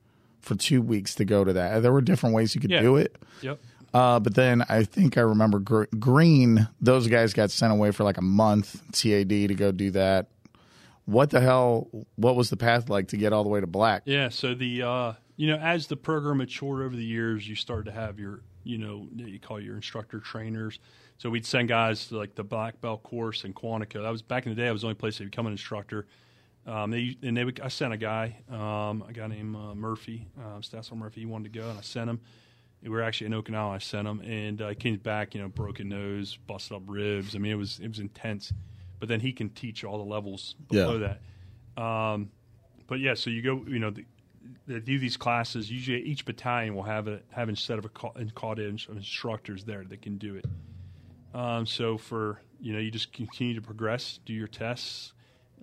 for 0.41 0.55
two 0.55 0.82
weeks 0.82 1.15
to 1.15 1.25
go 1.25 1.43
to 1.43 1.53
that. 1.53 1.82
There 1.82 1.91
were 1.91 2.01
different 2.01 2.34
ways 2.36 2.55
you 2.55 2.61
could 2.61 2.71
Yeah. 2.71 2.82
do 2.82 2.95
it, 2.95 3.17
Yep. 3.41 3.59
uh, 3.93 4.19
but 4.21 4.34
then 4.34 4.63
I 4.69 4.84
think 4.84 5.17
I 5.17 5.21
remember 5.21 5.59
gr- 5.59 5.84
green. 5.99 6.67
Those 6.80 7.07
guys 7.07 7.34
got 7.34 7.51
sent 7.51 7.73
away 7.73 7.91
for 7.91 8.03
like 8.05 8.17
a 8.17 8.21
month 8.23 8.82
TAD 8.93 9.30
to 9.30 9.55
go 9.55 9.71
do 9.71 9.91
that. 9.91 10.28
What 11.07 11.29
the 11.29 11.39
hell? 11.39 11.87
What 12.17 12.35
was 12.35 12.49
the 12.49 12.57
path 12.57 12.89
like 12.89 13.07
to 13.09 13.17
get 13.17 13.31
all 13.31 13.43
the 13.43 13.49
way 13.49 13.61
to 13.61 13.67
black? 13.67 14.03
Yeah. 14.05 14.27
So 14.27 14.53
the 14.53 14.83
uh, 14.83 15.13
you 15.37 15.47
know 15.47 15.55
as 15.55 15.87
the 15.87 15.95
program 15.95 16.39
matured 16.39 16.85
over 16.85 16.95
the 16.95 17.03
years, 17.03 17.47
you 17.47 17.55
start 17.55 17.85
to 17.85 17.93
have 17.93 18.19
your 18.19 18.41
you 18.65 18.77
know 18.77 19.07
you 19.15 19.39
call 19.39 19.59
your 19.61 19.75
instructor 19.75 20.19
trainers. 20.19 20.79
So 21.17 21.29
we'd 21.29 21.45
send 21.45 21.69
guys 21.69 22.07
to 22.07 22.17
like 22.17 22.35
the 22.35 22.43
black 22.43 22.81
belt 22.81 23.03
course 23.03 23.45
in 23.45 23.53
Quantico. 23.53 24.03
That 24.03 24.09
was 24.09 24.21
back 24.21 24.45
in 24.45 24.51
the 24.51 24.55
day. 24.57 24.65
That 24.65 24.73
was 24.73 24.81
the 24.81 24.87
only 24.87 24.95
place 24.95 25.17
they 25.17 25.25
become 25.25 25.45
an 25.45 25.53
instructor. 25.53 26.07
Um, 26.65 26.91
they 26.91 27.15
and 27.23 27.37
they 27.37 27.45
would, 27.45 27.61
I 27.61 27.69
sent 27.69 27.93
a 27.93 27.97
guy, 27.97 28.35
um, 28.49 29.01
a 29.07 29.13
guy 29.13 29.27
named 29.27 29.55
uh, 29.55 29.75
Murphy, 29.75 30.27
um, 30.37 30.61
Stassel 30.61 30.97
Murphy. 30.97 31.21
He 31.21 31.25
wanted 31.25 31.53
to 31.53 31.59
go, 31.59 31.69
and 31.69 31.79
I 31.79 31.81
sent 31.81 32.09
him. 32.09 32.19
We 32.83 32.89
were 32.89 33.01
actually 33.01 33.27
in 33.27 33.41
Okinawa. 33.41 33.75
I 33.75 33.77
sent 33.77 34.07
him, 34.07 34.19
and 34.19 34.61
uh, 34.61 34.69
he 34.69 34.75
came 34.75 34.97
back, 34.97 35.33
you 35.33 35.41
know, 35.41 35.47
broken 35.47 35.87
nose, 35.87 36.37
busted 36.45 36.75
up 36.75 36.83
ribs. 36.85 37.33
I 37.33 37.39
mean, 37.39 37.53
it 37.53 37.55
was 37.55 37.79
it 37.79 37.87
was 37.87 37.99
intense. 37.99 38.51
But 38.99 39.09
then 39.09 39.19
he 39.19 39.31
can 39.31 39.49
teach 39.49 39.83
all 39.83 39.97
the 39.97 40.09
levels 40.09 40.55
below 40.69 40.99
that. 41.75 41.81
Um, 41.81 42.31
but 42.87 42.99
yeah, 42.99 43.13
so 43.13 43.29
you 43.29 43.41
go, 43.41 43.63
you 43.67 43.79
know, 43.79 43.91
the, 43.91 44.05
they 44.65 44.79
do 44.79 44.97
these 44.97 45.17
classes. 45.17 45.69
Usually, 45.71 46.01
each 46.01 46.25
battalion 46.25 46.75
will 46.75 46.83
have 46.83 47.07
a 47.07 47.19
have 47.31 47.49
instead 47.49 47.77
of 47.77 47.85
a 47.85 47.89
ca- 47.89 48.13
and 48.15 48.33
caught 48.33 48.59
in 48.59 48.79
of 48.89 48.97
instructors 48.97 49.63
there 49.65 49.83
that 49.85 50.01
can 50.01 50.17
do 50.17 50.35
it. 50.35 50.45
Um, 51.33 51.65
so 51.65 51.97
for 51.97 52.41
you 52.59 52.73
know, 52.73 52.79
you 52.79 52.89
just 52.89 53.13
continue 53.13 53.53
to 53.55 53.61
progress, 53.61 54.19
do 54.25 54.33
your 54.33 54.47
tests, 54.47 55.13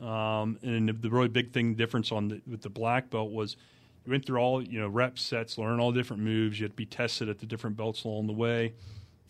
um, 0.01 0.59
and 0.63 0.89
the, 0.89 0.93
the 0.93 1.11
really 1.11 1.29
big 1.29 1.53
thing 1.53 1.75
difference 1.75 2.13
on 2.13 2.29
the, 2.29 2.41
with 2.47 2.63
the 2.63 2.71
black 2.71 3.11
belt 3.11 3.33
was 3.33 3.57
you 4.05 4.13
went 4.13 4.25
through 4.25 4.39
all 4.39 4.63
you 4.63 4.81
know 4.81 4.89
reps, 4.89 5.23
sets, 5.23 5.59
learn 5.59 5.81
all 5.81 5.93
different 5.93 6.23
moves. 6.23 6.61
You 6.61 6.65
had 6.65 6.73
to 6.73 6.77
be 6.77 6.87
tested 6.87 7.29
at 7.29 7.39
the 7.39 7.47
different 7.47 7.77
belts 7.77 8.05
along 8.05 8.27
the 8.27 8.33
way. 8.33 8.75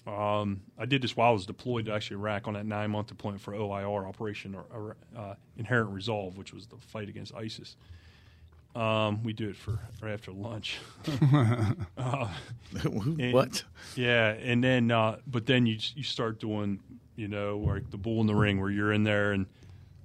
Um, 0.06 0.60
I 0.78 0.84
did 0.84 1.00
this 1.02 1.16
while 1.16 1.30
I 1.30 1.32
was 1.32 1.46
deployed 1.46 1.86
to 1.86 1.92
actually 1.94 2.16
Iraq 2.18 2.46
on 2.46 2.54
that 2.54 2.66
nine 2.66 2.90
month 2.90 3.06
deployment 3.06 3.40
for 3.42 3.54
OIR 3.54 4.06
Operation 4.06 4.54
or, 4.54 4.64
or 4.70 4.96
uh, 5.16 5.34
Inherent 5.56 5.90
Resolve, 5.90 6.36
which 6.36 6.52
was 6.52 6.66
the 6.66 6.76
fight 6.76 7.08
against 7.08 7.34
ISIS. 7.34 7.76
Um, 8.76 9.22
we 9.22 9.32
do 9.32 9.48
it 9.48 9.56
for 9.56 9.78
right 10.02 10.12
after 10.12 10.32
lunch. 10.32 10.78
what? 13.32 13.64
Yeah, 13.96 14.28
and 14.30 14.62
then 14.62 14.90
uh, 14.90 15.16
but 15.26 15.46
then 15.46 15.66
you 15.66 15.78
you 15.94 16.02
start 16.02 16.40
doing 16.40 16.80
you 17.16 17.28
know 17.28 17.58
like 17.58 17.90
the 17.90 17.96
bull 17.96 18.20
in 18.20 18.26
the 18.26 18.34
ring 18.34 18.60
where 18.60 18.70
you're 18.70 18.92
in 18.92 19.04
there 19.04 19.32
and 19.32 19.46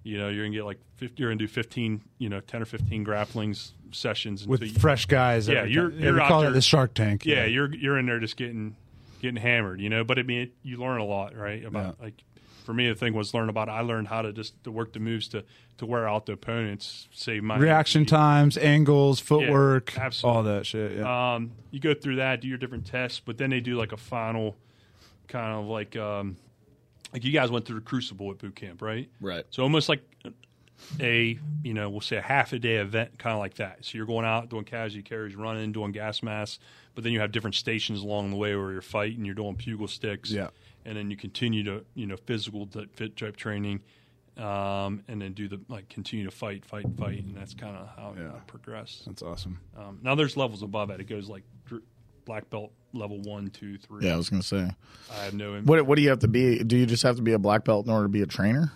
you 0.03 0.17
know 0.17 0.29
you're 0.29 0.45
gonna 0.45 0.55
get 0.55 0.65
like 0.65 0.79
50, 0.97 1.15
you're 1.21 1.29
gonna 1.31 1.39
do 1.39 1.47
fifteen 1.47 2.01
you 2.17 2.29
know 2.29 2.39
ten 2.41 2.61
or 2.61 2.65
fifteen 2.65 3.05
grapplings 3.05 3.71
sessions 3.91 4.47
With 4.47 4.61
you- 4.61 4.69
fresh 4.79 5.05
guys. 5.07 5.47
Yeah, 5.47 5.59
every 5.59 5.71
you're- 5.73 5.91
time. 5.91 5.99
you're 5.99 6.13
we 6.13 6.19
out 6.21 6.27
call 6.27 6.41
there- 6.41 6.51
it 6.51 6.53
the 6.53 6.61
Shark 6.61 6.93
Tank. 6.93 7.25
yeah, 7.25 7.45
you're 7.45 7.73
you're 7.73 7.97
in 7.97 8.05
there 8.05 8.19
just 8.19 8.37
getting 8.37 8.75
getting 9.19 9.41
hammered, 9.41 9.79
you 9.81 9.89
know. 9.89 10.03
But 10.03 10.19
I 10.19 10.23
mean, 10.23 10.41
it, 10.41 10.51
you 10.63 10.77
learn 10.77 10.99
a 10.99 11.05
lot, 11.05 11.35
right? 11.35 11.63
About 11.63 11.97
Yeah. 11.99 12.05
like 12.05 12.23
for 12.65 12.73
me, 12.73 12.87
the 12.87 12.95
thing 12.95 13.13
was 13.13 13.33
learn 13.33 13.49
about. 13.49 13.67
I 13.69 13.81
learned 13.81 14.07
how 14.09 14.21
to 14.21 14.31
just 14.31 14.63
to 14.63 14.71
work 14.71 14.93
the 14.93 14.99
moves 14.99 15.27
to 15.29 15.43
to 15.77 15.85
wear 15.85 16.07
out 16.07 16.25
the 16.25 16.33
opponents, 16.33 17.07
save 17.13 17.41
my 17.43 17.57
reaction 17.57 18.05
times, 18.05 18.57
angles, 18.57 19.19
footwork, 19.19 19.97
absolutely. 19.97 20.37
all 20.37 20.43
that 20.43 20.65
shit. 20.65 20.97
Yeah. 20.97 21.35
Um, 21.35 21.51
you 21.71 21.79
go 21.79 21.93
through 21.93 22.17
that, 22.17 22.41
do 22.41 22.47
your 22.47 22.57
different 22.57 22.85
tests, 22.85 23.21
but 23.23 23.37
then 23.37 23.49
they 23.49 23.59
do 23.61 23.75
like 23.77 23.91
a 23.91 23.97
final 23.97 24.57
kind 25.27 25.57
of 25.57 25.65
like 25.67 25.95
um, 25.95 26.37
like 27.13 27.23
you 27.23 27.31
guys 27.31 27.49
went 27.49 27.65
through 27.65 27.75
the 27.79 27.85
Crucible 27.85 28.29
at 28.31 28.37
boot 28.39 28.55
camp, 28.55 28.81
right? 28.81 29.09
Right. 29.21 29.45
So 29.51 29.63
almost 29.63 29.89
like 29.89 30.01
a 30.99 31.37
you 31.63 31.73
know 31.73 31.89
we'll 31.89 32.01
say 32.01 32.17
a 32.17 32.21
half 32.21 32.53
a 32.53 32.59
day 32.59 32.75
event, 32.75 33.17
kind 33.17 33.33
of 33.33 33.39
like 33.39 33.55
that. 33.55 33.79
So 33.85 33.97
you're 33.97 34.05
going 34.07 34.25
out 34.25 34.49
doing 34.49 34.63
casualty 34.63 35.01
carries, 35.03 35.35
running, 35.35 35.71
doing 35.71 35.91
gas 35.91 36.21
masks, 36.23 36.59
but 36.99 37.05
then 37.05 37.13
you 37.13 37.21
have 37.21 37.31
different 37.31 37.55
stations 37.55 38.01
along 38.01 38.29
the 38.29 38.35
way 38.35 38.53
where 38.57 38.73
you're 38.73 38.81
fighting, 38.81 39.23
you're 39.23 39.33
doing 39.33 39.55
pugil 39.55 39.87
sticks, 39.87 40.29
Yeah. 40.31 40.49
and 40.83 40.97
then 40.97 41.09
you 41.09 41.15
continue 41.15 41.63
to 41.63 41.85
you 41.93 42.05
know 42.05 42.17
physical 42.17 42.67
fit 42.93 43.15
type 43.15 43.37
training. 43.37 43.79
Um, 44.35 45.03
and 45.07 45.21
then 45.21 45.31
do 45.31 45.47
the 45.47 45.61
like 45.69 45.87
continue 45.87 46.25
to 46.25 46.31
fight, 46.31 46.65
fight, 46.65 46.85
fight, 46.97 47.23
and 47.23 47.37
that's 47.37 47.53
kind 47.53 47.77
of 47.77 47.87
how 47.95 48.15
Yeah. 48.17 48.35
it 48.35 48.47
progressed. 48.47 49.05
That's 49.05 49.21
awesome. 49.21 49.59
Um, 49.77 49.99
now 50.03 50.13
there's 50.15 50.35
levels 50.35 50.61
above 50.61 50.89
it. 50.89 50.99
It 50.99 51.05
goes 51.05 51.29
like 51.29 51.43
black 52.25 52.49
belt 52.49 52.73
level 52.93 53.21
one, 53.21 53.49
two, 53.49 53.77
three. 53.77 54.05
Yeah, 54.05 54.15
I 54.15 54.17
was 54.17 54.29
gonna 54.29 54.43
say. 54.43 54.69
I 55.09 55.23
have 55.23 55.33
no. 55.33 55.61
What 55.61 55.85
what 55.85 55.95
do 55.95 56.01
you 56.01 56.09
have 56.09 56.19
to 56.19 56.27
be? 56.27 56.61
Do 56.65 56.75
you 56.75 56.85
just 56.85 57.03
have 57.03 57.15
to 57.15 57.21
be 57.21 57.31
a 57.31 57.39
black 57.39 57.63
belt 57.63 57.85
in 57.85 57.93
order 57.93 58.05
to 58.05 58.09
be 58.09 58.21
a 58.23 58.25
trainer? 58.25 58.73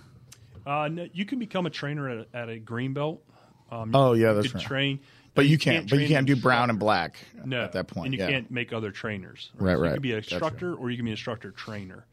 Uh, 0.66 0.88
no, 0.90 1.10
you 1.12 1.26
can 1.26 1.40
become 1.40 1.66
a 1.66 1.70
trainer 1.70 2.08
at 2.10 2.18
a, 2.34 2.38
at 2.38 2.48
a 2.50 2.58
green 2.58 2.94
belt. 2.94 3.22
Um, 3.70 3.92
Oh, 3.94 4.14
yeah, 4.14 4.32
that's 4.32 4.54
right. 4.54 4.64
train, 4.64 5.00
But 5.36 5.48
you 5.48 5.58
can't. 5.58 5.90
But 5.90 6.00
you 6.00 6.08
can't 6.08 6.28
do 6.28 6.36
brown 6.36 6.70
and 6.70 6.78
black 6.80 7.16
No, 7.44 7.62
at 7.64 7.72
that 7.72 7.88
point. 7.88 8.06
and 8.08 8.14
you 8.14 8.20
yeah. 8.20 8.30
can't 8.30 8.52
make 8.52 8.72
other 8.72 8.92
trainers. 8.92 9.50
Right, 9.58 9.74
So 9.76 9.80
right. 9.82 9.88
You 9.90 9.94
can 9.96 10.02
be 10.02 10.12
an 10.12 10.18
instructor, 10.18 10.76
or 10.76 10.92
you 10.92 10.98
can 10.98 11.06
be 11.06 11.12
an 11.12 11.14
instructor 11.14 11.52
trainer. 11.52 12.06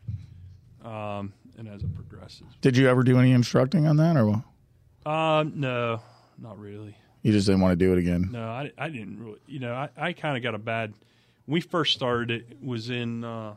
Um, 0.85 1.33
and 1.59 1.69
as 1.69 1.83
it 1.83 1.95
progresses, 1.95 2.47
Did 2.63 2.77
you 2.77 2.89
ever 2.89 3.03
do 3.03 3.19
any 3.19 3.33
instructing 3.33 3.87
on 3.87 3.97
that, 3.99 4.17
or 4.17 4.27
what? 4.27 4.41
um, 5.13 5.53
no, 5.57 6.01
not 6.39 6.59
really. 6.59 6.97
You 7.23 7.33
just 7.33 7.47
didn't 7.47 7.61
want 7.61 7.73
to 7.79 7.85
do 7.85 7.93
it 7.93 7.99
again. 7.99 8.31
No, 8.33 8.49
I, 8.49 8.73
I 8.79 8.89
didn't 8.89 9.23
really. 9.23 9.41
You 9.47 9.59
know, 9.59 9.75
I, 9.75 9.91
I 9.97 10.13
kind 10.15 10.39
of 10.39 10.43
got 10.43 10.55
a 10.55 10.59
bad. 10.59 10.95
When 11.45 11.53
we 11.55 11.61
first 11.61 11.95
started, 11.95 12.31
it 12.31 12.57
was 12.63 12.89
in 12.89 13.25
uh, 13.25 13.57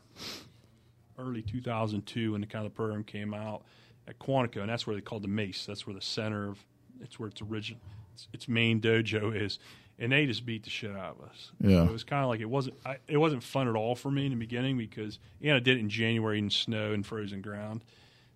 early 1.18 1.42
2002 1.42 2.34
when 2.34 2.42
the 2.42 2.48
kind 2.48 2.66
of 2.66 2.74
program 2.74 3.04
came 3.06 3.34
out 3.34 3.64
at 4.08 4.20
Quantico, 4.20 4.58
and 4.58 4.70
that's 4.70 4.86
where 4.86 4.96
they 4.98 5.02
called 5.02 5.24
the 5.24 5.30
Mace. 5.30 5.66
That's 5.66 5.88
where 5.88 5.94
the 5.94 6.02
center 6.02 6.50
of. 6.50 6.60
It's 7.02 7.20
where 7.20 7.30
its 7.30 7.42
original, 7.42 7.80
its, 8.14 8.28
its 8.34 8.48
main 8.48 8.80
dojo 8.82 9.36
is, 9.36 9.60
and 10.00 10.12
they 10.12 10.26
just 10.26 10.46
beat 10.46 10.64
the 10.64 10.70
shit 10.70 10.92
out 10.92 11.18
of 11.20 11.30
us. 11.30 11.52
Yeah. 11.60 11.84
It 11.84 11.92
was 11.92 12.04
kind 12.04 12.24
of 12.24 12.30
like 12.30 12.40
it 12.40 12.50
wasn't. 12.50 12.78
I, 12.86 12.98
it 13.08 13.18
wasn't 13.18 13.44
fun 13.44 13.68
at 13.68 13.76
all 13.76 13.96
for 13.96 14.12
me 14.12 14.26
in 14.26 14.32
the 14.32 14.38
beginning 14.38 14.78
because 14.78 15.20
and 15.42 15.54
I 15.54 15.60
did 15.60 15.78
it 15.78 15.80
in 15.80 15.90
January 15.90 16.40
in 16.40 16.50
snow 16.50 16.94
and 16.94 17.06
frozen 17.06 17.42
ground. 17.42 17.84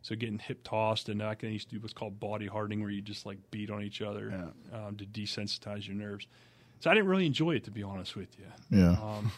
So 0.02 0.16
getting 0.16 0.40
hip 0.40 0.64
tossed 0.64 1.10
and 1.10 1.22
I 1.22 1.36
can 1.36 1.52
used 1.52 1.70
to 1.70 1.76
do 1.76 1.82
what's 1.82 1.94
called 1.94 2.20
body 2.20 2.48
hardening, 2.48 2.82
where 2.82 2.90
you 2.90 3.02
just 3.02 3.26
like 3.26 3.40
beat 3.52 3.70
on 3.70 3.84
each 3.84 4.02
other 4.02 4.54
um, 4.72 4.96
to 4.96 5.06
desensitize 5.06 5.86
your 5.86 5.96
nerves. 5.96 6.28
So 6.80 6.92
I 6.92 6.94
didn't 6.94 7.10
really 7.10 7.26
enjoy 7.26 7.56
it, 7.56 7.64
to 7.66 7.72
be 7.72 7.84
honest 7.84 8.16
with 8.16 8.30
you. 8.38 8.46
Yeah. 8.80 8.92
Um, 8.92 9.32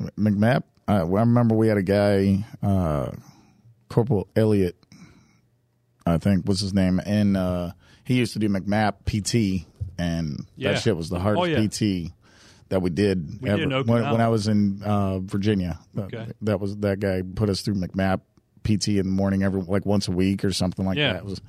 MCMAP. 0.18 0.62
Well, 0.88 1.16
I 1.16 1.20
remember 1.20 1.54
we 1.54 1.68
had 1.68 1.78
a 1.78 1.82
guy, 1.82 2.44
uh, 2.62 3.12
Corporal 3.88 4.28
Elliott, 4.34 4.76
I 6.04 6.18
think 6.18 6.46
was 6.46 6.60
his 6.60 6.74
name, 6.74 7.00
and 7.06 7.36
uh, 7.36 7.72
he 8.04 8.14
used 8.14 8.32
to 8.34 8.38
do 8.38 8.48
MCMAP 8.48 9.04
PT, 9.04 9.66
and 9.98 10.46
Yeah. 10.56 10.72
that 10.72 10.80
shit 10.82 10.96
was 10.96 11.08
the 11.08 11.18
hardest 11.20 11.42
Oh, 11.42 11.44
yeah. 11.44 11.66
PT 11.66 12.12
that 12.68 12.80
we 12.82 12.90
did, 12.90 13.40
We 13.42 13.50
did 13.50 13.72
ever. 13.72 13.82
when, 13.92 14.02
when 14.10 14.20
I 14.20 14.28
was 14.28 14.48
in 14.48 14.82
uh, 14.82 15.18
Virginia. 15.20 15.78
That- 15.94 16.04
Okay. 16.14 16.32
That 16.42 16.60
was 16.60 16.76
that 16.78 17.00
guy 17.00 17.22
put 17.22 17.48
us 17.50 17.60
through 17.60 17.74
MCMAP 17.74 18.20
PT 18.64 18.88
in 18.98 19.06
the 19.06 19.12
morning 19.12 19.42
every 19.42 19.60
like 19.62 19.84
once 19.84 20.08
a 20.08 20.12
week 20.12 20.44
or 20.44 20.52
something 20.52 20.86
like 20.86 20.96
Yeah. 20.96 21.14
that. 21.14 21.18
It 21.20 21.24
was 21.26 21.40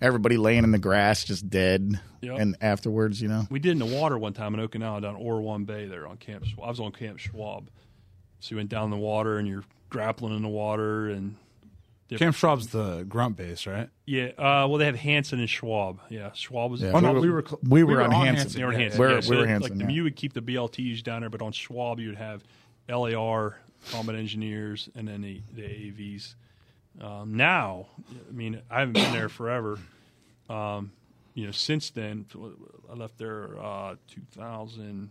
everybody 0.00 0.36
laying 0.36 0.64
in 0.64 0.70
the 0.72 0.78
grass 0.78 1.24
just 1.24 1.48
dead, 1.48 2.00
Yep. 2.20 2.38
and 2.38 2.56
afterwards, 2.60 3.20
you 3.22 3.28
know. 3.28 3.46
we 3.50 3.58
did 3.60 3.72
in 3.72 3.78
the 3.78 3.86
water 3.86 4.18
one 4.18 4.32
time 4.32 4.54
in 4.54 4.60
Okinawa 4.68 5.00
down 5.02 5.16
Orwan 5.16 5.66
Bay 5.66 5.86
there 5.86 6.06
on 6.06 6.16
Camp. 6.18 6.44
Schwab. 6.44 6.66
I 6.66 6.70
was 6.70 6.80
on 6.80 6.92
Camp 6.92 7.18
Schwab, 7.18 7.70
so 8.40 8.50
you 8.52 8.56
went 8.58 8.68
down 8.70 8.90
the 8.90 8.96
water 8.96 9.38
and 9.38 9.46
you're 9.48 9.64
grappling 9.90 10.34
in 10.36 10.42
the 10.42 10.48
water 10.48 11.08
and 11.08 11.36
Camp 12.16 12.34
Schwab's 12.34 12.68
the 12.68 13.04
grunt 13.08 13.36
base, 13.36 13.66
right? 13.66 13.90
yeah. 14.06 14.28
Uh, 14.38 14.66
well, 14.66 14.78
they 14.78 14.86
have 14.86 14.96
Hansen 14.96 15.40
and 15.40 15.50
Schwab. 15.50 16.00
Yeah, 16.08 16.32
Schwab 16.32 16.70
was. 16.70 16.80
Yeah. 16.80 16.92
Oh 16.94 17.00
no, 17.00 17.12
We 17.12 17.20
we 17.20 17.28
were- 17.28 17.34
were 17.42 17.46
cl- 17.46 17.60
we 17.68 17.84
were 17.84 18.00
on 18.02 18.10
Hansen. 18.10 18.52
They 18.58 18.64
were 18.64 18.72
Yeah, 18.72 18.78
Hansen. 18.78 18.98
We're- 19.00 19.10
yeah, 19.12 19.16
we 19.16 19.22
so 19.22 19.30
were 19.34 19.40
like 19.40 19.48
Hansen, 19.48 19.78
the, 19.78 19.84
yeah. 19.84 19.90
you 19.90 20.02
would 20.04 20.16
keep 20.16 20.32
the 20.32 20.40
BLTs 20.40 21.02
down 21.02 21.20
there, 21.20 21.28
but 21.30 21.42
on 21.42 21.52
Schwab 21.52 22.00
you 22.00 22.08
would 22.08 22.16
have 22.18 22.42
LAR 22.88 23.58
combat 23.92 24.14
engineers 24.16 24.88
and 24.94 25.06
then 25.06 25.20
the, 25.20 25.42
the 25.54 25.62
AVs. 25.62 26.34
Um, 27.00 27.36
now, 27.36 27.86
I 28.28 28.32
mean, 28.32 28.60
I 28.70 28.80
haven't 28.80 28.94
been 28.94 29.12
there 29.12 29.28
forever. 29.28 29.78
Um, 30.48 30.90
you 31.34 31.44
know, 31.46 31.52
since 31.52 31.90
then, 31.90 32.24
I 32.90 32.94
left 32.94 33.18
there 33.18 33.50
uh, 33.62 33.94
2000, 34.08 35.10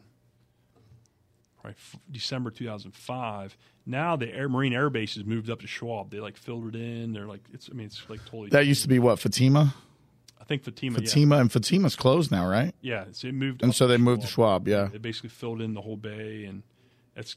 right, 1.64 1.76
f- 1.78 1.96
December 2.12 2.50
2005. 2.52 3.56
Now 3.88 4.16
the 4.18 4.32
Air 4.34 4.50
Marine 4.50 4.74
Air 4.74 4.90
Base 4.90 5.16
has 5.16 5.24
moved 5.26 5.50
up 5.50 5.62
to 5.62 5.68
Schwab. 5.68 6.12
They 6.12 6.20
like 6.20 6.36
filtered 6.38 6.76
in. 6.76 7.14
They're 7.14 7.26
like, 7.26 7.42
it's. 7.54 7.70
I 7.72 7.74
mean, 7.74 7.88
it's 7.88 8.04
like 8.10 8.24
totally. 8.26 8.50
That 8.50 8.66
used 8.66 8.82
to 8.84 8.88
be 8.90 9.00
what 9.00 9.18
Futenma, 9.20 9.74
I 10.40 10.44
think 10.44 10.64
Futenma. 10.64 10.92
yeah. 10.94 11.00
Futenma, 11.00 11.40
and 11.42 11.50
Futenma's 11.50 11.96
closed 11.96 12.30
now, 12.30 12.48
right? 12.48 12.76
Yeah, 12.82 13.06
so 13.14 13.28
it 13.30 13.34
moved. 13.34 13.62
And 13.62 13.70
up 13.70 13.76
so 13.76 13.88
they 13.88 13.98
moved 13.98 14.22
to 14.24 14.28
Schwab. 14.28 14.68
Yeah, 14.68 14.90
They 14.92 14.98
basically 14.98 15.30
filled 15.30 15.62
in 15.62 15.74
the 15.74 15.82
whole 15.82 15.96
bay, 15.98 16.44
and 16.46 16.64
that's 17.16 17.36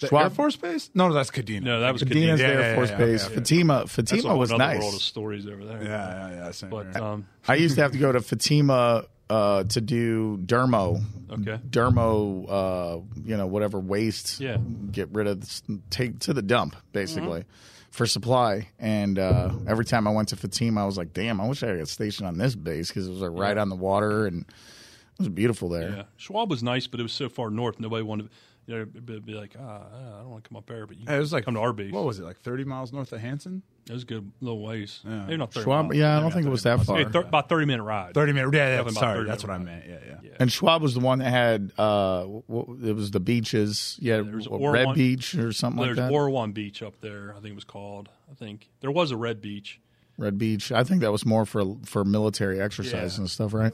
The 0.00 0.08
Schwab- 0.08 0.24
Air 0.24 0.30
Force 0.30 0.56
Base? 0.56 0.90
No, 0.92 1.12
that's 1.12 1.30
Kadena. 1.30 1.62
no, 1.62 1.80
that 1.80 1.92
was 1.92 2.02
Kadena's 2.02 2.40
Kadena. 2.40 2.42
Yeah, 2.42 2.46
Air 2.48 2.60
yeah, 2.60 2.74
Force 2.74 2.90
yeah, 2.90 2.96
Base. 2.98 3.26
okay, 3.26 3.34
Futenma, 3.36 3.94
That's 3.94 4.12
Futenma 4.12 4.24
a 4.24 4.28
whole 4.28 4.38
was 4.40 4.50
nice. 4.52 4.80
world 4.80 4.94
of 4.94 5.02
stories 5.02 5.46
over 5.46 5.64
there. 5.64 5.82
Yeah, 5.84 5.88
yeah, 5.88 6.34
yeah. 6.36 6.50
Same 6.50 6.70
but 6.70 6.86
here. 6.92 7.02
um, 7.04 7.26
I 7.46 7.54
used 7.54 7.76
to 7.76 7.82
have 7.82 7.92
to 7.92 7.98
go 7.98 8.10
to 8.12 8.18
Futenma 8.20 9.06
uh, 9.28 9.64
to 9.64 9.80
do 9.80 10.38
dermo, 10.38 11.02
okay, 11.30 11.58
dermo, 11.68 12.46
uh, 12.48 13.00
you 13.24 13.36
know, 13.36 13.46
whatever 13.46 13.78
waste. 13.80 14.40
Yeah. 14.40 14.58
get 14.92 15.08
rid 15.12 15.26
of, 15.26 15.42
take 15.90 16.18
to 16.20 16.32
the 16.32 16.42
dump 16.42 16.76
basically 16.92 17.40
Mm-hmm. 17.40 17.90
for 17.90 18.06
supply. 18.06 18.68
And 18.78 19.18
uh, 19.18 19.50
every 19.66 19.84
time 19.84 20.06
I 20.06 20.12
went 20.12 20.28
to 20.28 20.36
Futenma, 20.36 20.80
I 20.80 20.86
was 20.86 20.96
like, 20.98 21.12
damn, 21.12 21.40
I 21.40 21.48
wish 21.48 21.62
I 21.62 21.76
got 21.76 21.88
stationed 21.88 22.28
on 22.28 22.38
this 22.38 22.54
base 22.54 22.88
because 22.88 23.06
it 23.08 23.10
was 23.10 23.20
like 23.20 23.32
right 23.32 23.56
on 23.58 23.68
the 23.68 23.76
water 23.76 24.26
and 24.26 24.42
it 24.42 25.18
was 25.18 25.28
beautiful 25.30 25.68
there. 25.70 25.90
yeah, 25.90 26.02
Schwab 26.16 26.50
was 26.50 26.62
nice, 26.62 26.86
but 26.86 27.00
it 27.00 27.02
was 27.02 27.12
so 27.12 27.28
far 27.28 27.50
north, 27.50 27.80
nobody 27.80 28.02
wanted. 28.02 28.28
You 28.68 28.78
know, 28.78 28.84
be, 28.84 29.20
be 29.20 29.32
like, 29.34 29.54
ah, 29.58 29.82
I 29.94 30.18
don't 30.22 30.30
want 30.30 30.42
to 30.42 30.48
come 30.50 30.56
up 30.56 30.66
there, 30.66 30.86
but 30.88 30.96
you 30.98 31.04
Yeah, 31.06 31.16
it 31.16 31.20
was 31.20 31.32
like 31.32 31.44
come 31.44 31.54
to 31.54 31.60
our 31.60 31.72
base. 31.72 31.92
What 31.92 32.04
was 32.04 32.18
it? 32.18 32.24
Like 32.24 32.38
thirty 32.40 32.64
miles 32.64 32.92
north 32.92 33.12
of 33.12 33.20
Hansen? 33.20 33.62
It 33.88 33.92
was 33.92 34.02
a 34.02 34.06
good 34.06 34.32
little 34.40 34.60
ways. 34.64 35.00
Yeah. 35.04 35.26
Maybe 35.26 35.36
not 35.36 35.52
30 35.52 35.64
Schwab, 35.64 35.84
miles. 35.86 35.96
yeah, 35.96 36.16
I 36.16 36.20
don't 36.20 36.32
think 36.32 36.44
it 36.46 36.50
was 36.50 36.64
that 36.64 36.80
far. 36.82 36.96
Hey, 36.98 37.04
thir- 37.04 37.20
about 37.20 37.48
thirty 37.48 37.66
minute 37.66 37.84
ride. 37.84 38.14
Thirty 38.14 38.32
minutes. 38.32 38.52
Yeah, 38.54 38.60
yeah. 38.70 38.76
Definitely 38.78 38.90
about 38.98 39.00
Sorry, 39.00 39.18
30 39.18 39.28
that's 39.30 39.44
what 39.44 39.52
I 39.52 39.58
minutes. 39.58 39.86
meant. 39.88 40.02
Yeah, 40.02 40.08
yeah. 40.10 40.18
Yeah. 40.30 40.36
And 40.40 40.50
Schwab 40.52 40.82
was 40.82 40.94
the 40.94 41.00
one 41.00 41.20
that 41.20 41.30
had 41.30 41.70
uh, 41.78 42.22
w- 42.48 42.78
it 42.84 42.92
was 42.96 43.12
the 43.12 43.20
beaches. 43.20 43.96
Yeah, 44.00 44.16
there 44.22 44.36
was 44.36 44.48
what, 44.48 44.60
Red 44.72 44.86
one- 44.86 44.94
Beach 44.96 45.34
or 45.36 45.52
something 45.52 45.78
like 45.78 45.94
There's 45.94 45.98
that. 45.98 46.10
Orwan 46.12 46.52
Beach 46.52 46.82
up 46.82 47.00
there. 47.00 47.30
I 47.30 47.34
think 47.40 47.52
it 47.52 47.54
was 47.54 47.64
called. 47.64 48.08
I 48.30 48.34
think 48.34 48.68
there 48.80 48.90
was 48.90 49.12
a 49.12 49.16
Red 49.16 49.40
Beach. 49.40 49.80
Red 50.18 50.38
Beach. 50.38 50.72
I 50.72 50.82
think 50.82 51.02
that 51.02 51.12
was 51.12 51.26
more 51.26 51.44
for 51.44 51.76
for 51.84 52.04
military 52.04 52.60
exercise 52.60 53.14
Yeah. 53.16 53.20
and 53.22 53.30
stuff, 53.30 53.52
right? 53.52 53.72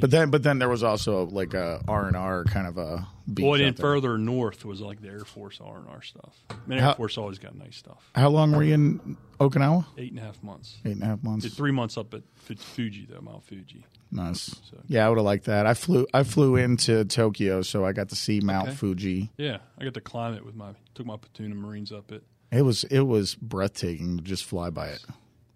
But 0.00 0.10
then, 0.12 0.30
but 0.30 0.42
then 0.44 0.58
there 0.60 0.68
was 0.68 0.82
also 0.84 1.26
like 1.26 1.54
a 1.54 1.82
R 1.88 2.06
and 2.06 2.16
R 2.16 2.44
kind 2.44 2.66
of 2.68 2.78
a 2.78 3.06
beach. 3.32 3.42
Well, 3.44 3.54
and 3.54 3.62
out 3.62 3.64
then 3.64 3.74
there. 3.74 3.82
further 3.82 4.18
north 4.18 4.64
was 4.64 4.80
like 4.80 5.00
the 5.02 5.08
Air 5.08 5.24
Force 5.24 5.58
R 5.60 5.78
and 5.78 5.88
R 5.88 6.00
stuff. 6.02 6.36
I 6.50 6.54
mean, 6.66 6.78
Air 6.78 6.84
How- 6.84 6.94
Force 6.94 7.18
always 7.18 7.38
got 7.38 7.56
nice 7.56 7.76
stuff. 7.76 8.10
How 8.14 8.28
long 8.28 8.52
were 8.52 8.62
you 8.62 8.74
in 8.74 9.16
Okinawa? 9.40 9.84
Eight 9.98 10.10
and 10.10 10.20
a 10.20 10.22
half 10.22 10.40
months. 10.42 10.76
Eight 10.84 10.92
and 10.94 11.02
a 11.02 11.06
half 11.06 11.22
months. 11.24 11.44
Did 11.44 11.54
three 11.54 11.72
months 11.72 11.96
up 11.98 12.14
at 12.14 12.22
Fu- 12.36 12.54
Fuji 12.54 13.08
though, 13.10 13.20
Mount 13.20 13.42
Fuji. 13.42 13.84
Nice. 14.12 14.42
So- 14.70 14.78
Yeah, 14.86 15.04
I 15.06 15.08
would 15.08 15.18
have 15.18 15.24
liked 15.24 15.46
that. 15.46 15.66
I 15.66 15.74
flew. 15.74 16.06
I 16.14 16.22
flew 16.22 16.54
into 16.56 17.04
Tokyo, 17.06 17.62
so 17.62 17.84
I 17.84 17.92
got 17.92 18.10
to 18.10 18.16
see 18.16 18.40
Mount 18.40 18.68
Okay. 18.68 18.76
Fuji. 18.76 19.30
Yeah, 19.36 19.58
I 19.78 19.84
got 19.84 19.94
to 19.94 20.00
climb 20.00 20.34
it 20.34 20.44
with 20.44 20.54
my 20.54 20.74
took 20.94 21.06
my 21.06 21.16
platoon 21.16 21.50
of 21.50 21.58
Marines 21.58 21.90
up 21.90 22.12
it. 22.12 22.22
It 22.52 22.62
was 22.62 22.84
it 22.84 23.00
was 23.00 23.34
breathtaking 23.34 24.18
to 24.18 24.22
just 24.22 24.44
fly 24.44 24.68
by 24.70 24.88
it. 24.88 25.04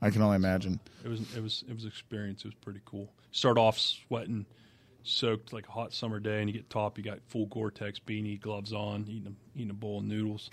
I 0.03 0.11
can 0.11 0.23
only 0.23 0.37
imagine. 0.37 0.81
It 1.05 1.09
was 1.09 1.21
it 1.37 1.43
was 1.43 1.65
it 1.69 1.75
was 1.75 1.85
experience. 1.85 2.41
It 2.45 2.49
was 2.49 2.55
pretty 2.55 2.81
cool. 2.85 3.13
Start 3.33 3.59
off 3.59 3.79
sweating, 3.79 4.47
soaked 5.03 5.53
like 5.53 5.69
a 5.69 5.73
hot 5.73 5.93
summer 5.93 6.19
day, 6.21 6.41
and 6.41 6.49
you 6.51 6.55
get 6.55 6.69
top. 6.71 6.99
You 6.99 7.05
got 7.05 7.19
full 7.29 7.47
Gore-Tex 7.47 8.01
beanie, 8.07 8.41
gloves 8.41 8.73
on, 8.73 9.07
eating 9.09 9.27
a, 9.35 9.59
eating 9.59 9.71
a 9.71 9.75
bowl 9.75 9.99
of 9.99 10.05
noodles. 10.05 10.51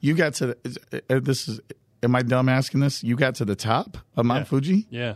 You 0.00 0.14
got 0.14 0.34
to 0.34 0.56
is- 0.64 0.78
uh, 0.92 1.20
this 1.20 1.48
is. 1.48 1.60
Am 2.02 2.14
I 2.16 2.22
dumb 2.22 2.48
asking 2.48 2.80
this? 2.80 3.04
You 3.04 3.14
got 3.14 3.34
to 3.36 3.44
the 3.44 3.54
top 3.56 3.98
of 4.16 4.24
Mount 4.24 4.40
Yeah. 4.40 4.44
Fuji? 4.44 4.86
Yeah, 4.90 5.14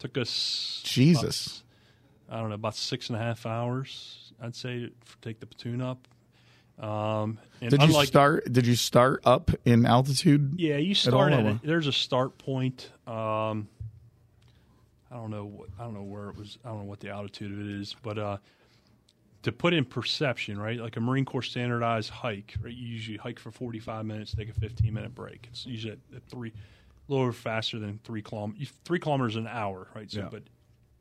took 0.00 0.18
us 0.18 0.80
Jesus. 0.84 1.62
I 2.28 2.38
don't 2.40 2.48
know 2.48 2.56
about 2.56 2.74
six 2.74 3.08
and 3.08 3.16
a 3.16 3.20
half 3.20 3.46
hours. 3.46 4.32
I'd 4.42 4.56
say 4.56 4.80
to 4.86 4.90
take 5.22 5.38
the 5.40 5.46
platoon 5.46 5.80
up. 5.80 6.08
Um, 6.78 7.38
and 7.60 7.70
Did 7.70 7.82
you 7.82 8.04
start? 8.04 8.52
Did 8.52 8.66
you 8.66 8.74
start 8.74 9.22
up 9.24 9.50
in 9.64 9.86
altitude? 9.86 10.54
Yeah, 10.56 10.76
you 10.76 10.94
start 10.94 11.32
at 11.32 11.44
what? 11.44 11.62
There's 11.62 11.86
a 11.86 11.92
start 11.92 12.36
point. 12.38 12.90
Um, 13.06 13.68
I 15.10 15.16
don't 15.16 15.30
know. 15.30 15.44
What, 15.44 15.68
I 15.78 15.84
don't 15.84 15.94
know 15.94 16.02
where 16.02 16.30
it 16.30 16.36
was. 16.36 16.58
I 16.64 16.68
don't 16.68 16.78
know 16.80 16.84
what 16.84 17.00
the 17.00 17.10
altitude 17.10 17.52
of 17.52 17.60
it 17.60 17.80
is, 17.80 17.94
but 18.02 18.18
uh, 18.18 18.36
to 19.44 19.52
put 19.52 19.72
in 19.72 19.84
perception, 19.84 20.58
right? 20.58 20.78
Like 20.80 20.96
a 20.96 21.00
Marine 21.00 21.24
Corps 21.24 21.42
standardized 21.42 22.10
hike, 22.10 22.54
right? 22.60 22.74
You 22.74 22.86
usually 22.88 23.18
hike 23.18 23.38
for 23.38 23.52
45 23.52 24.04
minutes, 24.04 24.34
take 24.34 24.48
a 24.48 24.54
15 24.54 24.92
minute 24.92 25.14
break. 25.14 25.46
It's 25.52 25.64
usually 25.66 25.92
at, 25.92 25.98
at 26.16 26.22
three, 26.28 26.52
a 27.08 27.12
little 27.12 27.30
faster 27.30 27.78
than 27.78 28.00
three 28.02 28.22
kilometers. 28.22 28.72
Three 28.84 28.98
kilometers 28.98 29.36
an 29.36 29.46
hour, 29.46 29.86
right? 29.94 30.10
So, 30.10 30.20
Yeah. 30.20 30.28
but 30.30 30.42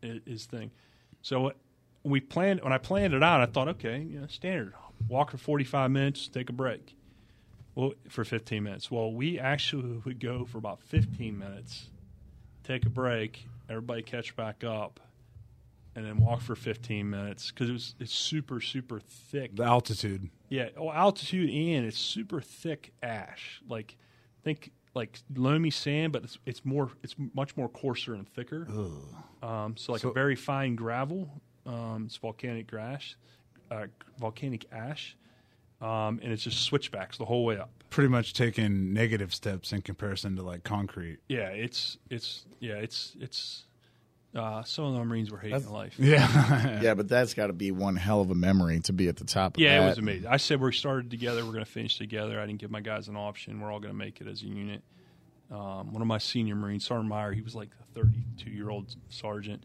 it 0.03 0.21
is 0.27 0.45
thing. 0.45 0.69
So 1.23 1.47
uh, 1.47 1.51
we 2.03 2.19
planned 2.19 2.61
when 2.61 2.73
I 2.73 2.77
planned 2.77 3.13
it 3.15 3.23
out. 3.23 3.41
I 3.41 3.47
thought, 3.47 3.69
okay, 3.69 3.99
you 4.01 4.19
know, 4.19 4.27
standard 4.27 4.73
walk 5.07 5.31
for 5.31 5.37
45 5.37 5.91
minutes, 5.91 6.27
take 6.27 6.49
a 6.49 6.53
break. 6.53 6.95
Well, 7.75 7.93
for 8.09 8.23
15 8.23 8.63
minutes. 8.63 8.91
Well, 8.91 9.11
we 9.11 9.39
actually 9.39 10.01
would 10.05 10.19
go 10.19 10.45
for 10.45 10.59
about 10.59 10.81
15 10.83 11.37
minutes, 11.37 11.89
take 12.63 12.85
a 12.85 12.89
break, 12.89 13.47
everybody 13.67 14.03
catch 14.03 14.35
back 14.35 14.63
up, 14.63 14.99
and 15.95 16.05
then 16.05 16.17
walk 16.17 16.41
for 16.41 16.55
15 16.55 17.09
minutes 17.09 17.49
because 17.51 17.69
it 17.69 17.73
was 17.73 17.95
it's 17.99 18.13
super 18.13 18.61
super 18.61 18.99
thick. 18.99 19.55
The 19.55 19.63
altitude. 19.63 20.29
Yeah, 20.49 20.69
oh, 20.77 20.91
altitude 20.91 21.49
and 21.49 21.85
it's 21.85 21.97
super 21.97 22.41
thick 22.41 22.93
ash. 23.01 23.61
Like 23.67 23.95
think 24.43 24.71
like 24.95 25.19
loamy 25.35 25.71
sand, 25.71 26.13
but 26.13 26.23
it's 26.23 26.37
it's 26.45 26.63
more 26.63 26.91
it's 27.03 27.15
much 27.33 27.55
more 27.57 27.69
coarser 27.69 28.13
and 28.13 28.27
thicker. 28.27 28.67
Um, 29.41 29.75
so 29.77 29.91
like 29.93 30.01
So- 30.01 30.09
a 30.09 30.13
very 30.13 30.35
fine 30.35 30.75
gravel. 30.75 31.41
Um, 31.65 32.03
it's 32.07 32.17
volcanic 32.17 32.71
ash, 32.73 33.15
uh, 33.73 33.85
volcanic 34.19 34.65
ash, 34.71 35.15
um, 35.81 36.19
and 36.21 36.31
it's 36.31 36.43
just 36.43 36.61
switchbacks 36.63 37.17
the 37.17 37.25
whole 37.25 37.43
way 37.45 37.57
up. 37.57 37.69
Pretty 37.89 38.09
much 38.09 38.33
taking 38.33 38.93
negative 38.93 39.33
steps 39.33 39.71
in 39.73 39.81
comparison 39.81 40.35
to 40.35 40.43
like 40.43 40.63
concrete. 40.63 41.19
Yeah, 41.27 41.49
it's 41.49 41.97
it's 42.09 42.45
yeah 42.59 42.73
it's 42.75 43.15
it's. 43.19 43.65
Uh, 44.35 44.63
some 44.63 44.85
of 44.85 44.93
the 44.95 45.05
Marines 45.05 45.29
were 45.29 45.37
hating 45.37 45.69
life. 45.69 45.93
Yeah. 45.99 46.79
Yeah, 46.81 46.95
but 46.95 47.07
that's 47.07 47.35
got 47.35 47.47
to 47.47 47.53
be 47.53 47.69
one 47.71 47.95
hell 47.95 48.19
of 48.19 48.31
a 48.31 48.35
memory 48.35 48.79
to 48.79 48.91
be 48.93 49.07
at 49.07 49.17
the 49.17 49.25
top. 49.25 49.57
Of 49.57 49.61
Yeah, 49.61 49.77
that. 49.79 49.85
it 49.85 49.89
was 49.89 49.97
amazing. 49.99 50.27
I 50.27 50.37
said 50.37 50.59
we 50.59 50.71
started 50.73 51.11
together. 51.11 51.45
We're 51.45 51.51
going 51.51 51.63
to 51.65 51.69
finish 51.69 51.99
together. 51.99 52.39
I 52.39 52.47
didn't 52.47 52.59
give 52.59 52.71
my 52.71 52.81
guys 52.81 53.07
an 53.09 53.15
option. 53.15 53.59
We're 53.61 53.71
all 53.71 53.79
going 53.79 53.93
to 53.93 53.97
make 53.97 54.21
it 54.21 54.27
as 54.27 54.41
a 54.41 54.47
unit. 54.47 54.81
Um, 55.51 55.93
one 55.93 56.01
of 56.01 56.07
my 56.07 56.17
senior 56.17 56.55
Marines, 56.55 56.83
Sergeant 56.83 57.09
Meyer, 57.09 57.31
he 57.31 57.41
was 57.43 57.53
like 57.53 57.69
a 57.79 57.85
32 57.93 58.49
year 58.49 58.71
old 58.71 58.95
sergeant, 59.09 59.63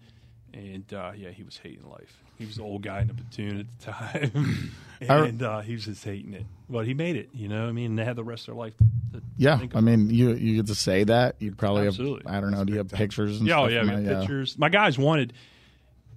and 0.54 0.92
uh, 0.92 1.12
yeah, 1.16 1.30
he 1.30 1.42
was 1.42 1.56
hating 1.58 1.88
life. 1.88 2.22
He 2.38 2.46
was 2.46 2.56
the 2.56 2.62
old 2.62 2.82
guy 2.82 3.00
in 3.00 3.08
the 3.08 3.14
platoon 3.14 3.60
at 3.60 3.66
the 3.78 3.92
time, 3.92 4.72
and 5.00 5.42
uh, 5.42 5.60
he 5.60 5.74
was 5.74 5.84
just 5.84 6.04
hating 6.04 6.34
it. 6.34 6.46
But 6.68 6.86
he 6.86 6.94
made 6.94 7.16
it, 7.16 7.30
you 7.32 7.48
know. 7.48 7.68
I 7.68 7.72
mean, 7.72 7.96
they 7.96 8.04
had 8.04 8.16
the 8.16 8.24
rest 8.24 8.42
of 8.48 8.54
their 8.54 8.64
life. 8.64 8.74
To, 9.12 9.20
to 9.20 9.26
Yeah, 9.36 9.60
I 9.74 9.80
mean, 9.80 10.10
you 10.10 10.34
you 10.34 10.56
get 10.56 10.66
to 10.66 10.74
say 10.74 11.04
that. 11.04 11.36
You'd 11.40 11.58
probably 11.58 11.86
Absolutely. 11.86 12.30
have. 12.30 12.36
I 12.36 12.40
don't 12.40 12.52
know. 12.52 12.64
Do 12.64 12.72
you 12.72 12.78
have 12.78 12.88
pictures? 12.88 13.38
And 13.38 13.48
Yeah, 13.48 13.60
oh, 13.60 13.66
yeah, 13.66 13.84
from 13.84 14.04
we 14.04 14.08
pictures. 14.08 14.58
My 14.58 14.68
guys 14.68 14.98
wanted, 14.98 15.32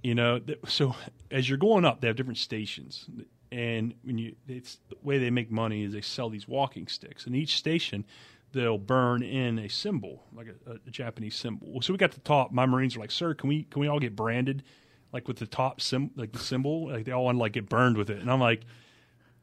you 0.02 0.14
know, 0.14 0.38
th- 0.38 0.60
so 0.66 0.94
as 1.30 1.48
you're 1.48 1.58
going 1.58 1.84
up, 1.84 2.00
they 2.00 2.06
have 2.06 2.16
different 2.16 2.38
stations, 2.38 3.06
and 3.50 3.94
when 4.04 4.18
you, 4.18 4.34
it's 4.48 4.78
the 4.88 4.96
way 5.02 5.18
they 5.18 5.30
make 5.30 5.50
money 5.50 5.84
is 5.84 5.92
they 5.92 6.00
sell 6.00 6.30
these 6.30 6.46
walking 6.46 6.86
sticks, 6.86 7.26
and 7.26 7.34
each 7.34 7.56
station 7.56 8.04
they'll 8.52 8.78
burn 8.78 9.22
in 9.22 9.58
a 9.58 9.68
symbol, 9.68 10.24
like 10.34 10.48
a, 10.66 10.72
a 10.86 10.90
Japanese 10.90 11.34
symbol. 11.36 11.80
So 11.82 11.92
we 11.92 11.96
got 11.98 12.12
the 12.12 12.20
top. 12.20 12.52
My 12.52 12.66
Marines 12.66 12.96
are 12.96 13.00
like, 13.00 13.10
"Sir, 13.10 13.34
can 13.34 13.48
we 13.48 13.64
can 13.64 13.80
we 13.80 13.88
all 13.88 13.98
get 14.00 14.14
branded, 14.14 14.62
like 15.12 15.28
with 15.28 15.38
the 15.38 15.46
top 15.46 15.80
sim, 15.80 16.10
like 16.16 16.32
the 16.32 16.38
symbol? 16.38 16.88
Like 16.88 17.04
they 17.04 17.12
all 17.12 17.24
want 17.24 17.36
to 17.36 17.40
like 17.40 17.52
get 17.52 17.68
burned 17.68 17.96
with 17.96 18.10
it." 18.10 18.18
And 18.18 18.30
I'm 18.30 18.40
like. 18.40 18.62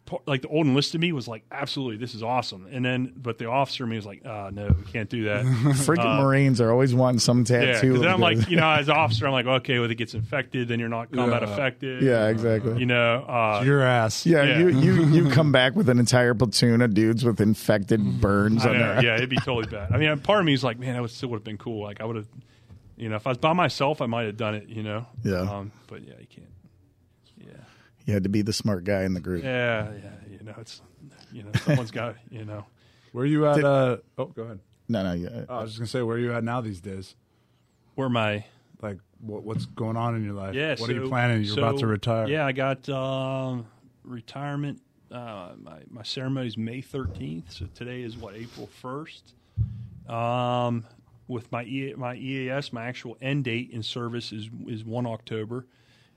Par- 0.10 0.22
Like 0.26 0.42
the 0.42 0.48
old 0.50 0.68
enlisted 0.68 1.00
me 1.00 1.12
was 1.12 1.28
like, 1.28 1.44
absolutely, 1.52 1.98
this 1.98 2.14
is 2.16 2.22
awesome. 2.24 2.68
And 2.72 2.84
then, 2.84 3.14
but 3.16 3.38
the 3.38 3.46
officer 3.46 3.84
in 3.86 3.92
me 3.92 3.96
was 3.96 4.06
like, 4.06 4.26
uh, 4.26 4.50
no, 4.54 4.68
we 4.78 4.84
can't 4.92 5.10
do 5.10 5.26
that. 5.26 5.46
Freaking 5.86 6.22
Marines 6.22 6.60
are 6.60 6.72
always 6.72 6.94
wanting 6.94 7.20
some 7.20 7.40
Yeah, 7.48 7.74
tattoo. 7.74 7.90
'cause 7.92 7.98
of 7.98 8.02
then 8.04 8.12
I'm 8.14 8.20
like, 8.20 8.50
you 8.50 8.58
know, 8.58 8.70
as 8.72 8.90
an 8.90 8.96
officer, 8.96 9.26
I'm 9.26 9.32
like, 9.34 9.46
okay, 9.46 9.76
well, 9.76 9.86
if 9.86 9.92
it 9.92 9.96
gets 9.96 10.14
infected, 10.14 10.68
then 10.68 10.80
you're 10.80 10.90
not 10.90 11.12
combat 11.12 11.42
Yeah. 11.44 11.50
affected. 11.54 12.02
yeah, 12.04 12.28
exactly. 12.28 12.80
You 12.80 12.86
know, 12.88 13.24
uh, 13.28 13.62
Your 13.64 13.82
ass. 13.84 14.26
yeah, 14.26 14.44
yeah. 14.44 14.58
you 14.60 14.70
you 14.70 15.06
you 15.26 15.30
come 15.30 15.52
back 15.52 15.76
with 15.76 15.88
an 15.90 16.00
entire 16.00 16.34
platoon 16.34 16.82
of 16.82 16.94
dudes 16.94 17.24
with 17.24 17.40
infected 17.40 18.20
burns 18.20 18.66
I 18.66 18.70
on 18.70 18.78
know, 18.80 18.96
their. 18.96 19.04
yeah, 19.06 19.16
it'd 19.16 19.30
be 19.30 19.38
totally 19.38 19.68
bad. 19.68 19.92
I 19.94 19.98
mean, 19.98 20.18
part 20.20 20.40
of 20.40 20.46
me 20.46 20.54
is 20.54 20.64
like, 20.64 20.80
man, 20.80 20.94
that 20.96 21.02
would 21.02 21.12
still 21.12 21.30
would 21.30 21.38
have 21.38 21.44
been 21.44 21.58
cool. 21.58 21.84
Like, 21.84 22.02
I 22.02 22.06
would 22.06 22.16
have, 22.16 22.28
you 22.98 23.08
know, 23.10 23.16
if 23.16 23.26
I 23.28 23.30
was 23.32 23.38
by 23.38 23.54
myself, 23.54 24.02
I 24.02 24.08
might 24.08 24.26
have 24.26 24.38
done 24.38 24.56
it. 24.56 24.68
You 24.68 24.84
know, 24.84 25.06
Yeah. 25.24 25.42
Um, 25.42 25.72
but 25.88 26.02
yeah, 26.02 26.14
you 26.20 26.28
can't. 26.28 26.48
Yeah, 28.10 28.14
You 28.14 28.14
had 28.16 28.24
to 28.24 28.30
be 28.30 28.42
the 28.42 28.54
smart 28.54 28.84
guy 28.84 29.04
in 29.04 29.14
the 29.14 29.20
group. 29.20 29.44
yeah, 29.44 29.92
yeah. 29.92 30.10
You 30.32 30.44
know, 30.44 30.56
it's, 30.58 30.82
you 31.32 31.44
know, 31.44 31.52
someone's 31.64 31.92
got, 31.92 32.16
you 32.32 32.44
know. 32.44 32.66
Where 33.12 33.26
you 33.26 33.46
at? 33.48 33.64
Uh, 33.64 33.98
oh, 34.18 34.26
go 34.26 34.44
ahead. 34.44 34.60
No, 34.88 35.04
no, 35.04 35.14
yeah. 35.14 35.46
Oh, 35.48 35.58
I 35.58 35.62
was 35.62 35.72
just 35.72 35.80
gonna 35.80 35.88
say, 35.88 36.02
where 36.02 36.18
are 36.18 36.20
you 36.20 36.34
at 36.34 36.44
now 36.44 36.62
these 36.62 36.82
days? 36.82 37.16
Where 37.96 38.10
my 38.10 38.46
Like, 38.82 38.98
what, 39.20 39.44
what's 39.44 39.66
going 39.66 39.98
on 39.98 40.16
in 40.16 40.24
your 40.24 40.34
life? 40.34 40.56
Yeah. 40.56 40.72
What 40.72 40.80
so, 40.80 40.86
are 40.88 40.92
you 40.94 41.08
planning? 41.08 41.44
You're 41.44 41.56
so, 41.56 41.64
about 41.64 41.80
to 41.80 41.88
retire. 41.88 42.28
Yeah, 42.28 42.46
I 42.46 42.52
got 42.52 42.88
um, 42.90 43.68
retirement. 44.04 44.82
Uh, 45.12 45.54
my 45.62 45.80
my 45.90 46.04
ceremony 46.04 46.48
is 46.48 46.58
May 46.58 46.82
thirteenth. 46.82 47.52
So 47.52 47.68
today 47.76 48.02
is 48.02 48.18
what 48.18 48.36
April 48.36 48.68
first. 48.82 49.34
Um, 50.08 50.86
with 51.28 51.52
my 51.52 51.64
e, 51.64 51.94
my 51.96 52.16
EAS, 52.16 52.74
my 52.74 52.86
actual 52.86 53.18
end 53.22 53.44
date 53.44 53.70
in 53.72 53.84
service 53.84 54.32
is 54.32 54.50
is 54.68 54.84
one 54.84 55.06
October. 55.06 55.68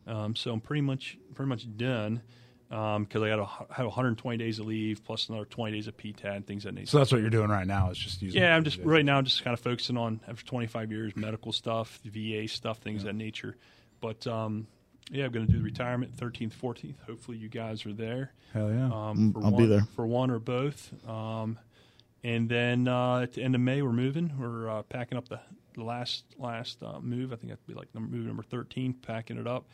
Um, 0.07 0.35
so 0.37 0.53
I'm 0.53 0.61
pretty 0.61 0.83
much 0.83 1.17
pretty 1.35 1.49
much 1.49 1.67
done 1.77 2.23
because 2.69 3.23
I 3.23 3.29
got 3.29 3.37
to 3.37 3.45
have 3.75 3.85
120 3.87 4.39
days 4.39 4.59
of 4.59 4.67
leave 4.67 5.05
plus 5.05 5.29
another 5.29 5.45
20 5.45 5.73
days 5.73 5.89
of 5.89 5.97
PTAD 5.97 6.37
and 6.37 6.47
things 6.47 6.65
that 6.65 6.73
nature. 6.73 6.87
So 6.87 6.99
that's 6.99 7.13
what 7.13 7.21
you're 7.21 7.29
doing 7.31 7.51
right 7.51 7.67
now. 7.67 7.91
Is 7.91 7.99
just 7.99 8.23
using. 8.23 8.41
Yeah, 8.41 8.57
I'm 8.57 8.65
just 8.65 8.79
right 8.79 9.05
now. 9.05 9.19
I'm 9.19 9.25
just 9.25 9.45
kind 9.45 9.53
of 9.55 9.61
focusing 9.61 9.97
on 9.99 10.21
after 10.27 10.45
25 10.45 10.91
years, 10.91 11.15
medical 11.17 11.53
stuff, 11.53 12.01
VA 12.05 12.49
stuff, 12.49 12.79
things 12.79 13.03
of 13.03 13.07
that 13.09 13.15
nature. 13.15 13.57
But 14.01 14.27
um, 14.27 14.67
yeah, 15.11 15.27
I'm 15.27 15.33
going 15.33 15.47
to 15.47 15.53
do 15.53 15.59
the 15.59 15.65
retirement 15.65 16.17
13th, 16.17 16.53
14th. 16.55 16.95
Hopefully, 17.07 17.37
you 17.37 17.49
guys 17.49 17.85
are 17.85 17.93
there. 17.93 18.33
Hell 18.55 18.71
yeah. 18.73 18.87
Um, 18.87 19.33
for 19.33 19.41
Mm, 19.41 19.45
I'll 19.45 19.51
one, 19.53 19.63
be 19.63 19.67
there. 19.69 19.87
for 19.95 20.07
one 20.07 20.31
or 20.31 20.39
both. 20.39 20.93
Um, 21.09 21.59
and 22.25 22.49
then 22.49 22.89
uh, 22.89 23.19
at 23.21 23.35
the 23.35 23.43
end 23.43 23.55
of 23.55 23.61
May, 23.61 23.83
we're 23.83 23.93
moving. 23.93 24.33
We're 24.39 24.69
uh, 24.71 24.83
packing 24.83 25.19
up 25.19 25.29
the, 25.29 25.41
the 25.75 25.85
last 25.85 26.25
last 26.39 26.83
uh, 26.83 27.01
move. 27.01 27.33
I 27.33 27.37
think 27.37 27.51
that'd 27.51 27.67
be 27.67 27.75
like 27.75 27.95
number, 27.95 28.17
move 28.17 28.27
number 28.27 28.43
13. 28.45 28.95
Packing 28.95 29.37
it 29.37 29.47
up. 29.47 29.67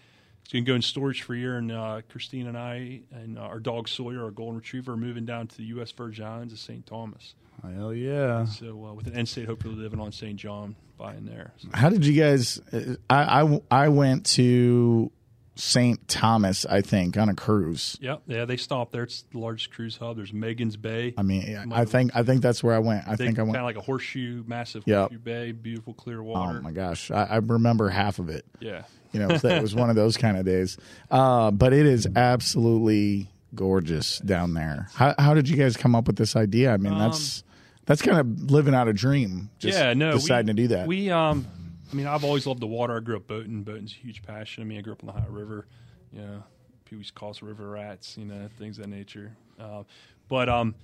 It's 0.48 0.54
going 0.54 0.64
to 0.64 0.70
go 0.70 0.74
in 0.76 0.80
storage 0.80 1.20
for 1.20 1.34
a 1.34 1.36
year. 1.38 1.58
And 1.58 1.70
uh, 1.70 2.00
Christine 2.08 2.46
and 2.46 2.56
I 2.56 3.02
and 3.12 3.36
uh, 3.38 3.42
our 3.42 3.60
dog 3.60 3.86
Sawyer, 3.86 4.24
our 4.24 4.30
golden 4.30 4.56
retriever, 4.56 4.92
are 4.92 4.96
moving 4.96 5.26
down 5.26 5.46
to 5.46 5.56
the 5.58 5.64
U.S. 5.64 5.92
Virgin 5.92 6.24
Islands 6.24 6.54
of 6.54 6.58
St. 6.58 6.86
Thomas. 6.86 7.34
Hell 7.62 7.92
yeah. 7.92 8.46
So 8.46 8.86
uh, 8.86 8.94
with 8.94 9.06
an 9.08 9.14
end 9.14 9.28
state, 9.28 9.44
hopefully 9.44 9.74
living 9.74 10.00
on 10.00 10.10
St. 10.10 10.36
John 10.36 10.74
by 10.96 11.16
in 11.16 11.26
there. 11.26 11.52
So, 11.58 11.68
How 11.74 11.90
did 11.90 12.06
you 12.06 12.18
guys? 12.18 12.62
I 13.10 13.42
I, 13.42 13.60
I 13.70 13.88
went 13.88 14.24
to 14.26 15.12
St. 15.56 16.08
Thomas, 16.08 16.64
I 16.64 16.80
think, 16.80 17.18
on 17.18 17.28
a 17.28 17.34
cruise. 17.34 17.98
yeah, 18.00 18.16
yeah, 18.26 18.44
they 18.46 18.56
stop 18.56 18.90
there. 18.90 19.02
It's 19.02 19.24
the 19.32 19.40
largest 19.40 19.70
cruise 19.72 19.96
hub. 19.98 20.16
There's 20.16 20.32
Magens 20.32 20.80
Bay. 20.80 21.12
I 21.18 21.22
mean, 21.22 21.72
I 21.72 21.84
think 21.84 22.12
I 22.14 22.22
think 22.22 22.40
that's 22.40 22.62
where 22.64 22.74
I 22.74 22.78
went. 22.78 23.06
I 23.06 23.16
think 23.16 23.38
I 23.38 23.42
went 23.42 23.54
kind 23.56 23.64
of 23.64 23.64
like 23.66 23.76
a 23.76 23.80
horseshoe, 23.82 24.44
massive 24.46 24.84
Yep. 24.86 24.98
horseshoe 24.98 25.18
bay, 25.18 25.52
beautiful 25.52 25.92
clear 25.94 26.22
water. 26.22 26.58
Oh 26.58 26.62
my 26.62 26.70
gosh, 26.72 27.10
I, 27.10 27.24
I 27.24 27.36
remember 27.36 27.88
half 27.90 28.18
of 28.20 28.28
it. 28.30 28.46
yeah, 28.60 28.84
You 29.12 29.20
know, 29.20 29.28
it 29.30 29.62
was 29.62 29.74
one 29.74 29.90
of 29.90 29.96
those 29.96 30.16
kind 30.16 30.36
of 30.36 30.44
days. 30.44 30.76
Uh, 31.10 31.50
but 31.50 31.72
it 31.72 31.86
is 31.86 32.06
absolutely 32.14 33.28
gorgeous 33.54 34.18
down 34.18 34.54
there. 34.54 34.88
How, 34.94 35.14
how 35.18 35.34
did 35.34 35.48
you 35.48 35.56
guys 35.56 35.76
come 35.76 35.94
up 35.94 36.06
with 36.06 36.16
this 36.16 36.36
idea? 36.36 36.72
I 36.72 36.76
mean, 36.76 36.98
that's 36.98 37.42
that's 37.86 38.02
kind 38.02 38.18
of 38.18 38.50
living 38.50 38.74
out 38.74 38.88
a 38.88 38.92
dream. 38.92 39.50
Just 39.58 39.78
Um, 39.78 39.84
yeah, 39.84 39.94
no, 39.94 40.12
deciding 40.12 40.48
we, 40.48 40.52
to 40.52 40.62
do 40.62 40.68
that. 40.74 40.86
We, 40.86 41.10
um, 41.10 41.46
I 41.90 41.94
mean, 41.94 42.06
I've 42.06 42.24
always 42.24 42.46
loved 42.46 42.60
the 42.60 42.66
water. 42.66 42.96
I 42.96 43.00
grew 43.00 43.16
up 43.16 43.26
boating. 43.26 43.62
Boating's 43.62 43.92
a 43.92 43.96
huge 43.96 44.22
passion. 44.22 44.62
I 44.62 44.66
mean, 44.66 44.78
I 44.78 44.82
grew 44.82 44.92
up 44.92 45.02
on 45.02 45.06
the 45.06 45.14
Ohio 45.14 45.30
River. 45.30 45.66
You 46.12 46.20
know, 46.20 46.42
people 46.84 46.98
used 46.98 47.14
to 47.14 47.18
call 47.18 47.30
us 47.30 47.40
river 47.40 47.70
rats. 47.70 48.18
You 48.18 48.26
know, 48.26 48.48
things 48.58 48.78
of 48.78 48.84
that 48.84 48.90
nature. 48.90 49.32
Uh, 49.58 49.84
but 50.28 50.50
um, 50.50 50.74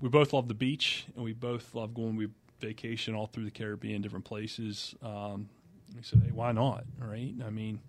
we 0.00 0.08
both 0.08 0.32
love 0.32 0.48
the 0.48 0.54
beach, 0.54 1.06
and 1.14 1.24
we 1.24 1.34
both 1.34 1.74
love 1.74 1.92
going. 1.92 2.16
We 2.16 2.28
vacation 2.60 3.14
all 3.14 3.26
through 3.26 3.44
the 3.44 3.50
Caribbean, 3.50 4.00
different 4.00 4.24
places. 4.24 4.94
Um, 5.02 5.50
we 5.96 6.02
said, 6.02 6.20
hey, 6.24 6.30
why 6.32 6.52
not? 6.52 6.84
Right? 6.98 7.34
I 7.44 7.50
mean, 7.50 7.80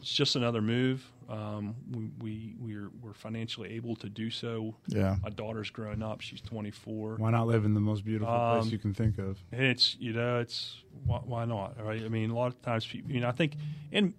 it's 0.00 0.12
just 0.12 0.36
another 0.36 0.62
move. 0.62 1.10
Um, 1.28 1.74
we 1.90 2.10
we 2.20 2.54
we're 2.58 2.90
we're 3.00 3.14
financially 3.14 3.70
able 3.74 3.96
to 3.96 4.08
do 4.08 4.30
so. 4.30 4.76
yeah, 4.88 5.16
My 5.22 5.30
daughter's 5.30 5.70
growing 5.70 6.02
up; 6.02 6.20
she's 6.20 6.40
24. 6.40 7.16
Why 7.16 7.30
not 7.30 7.46
live 7.48 7.64
in 7.64 7.74
the 7.74 7.80
most 7.80 8.04
beautiful 8.04 8.32
Um, 8.34 8.60
place 8.60 8.72
you 8.72 8.78
can 8.78 8.94
think 8.94 9.18
of? 9.18 9.42
And 9.52 9.62
it's 9.62 9.96
you 9.98 10.12
know 10.12 10.38
it's 10.38 10.76
why, 11.04 11.18
why 11.24 11.44
not 11.46 11.82
right 11.82 12.02
i 12.04 12.08
mean 12.08 12.30
a 12.30 12.34
lot 12.34 12.48
of 12.48 12.60
times 12.60 12.84
people 12.86 13.10
you 13.10 13.20
know 13.20 13.28
i 13.28 13.32
think 13.32 13.56
in 13.90 14.14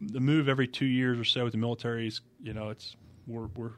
the 0.00 0.20
move 0.20 0.48
every 0.48 0.66
two 0.68 0.84
years 0.86 1.18
or 1.18 1.24
so 1.24 1.44
with 1.44 1.52
the 1.52 1.58
military 1.58 2.06
is 2.06 2.20
you 2.40 2.52
know 2.52 2.68
it's 2.68 2.94
we're 3.26 3.46
we're 3.56 3.72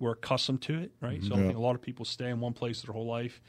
we're 0.00 0.12
accustomed 0.12 0.60
to 0.62 0.74
it 0.78 0.92
right 1.00 1.22
so 1.24 1.34
I 1.34 1.38
Yeah. 1.38 1.46
think 1.46 1.56
a 1.58 1.60
lot 1.62 1.74
of 1.74 1.82
people 1.82 2.04
stay 2.04 2.28
in 2.28 2.40
one 2.40 2.52
place 2.52 2.82
their 2.82 2.92
whole 2.92 3.06
life 3.06 3.40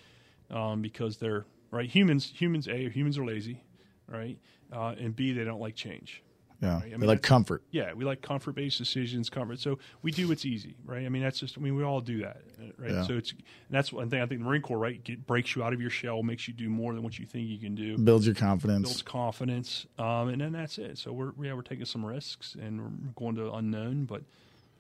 um, 0.50 0.82
because 0.82 1.18
they're 1.18 1.46
right 1.72 1.90
humans 1.90 2.32
humans 2.36 2.68
a 2.68 2.90
humans 2.90 3.18
are 3.18 3.26
lazy 3.26 3.64
right 4.08 4.38
uh, 4.74 4.96
and 5.00 5.16
b 5.16 5.32
they 5.34 5.44
don't 5.44 5.60
like 5.62 5.76
change 5.76 6.22
yeah. 6.62 6.78
I 6.78 6.90
They 6.90 6.96
mean, 6.98 7.08
like 7.08 7.22
comfort. 7.22 7.64
yeah, 7.72 7.92
we 7.94 8.06
like 8.06 8.22
comfort 8.22 8.56
based 8.56 8.78
decisions, 8.78 9.30
comfort. 9.30 9.60
So 9.60 9.78
we 10.02 10.12
do 10.12 10.30
what's 10.30 10.46
easy, 10.46 10.78
right? 10.86 11.06
I 11.06 11.10
mean, 11.10 11.22
that's 11.22 11.38
just, 11.38 11.58
I 11.58 11.62
mean, 11.62 11.76
we 11.76 11.84
all 11.84 12.00
do 12.00 12.22
that, 12.22 12.38
uh, 12.60 12.64
right? 12.78 12.92
Yeah. 12.92 13.04
So 13.04 13.18
it's, 13.18 13.32
and 13.34 13.42
that's 13.70 13.92
one 13.92 14.10
thing 14.10 14.22
I 14.22 14.26
think 14.26 14.40
the 14.40 14.46
Marine 14.48 14.62
Corps, 14.62 14.80
right, 14.80 15.04
get, 15.04 15.28
breaks 15.28 15.54
you 15.54 15.64
out 15.66 15.74
of 15.74 15.82
your 15.82 15.90
shell, 15.90 16.24
makes 16.24 16.48
you 16.48 16.54
do 16.54 16.70
more 16.70 16.94
than 16.94 17.04
what 17.04 17.20
you 17.20 17.26
think 17.26 17.50
you 17.50 17.58
can 17.60 17.76
do, 17.76 17.98
Builds 17.98 18.26
your 18.26 18.36
confidence, 18.36 18.84
builds 18.88 19.02
confidence. 19.02 19.86
confidence, 19.98 20.10
um, 20.24 20.30
and 20.30 20.40
then 20.42 20.54
that's 20.54 20.78
it. 20.78 20.98
So 20.98 21.12
we're, 21.12 21.34
yeah, 21.44 21.54
we're 21.54 21.62
taking 21.62 21.86
some 21.86 22.06
risks 22.06 22.56
and 22.60 22.82
we're 22.82 23.12
going 23.18 23.36
to 23.36 23.52
unknown, 23.52 24.06
but 24.06 24.22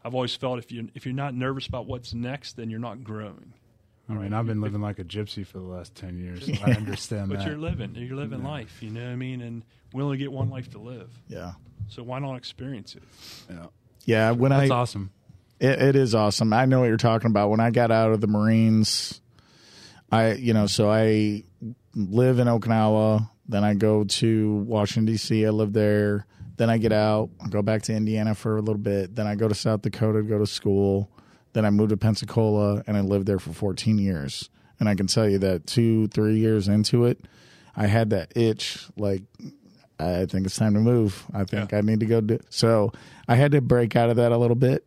I've 0.04 0.16
always 0.16 0.34
felt 0.34 0.60
if 0.60 0.72
you 0.72 0.88
if 0.96 1.06
you're 1.06 1.14
not 1.14 1.36
nervous 1.36 1.68
about 1.68 1.88
what's 1.88 2.14
next, 2.14 2.56
then 2.56 2.70
you're 2.70 2.80
not 2.80 3.04
growing. 3.04 3.52
I 4.08 4.14
mean, 4.14 4.34
I've 4.34 4.46
been 4.46 4.62
living 4.62 4.82
like 4.82 5.00
a 5.00 5.04
gypsy 5.04 5.46
for 5.46 5.58
the 5.58 5.66
last 5.66 5.96
ten 5.96 6.18
years. 6.18 6.46
So 6.60 6.64
I 6.66 6.72
understand 6.74 7.30
But 7.30 7.40
that. 7.40 7.46
But 7.46 7.50
you're 7.50 7.58
living, 7.60 7.96
you're 7.96 8.16
living 8.16 8.44
life, 8.44 8.82
you 8.84 8.92
know 8.92 9.04
what 9.04 9.10
I 9.10 9.16
mean? 9.16 9.42
And 9.42 9.64
we 9.94 10.04
only 10.04 10.18
get 10.18 10.32
one 10.32 10.50
life 10.50 10.70
to 10.72 10.80
live, 10.80 11.10
Yeah, 11.28 11.54
so 11.88 12.04
why 12.04 12.20
not 12.20 12.36
experience 12.36 12.96
it? 12.96 13.04
yeah. 13.50 13.66
yeah. 14.06 14.32
When 14.32 14.52
I 14.52 14.60
That's 14.62 14.72
awesome. 14.72 15.12
It, 15.60 15.82
it 15.82 15.96
is 15.96 16.14
awesome. 16.14 16.52
I 16.54 16.66
know 16.66 16.82
what 16.82 16.88
you're 16.88 16.98
talking 16.98 17.30
about. 17.32 17.50
When 17.50 17.60
I 17.62 17.72
got 17.72 17.90
out 17.90 18.12
of 18.12 18.20
the 18.22 18.28
Marines, 18.28 19.22
I, 20.12 20.34
you 20.34 20.54
know, 20.54 20.68
so 20.68 20.92
I 20.92 21.44
live 21.96 22.40
in 22.40 22.48
Okinawa. 22.48 23.30
Then 23.48 23.64
I 23.64 23.74
go 23.74 24.04
to 24.04 24.56
Washington 24.68 25.06
D.C. 25.06 25.46
I 25.46 25.50
live 25.50 25.72
there. 25.72 26.26
Then 26.58 26.70
I 26.70 26.78
get 26.78 26.92
out. 26.92 27.30
I 27.44 27.48
go 27.48 27.62
back 27.62 27.84
to 27.84 27.94
Indiana 27.94 28.36
for 28.36 28.58
a 28.58 28.62
little 28.62 28.82
bit. 28.82 29.16
Then 29.16 29.28
I 29.28 29.36
go 29.36 29.48
to 29.48 29.56
South 29.56 29.82
Dakota 29.82 30.20
to 30.20 30.24
go 30.24 30.38
to 30.40 30.48
school. 30.48 31.10
Then 31.56 31.64
I 31.66 31.70
moved 31.70 31.92
to 31.92 31.98
Pensacola 31.98 32.84
and 32.86 32.98
I 32.98 33.00
lived 33.00 33.28
there 33.28 33.40
for 33.40 33.54
14 33.54 33.98
years. 33.98 34.50
And 34.78 34.90
I 34.90 34.96
can 34.96 35.08
tell 35.08 35.28
you 35.30 35.38
that 35.40 35.66
two, 35.66 36.08
three 36.10 36.38
years 36.38 36.68
into 36.68 37.06
it, 37.06 37.24
I 37.78 37.88
had 37.88 38.10
that 38.10 38.34
itch 38.36 38.86
like 38.98 39.24
I 39.98 40.26
think 40.26 40.46
it's 40.46 40.58
time 40.58 40.74
to 40.74 40.82
move. 40.82 41.24
I 41.34 41.46
think 41.46 41.72
Yeah. 41.72 41.78
I 41.78 41.82
need 41.82 42.02
to 42.02 42.06
go 42.06 42.20
do. 42.20 42.40
So 42.50 42.92
I 43.30 43.36
had 43.36 43.54
to 43.54 43.62
break 43.62 43.96
out 43.96 44.10
of 44.10 44.18
that 44.18 44.34
a 44.34 44.38
little 44.38 44.58
bit. 44.58 44.86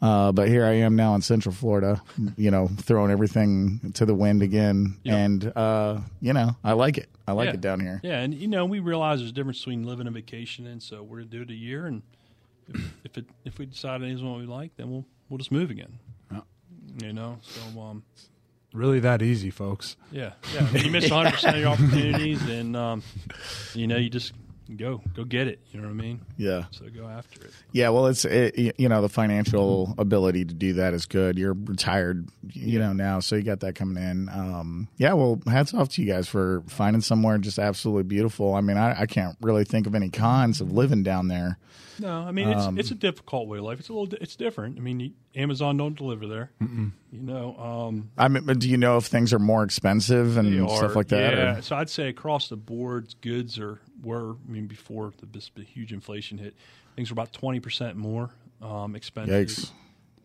Uh, 0.00 0.32
but 0.32 0.48
here 0.48 0.64
I 0.64 0.72
am 0.76 0.96
now 0.96 1.14
in 1.14 1.20
Central 1.20 1.54
Florida, 1.54 2.00
you 2.38 2.50
know, 2.50 2.68
throwing 2.68 3.10
everything 3.10 3.92
to 3.96 4.06
the 4.06 4.14
wind 4.14 4.42
again, 4.42 4.96
Yep. 5.04 5.14
and 5.14 5.52
uh, 5.54 6.00
you 6.22 6.32
know, 6.32 6.56
I 6.64 6.72
like 6.72 6.96
it. 6.96 7.10
I 7.28 7.32
like 7.32 7.48
Yeah. 7.48 7.52
it 7.54 7.60
down 7.60 7.80
here. 7.80 8.00
Yeah, 8.02 8.20
and 8.22 8.32
you 8.32 8.48
know 8.48 8.64
we 8.64 8.80
realize 8.80 9.18
there's 9.18 9.30
a 9.32 9.34
difference 9.34 9.58
between 9.58 9.84
living 9.84 10.06
and 10.06 10.16
vacationing, 10.16 10.80
so 10.80 11.02
we're 11.02 11.18
gonna 11.18 11.28
do 11.28 11.42
it 11.42 11.50
a 11.50 11.54
year, 11.54 11.84
and 11.84 12.00
if, 12.66 12.94
if 13.04 13.18
it 13.18 13.26
if 13.44 13.58
we 13.58 13.66
decide 13.66 14.00
it 14.00 14.10
isn't 14.10 14.26
what 14.26 14.40
we 14.40 14.46
like, 14.46 14.74
then 14.78 14.90
we'll 14.90 15.04
we'll 15.30 15.38
just 15.38 15.50
move 15.50 15.70
again. 15.70 15.98
Yeah. 16.30 16.40
You 17.02 17.12
know, 17.14 17.38
so 17.40 17.80
um, 17.80 18.02
Really 18.74 19.00
that 19.00 19.20
easy, 19.22 19.50
folks. 19.50 19.96
yeah, 20.12 20.34
yeah. 20.54 20.60
I 20.68 20.70
mean, 20.72 20.84
you 20.84 20.90
miss 20.92 21.10
100 21.10 21.32
percent 21.32 21.56
of 21.56 21.62
your 21.62 21.70
opportunities, 21.72 22.40
and 22.48 22.76
um, 22.76 23.02
you 23.74 23.86
know 23.88 23.96
you 23.96 24.08
just 24.10 24.32
go 24.76 25.02
go 25.14 25.24
get 25.24 25.46
it. 25.48 25.60
You 25.72 25.80
know 25.80 25.86
what 25.88 25.92
I 25.92 25.96
mean? 25.96 26.20
Yeah. 26.36 26.64
So 26.70 26.86
go 26.88 27.06
after 27.06 27.42
it. 27.46 27.52
Yeah, 27.72 27.88
well, 27.90 28.06
it's 28.06 28.24
it, 28.24 28.74
you 28.78 28.88
know 28.88 29.02
the 29.02 29.08
financial 29.08 29.94
ability 29.98 30.44
to 30.46 30.54
do 30.54 30.74
that 30.74 30.94
is 30.94 31.06
good. 31.06 31.38
You're 31.38 31.54
retired, 31.54 32.28
you 32.52 32.78
know 32.78 32.92
now, 32.92 33.20
so 33.20 33.36
you 33.36 33.42
got 33.42 33.60
that 33.60 33.74
coming 33.74 34.02
in. 34.02 34.28
Um, 34.28 34.88
yeah, 34.96 35.12
well, 35.12 35.40
hats 35.46 35.74
off 35.74 35.88
to 35.90 36.02
you 36.02 36.12
guys 36.12 36.28
for 36.28 36.62
finding 36.68 37.02
somewhere 37.02 37.38
just 37.38 37.58
absolutely 37.58 38.04
beautiful. 38.04 38.54
I 38.54 38.60
mean, 38.60 38.76
I, 38.76 39.02
I 39.02 39.06
can't 39.06 39.36
really 39.40 39.64
think 39.64 39.86
of 39.86 39.94
any 39.94 40.08
cons 40.10 40.60
of 40.60 40.72
living 40.72 41.02
down 41.02 41.28
there. 41.28 41.58
No, 41.98 42.22
I 42.22 42.32
mean 42.32 42.48
it's 42.48 42.66
it's 42.78 42.90
a 42.90 42.94
difficult 42.94 43.46
way 43.46 43.58
of 43.58 43.64
life. 43.64 43.78
It's 43.78 43.90
a 43.90 43.92
little 43.92 44.08
it's 44.22 44.34
different. 44.34 44.78
I 44.78 44.80
mean, 44.80 45.00
you, 45.00 45.10
Amazon 45.34 45.76
don't 45.76 45.94
deliver 45.96 46.26
there. 46.26 46.50
You 46.60 46.92
know, 47.12 47.56
um, 47.58 48.10
I 48.16 48.28
mean, 48.28 48.44
but 48.44 48.58
do 48.58 48.70
you 48.70 48.78
know 48.78 48.96
if 48.96 49.04
things 49.04 49.34
are 49.34 49.38
more 49.38 49.64
expensive 49.64 50.38
and 50.38 50.50
They 50.50 50.66
stuff 50.66 50.92
are, 50.92 50.94
like 50.94 51.08
that? 51.08 51.34
Yeah, 51.34 51.58
or- 51.58 51.62
so 51.62 51.76
I'd 51.76 51.90
say 51.90 52.08
across 52.08 52.48
the 52.48 52.56
board, 52.56 53.14
goods 53.20 53.58
are 53.58 53.80
were. 54.02 54.32
I 54.32 54.50
mean, 54.50 54.66
before 54.66 55.12
the, 55.18 55.26
this 55.26 55.48
big, 55.48 55.66
huge 55.66 55.92
inflation 55.92 56.38
hit, 56.38 56.54
things 56.96 57.10
were 57.10 57.14
about 57.14 57.32
twenty 57.32 57.60
percent 57.60 57.96
more 57.96 58.30
um, 58.62 58.96
expensive. 58.96 59.48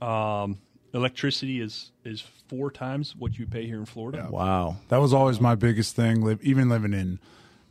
Yikes! 0.01 0.05
Um, 0.05 0.59
electricity 0.93 1.61
is 1.61 1.91
is 2.03 2.23
four 2.47 2.71
times 2.71 3.15
what 3.15 3.37
you 3.37 3.45
pay 3.45 3.65
here 3.65 3.79
in 3.79 3.85
Florida. 3.85 4.27
Wow. 4.29 4.77
That 4.89 4.97
was 4.97 5.13
always 5.13 5.39
my 5.39 5.55
biggest 5.55 5.95
thing. 5.95 6.23
Live, 6.23 6.41
even 6.41 6.69
living 6.69 6.93
in 6.93 7.19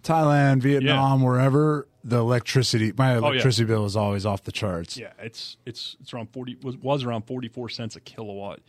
Thailand, 0.02 0.60
Vietnam, 0.60 1.22
wherever, 1.22 1.88
the 2.04 2.18
electricity, 2.18 2.92
my 2.96 3.12
yeah. 3.12 3.18
electricity 3.18 3.64
bill 3.64 3.86
is 3.86 3.96
always 3.96 4.26
off 4.26 4.44
the 4.44 4.52
charts. 4.52 4.96
Yeah, 4.96 5.12
it's 5.18 5.56
it's 5.64 5.96
it's 6.00 6.12
around 6.12 6.30
forty 6.32 6.56
was 6.62 6.76
was 6.76 7.04
around 7.04 7.22
forty 7.22 7.48
four 7.48 7.68
cents 7.68 7.96
a 7.96 8.00
kilowatt. 8.00 8.60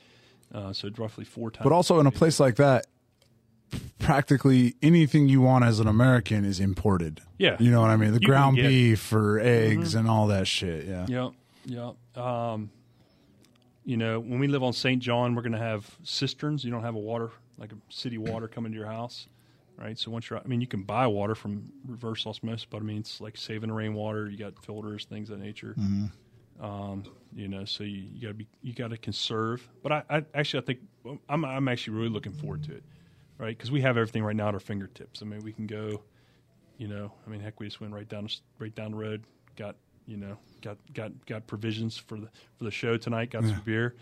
Uh, 0.53 0.72
so 0.72 0.90
roughly 0.98 1.26
four 1.26 1.52
times. 1.52 1.64
But 1.64 1.74
also 1.74 1.99
in 1.99 2.06
a 2.06 2.12
place 2.12 2.40
like 2.40 2.56
that, 2.57 2.86
practically 4.00 4.76
anything 4.82 5.28
you 5.30 5.42
want 5.42 5.64
as 5.66 5.80
an 5.80 5.88
American 5.88 6.46
is 6.46 6.60
imported. 6.60 7.22
Yeah. 7.38 7.58
You 7.60 7.72
know 7.72 7.82
what 7.82 7.90
I 7.90 7.98
mean? 7.98 8.14
The 8.14 8.22
You 8.22 8.28
ground 8.28 8.58
Mm-hmm. 8.58 8.68
beef 8.68 9.12
or 9.14 9.40
eggs 9.40 9.96
and 9.96 10.08
all 10.10 10.28
that 10.28 10.48
shit. 10.48 10.86
Yeah. 10.86 11.06
Yep, 11.08 11.32
yep. 11.66 12.24
Um, 12.24 12.70
you 13.84 13.98
know, 13.98 14.20
when 14.20 14.40
we 14.40 14.48
live 14.48 14.64
on 14.64 14.74
St. 14.74 15.02
John, 15.02 15.36
we're 15.36 15.42
going 15.44 15.52
to 15.54 15.58
have 15.60 15.90
cisterns. 16.04 16.64
You 16.64 16.72
don't 16.72 16.84
have 16.84 16.96
a 16.96 17.00
water 17.00 17.32
like 17.58 17.72
a 17.72 17.76
city 17.90 18.18
water 18.18 18.48
coming 18.50 18.72
to 18.74 18.78
your 18.78 18.88
house, 18.88 19.28
right? 19.78 19.98
So 19.98 20.12
once 20.12 20.30
you're, 20.30 20.40
I 20.40 20.44
mean, 20.46 20.60
you 20.60 20.68
can 20.68 20.84
buy 20.84 21.08
water 21.08 21.36
from 21.36 21.72
reverse 21.88 22.26
osmosis, 22.28 22.66
but 22.70 22.78
I 22.78 22.82
mean, 22.82 22.98
it's 22.98 23.22
like 23.22 23.38
saving 23.38 23.70
the 23.70 23.74
rainwater. 23.76 24.30
You 24.30 24.38
got 24.38 24.62
filters, 24.66 25.06
things 25.06 25.30
of 25.30 25.40
that 25.40 25.46
nature. 25.46 25.74
Um, 26.60 27.04
you 27.36 27.48
know, 27.48 27.64
so 27.66 27.84
you, 27.84 28.04
you 28.14 28.22
got 28.22 28.28
to 28.30 28.34
be, 28.34 28.48
you 28.62 28.74
got 28.74 28.90
to 28.90 28.98
conserve. 28.98 29.68
But 29.84 29.92
I, 29.92 30.04
I 30.10 30.26
actually, 30.34 30.64
I 30.64 30.66
think 30.66 30.80
I'm, 31.30 31.46
I'm 31.46 31.68
actually 31.68 31.96
really 31.98 32.10
looking 32.10 32.34
forward 32.34 32.64
to 32.64 32.74
it, 32.76 32.84
right? 33.38 33.57
Because 33.57 33.72
we 33.72 33.82
have 33.82 33.98
everything 33.98 34.24
right 34.24 34.36
now 34.36 34.49
at 34.49 34.53
our 34.53 34.60
fingertips. 34.60 35.22
I 35.22 35.26
mean, 35.26 35.44
we 35.44 35.53
can 35.53 35.68
go 35.68 36.02
you 36.78 36.88
know, 36.88 37.12
I 37.26 37.30
mean, 37.30 37.40
heck, 37.40 37.60
we 37.60 37.68
just 37.68 37.80
went 37.80 37.94
right 37.94 38.07
down 38.07 38.28
right 38.60 38.74
down 38.74 38.91
the 38.91 38.98
road, 38.98 39.24
got 39.56 39.76
you 40.06 40.18
know, 40.18 40.38
got 40.62 40.78
got 40.94 41.26
got 41.26 41.48
provisions 41.48 41.98
for 41.98 42.20
the 42.20 42.28
for 42.57 42.64
the 42.64 42.72
show 42.72 42.98
tonight, 42.98 43.32
got 43.32 43.44
some 43.44 43.62
beer, 43.66 43.95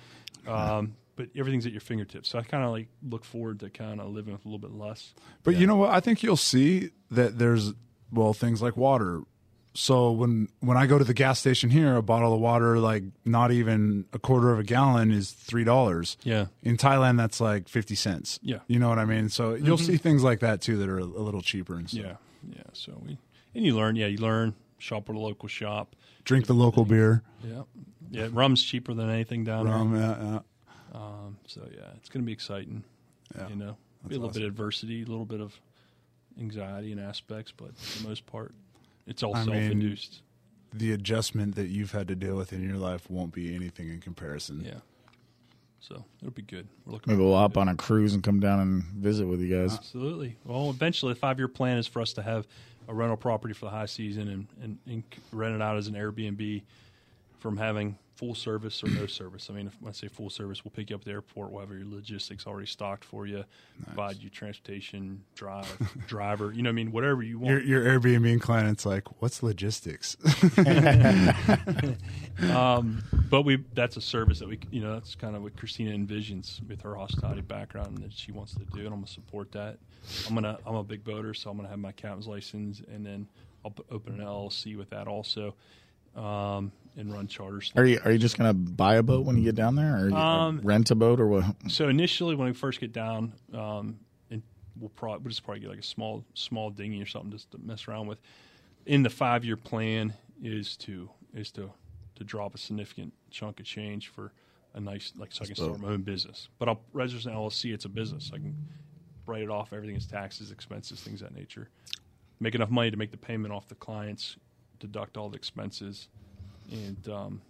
um, 0.47 0.95
but 1.15 1.29
everything's 1.35 1.65
at 1.65 1.71
your 1.71 1.81
fingertips. 1.81 2.29
So 2.29 2.39
I 2.39 2.43
kind 2.43 2.63
of 2.63 2.71
like 2.71 2.87
look 3.07 3.25
forward 3.25 3.59
to 3.61 3.69
kind 3.69 4.01
of 4.01 4.09
living 4.09 4.33
with 4.33 4.45
a 4.45 4.47
little 4.47 4.59
bit 4.59 4.71
less. 4.71 5.13
But 5.43 5.55
you 5.55 5.67
know 5.67 5.75
what? 5.75 5.91
I 5.91 5.99
think 5.99 6.23
you'll 6.23 6.35
see 6.35 6.91
that 7.11 7.37
there's 7.37 7.73
well 8.11 8.33
things 8.33 8.61
like 8.61 8.75
water. 8.75 9.21
So 9.73 10.11
when 10.11 10.49
when 10.59 10.77
I 10.77 10.85
go 10.85 10.97
to 10.97 11.03
the 11.03 11.13
gas 11.13 11.39
station 11.39 11.69
here, 11.71 11.95
a 11.95 12.03
bottle 12.03 12.33
of 12.33 12.39
water 12.39 12.77
like 12.77 13.03
not 13.25 13.51
even 13.51 14.05
a 14.13 14.19
quarter 14.19 14.51
of 14.51 14.59
a 14.59 14.63
gallon 14.63 15.11
is 15.11 15.31
three 15.31 15.63
dollars. 15.63 16.15
Yeah. 16.23 16.47
In 16.61 16.77
Thailand, 16.77 17.17
that's 17.17 17.41
like 17.41 17.67
fifty 17.67 17.95
cents. 17.95 18.39
Yeah. 18.43 18.59
You 18.67 18.77
know 18.77 18.89
what 18.89 18.99
I 18.99 19.05
mean? 19.05 19.29
So 19.29 19.55
you'll 19.55 19.79
see 19.79 19.97
things 19.97 20.23
like 20.23 20.41
that 20.41 20.61
too 20.61 20.77
that 20.77 20.89
are 20.89 20.99
a, 20.99 21.03
little 21.03 21.41
cheaper 21.41 21.75
and 21.75 21.89
stuff. 21.89 22.05
Yeah, 22.05 22.55
yeah. 22.55 22.63
So 22.73 23.01
we 23.03 23.17
and 23.55 23.65
you 23.65 23.75
learn, 23.75 23.95
yeah, 23.95 24.07
you 24.07 24.17
learn. 24.17 24.55
Shop 24.77 25.09
at 25.09 25.15
a 25.15 25.19
local 25.19 25.47
shop. 25.47 25.95
Drink 26.25 26.45
the 26.45 26.53
local 26.53 26.83
beer. 26.83 27.23
Yeah, 27.43 27.63
yeah. 28.11 28.27
Rum's 28.31 28.63
cheaper 28.63 28.93
than 28.93 29.09
anything 29.09 29.43
down 29.43 29.65
there. 29.65 29.75
Um, 29.75 29.95
yeah, 29.95 30.23
yeah. 30.23 30.39
Um, 30.93 31.37
so 31.47 31.61
yeah, 31.73 31.87
it's 31.95 32.09
going 32.09 32.21
to 32.21 32.25
be 32.25 32.33
exciting. 32.33 32.83
Yeah, 33.35 33.47
you 33.47 33.55
know, 33.55 33.77
be 34.07 34.15
a 34.15 34.19
little 34.19 34.33
bit 34.33 34.43
of 34.43 34.49
adversity, 34.49 35.01
a 35.01 35.05
little 35.05 35.25
bit 35.25 35.39
of 35.41 35.57
anxiety 36.39 36.91
and 36.91 36.99
aspects, 36.99 37.53
but 37.55 37.75
for 37.77 38.03
the 38.03 38.09
most 38.09 38.25
part, 38.25 38.53
it's 39.07 39.23
all 39.23 39.35
I 39.35 39.45
mean, 39.45 39.53
self-induced. 39.53 40.21
The 40.73 40.91
adjustment 40.93 41.55
that 41.55 41.67
you've 41.67 41.91
had 41.91 42.07
to 42.07 42.15
deal 42.15 42.35
with 42.35 42.53
in 42.53 42.67
your 42.67 42.77
life 42.77 43.09
won't 43.09 43.33
be 43.33 43.55
anything 43.55 43.89
in 43.89 43.99
comparison. 43.99 44.63
Yeah. 44.65 44.79
So 45.79 46.05
it'll 46.21 46.31
be 46.31 46.41
good. 46.41 46.67
We're 46.85 46.93
looking. 46.93 47.13
Maybe 47.13 47.23
we'll 47.23 47.33
to 47.33 47.37
hop 47.37 47.51
it. 47.51 47.57
on 47.57 47.67
a 47.67 47.75
cruise 47.75 48.13
and 48.13 48.23
come 48.23 48.39
down 48.39 48.59
and 48.61 48.83
visit 48.83 49.27
with 49.27 49.41
you 49.41 49.55
guys. 49.55 49.75
Absolutely. 49.75 50.37
Well, 50.45 50.69
eventually, 50.69 51.13
the 51.13 51.19
five-year 51.19 51.49
plan 51.49 51.77
is 51.77 51.87
for 51.87 52.01
us 52.01 52.13
to 52.13 52.21
have 52.21 52.47
a 52.87 52.93
rental 52.93 53.17
property 53.17 53.53
for 53.53 53.65
the 53.65 53.71
high 53.71 53.85
season 53.85 54.29
and, 54.29 54.47
and, 54.61 54.77
and 54.87 55.03
rent 55.31 55.55
it 55.55 55.61
out 55.61 55.77
as 55.77 55.87
an 55.87 55.95
Airbnb 55.95 56.63
from 57.39 57.57
having 57.57 57.97
full 58.15 58.35
service 58.35 58.83
or 58.83 58.89
no 58.89 59.05
service. 59.07 59.49
I 59.49 59.53
mean, 59.53 59.67
if, 59.67 59.77
I 59.87 59.91
say 59.91 60.07
full 60.07 60.29
service, 60.29 60.63
we'll 60.63 60.71
pick 60.71 60.89
you 60.89 60.95
up 60.95 61.01
at 61.01 61.05
the 61.05 61.11
airport. 61.11 61.51
We'll 61.51 61.61
have 61.61 61.71
your 61.71 61.85
logistics 61.85 62.47
already 62.47 62.67
stocked 62.67 63.03
for 63.03 63.25
you, 63.25 63.43
provide 63.85 64.17
you 64.17 64.29
transportation, 64.29 65.23
drive, 65.35 65.67
driver. 66.07 66.51
You 66.51 66.63
know, 66.63 66.69
what 66.69 66.73
I 66.73 66.75
mean, 66.75 66.91
whatever 66.91 67.23
you 67.23 67.39
want. 67.39 67.65
Your, 67.65 67.83
your 67.83 67.99
Airbnb 67.99 68.41
client's 68.41 68.85
like, 68.85 69.21
what's 69.21 69.43
logistics? 69.43 70.17
Um, 72.49 73.03
but 73.29 73.43
we 73.43 73.63
that's 73.73 73.95
a 73.95 74.01
service 74.01 74.39
that 74.39 74.47
we 74.47 74.59
you 74.71 74.81
know 74.81 74.93
that's 74.93 75.13
kind 75.15 75.35
of 75.35 75.43
what 75.43 75.55
Christina 75.55 75.91
envisions 75.91 76.67
with 76.67 76.81
her 76.81 76.95
hospitality 76.95 77.41
background 77.41 77.99
that 77.99 78.11
she 78.11 78.31
wants 78.31 78.53
to 78.55 78.65
do, 78.65 78.79
and 78.79 78.87
I'm 78.87 78.95
gonna 78.95 79.07
support 79.07 79.51
that. 79.51 79.77
I'm 80.27 80.33
gonna 80.33 80.57
I'm 80.65 80.75
a 80.75 80.83
big 80.83 81.03
boater, 81.03 81.33
so 81.33 81.51
I'm 81.51 81.57
gonna 81.57 81.69
have 81.69 81.79
my 81.79 81.91
captain's 81.91 82.27
license, 82.27 82.81
and 82.91 83.05
then 83.05 83.27
I'll 83.63 83.73
open 83.91 84.19
an 84.19 84.25
LLC 84.25 84.77
with 84.77 84.89
that 84.89 85.07
also, 85.07 85.55
um, 86.15 86.71
and 86.95 87.11
run 87.13 87.27
charters. 87.27 87.71
Are 87.75 87.85
you 87.85 87.99
are 88.05 88.11
you 88.11 88.17
just 88.17 88.37
gonna 88.37 88.53
buy 88.53 88.95
a 88.95 89.03
boat 89.03 89.25
when 89.25 89.37
you 89.37 89.43
get 89.43 89.55
down 89.55 89.75
there, 89.75 89.97
or 90.05 90.09
you, 90.09 90.15
Um, 90.15 90.59
rent 90.63 90.91
a 90.91 90.95
boat, 90.95 91.19
or 91.19 91.27
what? 91.27 91.55
So 91.69 91.89
initially, 91.89 92.35
when 92.35 92.47
we 92.47 92.53
first 92.53 92.79
get 92.79 92.91
down, 92.93 93.33
um, 93.53 93.99
and 94.29 94.41
we'll 94.79 94.89
probably 94.89 95.19
we'll 95.23 95.29
just 95.29 95.43
probably 95.43 95.61
get 95.61 95.69
like 95.69 95.79
a 95.79 95.83
small 95.83 96.23
small 96.33 96.69
dinghy 96.69 97.01
or 97.01 97.05
something 97.05 97.31
just 97.31 97.51
to 97.51 97.57
mess 97.57 97.87
around 97.87 98.07
with. 98.07 98.19
In 98.85 99.03
the 99.03 99.09
five 99.09 99.43
year 99.45 99.57
plan 99.57 100.13
is 100.41 100.77
to 100.77 101.09
is 101.33 101.51
to 101.53 101.71
to 102.15 102.23
drop 102.23 102.53
a 102.53 102.57
significant 102.57 103.13
chunk 103.31 103.59
of 103.59 103.65
change 103.65 104.07
for 104.09 104.31
a 104.75 104.79
nice 104.79 105.13
like 105.17 105.31
so 105.31 105.43
I 105.43 105.47
can 105.47 105.55
start 105.55 105.79
my 105.79 105.89
own 105.89 106.01
business. 106.01 106.49
But 106.59 106.67
I'll 106.69 106.81
register 106.93 107.29
an 107.29 107.35
LLC. 107.35 107.73
It's 107.73 107.85
a 107.85 107.89
business. 107.89 108.31
I 108.33 108.37
can 108.37 108.55
write 109.25 109.41
it 109.41 109.49
off. 109.49 109.71
Everything 109.73 109.95
is 109.95 110.05
taxes, 110.05 110.51
expenses, 110.51 110.99
things 111.01 111.21
of 111.21 111.29
that 111.29 111.35
nature. 111.39 111.69
Make 112.39 112.55
enough 112.55 112.69
money 112.69 112.91
to 112.91 112.97
make 112.97 113.11
the 113.11 113.17
payment 113.17 113.53
off 113.53 113.67
the 113.67 113.75
clients, 113.75 114.35
deduct 114.79 115.15
all 115.15 115.29
the 115.29 115.37
expenses, 115.37 116.09
and 116.71 117.09
um, 117.09 117.41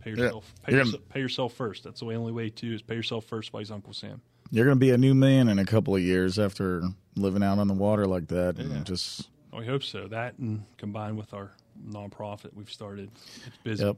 pay 0.00 0.10
yourself 0.10 0.52
pay, 0.64 0.72
You're 0.72 0.84
yourself 0.84 1.08
pay 1.08 1.20
yourself 1.20 1.54
first. 1.54 1.84
That's 1.84 2.00
the 2.00 2.06
only 2.06 2.32
way 2.32 2.50
to 2.50 2.74
is 2.74 2.82
pay 2.82 2.94
yourself 2.94 3.24
first 3.24 3.52
by 3.52 3.60
his 3.60 3.70
Uncle 3.70 3.92
Sam. 3.92 4.20
You're 4.50 4.64
gonna 4.66 4.76
be 4.76 4.90
a 4.90 4.98
new 4.98 5.14
man 5.14 5.48
in 5.48 5.58
a 5.58 5.64
couple 5.64 5.94
of 5.94 6.02
years 6.02 6.38
after 6.38 6.82
living 7.16 7.42
out 7.42 7.58
on 7.58 7.68
the 7.68 7.74
water 7.74 8.06
like 8.06 8.28
that, 8.28 8.58
and 8.58 8.84
just 8.84 9.28
Oh, 9.52 9.58
we 9.58 9.66
hope 9.66 9.82
so. 9.82 10.08
That 10.08 10.38
and 10.38 10.64
combined 10.78 11.18
with 11.18 11.34
our 11.34 11.52
nonprofit 11.86 12.54
we've 12.54 12.70
started, 12.70 13.10
it's 13.46 13.56
busy. 13.58 13.84
yep, 13.84 13.96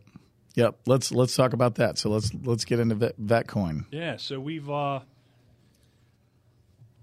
yep. 0.55 0.79
Let's 0.87 1.13
let's 1.13 1.37
talk 1.37 1.53
about 1.53 1.77
that. 1.77 1.99
So 1.99 2.11
let's 2.11 2.33
let's 2.43 2.65
get 2.65 2.81
into 2.81 2.97
vet, 2.97 3.21
VetCoin. 3.21 3.87
Yeah, 3.93 4.17
so 4.17 4.41
we've 4.41 4.69
uh 4.69 5.01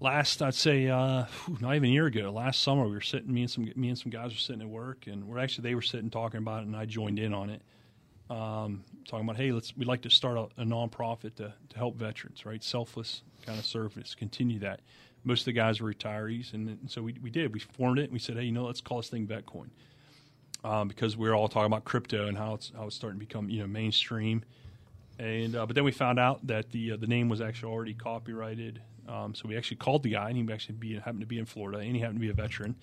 last 0.02 0.42
I'd 0.42 0.54
say 0.54 0.88
uh 0.88 1.24
not 1.60 1.74
even 1.76 1.88
a 1.88 1.92
year 1.92 2.06
ago, 2.06 2.30
last 2.30 2.62
summer 2.62 2.84
we 2.84 2.92
were 2.92 3.00
sitting 3.00 3.32
me 3.32 3.42
and 3.42 3.50
some 3.50 3.70
me 3.76 3.88
and 3.88 3.98
some 3.98 4.10
guys 4.10 4.32
were 4.32 4.38
sitting 4.38 4.62
at 4.62 4.68
work 4.68 5.06
and 5.06 5.26
we're 5.28 5.38
actually 5.38 5.62
they 5.68 5.74
were 5.74 5.82
sitting 5.82 6.10
talking 6.10 6.38
about 6.38 6.62
it 6.62 6.66
and 6.66 6.76
I 6.76 6.84
joined 6.86 7.18
in 7.18 7.32
on 7.32 7.50
it. 7.50 7.62
Um, 8.30 8.84
talking 9.08 9.24
about 9.26 9.36
hey, 9.36 9.52
let's 9.52 9.76
we'd 9.76 9.86
like 9.88 10.02
to 10.02 10.10
start 10.10 10.36
a, 10.38 10.62
a 10.62 10.64
nonprofit 10.64 11.34
to 11.36 11.52
to 11.70 11.76
help 11.76 11.96
veterans, 11.96 12.44
right? 12.46 12.62
Selfless 12.62 13.22
kind 13.46 13.58
of 13.58 13.64
service, 13.64 14.14
continue 14.14 14.58
that. 14.60 14.80
Most 15.24 15.42
of 15.42 15.44
the 15.46 15.52
guys 15.52 15.80
were 15.80 15.92
retirees, 15.92 16.52
and, 16.52 16.66
then- 16.66 16.88
so 16.88 17.02
we 17.02 17.14
we 17.22 17.30
did. 17.30 17.52
We 17.52 17.60
formed 17.60 17.98
it. 17.98 18.04
and 18.04 18.12
We 18.12 18.18
said, 18.18 18.36
hey, 18.36 18.44
you 18.44 18.52
know, 18.52 18.64
let's 18.64 18.80
call 18.80 18.98
this 18.98 19.08
thing 19.08 19.26
VetCoin. 19.26 19.68
Um, 20.64 20.88
because 20.88 21.16
we 21.16 21.28
were 21.28 21.34
all 21.34 21.48
talking 21.48 21.66
about 21.66 21.84
crypto 21.84 22.26
and 22.28 22.38
how 22.38 22.54
it's 22.54 22.72
how 22.76 22.86
it's 22.86 22.96
starting 22.96 23.18
to 23.20 23.26
become 23.26 23.48
you 23.50 23.60
know 23.60 23.66
mainstream, 23.66 24.44
and 25.18 25.54
uh, 25.56 25.66
but 25.66 25.74
then 25.74 25.84
we 25.84 25.92
found 25.92 26.18
out 26.18 26.46
that 26.46 26.70
the 26.70 26.92
uh, 26.92 26.96
the 26.96 27.06
name 27.08 27.28
was 27.28 27.40
actually 27.40 27.72
already 27.72 27.94
copyrighted. 27.94 28.80
Um, 29.08 29.34
so 29.34 29.48
we 29.48 29.56
actually 29.56 29.78
called 29.78 30.02
the 30.02 30.10
guy, 30.10 30.28
and 30.30 30.36
he 30.36 30.52
actually 30.52 30.76
be, 30.76 30.94
happened 30.94 31.20
to 31.20 31.26
be 31.26 31.38
in 31.38 31.44
Florida, 31.46 31.78
and 31.78 31.94
he 31.94 32.00
happened 32.00 32.18
to 32.18 32.20
be 32.20 32.30
a 32.30 32.34
veteran. 32.34 32.76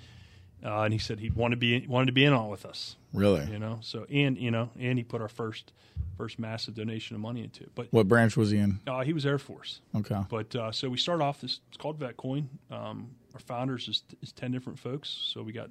Uh, 0.63 0.81
and 0.81 0.91
he 0.91 0.99
said 0.99 1.19
he 1.21 1.29
wanted 1.29 1.55
to 1.55 1.59
be 1.59 1.87
wanted 1.87 2.07
to 2.07 2.11
be 2.11 2.25
in 2.25 2.33
on 2.33 2.47
it 2.47 2.49
with 2.49 2.65
us, 2.65 2.97
Really? 3.13 3.49
you 3.49 3.59
know. 3.59 3.79
So 3.81 4.05
and 4.11 4.37
you 4.37 4.51
know, 4.51 4.69
and 4.77 4.97
he 4.97 5.05
put 5.05 5.21
our 5.21 5.29
first 5.29 5.71
first 6.17 6.37
massive 6.37 6.73
donation 6.75 7.15
of 7.15 7.21
money 7.21 7.43
into 7.45 7.63
it. 7.63 7.71
But 7.75 7.87
What 7.91 8.09
branch 8.09 8.35
was 8.35 8.51
he 8.51 8.57
in? 8.57 8.81
uh, 8.85 8.99
he 9.05 9.13
was 9.13 9.25
Air 9.25 9.37
Force. 9.37 9.79
Okay. 9.95 10.19
But 10.29 10.53
uh, 10.57 10.73
so 10.73 10.89
we 10.89 10.97
start 10.97 11.21
off. 11.21 11.39
This 11.39 11.61
it's 11.69 11.77
called 11.77 11.97
VetCoin. 11.97 12.47
Um, 12.69 13.11
our 13.33 13.39
founders 13.39 13.87
is, 13.87 14.03
is 14.21 14.33
ten 14.33 14.51
different 14.51 14.77
folks. 14.79 15.07
So 15.33 15.41
we 15.43 15.53
got 15.53 15.69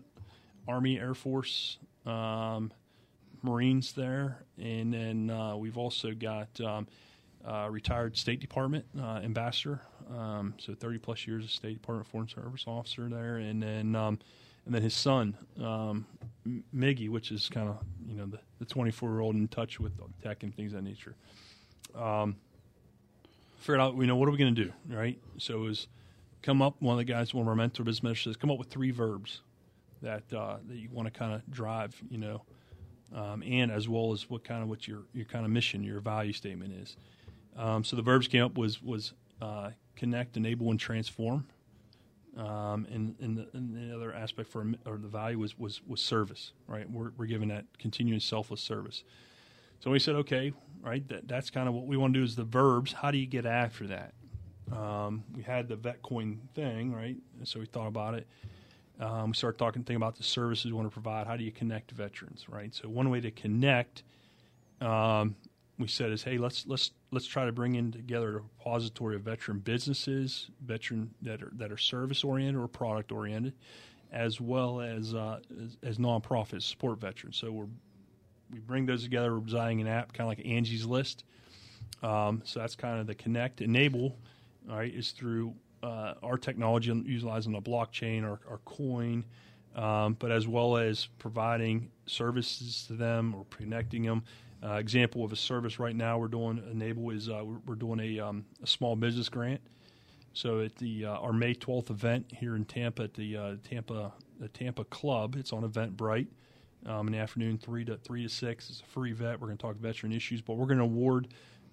Army, 0.66 0.98
Air 0.98 1.12
Force, 1.12 1.76
um, 2.06 2.72
Marines 3.42 3.92
there, 3.92 4.38
and 4.58 4.94
then 4.94 5.28
uh, 5.28 5.54
we've 5.56 5.76
also 5.76 6.12
got 6.12 6.48
um, 6.62 6.88
uh, 7.46 7.68
retired 7.70 8.16
State 8.16 8.40
Department 8.40 8.86
uh, 8.98 9.20
ambassador. 9.22 9.82
Um, 10.16 10.54
so 10.58 10.74
thirty 10.74 10.98
plus 10.98 11.26
years 11.26 11.44
of 11.44 11.50
State 11.50 11.80
Department 11.80 12.06
Foreign 12.06 12.28
Service 12.28 12.64
officer 12.66 13.08
there, 13.08 13.36
and 13.36 13.62
then 13.62 13.94
um, 13.94 14.18
and 14.64 14.74
then 14.74 14.82
his 14.82 14.94
son, 14.94 15.36
um, 15.62 16.06
Miggy, 16.74 17.08
which 17.08 17.30
is 17.30 17.48
kind 17.48 17.68
of 17.68 17.78
you 18.06 18.16
know 18.16 18.26
the 18.26 18.38
the 18.58 18.64
24 18.64 19.10
year 19.10 19.20
old 19.20 19.34
in 19.34 19.48
touch 19.48 19.78
with 19.80 19.92
tech 20.22 20.42
and 20.42 20.54
things 20.54 20.72
of 20.72 20.82
that 20.82 20.88
nature. 20.88 21.14
Um, 21.94 22.36
figured 23.58 23.80
out, 23.80 23.96
you 23.96 24.06
know, 24.06 24.16
what 24.16 24.28
are 24.28 24.32
we 24.32 24.38
going 24.38 24.54
to 24.54 24.64
do, 24.64 24.72
right? 24.88 25.18
So 25.38 25.54
it 25.54 25.62
was 25.64 25.88
come 26.42 26.62
up. 26.62 26.76
One 26.80 26.94
of 26.94 26.98
the 26.98 27.04
guys, 27.04 27.32
one 27.32 27.42
of 27.42 27.48
our 27.48 27.54
mentor 27.54 27.84
business 27.84 28.20
says, 28.20 28.36
come 28.36 28.50
up 28.50 28.58
with 28.58 28.68
three 28.68 28.90
verbs 28.90 29.40
that 30.02 30.22
uh, 30.32 30.58
that 30.68 30.76
you 30.76 30.88
want 30.92 31.12
to 31.12 31.18
kind 31.18 31.34
of 31.34 31.48
drive, 31.50 32.00
you 32.10 32.18
know, 32.18 32.42
um, 33.14 33.42
and 33.42 33.70
as 33.70 33.88
well 33.88 34.12
as 34.12 34.28
what 34.28 34.44
kind 34.44 34.62
of 34.62 34.68
what 34.68 34.86
your 34.86 35.00
your 35.12 35.24
kind 35.24 35.44
of 35.44 35.50
mission, 35.50 35.82
your 35.82 36.00
value 36.00 36.32
statement 36.32 36.72
is. 36.74 36.96
Um, 37.56 37.82
so 37.84 37.96
the 37.96 38.02
verbs 38.02 38.28
came 38.28 38.44
up 38.44 38.56
was 38.56 38.82
was 38.82 39.12
uh, 39.40 39.70
connect, 39.98 40.36
enable, 40.36 40.70
and 40.70 40.80
transform. 40.80 41.46
Um, 42.36 42.86
and, 42.92 43.16
and, 43.20 43.36
the, 43.36 43.48
and 43.52 43.74
the 43.74 43.94
other 43.94 44.12
aspect 44.14 44.48
for 44.48 44.64
or 44.86 44.96
the 44.96 45.08
value 45.08 45.38
was 45.38 45.58
was 45.58 45.80
was 45.86 46.00
service, 46.00 46.52
right? 46.68 46.88
We're 46.88 47.10
we're 47.16 47.26
giving 47.26 47.48
that 47.48 47.64
continuous 47.78 48.24
selfless 48.24 48.60
service. 48.60 49.02
So 49.80 49.90
we 49.90 49.98
said, 49.98 50.14
okay, 50.16 50.52
right, 50.80 51.06
that, 51.08 51.28
that's 51.28 51.50
kind 51.50 51.68
of 51.68 51.74
what 51.74 51.86
we 51.86 51.96
want 51.96 52.14
to 52.14 52.20
do 52.20 52.24
is 52.24 52.36
the 52.36 52.44
verbs. 52.44 52.92
How 52.92 53.10
do 53.10 53.18
you 53.18 53.26
get 53.26 53.46
after 53.46 53.86
that? 53.88 54.12
Um, 54.72 55.24
we 55.34 55.42
had 55.42 55.68
the 55.68 55.76
VetCoin 55.76 56.38
thing, 56.54 56.92
right? 56.92 57.16
So 57.44 57.60
we 57.60 57.66
thought 57.66 57.86
about 57.86 58.14
it. 58.14 58.26
Um, 59.00 59.28
we 59.30 59.34
started 59.34 59.58
talking, 59.58 59.82
thinking 59.82 59.96
about 59.96 60.16
the 60.16 60.24
services 60.24 60.66
we 60.66 60.72
want 60.72 60.88
to 60.88 60.92
provide. 60.92 61.26
How 61.26 61.36
do 61.36 61.44
you 61.44 61.52
connect 61.52 61.92
veterans, 61.92 62.48
right? 62.48 62.74
So 62.74 62.88
one 62.88 63.08
way 63.10 63.20
to 63.20 63.30
connect, 63.30 64.02
um, 64.80 65.36
we 65.78 65.86
said 65.86 66.10
is, 66.10 66.24
hey, 66.24 66.38
let's 66.38 66.66
let's 66.66 66.90
let's 67.12 67.26
try 67.26 67.46
to 67.46 67.52
bring 67.52 67.76
in 67.76 67.92
together 67.92 68.28
a 68.28 68.32
repository 68.32 69.16
of 69.16 69.22
veteran 69.22 69.60
businesses, 69.60 70.50
veteran 70.64 71.14
that 71.22 71.42
are 71.42 71.52
that 71.56 71.70
are 71.70 71.76
service 71.76 72.24
oriented 72.24 72.60
or 72.60 72.68
product 72.68 73.12
oriented, 73.12 73.54
as 74.12 74.40
well 74.40 74.80
as, 74.80 75.14
uh, 75.14 75.38
as 75.62 75.76
as 75.82 75.98
nonprofits 75.98 76.62
support 76.62 77.00
veterans. 77.00 77.36
So 77.36 77.52
we're 77.52 77.68
we 78.50 78.58
bring 78.58 78.86
those 78.86 79.04
together. 79.04 79.34
We're 79.34 79.44
designing 79.44 79.80
an 79.82 79.86
app, 79.86 80.12
kind 80.12 80.30
of 80.30 80.36
like 80.36 80.46
Angie's 80.46 80.84
List. 80.84 81.24
Um, 82.02 82.42
so 82.44 82.60
that's 82.60 82.74
kind 82.74 83.00
of 83.00 83.06
the 83.06 83.14
connect 83.14 83.60
enable. 83.60 84.16
All 84.68 84.76
right, 84.76 84.92
is 84.92 85.12
through 85.12 85.54
uh, 85.82 86.14
our 86.22 86.36
technology 86.36 86.92
utilizing 87.06 87.54
a 87.54 87.60
blockchain 87.60 88.24
or, 88.24 88.40
or 88.48 88.58
coin, 88.64 89.24
um, 89.76 90.16
but 90.18 90.30
as 90.30 90.48
well 90.48 90.76
as 90.76 91.08
providing 91.18 91.90
services 92.06 92.84
to 92.88 92.94
them 92.94 93.34
or 93.34 93.46
connecting 93.50 94.02
them. 94.02 94.24
Uh, 94.62 94.72
example 94.74 95.24
of 95.24 95.32
a 95.32 95.36
service 95.36 95.78
right 95.78 95.94
now 95.94 96.18
we're 96.18 96.26
doing 96.26 96.60
enable 96.70 97.10
is 97.10 97.28
uh, 97.28 97.44
we're, 97.64 97.76
doing 97.76 98.00
a, 98.00 98.18
um, 98.18 98.44
a, 98.60 98.66
small 98.66 98.96
business 98.96 99.28
grant. 99.28 99.60
So 100.32 100.60
at 100.60 100.74
the 100.76 101.04
uh, 101.04 101.12
our 101.18 101.32
May 101.32 101.54
12th 101.54 101.90
event 101.90 102.26
here 102.34 102.56
in 102.56 102.64
Tampa 102.64 103.04
at 103.04 103.14
the 103.14 103.36
uh, 103.36 103.54
Tampa 103.62 104.12
the 104.40 104.48
Tampa 104.48 104.84
Club, 104.84 105.36
it's 105.36 105.52
on 105.52 105.68
Eventbrite 105.68 106.26
um, 106.86 107.06
in 107.06 107.12
the 107.12 107.18
afternoon, 107.18 107.58
three 107.58 107.84
to 107.84 107.96
three 107.98 108.22
to 108.24 108.28
six. 108.28 108.68
It's 108.70 108.80
a 108.80 108.84
free 108.84 109.12
vet. 109.12 109.40
We're 109.40 109.48
going 109.48 109.58
to 109.58 109.62
talk 109.62 109.76
veteran 109.76 110.12
issues, 110.12 110.40
but 110.42 110.54
we're 110.54 110.66
going 110.66 110.78
to 110.78 110.84
award 110.84 111.28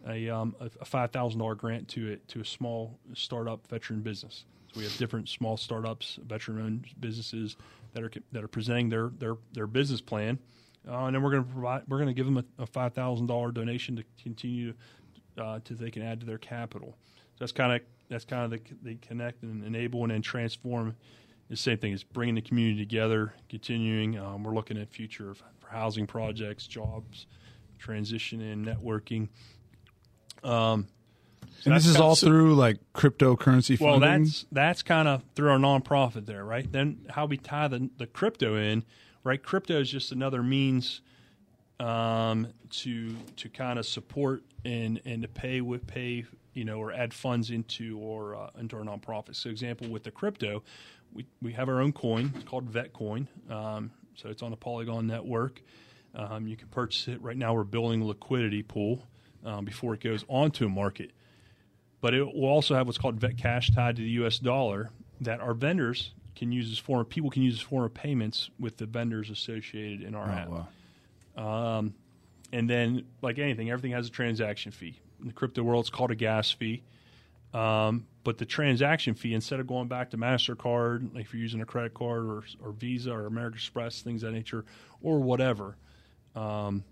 a, 0.08 0.30
um, 0.30 0.56
a 0.60 0.86
five 0.86 1.12
thousand 1.12 1.40
dollar 1.40 1.56
grant 1.56 1.88
to 1.90 2.08
it 2.08 2.28
to 2.30 2.42
a 2.42 2.46
small 2.46 3.00
startup 3.14 3.66
veteran 3.68 4.02
business. 4.02 4.46
So 4.72 4.80
we 4.80 4.84
have 4.86 4.98
different 4.98 5.30
small 5.30 5.58
startups, 5.58 6.20
veteran 6.26 6.62
owned 6.62 6.88
businesses 7.00 7.56
that 7.94 8.04
are 8.04 8.12
that 8.32 8.44
are 8.44 8.48
presenting 8.48 8.90
their 8.90 9.12
their 9.18 9.38
their 9.54 9.68
business 9.68 10.02
plan, 10.02 10.40
uh, 10.88 11.06
and 11.06 11.16
then 11.16 11.24
we're 11.24 11.32
going 11.32 11.46
to 11.46 11.52
provide 11.52 11.84
we're 11.88 11.98
going 11.98 12.08
to 12.08 12.14
give 12.14 12.26
them 12.26 12.38
a, 12.38 12.64
a 12.64 12.66
five 12.66 12.94
thousand 12.94 13.28
dollar 13.28 13.52
donation 13.52 13.96
to 13.96 14.04
continue 14.22 14.74
uh, 15.38 15.60
to 15.64 15.74
they 15.74 15.92
can 15.92 16.02
add 16.02 16.20
to 16.20 16.26
their 16.26 16.38
capital. 16.38 16.98
So 17.34 17.40
that's 17.40 17.52
kind 17.52 17.74
of 17.74 17.82
that's 18.10 18.26
kind 18.26 18.46
of 18.46 18.52
the, 18.52 18.76
the 18.84 18.96
connect 18.96 19.44
and 19.44 19.64
enable 19.64 20.04
and 20.04 20.12
then 20.12 20.22
transform 20.22 20.96
the 21.50 21.56
same 21.56 21.78
thing 21.78 21.92
is 21.92 22.04
bringing 22.04 22.36
the 22.36 22.42
community 22.42 22.80
together, 22.80 23.34
continuing. 23.50 24.18
Um, 24.18 24.44
we're 24.44 24.54
looking 24.54 24.78
at 24.78 24.90
future 24.90 25.34
for 25.34 25.68
housing 25.68 26.08
projects, 26.08 26.66
jobs, 26.66 27.28
transition 27.78 28.42
and 28.42 28.66
networking. 28.66 29.30
Um, 30.44 30.88
so 31.62 31.72
and 31.72 31.76
this 31.76 31.86
is 31.86 31.98
all 31.98 32.16
through 32.16 32.56
like 32.56 32.78
cryptocurrency. 32.94 33.80
Well, 33.80 34.00
that's 34.00 34.46
that's 34.52 34.82
kind 34.82 35.08
of 35.08 35.24
through 35.36 35.52
our 35.52 35.58
nonprofit 35.58 36.26
there, 36.26 36.44
right? 36.44 36.70
Then 36.70 37.06
how 37.10 37.26
we 37.26 37.38
tie 37.38 37.68
the 37.68 37.90
the 37.98 38.08
crypto 38.08 38.56
in, 38.56 38.84
right? 39.26 39.44
Crypto 39.44 39.82
is 39.82 39.92
just 39.92 40.14
another 40.14 40.42
means 40.42 41.02
um, 41.82 42.48
to 42.70 43.14
to 43.36 43.50
kind 43.50 43.78
of 43.78 43.86
support 43.86 44.44
and 44.64 45.02
and 45.04 45.22
to 45.24 45.28
pay 45.28 45.60
with 45.60 45.86
pay 45.86 46.24
you 46.54 46.64
know 46.64 46.80
or 46.80 46.94
add 46.94 47.14
funds 47.14 47.52
into 47.52 48.00
or 48.00 48.36
uh, 48.36 48.50
into 48.58 48.78
our 48.78 48.84
nonprofit. 48.84 49.36
So, 49.36 49.50
example 49.50 49.90
with 49.90 50.04
the 50.04 50.12
crypto, 50.12 50.64
we, 51.14 51.26
we 51.42 51.52
have 51.54 51.68
our 51.68 51.82
own 51.82 51.92
coin. 51.92 52.32
It's 52.36 52.46
called 52.46 52.72
VetCoin. 52.72 53.28
Um, 53.52 53.92
so 54.16 54.30
it's 54.30 54.42
on 54.42 54.52
the 54.52 54.58
Polygon 54.58 55.08
network. 55.08 55.62
Um, 56.16 56.48
you 56.48 56.56
can 56.56 56.70
purchase 56.70 57.10
it. 57.10 57.22
Right 57.22 57.36
now, 57.36 57.54
we're 57.54 57.66
building 57.66 58.02
a 58.02 58.06
liquidity 58.06 58.64
pool 58.64 59.04
um, 59.44 59.66
before 59.66 59.94
it 59.94 60.02
goes 60.02 60.24
onto 60.30 60.66
a 60.66 60.70
market. 60.70 61.12
But 62.00 62.14
it 62.14 62.24
will 62.24 62.46
also 62.46 62.76
have 62.76 62.88
what's 62.88 62.98
called 62.98 63.20
Vet 63.20 63.38
Cash 63.38 63.72
tied 63.72 63.98
to 63.98 64.02
the 64.02 64.10
U.S. 64.12 64.40
dollar 64.40 64.92
that 65.20 65.42
our 65.42 65.54
vendors 65.54 66.14
can 66.36 66.52
use 66.52 66.72
as 66.72 66.78
form. 66.78 67.06
People 67.06 67.30
can 67.30 67.44
use 67.44 67.56
as 67.56 67.62
form 67.62 67.86
of 67.86 67.94
payments 67.94 68.50
with 68.60 68.78
the 68.78 68.86
vendors 68.86 69.30
associated 69.30 70.02
in 70.02 70.16
our 70.16 70.28
oh, 70.28 70.32
app. 70.32 70.50
Wow. 71.38 71.78
Um, 71.78 71.94
and 72.52 72.70
then, 72.70 73.06
like 73.22 73.40
anything, 73.40 73.70
everything 73.70 73.92
has 73.92 74.08
a 74.08 74.12
transaction 74.12 74.72
fee. 74.72 75.00
In 75.20 75.28
the 75.28 75.34
crypto 75.34 75.64
world, 75.64 75.84
it's 75.84 75.90
called 75.90 76.12
a 76.12 76.16
gas 76.16 76.52
fee. 76.52 76.84
Um, 77.54 78.06
but 78.24 78.38
the 78.38 78.46
transaction 78.46 79.14
fee, 79.14 79.34
instead 79.34 79.60
of 79.60 79.68
going 79.68 79.88
back 79.88 80.10
to 80.12 80.18
MasterCard, 80.18 81.14
like 81.16 81.26
if 81.26 81.34
you're 81.34 81.42
using 81.42 81.62
a 81.62 81.66
credit 81.66 81.94
card 81.94 82.26
or, 82.26 82.44
or 82.62 82.72
Visa 82.74 83.12
or 83.12 83.28
American 83.28 83.58
Express, 83.58 84.02
things 84.02 84.24
of 84.24 84.32
that 84.32 84.36
nature, 84.36 84.66
or 85.02 85.20
whatever, 85.20 85.78
um, 86.36 86.84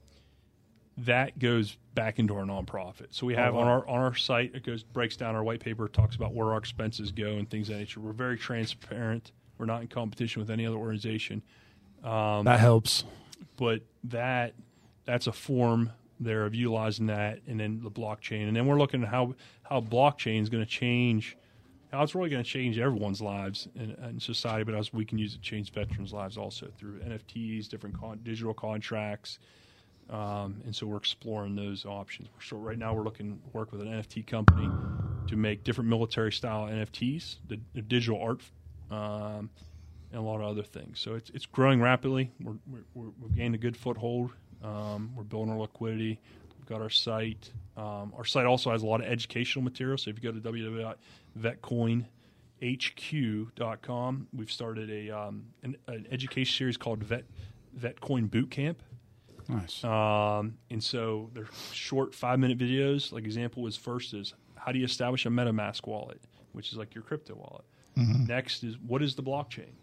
that 0.98 1.40
goes 1.40 1.78
back 1.96 2.20
into 2.20 2.36
our 2.36 2.44
nonprofit. 2.44 3.08
So 3.12 3.26
we 3.26 3.36
have 3.36 3.54
oh, 3.54 3.58
wow. 3.58 3.64
on 3.64 3.68
our 3.68 3.88
on 3.88 4.00
our 4.00 4.16
site, 4.16 4.54
it 4.54 4.64
goes 4.64 4.84
breaks 4.84 5.16
down 5.16 5.36
our 5.36 5.44
white 5.44 5.60
paper, 5.60 5.88
talks 5.88 6.16
about 6.16 6.34
where 6.34 6.52
our 6.52 6.58
expenses 6.58 7.12
go 7.12 7.34
and 7.34 7.50
things 7.50 7.70
of 7.70 7.76
that 7.76 7.80
nature. 7.80 8.00
We're 8.00 8.14
very 8.14 8.38
transparent. 8.38 9.32
We're 9.58 9.66
not 9.66 9.82
in 9.82 9.88
competition 9.88 10.42
with 10.42 10.50
any 10.50 10.66
other 10.66 10.78
organization. 10.78 11.42
Um, 12.04 12.46
that 12.46 12.60
helps. 12.60 13.06
But 13.58 13.82
that 14.06 14.56
that's 15.06 15.28
a 15.28 15.32
form 15.32 15.92
there 16.20 16.46
of 16.46 16.56
utilizing 16.56 17.08
that 17.08 17.40
and 17.48 17.60
then 17.60 17.82
the 17.82 17.92
blockchain. 17.92 18.48
And 18.48 18.56
then 18.56 18.66
we're 18.66 18.78
looking 18.78 19.04
at 19.04 19.10
how, 19.10 19.36
how 19.64 19.82
blockchain 19.82 20.42
is 20.42 20.50
going 20.50 20.64
to 20.64 20.70
change, 20.70 21.38
how 21.92 22.04
it's 22.04 22.16
really 22.16 22.30
going 22.30 22.44
to 22.44 22.50
change 22.50 22.80
everyone's 22.80 23.22
lives 23.22 23.68
in, 23.76 23.92
in, 23.92 24.20
society, 24.20 24.64
but 24.64 24.76
as 24.76 24.94
we 24.94 25.06
can 25.06 25.18
use 25.18 25.34
it 25.34 25.38
to 25.38 25.42
change 25.42 25.72
veterans' 25.72 26.14
lives 26.14 26.38
also 26.38 26.68
through 26.78 27.00
NFTs, 27.00 27.68
different 27.68 28.00
con- 28.00 28.20
digital 28.24 28.54
contracts. 28.54 29.40
Um, 30.14 30.62
and 30.64 30.76
so 30.76 30.86
we're 30.86 30.98
exploring 30.98 31.56
those 31.56 31.86
options. 31.86 32.30
So 32.40 32.58
right 32.58 32.78
now 32.78 32.94
we're 32.94 33.04
looking 33.04 33.40
to 33.40 33.58
work 33.58 33.72
with 33.72 33.82
an 33.82 33.88
NFT 33.88 34.28
company 34.28 34.70
to 35.28 35.36
make 35.36 35.64
different 35.64 35.90
military 35.90 36.32
style 36.32 36.68
NFTs, 36.68 37.38
the, 37.48 37.60
the 37.74 37.82
digital 37.82 38.22
art, 38.22 38.42
um, 38.92 39.50
and 40.12 40.20
a 40.20 40.22
lot 40.22 40.36
of 40.36 40.44
other 40.44 40.64
things. 40.64 41.00
So 41.00 41.16
it's 41.16 41.32
it's 41.32 41.48
growing 41.48 41.82
rapidly. 41.82 42.32
We're, 42.40 42.54
we're, 42.94 43.10
we've 43.20 43.36
gained 43.36 43.56
a 43.56 43.58
good 43.58 43.76
foothold 43.76 44.34
um, 44.64 45.12
we're 45.16 45.24
building 45.24 45.54
our 45.54 45.60
liquidity. 45.60 46.20
We've 46.58 46.68
got 46.68 46.82
our 46.82 46.90
site. 46.90 47.52
Um, 47.76 48.14
our 48.16 48.26
site 48.26 48.46
also 48.46 48.72
has 48.72 48.84
a 48.84 48.86
lot 48.86 49.02
of 49.02 49.08
educational 49.08 49.64
material. 49.64 49.98
So 49.98 50.10
if 50.10 50.18
you 50.18 50.24
go 50.24 50.32
to 50.32 50.40
www.vetcoinhq.com, 51.38 54.28
we've 54.34 54.52
started 54.52 54.90
a 54.90 55.12
um, 55.12 55.48
an, 55.64 55.76
an, 55.88 56.08
education 56.12 56.58
series 56.58 56.78
called 56.78 57.04
Vet 57.04 57.26
VetCoin 57.78 58.32
Boot 58.32 58.52
Camp. 58.52 58.82
Nice. 59.48 59.84
Um, 59.84 60.58
and 60.70 60.84
so 60.84 61.30
they're 61.34 61.48
short 61.72 62.14
five 62.14 62.40
minute 62.40 62.58
videos. 62.58 63.12
Like 63.12 63.26
example 63.26 63.64
was 63.64 63.76
first 63.76 64.14
is 64.14 64.34
how 64.56 64.72
do 64.72 64.80
you 64.80 64.86
establish 64.86 65.26
a 65.26 65.30
MetaMask 65.30 65.86
wallet, 65.88 66.22
which 66.54 66.72
is 66.72 66.78
like 66.78 66.96
your 66.96 67.04
crypto 67.04 67.36
wallet. 67.36 67.66
Mm-hmm. 67.98 68.26
Next 68.26 68.64
is 68.64 68.78
what 68.80 69.02
is 69.02 69.16
the 69.16 69.24
blockchain? 69.24 69.74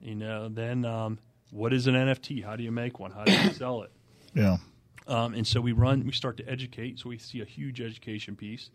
You 0.00 0.14
know, 0.14 0.48
then 0.48 0.84
um, 0.84 1.18
what 1.50 1.72
is 1.72 1.86
an 1.86 1.94
NFT? 1.94 2.44
How 2.44 2.56
do 2.56 2.62
you 2.62 2.72
make 2.72 2.98
one? 2.98 3.10
How 3.10 3.24
do 3.24 3.32
you 3.32 3.50
sell 3.52 3.82
it? 3.82 3.92
Yeah. 4.34 4.58
Um, 5.06 5.34
and 5.34 5.46
so 5.46 5.60
we 5.60 5.72
run, 5.72 6.04
we 6.04 6.12
start 6.12 6.36
to 6.36 6.48
educate. 6.48 6.98
So 6.98 7.08
we 7.08 7.18
see 7.18 7.40
a 7.40 7.44
huge 7.44 7.80
education 7.80 8.36
piece 8.36 8.70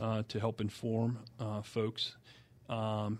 uh, 0.00 0.22
to 0.28 0.40
help 0.40 0.60
inform 0.60 1.18
uh, 1.40 1.62
folks. 1.62 2.16
Um, 2.68 3.18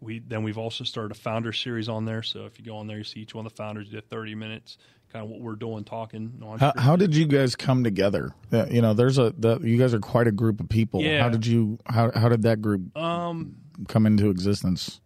we 0.00 0.20
then 0.20 0.42
we've 0.42 0.58
also 0.58 0.84
started 0.84 1.12
a 1.12 1.18
founder 1.18 1.52
series 1.52 1.88
on 1.88 2.04
there. 2.04 2.22
So 2.22 2.46
if 2.46 2.58
you 2.58 2.64
go 2.64 2.76
on 2.76 2.86
there, 2.86 2.98
you 2.98 3.04
see 3.04 3.20
each 3.20 3.34
one 3.34 3.46
of 3.46 3.52
the 3.52 3.56
founders 3.56 3.88
did 3.88 4.08
30 4.08 4.34
minutes, 4.34 4.78
kind 5.14 5.24
of 5.24 5.30
what 5.30 5.40
we're 5.40 5.54
doing, 5.54 5.84
talking. 5.84 6.42
How, 6.58 6.72
how, 6.76 6.96
did 6.96 7.14
you 7.14 7.24
guys 7.26 7.54
come 7.54 7.84
together? 7.84 8.34
Uh, 8.52 8.66
you 8.68 8.82
know, 8.82 8.94
there's 8.94 9.16
a 9.16 9.32
the, 9.38 9.60
you 9.60 9.78
guys 9.78 9.94
are 9.94 10.00
quite 10.00 10.26
a 10.26 10.32
group 10.32 10.58
of 10.58 10.68
people. 10.68 11.00
Yeah. 11.02 11.22
How 11.22 11.28
did 11.28 11.46
you 11.46 11.78
how 11.86 12.10
how 12.12 12.28
did 12.28 12.42
that 12.42 12.60
group 12.60 12.96
um, 12.98 13.54
come 13.86 14.06
into 14.06 14.28
existence? 14.28 15.00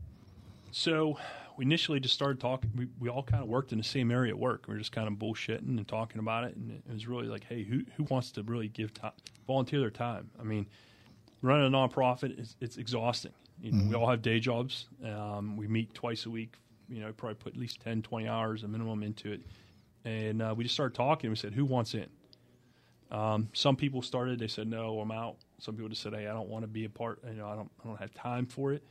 So 0.70 1.18
we 1.58 1.66
initially 1.66 2.00
just 2.00 2.14
started 2.14 2.40
talking. 2.40 2.70
We, 2.74 2.88
we 2.98 3.10
all 3.10 3.22
kind 3.22 3.42
of 3.42 3.50
worked 3.50 3.72
in 3.72 3.78
the 3.78 3.84
same 3.84 4.10
area 4.10 4.32
at 4.32 4.38
work. 4.38 4.64
We 4.66 4.74
were 4.74 4.78
just 4.78 4.92
kind 4.92 5.08
of 5.08 5.14
bullshitting 5.14 5.76
and 5.76 5.86
talking 5.86 6.20
about 6.20 6.44
it, 6.44 6.56
and 6.56 6.70
it 6.70 6.90
was 6.90 7.06
really 7.06 7.26
like, 7.26 7.44
hey, 7.44 7.62
who 7.62 7.82
who 7.98 8.04
wants 8.04 8.32
to 8.32 8.42
really 8.42 8.68
give 8.68 8.94
time, 8.94 9.12
volunteer 9.46 9.80
their 9.80 9.90
time? 9.90 10.30
I 10.40 10.42
mean, 10.42 10.66
running 11.42 11.66
a 11.66 11.76
nonprofit 11.76 12.40
is 12.40 12.56
it's 12.62 12.78
exhausting. 12.78 13.32
You 13.60 13.72
know, 13.72 13.78
mm-hmm. 13.78 13.88
We 13.90 13.94
all 13.96 14.08
have 14.08 14.22
day 14.22 14.40
jobs. 14.40 14.86
Um, 15.04 15.58
we 15.58 15.66
meet 15.66 15.92
twice 15.92 16.24
a 16.24 16.30
week, 16.30 16.54
you 16.88 17.00
know, 17.00 17.12
probably 17.12 17.34
put 17.34 17.54
at 17.54 17.58
least 17.58 17.80
10, 17.80 18.02
20 18.02 18.26
hours 18.26 18.62
a 18.62 18.68
minimum 18.68 19.02
into 19.02 19.32
it. 19.32 19.42
And 20.04 20.40
uh, 20.42 20.54
we 20.56 20.64
just 20.64 20.74
started 20.74 20.94
talking. 20.94 21.30
We 21.30 21.36
said, 21.36 21.52
who 21.52 21.64
wants 21.64 21.94
in? 21.94 22.06
Um, 23.10 23.48
some 23.52 23.76
people 23.76 24.02
started. 24.02 24.38
They 24.38 24.48
said, 24.48 24.68
no, 24.68 25.00
I'm 25.00 25.10
out. 25.10 25.36
Some 25.60 25.74
people 25.74 25.88
just 25.88 26.02
said, 26.02 26.14
hey, 26.14 26.26
I 26.28 26.32
don't 26.32 26.48
want 26.48 26.62
to 26.62 26.68
be 26.68 26.84
a 26.84 26.88
part. 26.90 27.20
You 27.26 27.34
know, 27.34 27.48
I 27.48 27.56
don't, 27.56 27.70
I 27.84 27.88
don't 27.88 27.98
have 27.98 28.14
time 28.14 28.46
for 28.46 28.72
it. 28.72 28.82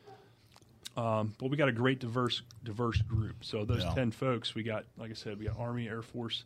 Um, 0.96 1.36
but 1.38 1.50
we 1.52 1.58
got 1.58 1.70
a 1.70 1.74
great 1.74 2.00
diverse 2.00 2.42
diverse 2.64 3.02
group. 3.04 3.44
So 3.44 3.66
those 3.66 3.84
Yeah. 3.84 3.94
ten 3.94 4.12
folks, 4.12 4.56
we 4.56 4.64
got, 4.64 4.86
like 4.98 5.12
I 5.12 5.14
said, 5.14 5.38
we 5.38 5.46
got 5.46 5.60
Army, 5.60 5.88
Air 5.88 6.02
Force, 6.02 6.44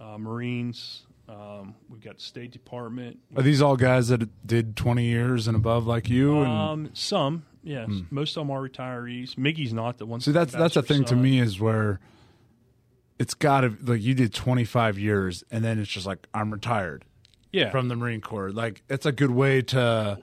uh, 0.00 0.18
Marines. 0.18 1.02
Um, 1.28 1.74
we've 1.88 2.02
got 2.02 2.20
State 2.20 2.50
Department. 2.50 3.18
Are 3.36 3.42
these 3.42 3.62
all 3.62 3.76
guys 3.76 4.08
that 4.08 4.28
did 4.46 4.76
20 4.76 5.04
years 5.04 5.46
and 5.46 5.56
above 5.56 5.86
like 5.86 6.08
you? 6.10 6.40
And 6.42 6.52
Um, 6.52 6.90
some, 6.92 7.44
yes. 7.62 7.88
Most 8.10 8.36
of 8.36 8.42
them 8.46 8.50
are 8.50 8.68
retirees. 8.68 9.36
Miggy's 9.36 9.72
not 9.72 9.96
the 9.98 10.06
one. 10.06 10.20
see, 10.20 10.32
that's 10.32 10.52
that's 10.52 10.74
the 10.74 10.82
thing 10.82 11.04
to 11.04 11.16
me 11.16 11.38
is 11.38 11.60
where 11.60 12.00
it's 13.24 13.32
got 13.34 13.62
to 13.62 13.74
like 13.82 14.02
you 14.02 14.12
did 14.14 14.34
25 14.34 14.98
years 14.98 15.42
and 15.50 15.64
then 15.64 15.78
it's 15.78 15.90
just 15.90 16.06
like 16.06 16.26
I'm 16.34 16.52
retired 16.52 17.06
Yeah, 17.52 17.70
from 17.70 17.88
the 17.88 17.96
Marine 17.96 18.20
Corps. 18.20 18.50
Like 18.52 18.82
it's 18.90 19.06
a 19.06 19.12
good 19.12 19.30
way 19.30 19.62
to 19.62 20.18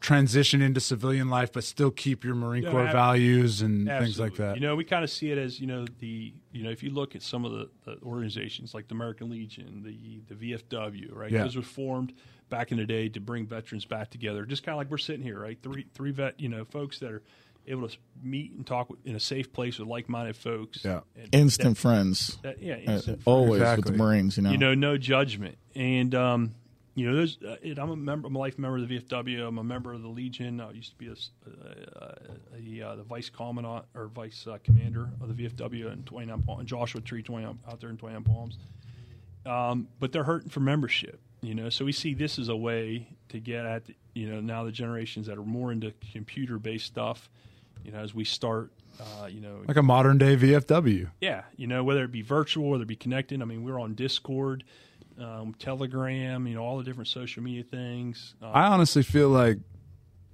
transition 0.00 0.60
into 0.62 0.80
civilian 0.80 1.28
life, 1.28 1.50
but 1.52 1.64
still 1.64 1.90
keep 1.90 2.22
your 2.24 2.34
Marine 2.36 2.62
Yeah, 2.62 2.70
Corps 2.70 2.86
ab- 2.86 2.92
values 2.92 3.60
and 3.62 3.88
things 3.88 4.20
like 4.20 4.36
that. 4.36 4.54
You 4.54 4.60
know, 4.60 4.76
we 4.76 4.84
kind 4.84 5.02
of 5.02 5.10
see 5.10 5.30
it 5.32 5.38
as 5.38 5.58
you 5.60 5.66
know 5.66 5.84
the 5.98 6.32
you 6.52 6.62
know 6.62 6.70
if 6.70 6.82
you 6.84 6.90
look 6.90 7.16
at 7.16 7.22
some 7.22 7.44
of 7.44 7.50
the, 7.52 7.68
the 7.84 7.98
organizations 8.04 8.72
like 8.72 8.86
the 8.86 8.94
American 8.94 9.30
Legion, 9.30 9.82
the 9.82 10.20
the 10.32 10.52
VFW, 10.54 11.12
right? 11.12 11.32
Yeah. 11.32 11.42
Those 11.42 11.56
were 11.56 11.62
formed 11.62 12.12
back 12.50 12.70
in 12.70 12.78
the 12.78 12.86
day 12.86 13.08
to 13.08 13.18
bring 13.20 13.46
veterans 13.46 13.84
back 13.84 14.10
together, 14.10 14.44
just 14.46 14.62
kind 14.62 14.74
of 14.74 14.78
like 14.78 14.90
we're 14.90 14.98
sitting 14.98 15.22
here, 15.24 15.40
right? 15.40 15.58
Three 15.60 15.86
three 15.94 16.12
vet, 16.12 16.38
you 16.38 16.48
know, 16.48 16.64
folks 16.64 17.00
that 17.00 17.10
are 17.10 17.22
able 17.66 17.88
to 17.88 17.96
meet 18.22 18.52
and 18.52 18.66
talk 18.66 18.88
in 19.04 19.14
a 19.14 19.20
safe 19.20 19.52
place 19.52 19.78
with 19.78 19.88
like 19.88 20.08
minded 20.08 20.36
folks. 20.36 20.84
Yeah. 20.84 21.00
And 21.16 21.34
Instant 21.34 21.76
friends. 21.78 22.36
that- 22.42 22.60
yeah, 22.62 22.74
Uh, 22.86 22.92
instant 22.92 23.22
always 23.24 23.60
with 23.60 23.62
Exactly. 23.62 23.92
the 23.92 23.98
Marines, 23.98 24.36
you 24.36 24.42
know. 24.42 24.50
you 24.50 24.58
know, 24.58 24.74
no 24.74 24.96
judgment. 24.98 25.56
And 25.74 26.14
um, 26.14 26.54
you 26.94 27.08
know, 27.10 27.16
there's 27.16 27.38
uh, 27.44 27.56
it, 27.62 27.78
I'm 27.78 27.90
a 27.90 27.96
member, 27.96 28.28
I'm 28.28 28.36
a 28.36 28.38
life 28.38 28.56
member 28.58 28.78
of 28.78 28.88
the 28.88 28.98
VFW. 29.00 29.46
I'm 29.48 29.58
a 29.58 29.64
member 29.64 29.92
of 29.92 30.02
the 30.02 30.08
Legion. 30.08 30.60
I 30.60 30.70
used 30.70 30.90
to 30.92 30.96
be 30.96 31.08
a, 31.08 31.12
s- 31.12 31.30
uh, 31.46 32.12
a, 32.56 32.82
uh, 32.82 32.94
the 32.96 33.02
vice 33.02 33.30
commandant 33.30 33.84
or 33.94 34.06
vice 34.08 34.46
uh, 34.46 34.58
commander 34.62 35.08
of 35.20 35.34
the 35.36 35.48
VFW 35.48 35.92
in 35.92 36.04
29 36.04 36.42
Palms, 36.42 36.60
in 36.60 36.66
Joshua 36.66 37.00
Tree, 37.00 37.22
20 37.22 37.46
out 37.46 37.80
there 37.80 37.90
in 37.90 37.96
29 37.96 38.22
Palms. 38.24 38.58
Um, 39.46 39.88
but 40.00 40.12
they're 40.12 40.24
hurting 40.24 40.48
for 40.50 40.60
membership, 40.60 41.20
you 41.42 41.54
know. 41.54 41.68
So 41.68 41.84
we 41.84 41.92
see 41.92 42.14
this 42.14 42.38
as 42.38 42.48
a 42.48 42.56
way 42.56 43.08
to 43.28 43.40
get 43.40 43.66
at, 43.66 43.84
the, 43.86 43.94
you 44.14 44.28
know, 44.30 44.40
now 44.40 44.64
the 44.64 44.72
generations 44.72 45.26
that 45.26 45.36
are 45.36 45.42
more 45.44 45.70
into 45.72 45.92
computer-based 46.12 46.86
stuff. 46.86 47.28
You 47.84 47.92
know, 47.92 47.98
as 47.98 48.14
we 48.14 48.24
start, 48.24 48.72
uh, 49.00 49.26
you 49.26 49.40
know, 49.40 49.62
like 49.68 49.76
a 49.76 49.82
modern 49.82 50.18
day 50.18 50.36
VFW. 50.36 51.10
yeah, 51.20 51.42
you 51.56 51.66
know, 51.66 51.84
whether 51.84 52.04
it 52.04 52.12
be 52.12 52.22
virtual, 52.22 52.70
whether 52.70 52.84
it 52.84 52.86
be 52.88 52.96
connected. 52.96 53.42
I 53.42 53.44
mean, 53.44 53.62
we're 53.64 53.78
on 53.78 53.94
Discord, 53.94 54.64
um, 55.20 55.54
Telegram, 55.58 56.46
you 56.46 56.54
know, 56.54 56.62
all 56.62 56.78
the 56.78 56.84
different 56.84 57.08
social 57.08 57.42
media 57.42 57.62
things. 57.62 58.34
Uh, 58.42 58.50
I 58.50 58.66
honestly 58.68 59.02
feel 59.02 59.28
like 59.28 59.58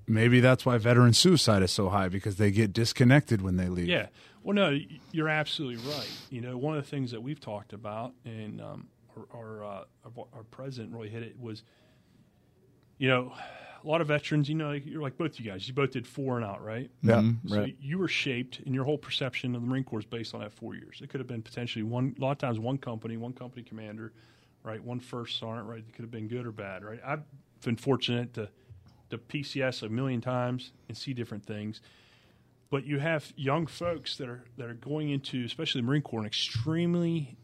maybe 0.07 0.41
that's 0.41 0.65
why 0.65 0.79
veteran 0.79 1.13
suicide 1.13 1.63
is 1.63 1.71
so 1.71 1.89
high 1.89 2.09
because 2.09 2.37
they 2.37 2.51
get 2.51 2.73
disconnected 2.73 3.43
when 3.43 3.57
they 3.57 3.69
leave. 3.69 3.89
yeah. 3.89 4.07
Well, 4.43 4.55
no, 4.55 4.79
you're 5.13 5.29
absolutely 5.29 5.85
right. 5.93 6.11
You 6.31 6.41
know, 6.41 6.57
one 6.57 6.75
of 6.75 6.83
the 6.83 6.89
things 6.89 7.11
that 7.11 7.23
we've 7.23 7.39
talked 7.41 7.75
about, 7.75 8.15
and 8.25 8.59
um, 8.63 8.87
our 9.15 9.39
our, 9.39 9.65
uh, 9.65 9.85
our 10.07 10.27
our 10.33 10.43
president 10.51 10.95
really 10.95 11.11
hit 11.11 11.23
it 11.23 11.39
was, 11.39 11.63
you 12.97 13.09
know, 13.09 13.35
a 13.83 13.87
lot 13.89 14.01
of 14.01 14.09
veterans. 14.09 14.49
You 14.49 14.55
know, 14.55 14.73
you're 14.73 15.03
like 15.03 15.17
both 15.17 15.39
you 15.41 15.51
guys. 15.51 15.67
You 15.67 15.75
both 15.75 15.91
did 15.93 16.07
four 16.07 16.37
and 16.37 16.45
out, 16.45 16.63
right? 16.65 16.91
Yeah. 17.03 17.17
Mhm, 17.21 17.49
So 17.49 17.61
right. 17.61 17.77
you 17.81 17.99
were 17.99 18.09
shaped, 18.09 18.61
and 18.61 18.75
your 18.75 18.85
whole 18.85 18.99
perception 18.99 19.55
of 19.55 19.63
the 19.63 19.67
Marine 19.69 19.85
Corps 19.85 20.01
is 20.01 20.05
based 20.07 20.35
on 20.35 20.41
that 20.41 20.53
four 20.53 20.75
years. 20.75 21.01
It 21.03 21.09
could 21.11 21.21
have 21.21 21.27
been 21.29 21.43
potentially 21.43 21.83
one. 21.83 22.15
A 22.19 22.21
lot 22.21 22.33
of 22.33 22.39
times, 22.39 22.59
one 22.59 22.79
company, 22.79 23.17
one 23.17 23.33
company 23.33 23.63
commander, 23.63 24.13
right? 24.63 24.83
One 24.83 25.01
first 25.01 25.39
sergeant, 25.39 25.67
right? 25.69 25.79
It 25.79 25.93
could 25.95 26.03
have 26.03 26.11
been 26.11 26.29
good 26.29 26.47
or 26.47 26.53
bad, 26.53 26.85
right? 26.85 27.01
I've 27.05 27.23
been 27.65 27.77
fortunate 27.77 28.35
to 28.35 28.49
to 29.11 29.19
PCS 29.19 29.83
a 29.83 29.89
million 29.89 30.21
times 30.21 30.71
and 30.89 30.97
see 30.97 31.13
different 31.13 31.45
things. 31.45 31.81
But 32.71 32.85
you 32.87 33.01
have 33.01 33.33
young 33.35 33.67
folks 33.67 34.17
that 34.19 34.29
are 34.29 34.45
that 34.57 34.69
are 34.69 34.75
going 34.75 35.11
into, 35.11 35.45
especially 35.45 35.81
the 35.81 35.87
Marine 35.89 36.03
Corps, 36.03 36.21
an 36.21 36.27
extremely, 36.27 37.37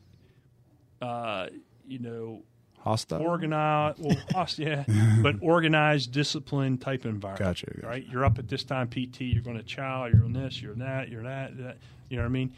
uh, 1.03 1.49
you 1.89 1.99
know, 1.99 2.43
Hostile. 2.87 3.21
organized, 3.23 3.99
well, 3.99 4.17
host- 4.35 4.59
yeah, 4.59 4.85
but 5.23 5.37
organized, 5.41 6.13
disciplined 6.13 6.81
type 6.81 7.05
environment. 7.05 7.39
Gotcha, 7.39 7.67
gotcha. 7.67 7.87
Right? 7.87 8.07
You're 8.11 8.25
up 8.25 8.39
at 8.39 8.49
this 8.49 8.63
time 8.65 8.89
PT. 8.89 9.23
You're 9.23 9.43
going 9.43 9.57
to 9.57 9.63
chow. 9.65 10.05
You're 10.07 10.25
on 10.25 10.33
this. 10.33 10.63
You're 10.63 10.75
that. 10.77 11.09
You're 11.09 11.25
that, 11.25 11.57
that. 11.59 11.77
You 12.09 12.17
know 12.17 12.23
what 12.23 12.29
I 12.29 12.33
mean? 12.33 12.53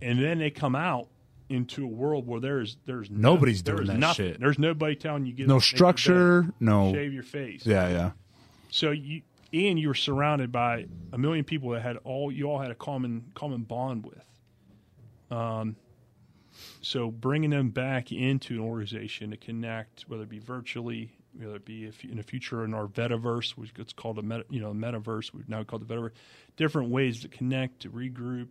And 0.00 0.18
then 0.22 0.38
they 0.38 0.50
come 0.50 0.74
out 0.74 1.08
into 1.48 1.84
a 1.84 1.88
world 1.88 2.26
where 2.26 2.40
there's 2.40 2.76
there's 2.86 3.08
Nobody's 3.10 3.62
there 3.62 3.76
doing 3.76 3.84
is 3.88 3.92
that 3.92 3.98
nothing. 3.98 4.32
shit. 4.32 4.40
There's 4.40 4.58
nobody 4.58 4.96
telling 4.96 5.26
you 5.26 5.32
get 5.32 5.46
No 5.46 5.56
up, 5.56 5.60
make 5.62 5.70
bed, 5.72 5.76
structure. 5.76 6.46
No. 6.58 6.92
shave 6.92 7.12
your 7.12 7.22
face. 7.22 7.64
Yeah, 7.66 7.88
yeah. 7.88 8.10
So 8.70 8.90
you 8.90 9.22
and 9.52 9.78
you 9.78 9.88
were 9.88 9.94
surrounded 9.94 10.50
by 10.50 10.86
a 11.12 11.18
million 11.18 11.44
people 11.44 11.70
that 11.70 11.82
had 11.82 11.98
all 11.98 12.32
you 12.32 12.46
all 12.50 12.58
had 12.58 12.70
a 12.70 12.74
common 12.74 13.26
common 13.34 13.62
bond 13.62 14.04
with. 14.06 14.24
Um, 15.30 15.76
so 16.80 17.10
bringing 17.10 17.50
them 17.50 17.70
back 17.70 18.12
into 18.12 18.54
an 18.54 18.60
organization 18.60 19.30
to 19.30 19.36
connect, 19.36 20.02
whether 20.08 20.22
it 20.24 20.28
be 20.28 20.38
virtually, 20.38 21.10
whether 21.38 21.56
it 21.56 21.64
be 21.64 21.84
if 21.84 22.02
in 22.04 22.16
the 22.16 22.22
future 22.22 22.64
in 22.64 22.74
our 22.74 22.86
Vetaverse, 22.86 23.50
which 23.52 23.74
gets 23.74 23.92
called 23.92 24.18
a 24.18 24.22
meta, 24.22 24.44
you 24.50 24.60
know 24.60 24.72
metaverse, 24.72 25.32
we've 25.34 25.48
now 25.48 25.62
called 25.64 25.86
the 25.86 25.94
Vetaverse, 25.94 26.12
different 26.56 26.90
ways 26.90 27.20
to 27.22 27.28
connect, 27.28 27.80
to 27.80 27.90
regroup, 27.90 28.48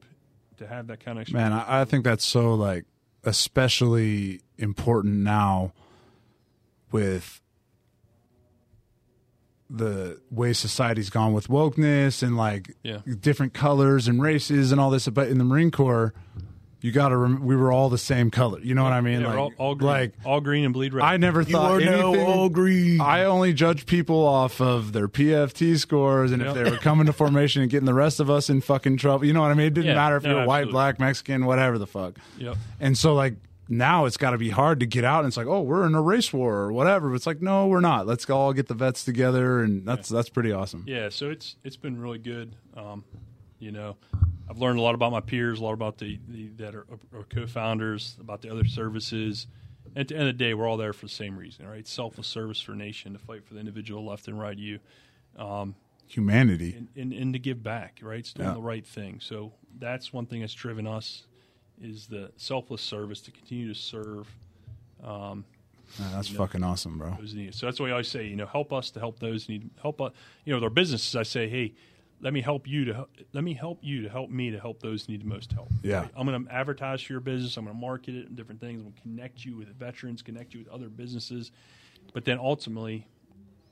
to 0.58 0.68
have 0.68 0.88
that 0.88 1.00
kind 1.04 1.18
of 1.18 1.24
experience. 1.24 1.52
Man, 1.52 1.60
I, 1.60 1.82
I 1.82 1.86
think 1.86 2.04
that's 2.04 2.26
so 2.26 2.54
like 2.56 2.86
especially 3.24 4.42
important 4.58 5.16
now 5.16 5.74
with 6.92 7.42
the 9.70 10.22
way 10.30 10.54
society's 10.54 11.10
gone 11.10 11.34
with 11.34 11.48
wokeness 11.48 12.22
and 12.22 12.38
like 12.38 12.76
Yeah. 12.84 13.00
different 13.20 13.54
colors 13.54 14.08
and 14.08 14.22
races 14.22 14.72
and 14.72 14.80
all 14.80 14.92
this. 14.92 15.08
But 15.08 15.28
in 15.30 15.40
the 15.40 15.44
Marine 15.44 15.72
Corps, 15.72 16.14
you 16.86 16.92
got 16.92 17.10
to. 17.10 17.18
Rem- 17.18 17.44
we 17.44 17.56
were 17.56 17.72
all 17.72 17.90
the 17.90 17.98
same 17.98 18.30
color. 18.30 18.60
You 18.60 18.76
know 18.76 18.84
what 18.84 18.94
I 18.94 19.02
mean? 19.02 19.22
Yeah, 19.22 19.28
like, 19.30 19.38
all, 19.38 19.54
all 19.58 19.76
green, 19.76 19.88
like 19.90 20.14
all 20.24 20.40
green 20.40 20.64
and 20.66 20.74
bleed 20.74 20.94
red. 20.94 21.04
I 21.04 21.18
never 21.18 21.44
thought 21.44 21.82
anything. 21.82 22.52
green. 22.52 23.02
I 23.02 23.24
only 23.24 23.54
judge 23.54 23.86
people 23.86 24.26
off 24.28 24.62
of 24.62 24.94
their 24.94 25.08
PFT 25.08 25.78
scores 25.80 26.32
and 26.32 26.42
Yep. 26.44 26.56
if 26.56 26.64
they 26.64 26.70
were 26.72 26.78
coming 26.78 27.08
to 27.08 27.14
formation 27.14 27.62
and 27.64 27.72
getting 27.72 27.86
the 27.88 27.94
rest 27.94 28.20
of 28.20 28.30
us 28.30 28.50
in 28.50 28.62
fucking 28.62 28.98
trouble. 28.98 29.26
You 29.26 29.34
know 29.34 29.42
what 29.42 29.52
I 29.52 29.56
mean? 29.56 29.68
It 29.68 29.74
didn't 29.74 29.88
Yeah, 29.88 29.96
matter 29.96 30.18
if 30.18 30.24
no, 30.24 30.30
you 30.30 30.36
were 30.38 30.46
white, 30.46 30.70
black, 30.70 31.00
Mexican, 31.00 31.46
whatever 31.46 31.78
the 31.80 31.88
fuck. 31.88 32.20
Yep. 32.38 32.56
And 32.80 32.98
so 32.98 33.14
like 33.16 33.34
now 33.68 34.06
it's 34.06 34.18
got 34.18 34.30
to 34.32 34.38
be 34.38 34.52
hard 34.52 34.80
to 34.82 34.86
get 34.86 35.04
out 35.04 35.20
and 35.22 35.28
it's 35.28 35.38
like, 35.38 35.48
"Oh, 35.48 35.62
we're 35.62 35.88
in 35.88 35.96
a 35.96 36.02
race 36.02 36.32
war 36.32 36.54
or 36.56 36.72
whatever." 36.72 37.10
But 37.10 37.16
it's 37.16 37.26
like, 37.26 37.42
"No, 37.42 37.66
we're 37.66 37.80
not. 37.80 38.06
Let's 38.06 38.30
all 38.30 38.54
get 38.54 38.68
the 38.68 38.76
vets 38.76 39.04
together." 39.04 39.64
And 39.64 39.84
that's 39.88 40.08
that's 40.08 40.30
pretty 40.30 40.52
awesome. 40.52 40.84
Yeah, 40.86 41.10
so 41.10 41.32
it's 41.32 41.56
it's 41.64 41.78
been 41.78 42.00
really 42.00 42.20
good. 42.20 42.56
Um, 42.78 43.04
you 43.58 43.72
know, 43.72 43.96
I've 44.50 44.58
learned 44.60 44.80
a 44.80 44.82
lot 44.82 44.96
about 44.96 45.12
my 45.12 45.22
peers, 45.22 45.60
a 45.60 45.64
lot 45.64 45.74
about 45.74 45.98
the, 45.98 46.20
the 46.28 46.48
that 46.58 46.76
are, 46.76 46.86
are 47.14 47.24
co-founders, 47.24 48.16
about 48.20 48.42
the 48.42 48.52
other 48.52 48.66
services. 48.66 49.48
At 49.96 50.10
the 50.10 50.16
end 50.16 50.28
of 50.30 50.38
the 50.38 50.44
day, 50.44 50.54
we're 50.54 50.68
all 50.68 50.78
there 50.78 50.94
for 50.94 51.06
the 51.06 51.12
same 51.12 51.38
reason, 51.38 51.68
right? 51.68 51.88
Selfless 51.88 52.28
service 52.28 52.62
for 52.62 52.74
a 52.74 52.76
nation, 52.76 53.14
to 53.14 53.20
fight 53.20 53.46
for 53.46 53.54
the 53.54 53.60
individual 53.60 54.06
left 54.06 54.28
and 54.28 54.40
right 54.40 54.54
of 54.54 54.60
you, 54.60 54.80
um, 55.38 55.76
Humanity. 56.08 56.76
and, 56.78 56.90
and, 56.96 57.14
and 57.14 57.34
to 57.34 57.40
give 57.40 57.64
back, 57.64 58.00
right? 58.04 58.20
It's 58.20 58.34
doing 58.34 58.50
Yeah. 58.50 58.56
the 58.56 58.62
right 58.62 58.86
thing. 58.86 59.20
So 59.22 59.54
that's 59.80 60.14
one 60.14 60.26
thing 60.26 60.42
that's 60.42 60.54
driven 60.54 60.86
us 60.86 61.26
is 61.82 62.08
the 62.08 62.32
selfless 62.38 62.82
service 62.82 63.22
to 63.22 63.32
continue 63.32 63.68
to 63.68 63.76
serve 63.80 64.28
Man, 66.00 66.12
that's 66.14 66.28
fucking 66.30 66.64
awesome, 66.64 66.98
bro. 66.98 67.16
those 67.20 67.34
in 67.34 67.40
need. 67.40 67.56
So 67.56 67.68
that's 67.68 67.80
why 67.80 67.88
I 67.88 67.92
always 67.92 68.08
say, 68.10 68.26
you 68.28 68.36
know, 68.36 68.46
help 68.48 68.74
us 68.74 68.92
to 68.92 69.00
help 69.00 69.20
those 69.20 69.46
who 69.46 69.54
need 69.54 69.70
help. 69.82 70.02
Us, 70.02 70.12
you 70.44 70.52
know, 70.52 70.58
with 70.58 70.64
our 70.66 70.70
businesses, 70.70 71.16
I 71.16 71.24
say, 71.24 71.48
hey, 71.48 71.74
let 72.26 72.34
me 72.34 72.42
help 72.42 72.68
you 72.68 72.86
to 72.86 73.08
let 73.34 73.44
me 73.44 73.54
help 73.54 73.78
you 73.84 74.02
to 74.02 74.10
help 74.10 74.32
me 74.32 74.50
to 74.50 74.60
help 74.60 74.82
those 74.82 75.06
who 75.06 75.12
need 75.12 75.22
the 75.22 75.28
most 75.28 75.52
help. 75.54 75.70
Yeah. 75.84 76.08
I'm 76.18 76.26
going 76.26 76.44
to 76.44 76.52
advertise 76.52 77.04
for 77.04 77.14
your 77.14 77.20
business. 77.20 77.56
I'm 77.56 77.66
going 77.66 77.76
to 77.76 77.80
market 77.80 78.16
it 78.16 78.28
and 78.28 78.36
different 78.36 78.60
things. 78.60 78.82
I'm 78.82 78.88
going 78.88 78.96
to 78.96 79.02
connect 79.02 79.46
you 79.46 79.56
with 79.56 79.68
veterans, 79.78 80.24
connect 80.24 80.56
you 80.56 80.62
with 80.62 80.68
other 80.70 80.90
businesses, 80.90 81.52
but 82.14 82.26
then 82.26 82.40
ultimately, 82.40 83.08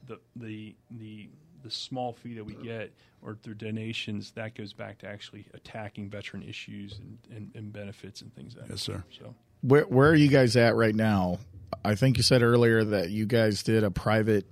the 0.06 0.20
the 0.36 0.76
the 0.92 1.30
the 1.64 1.72
small 1.72 2.14
fee 2.14 2.36
that 2.36 2.44
we 2.44 2.54
get 2.56 2.94
or 3.24 3.36
through 3.42 3.56
donations 3.56 4.32
that 4.32 4.54
goes 4.54 4.72
back 4.72 5.00
to 5.00 5.08
actually 5.08 5.48
attacking 5.54 6.10
veteran 6.10 6.44
issues 6.44 7.00
and, 7.00 7.18
and, 7.36 7.52
and 7.56 7.74
benefits 7.74 8.22
and 8.22 8.36
things 8.36 8.56
like 8.56 8.68
that. 8.68 8.74
Yes, 8.74 8.84
sir. 8.84 9.04
So 9.18 9.34
Where 9.62 9.84
where 9.84 10.12
are 10.12 10.16
you 10.16 10.28
guys 10.28 10.56
at 10.58 10.76
right 10.76 10.94
now? 10.94 11.40
I 11.84 11.96
think 11.96 12.18
you 12.18 12.24
said 12.24 12.44
earlier 12.44 12.84
that 12.84 13.10
you 13.10 13.26
guys 13.26 13.64
did 13.64 13.84
a 13.84 13.90
private. 13.90 14.46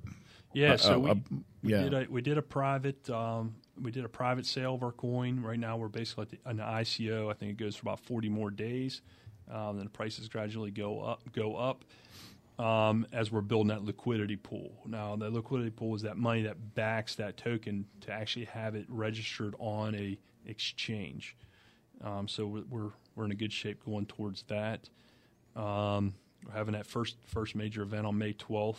Yeah, 0.54 0.78
so 0.78 0.96
uh, 0.96 0.98
we, 0.98 1.10
uh, 1.12 1.16
we 1.62 1.72
yeah. 1.72 1.82
did 1.84 1.94
a 1.94 2.06
we 2.10 2.22
did 2.22 2.40
a 2.40 2.42
private 2.42 3.08
um, 3.12 3.56
we 3.80 3.92
did 3.92 4.06
a 4.06 4.10
private 4.10 4.46
sale 4.46 4.76
of 4.76 4.84
our 4.84 4.92
coin. 4.92 5.42
Right 5.42 5.60
now, 5.60 5.78
we're 5.78 5.88
basically 5.88 6.24
at 6.24 6.30
the, 6.30 6.50
an 6.50 6.58
ICO. 6.58 7.30
I 7.30 7.34
think 7.34 7.52
it 7.52 7.58
goes 7.58 7.76
for 7.76 7.84
about 7.84 8.00
forty 8.00 8.30
more 8.30 8.52
days. 8.52 9.02
Um, 9.50 9.78
then 9.78 9.86
the 9.86 9.92
prices 9.92 10.28
gradually 10.30 10.72
go 10.72 11.02
up 11.02 11.22
go 11.34 11.56
up 11.56 11.84
um, 12.60 13.08
as 13.12 13.32
we're 13.32 13.42
building 13.42 13.70
that 13.70 13.84
liquidity 13.84 14.36
pool. 14.36 14.72
Now, 14.86 15.16
the 15.16 15.30
liquidity 15.30 15.72
pool 15.72 15.96
is 15.96 16.04
that 16.04 16.18
money 16.18 16.44
that 16.44 16.76
backs 16.76 17.16
that 17.16 17.38
token 17.38 17.86
to 18.02 18.12
actually 18.12 18.46
have 18.46 18.76
it 18.76 18.86
registered 18.88 19.56
on 19.60 19.96
a 19.96 20.18
exchange. 20.46 21.36
Um, 22.04 22.28
so 22.28 22.46
we're, 22.46 22.64
we're 22.70 22.90
we're 23.16 23.26
in 23.26 23.32
a 23.32 23.36
good 23.36 23.54
shape 23.54 23.84
going 23.86 24.06
towards 24.06 24.44
that. 24.44 24.90
Um, 25.56 26.14
we're 26.46 26.54
having 26.54 26.74
that 26.74 26.86
first 26.86 27.18
first 27.26 27.56
major 27.56 27.82
event 27.82 28.06
on 28.06 28.18
May 28.18 28.34
12th. 28.34 28.78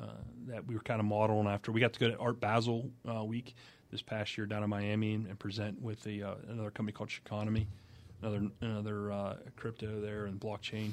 Uh, 0.00 0.06
that 0.46 0.66
we 0.66 0.74
were 0.74 0.80
kind 0.80 0.98
of 0.98 1.06
modeling 1.06 1.46
after. 1.46 1.70
We 1.70 1.80
got 1.80 1.92
to 1.92 2.00
go 2.00 2.10
to 2.10 2.16
Art 2.18 2.40
Basel 2.40 2.90
uh, 3.08 3.22
week 3.22 3.54
this 3.90 4.02
past 4.02 4.38
year 4.38 4.46
down 4.46 4.62
in 4.62 4.70
Miami 4.70 5.14
and, 5.14 5.26
and 5.26 5.38
present 5.38 5.80
with 5.80 6.02
the, 6.02 6.22
uh, 6.22 6.34
another 6.48 6.70
company 6.70 6.92
called 6.92 7.10
Chiconomy, 7.10 7.66
another 8.22 8.48
another 8.62 9.36
crypto 9.56 10.00
there 10.00 10.24
and 10.24 10.40
blockchain. 10.40 10.92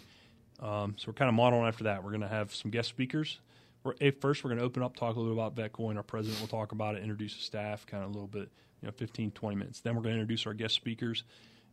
Um, 0.60 0.96
so 0.98 1.06
we're 1.08 1.14
kind 1.14 1.30
of 1.30 1.36
modeling 1.36 1.68
after 1.68 1.86
that. 1.86 2.04
We're 2.04 2.12
going 2.12 2.22
to 2.22 2.28
have 2.28 2.54
some 2.54 2.72
guest 2.72 2.90
speakers. 2.90 3.40
We're, 3.84 3.94
first, 4.20 4.44
we're 4.44 4.50
going 4.50 4.60
to 4.60 4.66
open 4.66 4.84
up, 4.84 4.96
talk 4.96 5.16
a 5.16 5.20
little 5.20 5.40
about 5.40 5.56
Vetcoin. 5.56 5.98
Our 5.98 6.04
president 6.04 6.42
will 6.42 6.48
talk 6.48 6.72
about 6.72 6.96
it, 6.96 7.02
introduce 7.02 7.36
the 7.36 7.44
staff, 7.44 7.86
kind 7.86 8.04
of 8.04 8.10
a 8.10 8.14
little 8.14 8.28
bit, 8.28 8.50
you 8.82 8.88
know, 8.88 8.92
15, 8.92 9.32
20 9.32 9.56
minutes. 9.56 9.82
Then 9.82 9.96
we're 9.96 10.02
going 10.02 10.16
to 10.16 10.22
introduce 10.22 10.46
our 10.46 10.54
guest 10.54 10.76
speakers 10.76 11.24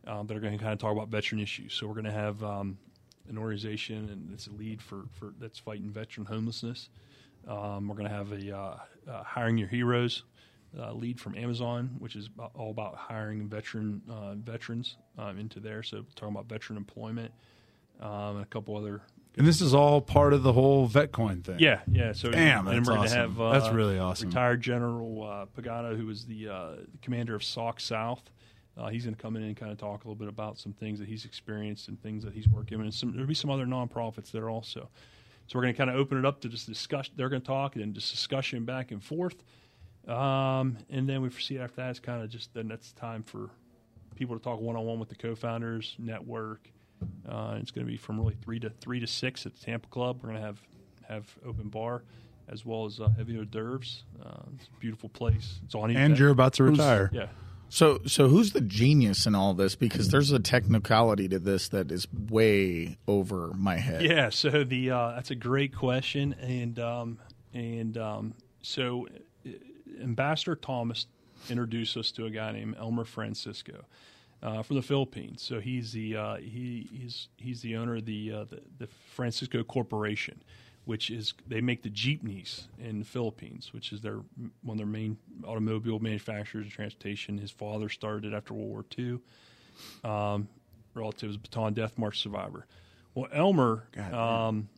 um, 0.07 0.27
that 0.27 0.37
are 0.37 0.39
going 0.39 0.57
to 0.57 0.59
kind 0.59 0.73
of 0.73 0.79
talk 0.79 0.91
about 0.91 1.09
veteran 1.09 1.41
issues. 1.41 1.73
So 1.73 1.87
we're 1.87 1.93
going 1.93 2.05
to 2.05 2.11
have 2.11 2.43
um, 2.43 2.77
an 3.27 3.37
organization 3.37 4.09
and 4.09 4.31
it's 4.33 4.47
a 4.47 4.51
lead 4.51 4.81
for, 4.81 5.05
for 5.13 5.33
that's 5.39 5.59
fighting 5.59 5.89
veteran 5.89 6.25
homelessness. 6.27 6.89
Um, 7.47 7.87
we're 7.87 7.95
going 7.95 8.09
to 8.09 8.15
have 8.15 8.31
a 8.31 8.55
uh, 8.55 8.77
uh, 9.09 9.23
Hiring 9.23 9.61
Our 9.61 9.67
Heroes 9.67 10.23
uh, 10.77 10.93
lead 10.93 11.19
from 11.19 11.37
Amazon, 11.37 11.95
which 11.99 12.15
is 12.15 12.29
all 12.53 12.71
about 12.71 12.95
hiring 12.95 13.47
veteran 13.47 14.01
uh, 14.09 14.33
veterans 14.35 14.97
um, 15.17 15.37
into 15.37 15.59
there. 15.59 15.83
So 15.83 16.05
talking 16.15 16.35
about 16.35 16.47
veteran 16.47 16.77
employment 16.77 17.31
um, 18.01 18.37
and 18.37 18.41
a 18.41 18.45
couple 18.45 18.75
other. 18.75 19.01
And 19.37 19.45
this 19.45 19.61
is 19.61 19.73
all 19.73 19.99
part 20.01 20.33
of 20.33 20.43
the 20.43 20.53
whole 20.53 20.87
VetCoin 20.87 21.43
thing. 21.43 21.57
Yeah, 21.59 21.81
yeah. 21.91 22.13
So 22.13 22.31
damn, 22.31 22.67
and 22.67 22.77
that's 22.77 22.89
we're 22.89 22.97
awesome. 22.97 23.17
Have, 23.17 23.41
uh, 23.41 23.51
that's 23.59 23.73
really 23.73 23.99
awesome. 23.99 24.29
Retired 24.29 24.61
General 24.61 25.23
uh, 25.23 25.61
Pagano, 25.61 25.97
who 25.97 26.05
was 26.05 26.25
the, 26.25 26.47
uh, 26.47 26.69
commander 27.01 27.35
of 27.35 27.43
SOC 27.43 27.79
South. 27.81 28.23
Uh, 28.77 28.89
he's 28.89 29.03
going 29.03 29.15
to 29.15 29.21
come 29.21 29.35
in 29.35 29.43
and 29.43 29.55
kind 29.55 29.71
of 29.71 29.77
talk 29.77 30.03
a 30.03 30.07
little 30.07 30.15
bit 30.15 30.27
about 30.27 30.57
some 30.57 30.73
things 30.73 30.99
that 30.99 31.07
he's 31.07 31.23
experienced 31.25 31.87
and 31.87 32.01
things 32.01 32.23
that 32.23 32.33
he's 32.33 32.47
working 32.47 32.77
on. 32.77 32.85
And 32.85 32.93
some, 32.93 33.11
there'll 33.11 33.27
be 33.27 33.33
some 33.33 33.49
other 33.49 33.65
nonprofits 33.65 34.31
there 34.31 34.49
also. 34.49 34.89
So 35.47 35.57
we're 35.57 35.63
going 35.63 35.73
to 35.73 35.77
kind 35.77 35.89
of 35.89 35.95
open 35.95 36.17
it 36.17 36.25
up 36.25 36.41
to 36.41 36.49
just 36.49 36.67
discuss. 36.67 37.09
They're 37.15 37.29
going 37.29 37.41
to 37.41 37.47
talk 37.47 37.75
and 37.75 37.93
just 37.93 38.11
discussion 38.11 38.65
back 38.65 38.91
and 38.91 39.03
forth. 39.03 39.43
Um, 40.07 40.77
and 40.89 41.07
then 41.07 41.21
we 41.21 41.29
foresee 41.29 41.59
after 41.59 41.77
that, 41.77 41.91
it's 41.91 41.99
kind 41.99 42.23
of 42.23 42.29
just 42.29 42.53
then 42.53 42.67
that's 42.67 42.91
time 42.93 43.23
for 43.23 43.49
people 44.15 44.37
to 44.37 44.43
talk 44.43 44.59
one 44.59 44.75
on 44.75 44.85
one 44.85 44.99
with 44.99 45.09
the 45.09 45.15
co-founders, 45.15 45.95
network. 45.99 46.69
Uh, 47.27 47.57
it's 47.59 47.71
going 47.71 47.85
to 47.85 47.91
be 47.91 47.97
from 47.97 48.17
really 48.19 48.35
three 48.41 48.59
to 48.59 48.69
three 48.69 48.99
to 48.99 49.07
six 49.07 49.45
at 49.45 49.53
the 49.53 49.65
Tampa 49.65 49.87
Club. 49.89 50.19
We're 50.21 50.29
going 50.29 50.41
to 50.41 50.45
have 50.45 50.59
have 51.07 51.35
open 51.45 51.69
bar 51.69 52.03
as 52.47 52.65
well 52.65 52.85
as 52.85 52.99
uh, 52.99 53.09
heavy 53.09 53.37
hors 53.37 53.45
d'oeuvres. 53.45 54.03
Uh, 54.23 54.29
it's 54.55 54.67
a 54.67 54.79
beautiful 54.79 55.09
place. 55.09 55.59
It's 55.65 55.75
on. 55.75 55.95
And 55.95 56.17
you're 56.17 56.29
about 56.29 56.53
to 56.53 56.63
retire. 56.63 57.09
Yeah. 57.13 57.27
So, 57.69 57.99
so 58.05 58.27
who's 58.27 58.53
the 58.53 58.61
genius 58.61 59.25
in 59.25 59.35
all 59.35 59.53
this? 59.53 59.75
Because 59.75 60.09
there's 60.09 60.31
a 60.31 60.39
technicality 60.39 61.27
to 61.29 61.39
this 61.39 61.67
that 61.69 61.91
is 61.91 62.07
way 62.13 62.97
over 63.07 63.51
my 63.55 63.77
head. 63.77 64.03
Yeah. 64.03 64.29
So 64.29 64.63
the 64.63 64.91
uh, 64.91 65.11
that's 65.15 65.31
a 65.31 65.35
great 65.35 65.75
question, 65.75 66.33
and 66.33 66.79
um, 66.79 67.19
and 67.53 67.97
um, 67.97 68.33
so 68.61 69.07
uh, 69.45 69.49
Ambassador 70.01 70.55
Thomas 70.55 71.07
introduced 71.49 71.97
us 71.97 72.11
to 72.11 72.25
a 72.25 72.29
guy 72.29 72.51
named 72.51 72.75
Elmer 72.79 73.05
Francisco. 73.05 73.85
Uh, 74.43 74.61
from 74.61 74.75
the 74.75 74.81
Philippines, 74.81 75.41
so 75.41 75.59
he's 75.59 75.93
the 75.93 76.15
uh, 76.15 76.35
he, 76.35 76.87
he's 76.91 77.29
he's 77.37 77.61
the 77.61 77.77
owner 77.77 77.95
of 77.95 78.05
the, 78.05 78.31
uh, 78.31 78.43
the 78.43 78.61
the 78.77 78.87
Francisco 79.15 79.63
Corporation, 79.63 80.43
which 80.85 81.09
is 81.09 81.33
they 81.47 81.61
make 81.61 81.81
the 81.83 81.89
jeepneys 81.89 82.67
in 82.79 82.99
the 82.99 83.05
Philippines, 83.05 83.73
which 83.73 83.91
is 83.91 84.01
their 84.01 84.19
one 84.61 84.75
of 84.75 84.77
their 84.77 84.85
main 84.85 85.17
automobile 85.43 85.99
manufacturers 85.99 86.65
and 86.65 86.71
transportation. 86.71 87.37
His 87.37 87.51
father 87.51 87.89
started 87.89 88.31
it 88.31 88.35
after 88.35 88.53
World 88.53 88.69
War 88.69 88.85
II. 88.97 89.19
Um, 90.03 90.47
relative 90.93 91.27
was 91.27 91.37
Bataan 91.37 91.73
Death 91.73 91.97
March 91.97 92.21
survivor. 92.21 92.65
Well, 93.13 93.27
Elmer, 93.31 93.87
um, 94.11 94.69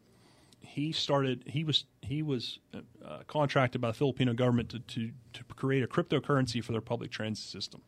he 0.61 0.91
started. 0.91 1.43
He 1.47 1.63
was 1.63 1.85
he 2.01 2.23
was 2.23 2.59
uh, 2.73 3.19
contracted 3.27 3.81
by 3.81 3.89
the 3.89 3.93
Filipino 3.93 4.33
government 4.33 4.69
to, 4.69 4.79
to 4.79 5.11
to 5.33 5.43
create 5.55 5.83
a 5.83 5.87
cryptocurrency 5.87 6.63
for 6.63 6.71
their 6.71 6.81
public 6.81 7.11
transit 7.11 7.45
system. 7.45 7.81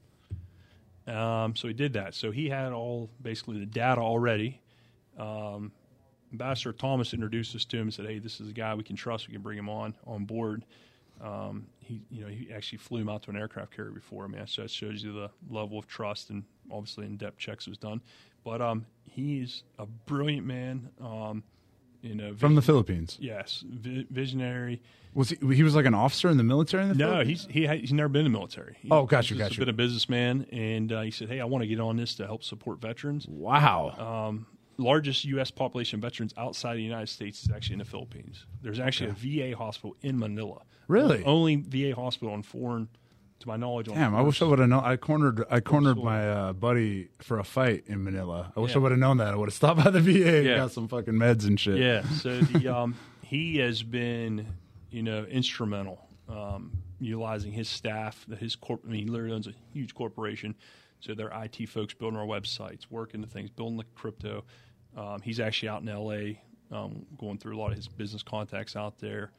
Um, 1.08 1.56
so 1.56 1.68
he 1.68 1.74
did 1.74 1.94
that. 1.94 2.14
So 2.14 2.32
he 2.32 2.50
had 2.50 2.72
all 2.72 3.10
basically 3.22 3.60
the 3.60 3.66
data 3.66 4.02
already. 4.02 4.62
Um, 5.18 5.72
Ambassador 6.32 6.74
Thomas 6.74 7.14
introduced 7.14 7.56
us 7.56 7.66
to 7.66 7.78
him 7.78 7.84
and 7.84 7.94
said, 7.94 8.06
"Hey, 8.06 8.20
this 8.20 8.40
is 8.40 8.50
a 8.50 8.54
guy 8.54 8.74
we 8.76 8.84
can 8.84 8.96
trust. 8.96 9.28
We 9.28 9.34
can 9.34 9.42
bring 9.42 9.58
him 9.58 9.70
on 9.70 9.94
on 10.06 10.26
board." 10.26 10.64
Um, 11.22 11.68
he, 11.80 12.02
you 12.10 12.22
know, 12.22 12.28
he 12.28 12.50
actually 12.54 12.78
flew 12.78 13.02
him 13.02 13.10
out 13.10 13.24
to 13.24 13.30
an 13.30 13.36
aircraft 13.36 13.76
carrier 13.76 13.92
before. 13.92 14.24
I 14.24 14.28
mean, 14.28 14.48
so 14.48 14.62
that 14.62 14.72
shows 14.72 15.04
you 15.04 15.12
the 15.12 15.30
level 15.50 15.78
of 15.78 15.86
trust 15.88 16.30
and 16.30 16.44
obviously 16.72 17.06
in-depth 17.08 17.38
checks 17.38 17.68
was 17.68 17.78
done. 17.78 18.00
But 18.46 18.62
um, 18.62 18.86
he's 19.06 19.64
a 19.78 19.86
brilliant 19.86 20.46
man. 20.48 20.90
Um, 21.02 21.44
you 22.02 22.16
know, 22.16 22.34
from 22.36 22.56
the 22.56 22.62
Philippines. 22.62 23.18
Yes, 23.20 23.66
vi- 23.68 24.08
visionary. 24.10 24.82
Was 25.14 25.32
he? 25.32 25.56
He 25.56 25.64
was 25.64 25.76
like 25.76 25.86
an 25.86 25.94
officer 25.94 26.30
in 26.30 26.38
the 26.38 26.44
military. 26.44 26.84
In 26.84 26.90
the 26.90 26.96
no, 26.96 27.24
he's 27.26 27.46
he 27.50 27.66
ha- 27.66 27.76
he's 27.76 27.92
never 27.92 28.08
been 28.08 28.26
in 28.26 28.32
the 28.32 28.38
military. 28.38 28.78
He, 28.80 28.88
Oh, 28.90 29.06
gotcha, 29.06 29.34
he's 29.34 29.44
gotcha. 29.44 29.60
Been 29.60 29.68
a 29.68 29.74
businessman, 29.74 30.46
and 30.54 30.94
uh, 30.94 31.02
he 31.02 31.12
said, 31.12 31.28
"Hey, 31.28 31.42
I 31.42 31.46
want 31.46 31.64
to 31.64 31.68
get 31.68 31.82
on 31.82 31.98
this 31.98 32.16
to 32.16 32.26
help 32.26 32.44
support 32.46 32.80
veterans." 32.80 33.28
wow. 33.28 34.28
Um, 34.30 34.46
largest 34.80 35.26
U.S. 35.26 35.52
population 35.52 35.98
of 35.98 36.02
veterans 36.02 36.34
outside 36.38 36.76
the 36.76 36.82
United 36.84 37.08
States 37.10 37.44
is 37.44 37.52
actually 37.52 37.74
in 37.74 37.80
the 37.80 37.86
Philippines. 37.86 38.46
There's 38.62 38.80
actually 38.80 39.10
a 39.10 39.14
VA 39.52 39.58
hospital 39.58 39.96
in 40.02 40.18
Manila. 40.18 40.62
Really? 40.88 41.24
Only 41.24 41.58
VA 41.58 41.94
hospital 41.96 42.34
on 42.34 42.42
foreign, 42.44 42.88
to 43.40 43.48
my 43.48 43.56
knowledge. 43.58 43.88
On 43.90 43.96
Damn, 43.96 44.16
I 44.16 44.22
wish 44.22 44.42
I 44.42 44.46
would 44.46 44.60
have 44.60 44.68
known. 44.70 44.84
I 44.84 44.98
cornered, 44.98 45.44
I 45.50 45.60
cornered 45.60 45.98
my 45.98 46.30
uh, 46.30 46.54
buddy 46.54 47.10
for 47.20 47.40
a 47.40 47.44
fight 47.44 47.84
in 47.88 48.04
Manila. 48.04 48.52
I 48.56 48.60
wish 48.60 48.72
Yeah. 48.72 48.78
I 48.78 48.80
would 48.82 48.92
have 48.92 49.00
known 49.00 49.18
that. 49.18 49.34
I 49.34 49.36
would 49.36 49.48
have 49.50 49.54
stopped 49.54 49.84
by 49.84 49.90
the 49.92 50.02
VA 50.02 50.38
and 50.38 50.46
Yeah. 50.46 50.58
got 50.58 50.72
some 50.72 50.88
fucking 50.88 51.14
meds 51.14 51.46
and 51.48 51.60
shit. 51.60 51.78
Yeah. 51.78 52.04
So 52.10 52.40
the 52.42 52.68
um, 52.76 52.96
he 53.22 53.58
has 53.58 53.84
been, 53.84 54.48
you 54.90 55.04
know, 55.04 55.24
instrumental 55.26 56.06
um, 56.28 56.72
utilizing 57.00 57.52
his 57.52 57.70
staff. 57.70 58.26
His 58.40 58.56
corp. 58.56 58.82
I 58.86 58.92
mean, 58.92 59.04
he 59.06 59.10
literally 59.10 59.34
owns 59.36 59.48
a 59.48 59.54
huge 59.74 59.94
corporation. 59.94 60.56
So 61.00 61.14
their 61.14 61.30
IT 61.34 61.70
folks 61.70 61.94
building 61.94 62.20
our 62.20 62.26
websites, 62.26 62.88
working 62.90 63.22
the 63.22 63.28
things, 63.28 63.50
building 63.50 63.78
the 63.78 63.86
crypto. 63.96 64.44
Um, 64.98 65.22
he's 65.22 65.40
actually 65.40 65.70
out 65.70 65.82
in 65.82 65.90
L.A. 65.90 66.42
Um, 66.72 67.06
going 67.18 67.38
through 67.38 67.58
a 67.58 67.60
lot 67.60 67.72
of 67.72 67.78
his 67.78 67.88
business 67.88 68.22
contacts 68.24 68.76
out 68.76 69.00
there. 69.00 69.32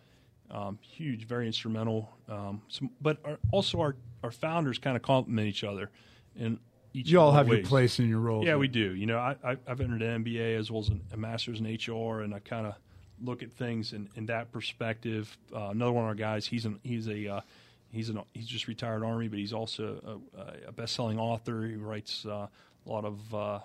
Um, 0.51 0.79
huge, 0.83 1.27
very 1.27 1.47
instrumental. 1.47 2.11
Um, 2.29 2.63
some, 2.69 2.91
but 3.01 3.19
our, 3.25 3.39
also 3.53 3.81
our 3.81 3.95
our 4.25 4.33
founders 4.33 4.79
kind 4.79 4.97
of 4.97 5.03
complement 5.03 5.47
each 5.47 5.63
other, 5.63 5.91
and 6.39 6.59
each 6.93 7.09
You 7.09 7.21
all 7.21 7.33
have 7.33 7.47
your 7.47 7.59
ways. 7.59 7.69
place 7.69 7.99
in 8.01 8.09
your 8.09 8.19
role. 8.19 8.45
Yeah, 8.45 8.57
we 8.57 8.67
do. 8.69 8.95
You 8.95 9.07
know, 9.07 9.19
I, 9.19 9.37
I, 9.45 9.57
I've 9.67 9.81
entered 9.81 10.03
an 10.03 10.25
MBA 10.25 10.59
as 10.59 10.71
well 10.71 10.81
as 10.81 10.91
a 11.13 11.17
master's 11.17 11.61
in 11.61 11.67
HR, 11.67 12.23
and 12.23 12.35
I 12.35 12.41
kind 12.41 12.67
of 12.67 12.75
look 13.23 13.43
at 13.45 13.53
things 13.53 13.93
in, 13.93 14.09
in 14.17 14.27
that 14.27 14.51
perspective. 14.51 15.37
Uh, 15.55 15.69
another 15.69 15.93
one 15.93 16.05
of 16.05 16.09
our 16.09 16.15
guys, 16.17 16.47
he's 16.47 16.65
an 16.65 16.81
he's 16.83 17.07
a 17.07 17.29
uh, 17.29 17.41
he's 17.93 18.09
an 18.09 18.21
he's 18.35 18.49
just 18.49 18.67
retired 18.67 19.05
Army, 19.05 19.29
but 19.29 19.39
he's 19.39 19.53
also 19.53 20.21
a, 20.37 20.69
a 20.69 20.73
best-selling 20.73 21.19
author. 21.19 21.63
He 21.63 21.77
writes 21.77 22.27
uh, 22.27 22.49
a 22.87 22.91
lot 22.91 23.05
of 23.05 23.35
uh, 23.35 23.59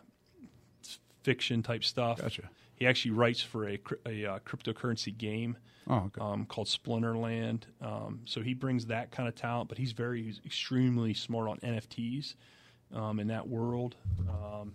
fiction 1.26 1.64
type 1.64 1.84
stuff. 1.84 2.22
Gotcha. 2.22 2.50
He 2.76 2.86
actually 2.86 3.12
writes 3.12 3.42
for 3.42 3.68
a, 3.68 3.80
a 4.06 4.26
uh, 4.26 4.40
cryptocurrency 4.40 5.18
game 5.18 5.58
Oh, 5.88 5.96
okay. 6.08 6.22
um, 6.22 6.46
called 6.46 6.68
Splinterland. 6.68 7.62
Um, 7.82 8.22
so 8.26 8.42
he 8.42 8.54
brings 8.54 8.88
that 8.88 9.12
kind 9.12 9.28
of 9.30 9.36
talent, 9.36 9.70
but 9.70 9.78
he's 9.78 9.92
very 9.92 10.24
he's 10.24 10.42
extremely 10.46 11.14
smart 11.14 11.48
on 11.50 11.58
NFTs 11.60 12.36
um, 12.94 13.20
in 13.20 13.28
that 13.28 13.48
world. 13.48 13.96
Um, 14.30 14.74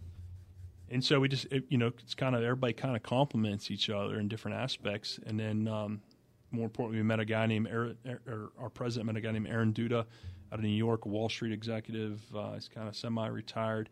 and 0.88 1.04
so 1.04 1.20
we 1.20 1.28
just 1.28 1.46
it, 1.52 1.64
you 1.68 1.78
know 1.78 1.88
it's 2.02 2.14
kind 2.14 2.34
of 2.34 2.42
everybody 2.42 2.72
kind 2.72 2.96
of 2.96 3.02
complements 3.02 3.70
each 3.70 3.90
other 3.90 4.18
in 4.18 4.28
different 4.28 4.56
aspects. 4.56 5.18
And 5.26 5.38
then 5.38 5.68
um, 5.68 6.00
more 6.52 6.64
importantly, 6.64 6.98
we 7.00 7.04
met 7.06 7.20
a 7.20 7.24
guy 7.24 7.46
named 7.46 7.68
Aaron, 7.68 7.96
or 8.26 8.50
our 8.58 8.70
president 8.70 9.06
met 9.06 9.16
a 9.16 9.20
guy 9.20 9.32
named 9.32 9.48
Aaron 9.48 9.72
Duda 9.72 10.00
out 10.52 10.58
of 10.58 10.62
New 10.62 10.68
York, 10.68 11.04
a 11.04 11.08
Wall 11.08 11.28
Street 11.28 11.52
executive. 11.52 12.20
Uh, 12.34 12.54
he's 12.54 12.68
kind 12.68 12.88
of 12.88 12.96
semi-retired. 12.96 13.88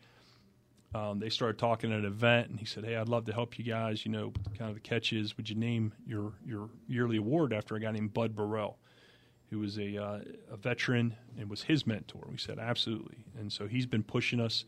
Um, 0.94 1.18
they 1.18 1.28
started 1.28 1.58
talking 1.58 1.92
at 1.92 1.98
an 1.98 2.04
event, 2.06 2.48
and 2.48 2.58
he 2.58 2.64
said, 2.64 2.84
"Hey, 2.84 2.96
I'd 2.96 3.08
love 3.08 3.26
to 3.26 3.32
help 3.32 3.58
you 3.58 3.64
guys. 3.64 4.06
You 4.06 4.12
know, 4.12 4.32
kind 4.58 4.70
of 4.70 4.74
the 4.74 4.80
catch 4.80 5.12
is, 5.12 5.36
would 5.36 5.48
you 5.48 5.56
name 5.56 5.92
your 6.06 6.32
your 6.46 6.70
yearly 6.86 7.18
award 7.18 7.52
after 7.52 7.74
a 7.74 7.80
guy 7.80 7.90
named 7.92 8.14
Bud 8.14 8.34
Burrell, 8.34 8.78
who 9.50 9.58
was 9.58 9.78
a 9.78 10.02
uh, 10.02 10.20
a 10.50 10.56
veteran 10.56 11.14
and 11.38 11.50
was 11.50 11.62
his 11.62 11.86
mentor?" 11.86 12.26
We 12.30 12.38
said, 12.38 12.58
"Absolutely." 12.58 13.24
And 13.38 13.52
so 13.52 13.66
he's 13.66 13.86
been 13.86 14.02
pushing 14.02 14.40
us. 14.40 14.64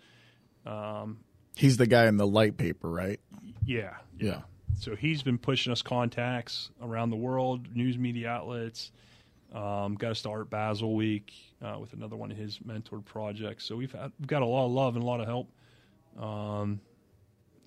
Um, 0.67 1.21
He's 1.57 1.79
the 1.79 1.87
guy 1.87 2.07
in 2.07 2.17
the 2.17 2.27
light 2.27 2.57
paper, 2.57 2.89
right? 2.89 3.19
yeah, 3.65 3.95
Yeah. 4.19 4.43
So 4.79 4.97
he's 4.97 5.23
been 5.23 5.37
pushing 5.37 5.73
us 5.73 5.83
contacts 5.83 6.71
around 6.81 7.11
the 7.11 7.17
world, 7.17 7.75
news 7.75 7.99
media 7.99 8.31
outlets. 8.31 8.93
Um, 9.53 9.97
got 9.97 10.13
us 10.13 10.23
to 10.23 10.31
Art 10.31 10.49
Basel 10.49 10.95
Week 10.95 11.33
uh, 11.61 11.77
with 11.79 11.93
another 11.93 12.17
one 12.17 12.31
of 12.31 12.37
his 12.37 12.59
mentored 12.61 13.05
projects. 13.05 13.65
So 13.65 13.77
we've 13.77 13.93
had, 13.93 14.13
we've 14.19 14.29
got 14.29 14.43
a 14.43 14.47
lot 14.47 14.67
of 14.67 14.73
love 14.73 14.95
and 14.95 15.03
a 15.03 15.07
lot 15.07 15.21
of 15.21 15.27
help. 15.27 15.51
Um, 16.19 16.81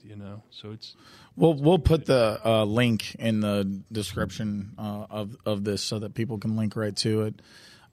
you 0.03 0.15
know, 0.15 0.44
so 0.52 0.72
it's 0.72 0.95
We'll 1.36 1.53
we'll 1.56 1.80
put 1.80 2.06
the 2.06 2.40
uh, 2.45 2.64
link 2.65 3.15
in 3.15 3.40
the 3.40 3.82
description 3.91 4.74
uh, 4.78 5.06
of 5.10 5.36
of 5.45 5.64
this 5.64 5.82
so 5.82 5.99
that 5.99 6.14
people 6.14 6.38
can 6.38 6.56
link 6.56 6.76
right 6.76 6.95
to 6.98 7.24
it. 7.24 7.41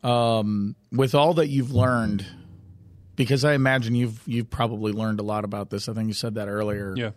Um, 0.05 0.77
with 0.93 1.15
all 1.15 1.35
that 1.35 1.49
you've 1.49 1.73
learned 1.73 2.27
Because 3.17 3.45
I 3.45 3.53
imagine 3.53 3.95
you've 3.95 4.23
you've 4.27 4.49
probably 4.49 4.93
learned 4.93 5.21
a 5.21 5.23
lot 5.23 5.45
about 5.45 5.69
this. 5.69 5.91
I 5.91 5.93
think 5.93 6.09
you 6.09 6.15
said 6.15 6.37
that 6.37 6.49
earlier. 6.49 6.95
Yeah. 6.97 7.11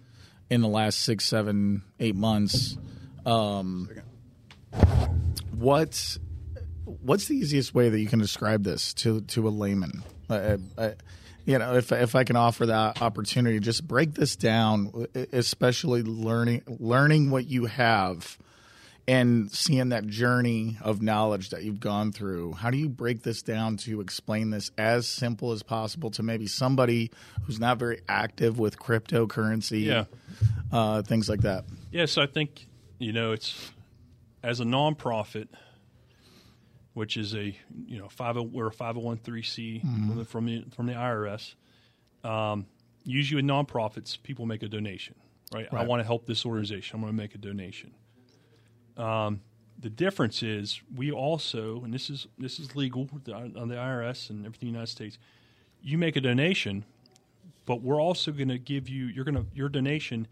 In 0.49 0.60
the 0.60 0.68
last 0.68 0.99
six, 0.99 1.23
seven, 1.23 1.84
eight 1.99 2.15
months, 2.15 2.77
um, 3.26 3.89
what 5.51 6.18
what's 6.84 7.27
the 7.27 7.35
easiest 7.35 7.73
way 7.73 7.88
that 7.88 7.99
you 7.99 8.07
can 8.07 8.19
describe 8.19 8.64
this 8.64 8.93
to 8.95 9.22
to 9.22 9.47
a 9.47 9.49
layman? 9.49 10.03
I, 10.30 10.57
I, 10.77 10.93
you 11.45 11.57
know, 11.60 11.76
if 11.76 11.91
if 11.91 12.15
I 12.15 12.24
can 12.24 12.36
offer 12.36 12.65
that 12.68 13.02
opportunity, 13.02 13.60
just 13.60 13.88
break 13.88 14.14
this 14.14 14.36
down, 14.36 15.07
especially 15.34 16.02
learning 16.03 16.64
learning 16.80 17.30
what 17.32 17.45
you 17.48 17.65
have 17.65 18.38
and 19.06 19.52
seeing 19.52 19.90
that 19.90 20.07
journey 20.07 20.78
of 20.82 21.02
knowledge 21.02 21.49
that 21.49 21.64
you've 21.64 21.82
gone 21.82 22.14
through. 22.14 22.53
How 22.53 22.70
do 22.70 22.78
you 22.78 22.88
break 22.88 23.24
this 23.24 23.41
down 23.41 23.76
to 23.78 23.99
explain 23.99 24.49
this 24.49 24.72
as 24.78 25.10
simple 25.10 25.52
as 25.52 25.61
possible 25.61 26.10
to 26.11 26.24
maybe 26.24 26.48
somebody 26.48 27.11
who's 27.44 27.60
not 27.60 27.78
very 27.80 27.99
active 28.07 28.57
with 28.60 28.80
cryptocurrency, 28.80 29.84
Yeah. 29.88 30.06
uh, 30.72 31.02
things 31.02 31.28
like 31.28 31.41
that? 31.41 31.65
Yes, 31.91 32.18
I 32.18 32.28
think 32.28 32.65
you 32.98 33.11
know 33.11 33.34
it's 33.34 33.72
as 34.41 34.61
a 34.61 34.64
nonprofit, 34.64 35.49
which 36.94 37.18
is 37.18 37.34
a 37.34 37.56
you 37.86 37.98
know 37.98 38.07
five 38.10 38.38
oh, 38.38 38.44
we're 38.44 38.68
a 38.68 38.72
five 38.72 38.95
hundred 38.95 39.06
one 39.06 39.18
three 39.18 39.44
c 39.44 39.82
from 40.28 40.45
the 40.45 40.65
from 40.76 40.86
the 40.88 40.94
IRS. 40.94 41.56
Um, 42.24 42.65
usually 43.03 43.41
with 43.41 43.49
nonprofits, 43.49 44.22
people 44.22 44.45
make 44.45 44.64
a 44.64 44.68
donation, 44.68 45.15
right? 45.53 45.68
I 45.72 45.84
want 45.86 45.99
to 45.99 46.06
help 46.06 46.26
this 46.26 46.45
organization. 46.45 46.95
I'm 46.95 47.02
going 47.02 47.14
to 47.14 47.18
make 47.18 47.36
a 47.36 47.38
donation. 47.38 47.91
Um, 48.98 49.41
the 49.80 49.90
difference 49.90 50.44
is 50.44 50.82
we 50.95 51.11
also, 51.11 51.84
and 51.84 51.94
this 51.94 52.10
is 52.10 52.28
this 52.38 52.60
is 52.60 52.76
legal 52.76 53.10
on 53.28 53.68
the 53.68 53.76
IRS 53.76 54.30
and 54.30 54.45
everything 54.45 54.70
in 54.70 54.74
the 54.74 54.80
United 54.80 54.91
States. 54.91 55.18
You 55.82 55.98
make 55.98 56.15
a 56.15 56.22
donation, 56.22 56.86
but 57.65 57.82
we're 57.82 58.02
also 58.02 58.32
going 58.32 58.49
to 58.49 58.57
give 58.57 58.88
you 58.88 59.07
you're 59.07 59.26
going 59.26 59.36
to 59.36 59.45
your 59.53 59.70
donation 59.70 60.28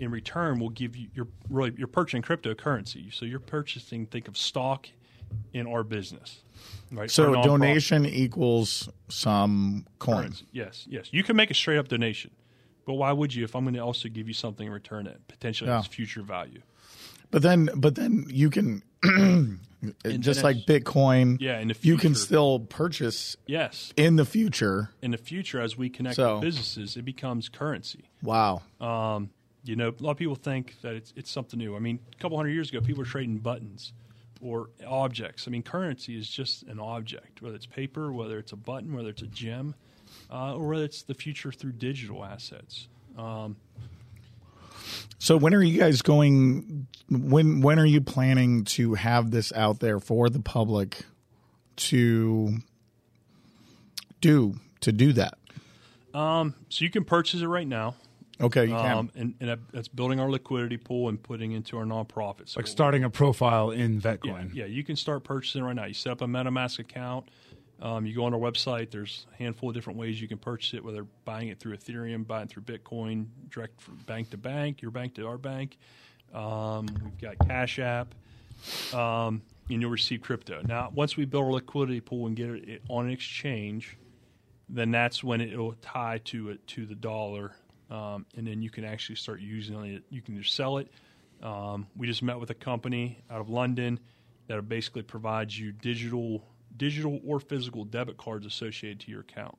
in 0.00 0.10
return 0.10 0.58
will 0.58 0.70
give 0.70 0.96
you 0.96 1.08
you're 1.14 1.28
really 1.48 1.72
you're 1.76 1.86
purchasing 1.86 2.22
cryptocurrency. 2.22 3.12
So 3.12 3.26
you're 3.26 3.38
purchasing 3.38 4.06
think 4.06 4.26
of 4.26 4.36
stock 4.36 4.88
in 5.52 5.66
our 5.66 5.82
business, 5.82 6.40
right? 6.92 7.10
So 7.10 7.38
a 7.38 7.42
donation 7.42 8.06
equals 8.06 8.88
some 9.08 9.86
coin. 9.98 10.16
currency. 10.18 10.46
Yes, 10.52 10.86
yes. 10.88 11.08
You 11.12 11.22
can 11.22 11.36
make 11.36 11.50
a 11.50 11.54
straight 11.54 11.78
up 11.78 11.88
donation, 11.88 12.30
but 12.86 12.94
why 12.94 13.12
would 13.12 13.34
you 13.34 13.44
if 13.44 13.54
I'm 13.56 13.64
going 13.64 13.74
to 13.74 13.80
also 13.80 14.08
give 14.08 14.28
you 14.28 14.34
something 14.34 14.66
in 14.66 14.72
return 14.72 15.04
that 15.04 15.26
potentially 15.28 15.68
Yeah. 15.70 15.76
has 15.78 15.86
future 15.86 16.22
value? 16.22 16.62
But 17.32 17.42
then, 17.42 17.70
but 17.76 17.94
then 17.94 18.26
you 18.28 18.50
can, 18.50 18.82
just 20.20 20.42
like 20.42 20.58
Bitcoin. 20.66 21.36
Yeah, 21.40 21.58
in 21.60 21.68
the 21.68 21.76
you 21.80 21.96
can 21.96 22.14
still 22.14 22.58
purchase 22.60 23.36
Yes, 23.46 23.92
in 23.96 24.16
the 24.16 24.24
future. 24.24 24.90
in 25.00 25.12
the 25.12 25.18
future 25.18 25.60
as 25.60 25.76
we 25.76 25.88
connect 25.90 26.16
So- 26.16 26.40
businesses, 26.40 26.96
it 26.96 27.04
becomes 27.04 27.48
currency. 27.48 28.10
Wow. 28.22 28.62
Um, 28.80 29.30
you 29.64 29.76
know, 29.76 29.88
a 29.90 30.02
lot 30.02 30.12
of 30.12 30.16
people 30.16 30.34
think 30.34 30.76
that 30.82 30.94
it's 30.94 31.12
it's 31.16 31.30
something 31.30 31.58
new. 31.58 31.76
I 31.76 31.78
mean, 31.78 32.00
a 32.12 32.16
couple 32.16 32.36
hundred 32.36 32.50
years 32.50 32.70
ago, 32.70 32.80
people 32.80 33.00
were 33.02 33.08
trading 33.08 33.38
buttons 33.38 33.92
or 34.40 34.70
objects. 34.86 35.46
I 35.46 35.50
mean, 35.50 35.62
currency 35.62 36.18
is 36.18 36.28
just 36.28 36.62
an 36.64 36.80
object, 36.80 37.42
whether 37.42 37.56
it's 37.56 37.66
paper, 37.66 38.12
whether 38.12 38.38
it's 38.38 38.52
a 38.52 38.56
button, 38.56 38.94
whether 38.94 39.10
it's 39.10 39.22
a 39.22 39.26
gem, 39.26 39.74
uh, 40.30 40.54
or 40.54 40.68
whether 40.68 40.84
it's 40.84 41.02
the 41.02 41.14
future 41.14 41.52
through 41.52 41.72
digital 41.72 42.24
assets. 42.24 42.88
Um, 43.18 43.56
So 45.18 45.36
when 45.36 45.54
are 45.54 45.62
you 45.62 45.78
guys 45.78 46.00
going? 46.00 46.86
When 47.10 47.60
when 47.60 47.78
are 47.78 47.86
you 47.86 48.00
planning 48.00 48.64
to 48.76 48.94
have 48.94 49.30
this 49.30 49.52
out 49.52 49.80
there 49.80 50.00
for 50.00 50.30
the 50.30 50.40
public 50.40 51.04
to 51.76 52.58
do 54.20 54.54
to 54.80 54.92
do 54.92 55.12
that? 55.12 55.34
so 56.70 56.84
you 56.84 56.90
can 56.90 57.04
purchase 57.04 57.40
it 57.42 57.46
right 57.46 57.66
now, 57.68 57.94
Okay, 58.40 58.64
you 58.64 58.74
can. 58.74 58.96
um, 58.96 59.10
and, 59.14 59.34
and 59.40 59.60
that's 59.72 59.88
building 59.88 60.18
our 60.20 60.30
liquidity 60.30 60.76
pool 60.78 61.08
and 61.08 61.22
putting 61.22 61.52
into 61.52 61.76
our 61.76 61.84
nonprofit. 61.84 62.48
So 62.48 62.60
Like 62.60 62.66
starting 62.66 63.04
a 63.04 63.10
profile 63.10 63.70
in 63.70 63.94
Yeah, 63.94 64.00
Vetcoin. 64.00 64.54
yeah, 64.54 64.64
you 64.66 64.82
can 64.84 64.96
start 64.96 65.24
purchasing 65.24 65.62
right 65.62 65.76
now. 65.76 65.84
You 65.84 65.94
set 65.94 66.12
up 66.12 66.22
a 66.22 66.26
MetaMask 66.26 66.78
account. 66.78 67.28
Um, 67.82 68.04
you 68.06 68.14
go 68.14 68.24
on 68.24 68.34
our 68.34 68.40
website. 68.40 68.90
There's 68.90 69.26
a 69.32 69.36
handful 69.42 69.70
of 69.70 69.74
different 69.74 69.98
ways 69.98 70.20
you 70.20 70.28
can 70.28 70.38
purchase 70.38 70.74
it, 70.74 70.84
whether 70.84 71.04
buying 71.24 71.48
it 71.48 71.58
through 71.58 71.76
Ethereum, 71.76 72.26
buying 72.26 72.44
it 72.44 72.50
through 72.50 72.62
Bitcoin, 72.64 73.26
direct 73.48 73.80
from 73.80 73.96
bank 74.06 74.30
to 74.30 74.36
bank, 74.36 74.82
your 74.82 74.90
bank 74.90 75.14
to 75.14 75.26
our 75.26 75.38
bank. 75.38 75.78
Um, 76.34 76.86
we've 77.02 77.18
got 77.18 77.38
Cash 77.48 77.78
App, 77.78 78.14
um, 78.94 79.42
and 79.70 79.80
you'll 79.80 79.90
receive 79.90 80.20
crypto. 80.20 80.60
Now, 80.62 80.90
once 80.94 81.16
we 81.16 81.24
build 81.24 81.44
our 81.44 81.52
liquidity 81.52 82.00
pool 82.00 82.26
and 82.26 82.36
get 82.36 82.50
it 82.50 82.82
on 82.88 83.06
an 83.06 83.12
exchange, 83.12 83.96
then 84.68 84.90
that's 84.90 85.24
when 85.24 85.40
it 85.40 85.56
will 85.58 85.74
tie 85.80 86.20
to 86.26 86.50
it 86.50 86.66
to 86.68 86.86
the 86.86 86.94
dollar, 86.94 87.52
um, 87.90 88.26
and 88.36 88.46
then 88.46 88.62
you 88.62 88.70
can 88.70 88.84
actually 88.84 89.16
start 89.16 89.40
using 89.40 89.84
it. 89.84 90.04
You 90.10 90.22
can 90.22 90.40
just 90.40 90.54
sell 90.54 90.78
it. 90.78 90.88
Um, 91.42 91.86
we 91.96 92.06
just 92.06 92.22
met 92.22 92.38
with 92.38 92.50
a 92.50 92.54
company 92.54 93.22
out 93.30 93.40
of 93.40 93.48
London 93.48 93.98
that 94.46 94.68
basically 94.68 95.02
provides 95.02 95.58
you 95.58 95.72
digital, 95.72 96.44
digital 96.76 97.20
or 97.26 97.40
physical 97.40 97.84
debit 97.84 98.16
cards 98.16 98.46
associated 98.46 99.00
to 99.00 99.10
your 99.10 99.20
account. 99.20 99.56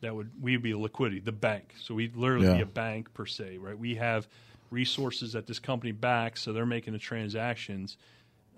That 0.00 0.14
would 0.14 0.30
we 0.40 0.52
would 0.52 0.62
be 0.62 0.70
a 0.70 0.78
liquidity, 0.78 1.20
the 1.20 1.32
bank. 1.32 1.74
So 1.80 1.94
we'd 1.94 2.16
literally 2.16 2.46
be 2.56 2.62
a 2.62 2.66
bank 2.66 3.12
per 3.14 3.26
se, 3.26 3.58
right? 3.58 3.76
We 3.76 3.96
have 3.96 4.28
resources 4.70 5.32
that 5.32 5.46
this 5.46 5.58
company 5.58 5.92
backs, 5.92 6.42
so 6.42 6.52
they're 6.52 6.66
making 6.66 6.92
the 6.92 7.00
transactions. 7.00 7.96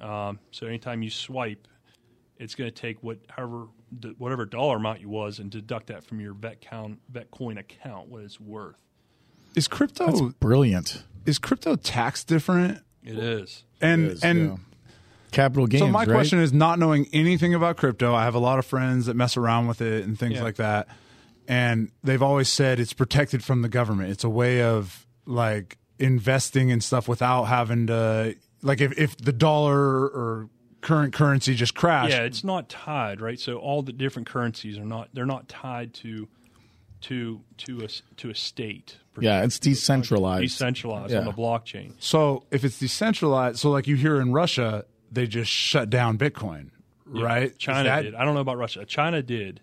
Um, 0.01 0.39
so 0.51 0.67
anytime 0.67 1.03
you 1.03 1.11
swipe, 1.11 1.67
it's 2.39 2.55
going 2.55 2.71
to 2.71 2.75
take 2.75 3.03
what 3.03 3.19
however 3.29 3.69
whatever 4.19 4.45
dollar 4.45 4.77
amount 4.77 5.01
you 5.01 5.09
was 5.09 5.39
and 5.39 5.51
deduct 5.51 5.87
that 5.89 6.05
from 6.05 6.21
your 6.21 6.35
vet 6.35 6.61
count 6.61 7.01
Vetcoin 7.11 7.59
account, 7.59 8.09
what 8.09 8.23
it's 8.23 8.39
worth. 8.39 8.77
Is 9.55 9.69
crypto 9.69 10.07
That's 10.07 10.21
Brilliant. 10.39 11.03
is 11.27 11.39
crypto 11.39 11.77
tax 11.77 12.25
different? 12.25 12.79
It 13.03 13.19
is. 13.19 13.65
And 13.81 14.11
Is, 14.13 14.23
and 14.25 14.39
yeah. 14.51 14.57
capital 15.33 15.67
gains. 15.67 15.81
so 15.83 15.89
my 15.89 16.01
right? 16.01 16.09
question 16.09 16.39
is 16.39 16.53
not 16.53 16.79
knowing 16.79 17.09
anything 17.13 17.55
about 17.55 17.77
crypto. 17.77 18.15
I 18.15 18.25
have 18.25 18.35
a 18.35 18.39
lot 18.39 18.59
of 18.59 18.67
friends 18.67 19.07
that 19.07 19.15
mess 19.15 19.37
around 19.37 19.67
with 19.69 19.81
it 19.81 20.05
and 20.05 20.19
things 20.19 20.35
Yeah. 20.35 20.43
like 20.43 20.57
that. 20.57 20.89
And 21.49 21.91
they've 22.05 22.23
always 22.23 22.49
said 22.49 22.79
it's 22.79 22.93
protected 22.93 23.43
from 23.43 23.63
the 23.63 23.69
government. 23.69 24.11
It's 24.11 24.23
a 24.25 24.29
way 24.29 24.63
of 24.63 25.07
like 25.27 25.79
investing 25.99 26.69
in 26.69 26.81
stuff 26.81 27.09
without 27.09 27.45
having 27.45 27.87
to 27.89 28.35
like 28.63 28.81
if, 28.81 28.97
if 28.99 29.17
the 29.17 29.33
dollar 29.33 29.79
or 30.07 30.49
current 30.81 31.13
currency 31.13 31.55
just 31.55 31.75
crashed. 31.75 32.11
Yeah, 32.11 32.23
it's 32.23 32.45
not 32.45 32.69
tied, 32.69 33.21
right? 33.21 33.39
So 33.41 33.57
all 33.57 33.83
the 33.83 33.93
different 33.93 34.29
currencies 34.29 34.79
are 34.79 34.85
not 34.85 35.09
they're 35.13 35.27
not 35.27 35.49
tied 35.49 35.93
to 35.95 36.29
to 37.03 37.41
to 37.59 37.81
a 37.81 37.85
s- 37.85 38.03
to 38.19 38.31
a 38.31 38.35
state. 38.35 38.99
Yeah, 39.19 39.43
it's 39.45 39.59
decentralized. 39.59 40.43
decentralized 40.43 41.13
Yeah. 41.13 41.21
on 41.21 41.25
the 41.25 41.33
blockchain. 41.33 41.95
So 41.99 42.45
if 42.51 42.65
it's 42.65 42.79
decentralized, 42.79 43.59
so 43.59 43.71
like 43.71 43.87
you 43.87 43.97
hear 43.97 44.21
in 44.21 44.33
Russia, 44.33 44.85
they 45.11 45.27
just 45.27 45.51
shut 45.51 45.91
down 45.91 46.17
Bitcoin, 46.19 46.71
right? 47.07 47.57
China 47.59 47.85
that- 47.89 48.03
did. 48.03 48.15
I 48.15 48.25
don't 48.25 48.35
know 48.35 48.41
about 48.41 48.59
Russia. 48.59 48.85
China 48.85 49.23
did 49.23 49.61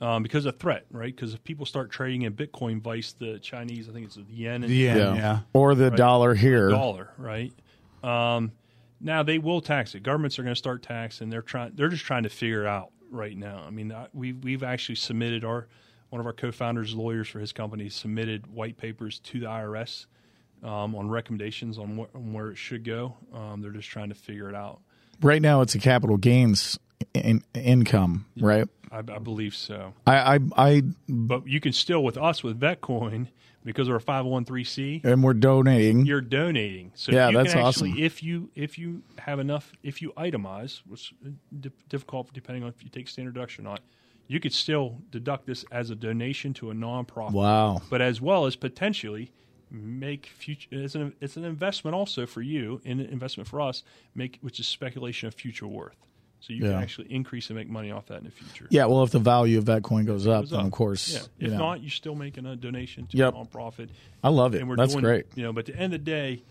um, 0.00 0.22
because 0.22 0.46
of 0.46 0.58
threat, 0.58 0.84
right? 0.90 1.14
Because 1.14 1.34
if 1.34 1.44
people 1.44 1.64
start 1.66 1.90
trading 1.90 2.22
in 2.22 2.32
Bitcoin, 2.32 2.80
vice 2.80 3.12
the 3.12 3.38
Chinese, 3.38 3.88
I 3.88 3.92
think 3.92 4.06
it's 4.06 4.16
the 4.16 4.24
yen 4.30 4.62
and 4.64 4.64
The 4.64 4.74
yen, 4.76 4.96
yeah. 4.96 5.14
yeah. 5.14 5.38
Or 5.52 5.74
the 5.74 5.90
dollar 5.90 6.34
here. 6.34 6.70
dollar, 6.70 7.10
right? 7.18 7.52
Um, 8.02 8.52
now 9.00 9.22
they 9.22 9.38
will 9.38 9.60
tax 9.60 9.94
it. 9.94 10.02
Governments 10.02 10.38
are 10.38 10.42
going 10.42 10.54
to 10.54 10.58
start 10.58 10.82
taxing. 10.82 11.28
They're 11.30 11.42
trying. 11.42 11.72
They're 11.74 11.88
just 11.88 12.04
trying 12.04 12.22
to 12.24 12.28
figure 12.30 12.62
it 12.62 12.68
out 12.68 12.90
right 13.10 13.36
now. 13.36 13.62
I 13.66 13.70
mean, 13.70 13.94
we 14.12 14.32
we've 14.32 14.62
actually 14.62 14.94
submitted 14.96 15.44
our 15.44 15.68
one 16.12 16.20
of 16.20 16.26
our 16.26 16.34
co-founders, 16.34 16.94
lawyers 16.94 17.26
for 17.26 17.40
his 17.40 17.52
company, 17.54 17.88
submitted 17.88 18.46
white 18.46 18.76
papers 18.76 19.18
to 19.20 19.40
the 19.40 19.46
IRS 19.46 20.04
um, 20.62 20.94
on 20.94 21.08
recommendations 21.08 21.78
on, 21.78 21.96
wh- 21.96 22.14
on 22.14 22.34
where 22.34 22.50
it 22.50 22.58
should 22.58 22.84
go. 22.84 23.16
Um, 23.32 23.62
they're 23.62 23.70
just 23.70 23.88
trying 23.88 24.10
to 24.10 24.14
figure 24.14 24.50
it 24.50 24.54
out. 24.54 24.80
Right 25.22 25.40
now, 25.40 25.62
it's 25.62 25.74
a 25.74 25.78
capital 25.78 26.18
gains 26.18 26.78
in, 27.14 27.42
income, 27.54 28.26
right? 28.38 28.68
I, 28.90 28.98
I 28.98 29.02
believe 29.20 29.54
so. 29.54 29.94
I, 30.06 30.34
I, 30.34 30.38
I, 30.54 30.82
But 31.08 31.46
you 31.48 31.60
can 31.60 31.72
still 31.72 32.04
with 32.04 32.18
us 32.18 32.44
with 32.44 32.60
Vetcoin 32.60 33.28
because 33.64 33.88
we're 33.88 33.96
a 33.96 34.00
five 34.00 34.24
hundred 34.24 34.30
one 34.32 34.44
three 34.44 34.64
c. 34.64 35.00
and 35.04 35.22
we're 35.24 35.32
donating. 35.32 36.04
you're 36.04 36.20
donating. 36.20 36.92
So 36.94 37.10
Yeah, 37.12 37.30
you 37.30 37.38
that's 37.38 37.54
can 37.54 37.64
actually, 37.64 37.92
awesome. 37.92 38.04
if 38.04 38.22
you 38.22 38.50
if 38.54 38.76
you 38.76 39.02
have 39.16 39.38
enough, 39.38 39.72
if 39.82 40.02
you 40.02 40.12
itemize, 40.18 40.82
which 40.86 41.14
difficult 41.88 42.34
depending 42.34 42.64
on 42.64 42.68
if 42.68 42.84
you 42.84 42.90
take 42.90 43.08
standard 43.08 43.32
deduction 43.32 43.66
or 43.66 43.70
not, 43.70 43.80
you 44.28 44.40
could 44.40 44.52
still 44.52 44.98
deduct 45.10 45.46
this 45.46 45.64
as 45.70 45.90
a 45.90 45.94
donation 45.94 46.54
to 46.54 46.70
a 46.70 46.74
nonprofit. 46.74 47.32
Wow. 47.32 47.82
But 47.90 48.00
as 48.00 48.20
well 48.20 48.46
as 48.46 48.56
potentially 48.56 49.30
make 49.70 50.26
future 50.26 50.68
it's 50.70 50.94
an 50.94 51.14
it's 51.20 51.36
an 51.38 51.44
investment 51.44 51.94
also 51.94 52.26
for 52.26 52.42
you, 52.42 52.80
and 52.84 53.00
an 53.00 53.06
investment 53.06 53.48
for 53.48 53.60
us, 53.60 53.82
make 54.14 54.38
which 54.42 54.60
is 54.60 54.66
speculation 54.66 55.26
of 55.28 55.34
future 55.34 55.66
worth. 55.66 55.96
So 56.40 56.52
you 56.52 56.64
Yeah. 56.64 56.72
can 56.72 56.82
actually 56.82 57.12
increase 57.12 57.48
and 57.50 57.56
make 57.58 57.68
money 57.70 57.90
off 57.92 58.06
that 58.06 58.18
in 58.18 58.24
the 58.24 58.30
future. 58.32 58.66
Yeah, 58.70 58.86
well, 58.86 59.02
if 59.04 59.12
the 59.12 59.20
value 59.20 59.58
of 59.58 59.66
that 59.66 59.82
coin 59.84 60.04
goes 60.04 60.26
up, 60.26 60.42
Goes 60.42 60.50
then 60.50 60.66
of 60.66 60.72
course. 60.72 61.12
Yeah. 61.12 61.20
you 61.38 61.46
If 61.46 61.52
know. 61.52 61.58
not, 61.58 61.80
you're 61.82 61.90
still 61.90 62.14
making 62.16 62.46
a 62.46 62.56
donation 62.56 63.06
to 63.08 63.16
Yep. 63.16 63.34
a 63.34 63.36
nonprofit. 63.38 63.88
I 64.24 64.28
love 64.28 64.54
it. 64.54 64.60
And 64.60 64.68
we're 64.68 64.76
That's 64.76 64.92
doing, 64.92 65.04
great. 65.04 65.26
You 65.36 65.44
know, 65.44 65.52
but 65.52 65.68
at 65.68 65.74
the 65.74 65.80
end 65.80 65.94
of 65.94 66.04
the 66.04 66.10
day, 66.10 66.42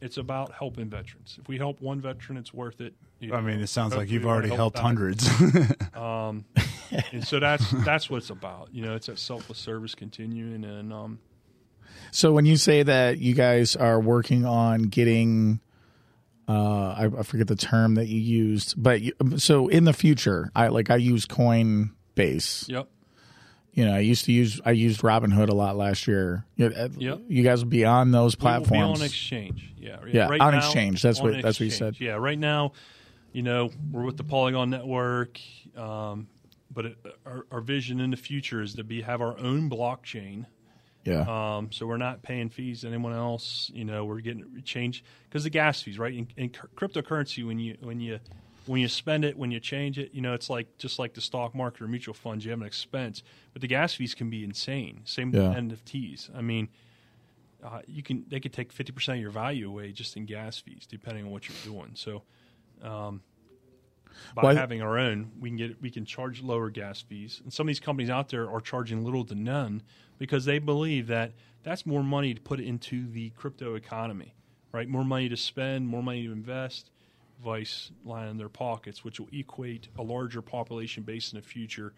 it's 0.00 0.16
about 0.16 0.52
helping 0.52 0.88
veterans. 0.88 1.36
If 1.40 1.46
we 1.48 1.58
help 1.58 1.80
one 1.82 2.00
veteran, 2.00 2.38
it's 2.38 2.54
worth 2.54 2.80
it. 2.80 2.94
You 3.20 3.34
I 3.34 3.40
mean, 3.42 3.60
it 3.60 3.66
sounds 3.66 3.94
like 3.94 4.10
you've 4.10 4.24
already 4.26 4.48
gonna 4.48 4.56
helped 4.56 4.78
hundreds. 4.78 5.28
Um, 5.94 6.44
and 7.12 7.26
so 7.26 7.38
that's 7.40 7.70
that's 7.84 8.08
what 8.10 8.18
it's 8.18 8.30
about. 8.30 8.68
You 8.72 8.82
know, 8.82 8.94
it's 8.94 9.06
that 9.06 9.18
selfless 9.18 9.58
service 9.58 9.94
continuing, 9.94 10.64
and 10.64 10.92
um, 10.92 11.18
So 12.12 12.32
when 12.32 12.46
you 12.46 12.56
say 12.56 12.82
that 12.82 13.18
you 13.18 13.34
guys 13.34 13.76
are 13.76 14.00
working 14.00 14.44
on 14.44 14.84
getting, 14.84 15.60
uh, 16.48 16.52
I, 16.96 17.10
I 17.18 17.22
forget 17.22 17.46
the 17.46 17.56
term 17.56 17.94
that 17.96 18.06
you 18.08 18.20
used, 18.20 18.80
but 18.82 19.00
you, 19.02 19.12
so 19.36 19.68
in 19.68 19.84
the 19.84 19.92
future, 19.92 20.50
I 20.56 20.68
like 20.68 20.90
I 20.90 20.96
use 20.96 21.26
Coinbase. 21.26 22.68
yep, 22.68 22.88
You 23.72 23.84
know, 23.84 23.94
I 23.94 23.98
used 24.00 24.24
to 24.26 24.32
use 24.32 24.60
I 24.64 24.70
used 24.72 25.02
Robinhood 25.02 25.48
a 25.48 25.54
lot 25.54 25.76
last 25.76 26.06
year. 26.08 26.44
You, 26.56 26.66
uh, 26.66 26.88
Yep. 26.96 27.20
you 27.28 27.42
guys 27.42 27.62
will 27.62 27.70
be 27.70 27.84
on 27.84 28.10
those 28.12 28.34
platforms. 28.34 29.00
on 29.00 29.04
exchange. 29.06 29.74
Yeah, 29.78 29.98
Yeah, 30.10 30.28
Right 30.28 30.40
on 30.40 30.52
now, 30.52 30.58
exchange. 30.58 31.02
That's 31.02 31.20
on 31.20 31.30
what- 31.32 31.42
that's 31.42 31.60
what 31.60 31.64
you 31.66 31.70
said. 31.70 32.00
Yeah, 32.00 32.12
right 32.14 32.38
now, 32.38 32.72
you 33.32 33.42
know, 33.42 33.70
we're 33.92 34.04
with 34.04 34.16
the 34.16 34.24
Polygon 34.24 34.70
Network, 34.70 35.38
um, 35.76 36.28
but 36.78 36.86
it, 36.86 36.96
our, 37.26 37.44
our 37.50 37.60
vision 37.60 37.98
in 37.98 38.12
the 38.12 38.16
future 38.16 38.62
is 38.62 38.72
to 38.74 38.84
be 38.84 39.02
have 39.02 39.20
our 39.20 39.36
own 39.36 39.68
blockchain. 39.68 40.46
yeah, 41.02 41.22
Um, 41.56 41.72
so 41.72 41.88
we're 41.88 41.96
not 41.96 42.22
paying 42.22 42.50
fees 42.50 42.82
to 42.82 42.86
anyone 42.86 43.12
else. 43.12 43.68
You 43.74 43.84
know, 43.84 44.04
we're 44.04 44.20
getting 44.20 44.62
change 44.64 45.02
because 45.24 45.42
the 45.42 45.50
gas 45.50 45.82
fees, 45.82 45.98
right? 45.98 46.14
In, 46.14 46.28
in 46.36 46.50
cr- 46.50 46.66
cryptocurrency, 46.76 47.44
when 47.44 47.58
you 47.58 47.76
when 47.80 47.98
you 47.98 48.20
when 48.66 48.80
you 48.80 48.86
spend 48.86 49.24
it, 49.24 49.36
when 49.36 49.50
you 49.50 49.58
change 49.58 49.98
it, 49.98 50.10
you 50.14 50.20
know, 50.20 50.34
it's 50.34 50.48
like 50.48 50.78
just 50.78 51.00
like 51.00 51.14
the 51.14 51.20
stock 51.20 51.52
market 51.52 51.82
or 51.82 51.88
mutual 51.88 52.14
funds. 52.14 52.44
You 52.44 52.52
have 52.52 52.60
an 52.60 52.66
expense, 52.68 53.24
but 53.52 53.60
the 53.60 53.66
gas 53.66 53.94
fees 53.94 54.14
can 54.14 54.30
be 54.30 54.44
insane. 54.44 55.00
Same 55.04 55.32
Yeah. 55.34 55.48
with 55.48 55.58
NFTs. 55.58 56.30
I 56.32 56.42
mean, 56.42 56.68
uh, 57.60 57.80
you 57.88 58.04
can 58.04 58.24
they 58.28 58.38
could 58.38 58.52
take 58.52 58.72
fifty 58.72 58.92
percent 58.92 59.16
of 59.18 59.22
your 59.22 59.32
value 59.32 59.68
away 59.68 59.90
just 59.90 60.16
in 60.16 60.26
gas 60.26 60.60
fees, 60.60 60.86
depending 60.88 61.24
on 61.24 61.32
what 61.32 61.48
you're 61.48 61.58
doing. 61.64 61.90
So. 61.94 62.22
Um, 62.82 63.22
by 64.34 64.42
Well, 64.44 64.56
having 64.56 64.82
our 64.82 64.98
own, 64.98 65.30
we 65.40 65.50
can 65.50 65.56
get 65.56 65.80
we 65.82 65.90
can 65.90 66.04
charge 66.04 66.42
lower 66.42 66.70
gas 66.70 67.00
fees, 67.00 67.40
and 67.44 67.52
some 67.52 67.66
of 67.66 67.68
these 67.68 67.80
companies 67.80 68.10
out 68.10 68.28
there 68.28 68.50
are 68.50 68.60
charging 68.60 69.04
little 69.04 69.24
to 69.26 69.34
none 69.34 69.82
because 70.18 70.44
they 70.44 70.58
believe 70.58 71.06
that 71.08 71.32
that's 71.62 71.84
more 71.86 72.02
money 72.02 72.34
to 72.34 72.40
put 72.40 72.60
into 72.60 73.08
the 73.08 73.30
crypto 73.30 73.74
economy, 73.74 74.34
right? 74.72 74.88
More 74.88 75.04
money 75.04 75.28
to 75.28 75.36
spend, 75.36 75.86
more 75.88 76.02
money 76.02 76.24
to 76.26 76.32
invest, 76.32 76.90
vice 77.42 77.90
line 78.04 78.28
in 78.28 78.36
their 78.36 78.48
pockets, 78.48 79.04
which 79.04 79.20
will 79.20 79.28
equate 79.32 79.88
a 79.98 80.02
larger 80.02 80.42
population 80.42 81.02
base 81.02 81.32
in 81.32 81.38
the 81.38 81.42
future, 81.44 81.92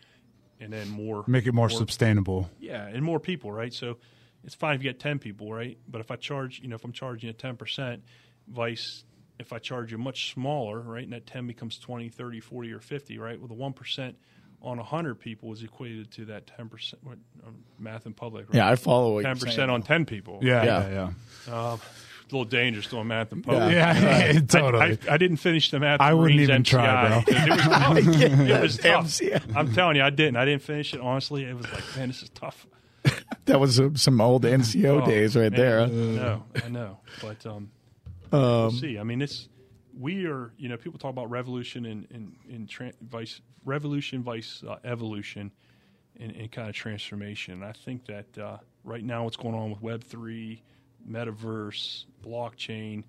and 0.61 0.73
then 0.73 0.89
more 0.89 1.25
Make 1.27 1.47
it 1.47 1.53
more 1.55 1.71
sustainable. 1.71 2.51
yeah, 2.59 2.87
and 2.87 3.03
more 3.05 3.21
people, 3.21 3.51
right? 3.53 3.73
So 3.73 3.99
it's 4.45 4.55
fine 4.55 4.75
if 4.75 4.83
you 4.83 4.91
get 4.91 4.99
10 4.99 5.19
people, 5.19 5.53
right? 5.53 5.79
But 5.89 6.01
if 6.01 6.11
I 6.11 6.17
charge, 6.17 6.61
you 6.61 6.69
know, 6.69 6.77
if 6.77 6.85
I'm 6.85 6.93
charging 6.93 7.29
you 7.29 7.35
10%, 7.35 8.01
vice, 8.49 9.05
if 9.41 9.53
I 9.53 9.59
charge 9.59 9.91
you 9.91 9.99
much 9.99 10.33
smaller, 10.33 10.81
right, 10.81 11.03
and 11.05 11.13
that 11.13 11.27
10 11.27 11.47
becomes 11.47 11.79
20, 11.79 12.09
30, 12.11 12.41
40, 12.41 12.73
or 12.73 12.81
50, 12.81 13.19
right? 13.19 13.39
Well, 13.41 13.49
the 13.49 13.55
1% 13.55 14.15
on 14.63 14.77
100 14.77 15.15
people 15.19 15.53
is 15.53 15.63
equated 15.63 16.11
to 16.13 16.27
that 16.27 16.47
10%, 16.59 16.95
what, 17.03 17.19
um, 17.47 17.57
math 17.79 18.07
in 18.07 18.13
public, 18.13 18.47
right? 18.49 18.57
yeah, 18.57 18.69
I 18.71 18.77
follow 18.77 19.15
what 19.15 19.25
you're 19.25 19.35
10% 19.35 19.55
saying. 19.55 19.71
on 19.71 19.83
10 19.83 20.05
people. 20.05 20.39
Yeah, 20.43 20.63
Yeah. 20.63 20.89
yeah, 20.89 21.11
yeah. 21.49 21.53
Uh, 21.53 21.77
a 21.77 22.31
little 22.31 22.45
dangerous 22.45 22.87
doing 22.87 23.09
math 23.09 23.33
in 23.33 23.43
public. 23.43 23.73
Yeah, 23.73 24.29
I, 24.37 24.39
totally. 24.41 24.99
I, 25.09 25.15
I 25.15 25.17
didn't 25.17 25.39
finish 25.39 25.71
the 25.73 25.81
math. 25.81 26.01
I 26.01 26.15
wouldn't 26.15 26.37
Marines 26.37 26.51
even 26.51 26.63
MCI. 26.63 26.67
try, 26.67 27.09
bro. 27.09 27.23
It 27.27 27.51
was 27.51 27.61
tough. 27.67 27.97
it 28.51 28.61
was 28.63 28.77
tough. 28.77 29.05
MCI. 29.07 29.57
I'm 29.57 29.75
telling 29.75 29.97
you, 29.97 30.03
I 30.05 30.11
didn't. 30.11 30.37
I 30.37 30.45
didn't 30.45 30.63
finish 30.63 30.95
it. 30.95 31.01
Honestly, 31.01 31.43
it 31.45 31.57
was 31.57 31.67
like, 31.73 31.83
man, 31.97 32.07
this 32.09 32.23
is 32.23 32.29
tough. 32.31 32.67
That 33.47 33.59
was 33.59 33.81
uh, 33.81 33.89
some 33.95 34.21
old 34.21 34.45
NCO 34.45 35.03
Oh, 35.03 35.07
days 35.07 35.35
right 35.35 35.51
man, 35.51 35.61
there. 35.61 35.81
I 35.81 35.87
know, 35.87 36.45
I 36.65 36.69
know, 36.69 36.99
but 37.21 37.45
um, 37.47 37.71
we'll 38.39 38.71
see. 38.71 38.99
I 38.99 39.03
mean, 39.03 39.23
it's 39.23 39.49
we 39.99 40.27
are. 40.27 40.53
You 40.57 40.69
know, 40.69 40.77
people 40.77 40.99
talk 40.99 41.11
about 41.11 41.31
revolution 41.31 41.87
and 41.87 42.07
and, 42.11 42.37
and 42.49 42.69
tran 42.69 42.93
vice 43.01 43.41
revolution, 43.65 44.23
vice 44.23 44.63
uh, 44.69 44.77
evolution, 44.85 45.51
and, 46.19 46.35
and 46.37 46.51
kind 46.51 46.69
of 46.69 46.75
transformation. 46.75 47.55
And 47.55 47.65
I 47.65 47.73
think 47.73 48.07
that 48.07 48.39
uh, 48.39 48.59
right 48.85 49.05
now, 49.05 49.25
what's 49.25 49.37
going 49.37 49.55
on 49.55 49.71
with 49.71 49.83
Web 49.83 50.03
three, 50.05 50.63
metaverse, 51.09 52.05
blockchain. 52.25 53.05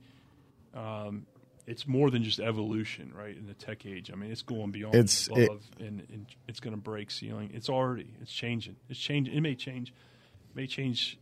Um, 0.73 1.25
it's 1.67 1.87
more 1.87 2.09
than 2.09 2.23
just 2.23 2.39
evolution, 2.39 3.13
right? 3.15 3.37
In 3.37 3.45
the 3.45 3.53
tech 3.53 3.85
age, 3.85 4.09
I 4.11 4.15
mean, 4.15 4.31
it's 4.31 4.41
going 4.41 4.71
beyond 4.71 4.95
It's- 4.95 5.27
above, 5.27 5.61
it- 5.79 5.85
and, 5.85 6.01
and 6.11 6.25
it's 6.47 6.59
going 6.59 6.73
to 6.75 6.81
break 6.81 7.11
ceiling. 7.11 7.51
It's 7.53 7.69
already, 7.69 8.07
it's 8.21 8.31
changing. 8.31 8.75
It's 8.89 8.99
changing. 8.99 9.35
It 9.35 9.41
may 9.41 9.53
change, 9.55 9.93
may 10.55 10.65
change. 10.65 11.19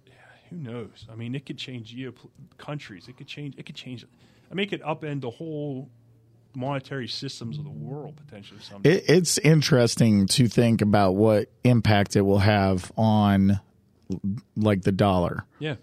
Who 0.50 0.58
knows? 0.58 1.06
I 1.12 1.16
mean, 1.16 1.36
it 1.36 1.46
could 1.46 1.58
change 1.58 1.88
geo 1.94 2.14
countries. 2.58 3.08
It 3.08 3.18
could 3.18 3.28
change. 3.28 3.56
It 3.58 3.66
could 3.66 3.76
change. 3.76 4.06
I 4.52 4.54
mean, 4.56 4.66
it 4.66 4.70
could 4.70 4.82
upend 4.82 5.22
the 5.22 5.30
whole 5.30 5.90
monetary 6.56 7.08
systems 7.08 7.58
of 7.60 7.64
the 7.64 7.70
world 7.70 8.16
potentially. 8.26 8.60
Someday. 8.62 8.96
It, 8.96 9.04
it's 9.08 9.38
interesting 9.38 10.26
to 10.28 10.48
think 10.48 10.82
about 10.82 11.12
what 11.16 11.50
impact 11.64 12.16
it 12.16 12.22
will 12.22 12.40
have 12.40 12.92
on 12.98 13.60
like 14.56 14.82
the 14.82 14.92
dollar. 14.92 15.46
yeah. 15.60 15.76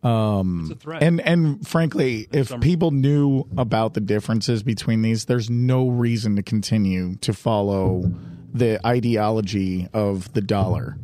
Um, 0.00 0.60
it's 0.70 0.70
a 0.70 0.74
threat. 0.76 1.02
And 1.02 1.20
and 1.20 1.66
frankly, 1.66 2.28
if 2.32 2.48
Some- 2.48 2.60
people 2.60 2.92
knew 2.92 3.44
about 3.56 3.94
the 3.94 4.00
differences 4.00 4.62
between 4.62 5.02
these, 5.02 5.24
there's 5.24 5.50
no 5.50 5.88
reason 5.88 6.36
to 6.36 6.42
continue 6.44 7.16
to 7.16 7.32
follow 7.32 8.08
the 8.54 8.84
ideology 8.86 9.88
of 9.92 10.32
the 10.34 10.40
dollar. 10.40 10.98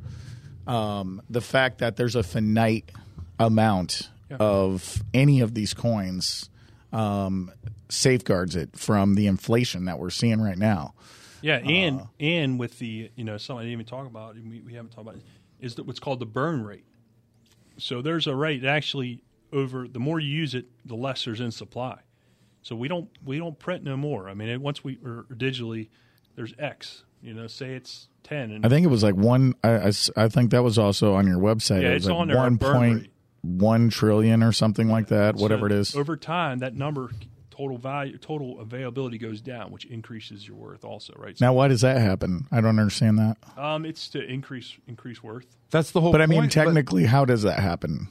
Um, 0.66 1.22
the 1.28 1.40
fact 1.40 1.78
that 1.78 1.96
there's 1.96 2.14
a 2.14 2.22
finite 2.22 2.90
amount 3.38 4.10
of 4.38 5.02
any 5.12 5.40
of 5.40 5.54
these 5.54 5.74
coins 5.74 6.48
um, 6.92 7.52
safeguards 7.88 8.56
it 8.56 8.76
from 8.76 9.14
the 9.14 9.26
inflation 9.26 9.84
that 9.86 9.98
we're 9.98 10.10
seeing 10.10 10.40
right 10.40 10.58
now. 10.58 10.94
Yeah, 11.42 11.56
and 11.58 12.02
and 12.18 12.58
with 12.58 12.78
the 12.78 13.10
you 13.16 13.24
know 13.24 13.36
something 13.36 13.60
I 13.60 13.62
didn't 13.64 13.72
even 13.72 13.86
talk 13.86 14.06
about, 14.06 14.34
we, 14.36 14.60
we 14.60 14.72
haven't 14.72 14.92
talked 14.92 15.08
about, 15.08 15.20
is 15.60 15.74
that 15.74 15.84
what's 15.84 16.00
called 16.00 16.20
the 16.20 16.26
burn 16.26 16.64
rate. 16.64 16.86
So 17.76 18.00
there's 18.00 18.26
a 18.26 18.34
rate 18.34 18.62
that 18.62 18.68
actually 18.68 19.22
over 19.52 19.86
the 19.86 19.98
more 19.98 20.18
you 20.18 20.28
use 20.28 20.54
it, 20.54 20.66
the 20.84 20.94
less 20.94 21.24
there's 21.24 21.40
in 21.40 21.50
supply. 21.50 21.98
So 22.62 22.74
we 22.74 22.88
don't 22.88 23.10
we 23.24 23.38
don't 23.38 23.58
print 23.58 23.84
no 23.84 23.96
more. 23.96 24.28
I 24.28 24.34
mean, 24.34 24.48
it, 24.48 24.60
once 24.60 24.82
we 24.82 24.98
or 25.04 25.26
digitally, 25.30 25.90
there's 26.34 26.54
X. 26.58 27.04
You 27.24 27.32
know, 27.34 27.46
say 27.46 27.74
it's 27.74 28.08
ten, 28.22 28.50
and 28.50 28.66
I 28.66 28.68
think 28.68 28.84
it 28.84 28.90
was 28.90 29.02
like 29.02 29.14
one. 29.14 29.54
I 29.64 29.92
I 30.16 30.28
think 30.28 30.50
that 30.50 30.62
was 30.62 30.78
also 30.78 31.14
on 31.14 31.26
your 31.26 31.38
website. 31.38 31.82
Yeah, 31.82 31.88
it 31.90 31.94
was 31.94 32.02
it's 32.04 32.10
like 32.10 32.18
on 32.20 32.28
there, 32.28 32.36
our 32.36 32.42
One 32.44 32.56
burn 32.56 32.72
point 32.76 33.00
rate. 33.00 33.10
one 33.42 33.88
trillion 33.88 34.42
or 34.42 34.52
something 34.52 34.88
like 34.88 35.08
that. 35.08 35.36
Whatever 35.36 35.66
it 35.66 35.72
is. 35.72 35.96
Over 35.96 36.16
time, 36.18 36.58
that 36.58 36.74
number 36.74 37.10
total 37.50 37.78
value, 37.78 38.18
total 38.18 38.60
availability 38.60 39.16
goes 39.16 39.40
down, 39.40 39.70
which 39.70 39.84
increases 39.86 40.46
your 40.46 40.56
worth 40.56 40.84
also, 40.84 41.14
right? 41.16 41.38
So, 41.38 41.46
Now, 41.46 41.52
why 41.54 41.68
does 41.68 41.82
that 41.82 41.98
happen? 42.00 42.46
I 42.50 42.60
don't 42.60 42.78
understand 42.80 43.16
that. 43.18 43.36
um, 43.56 43.86
it's 43.86 44.08
to 44.10 44.22
increase 44.22 44.76
increase 44.86 45.22
worth. 45.22 45.46
That's 45.70 45.92
the 45.92 46.00
whole. 46.02 46.10
Point. 46.10 46.20
But 46.20 46.22
I 46.22 46.26
mean, 46.26 46.40
point, 46.40 46.52
technically, 46.52 47.04
how 47.06 47.24
does 47.24 47.42
that 47.42 47.58
happen? 47.60 48.08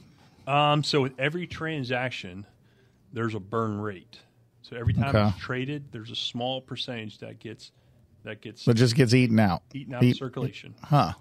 Um, 0.48 0.82
so 0.82 1.02
with 1.02 1.12
every 1.20 1.46
transaction, 1.46 2.46
there's 3.12 3.34
a 3.36 3.40
burn 3.40 3.78
rate. 3.80 4.18
So 4.62 4.76
every 4.76 4.92
time 4.94 5.14
Okay. 5.14 5.28
it's 5.28 5.38
traded, 5.38 5.92
there's 5.92 6.10
a 6.10 6.16
small 6.16 6.60
percentage 6.60 7.18
that 7.18 7.38
gets 7.38 7.70
that 8.24 8.40
gets 8.40 8.66
It 8.66 8.74
just 8.74 8.94
gets 8.94 9.14
eaten 9.14 9.38
out. 9.38 9.62
eaten 9.72 9.94
out 9.94 10.02
Eat- 10.02 10.12
of 10.12 10.16
circulation. 10.18 10.74
Huh. 10.82 11.12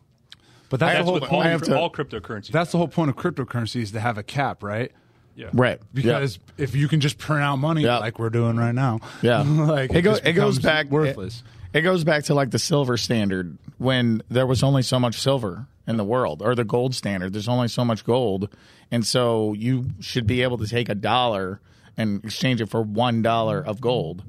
But 0.69 0.79
that's 0.79 0.95
I 0.95 0.97
the 0.99 1.03
whole. 1.03 1.19
point. 1.19 1.51
all, 1.53 1.59
to- 1.59 1.77
all 1.79 1.91
cryptocurrency. 1.91 2.47
That's 2.51 2.71
the 2.71 2.77
whole 2.79 2.87
point 2.87 3.09
of 3.11 3.15
cryptocurrency 3.15 3.81
is 3.81 3.91
to 3.91 3.99
have 3.99 4.17
a 4.17 4.23
cap, 4.23 4.63
right? 4.63 4.91
yeah. 5.35 5.49
Right. 5.53 5.79
Because 5.93 6.39
if 6.57 6.75
you 6.75 6.87
can 6.87 6.99
just 6.99 7.17
print 7.17 7.41
out 7.43 7.55
money 7.57 7.83
Yeah. 7.83 7.97
like 7.99 8.19
we're 8.19 8.29
doing 8.29 8.55
right 8.57 8.73
now, 8.73 8.99
Yeah. 9.21 9.41
like 9.47 9.91
it, 9.93 10.01
go, 10.01 10.11
just 10.13 10.25
it 10.25 10.33
goes 10.33 10.59
back 10.59 10.89
worthless. 10.91 11.43
It, 11.73 11.79
it 11.79 11.81
goes 11.81 12.03
back 12.03 12.23
to 12.25 12.33
like 12.35 12.51
the 12.51 12.59
silver 12.59 12.97
standard 12.97 13.57
when 13.77 14.21
there 14.29 14.45
was 14.47 14.61
only 14.63 14.81
so 14.83 14.99
much 14.99 15.19
silver 15.19 15.65
in 15.87 15.97
the 15.97 16.03
world, 16.03 16.41
or 16.41 16.55
the 16.55 16.63
gold 16.63 16.95
standard. 16.95 17.33
There's 17.33 17.47
only 17.49 17.67
so 17.67 17.83
much 17.83 18.05
gold, 18.05 18.47
and 18.91 19.05
so 19.05 19.53
you 19.53 19.87
should 19.99 20.25
be 20.25 20.41
able 20.43 20.57
to 20.59 20.67
take 20.67 20.87
a 20.87 20.95
dollar 20.95 21.59
and 21.97 22.23
exchange 22.23 22.61
it 22.61 22.67
for 22.69 22.81
one 22.81 23.21
dollar 23.21 23.59
of 23.61 23.81
gold. 23.81 24.23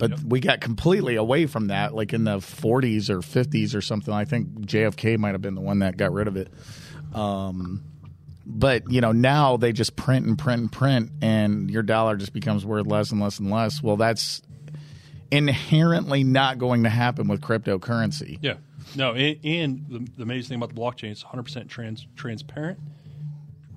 But 0.00 0.20
we 0.24 0.40
got 0.40 0.60
completely 0.60 1.14
away 1.16 1.46
from 1.46 1.68
that, 1.68 1.94
like 1.94 2.12
in 2.12 2.24
the 2.24 2.38
40s 2.38 3.08
or 3.10 3.18
50s 3.18 3.74
or 3.74 3.80
something. 3.80 4.12
I 4.12 4.24
think 4.24 4.48
JFK 4.66 5.18
might 5.18 5.32
have 5.32 5.42
been 5.42 5.54
the 5.54 5.60
one 5.60 5.78
that 5.80 5.96
got 5.96 6.12
rid 6.12 6.26
of 6.26 6.36
it. 6.36 6.48
Um, 7.14 7.84
but 8.46 8.90
you 8.90 9.00
know 9.00 9.12
now 9.12 9.56
they 9.56 9.72
just 9.72 9.94
print 9.94 10.26
and 10.26 10.36
print 10.38 10.60
and 10.62 10.72
print, 10.72 11.10
and 11.22 11.70
your 11.70 11.82
dollar 11.84 12.16
just 12.16 12.32
becomes 12.32 12.64
worth 12.66 12.86
less 12.86 13.12
and 13.12 13.20
less 13.20 13.38
and 13.38 13.50
less. 13.50 13.80
Well, 13.82 13.96
that's 13.96 14.42
inherently 15.30 16.24
not 16.24 16.58
going 16.58 16.82
to 16.84 16.88
happen 16.88 17.28
with 17.28 17.40
cryptocurrency. 17.40 18.38
Yeah. 18.40 18.54
No, 18.96 19.12
and, 19.12 19.38
and 19.44 19.86
the, 19.88 19.98
the 20.16 20.22
amazing 20.24 20.48
thing 20.48 20.56
about 20.62 20.74
the 20.74 20.80
blockchain, 20.80 21.12
it's 21.12 21.22
100% 21.22 21.68
trans, 21.68 22.06
transparent. 22.16 22.80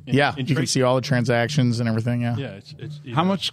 And- 0.07 0.15
Yeah, 0.15 0.33
and 0.35 0.49
you 0.49 0.55
can 0.55 0.65
see 0.65 0.81
all 0.81 0.95
the 0.95 1.01
transactions 1.01 1.79
and 1.79 1.87
everything. 1.87 2.21
Yeah, 2.21 2.35
Yeah, 2.37 2.47
it's 2.53 2.73
it's 2.79 2.99
you 3.03 3.13
How 3.15 3.21
know, 3.23 3.27
much 3.29 3.51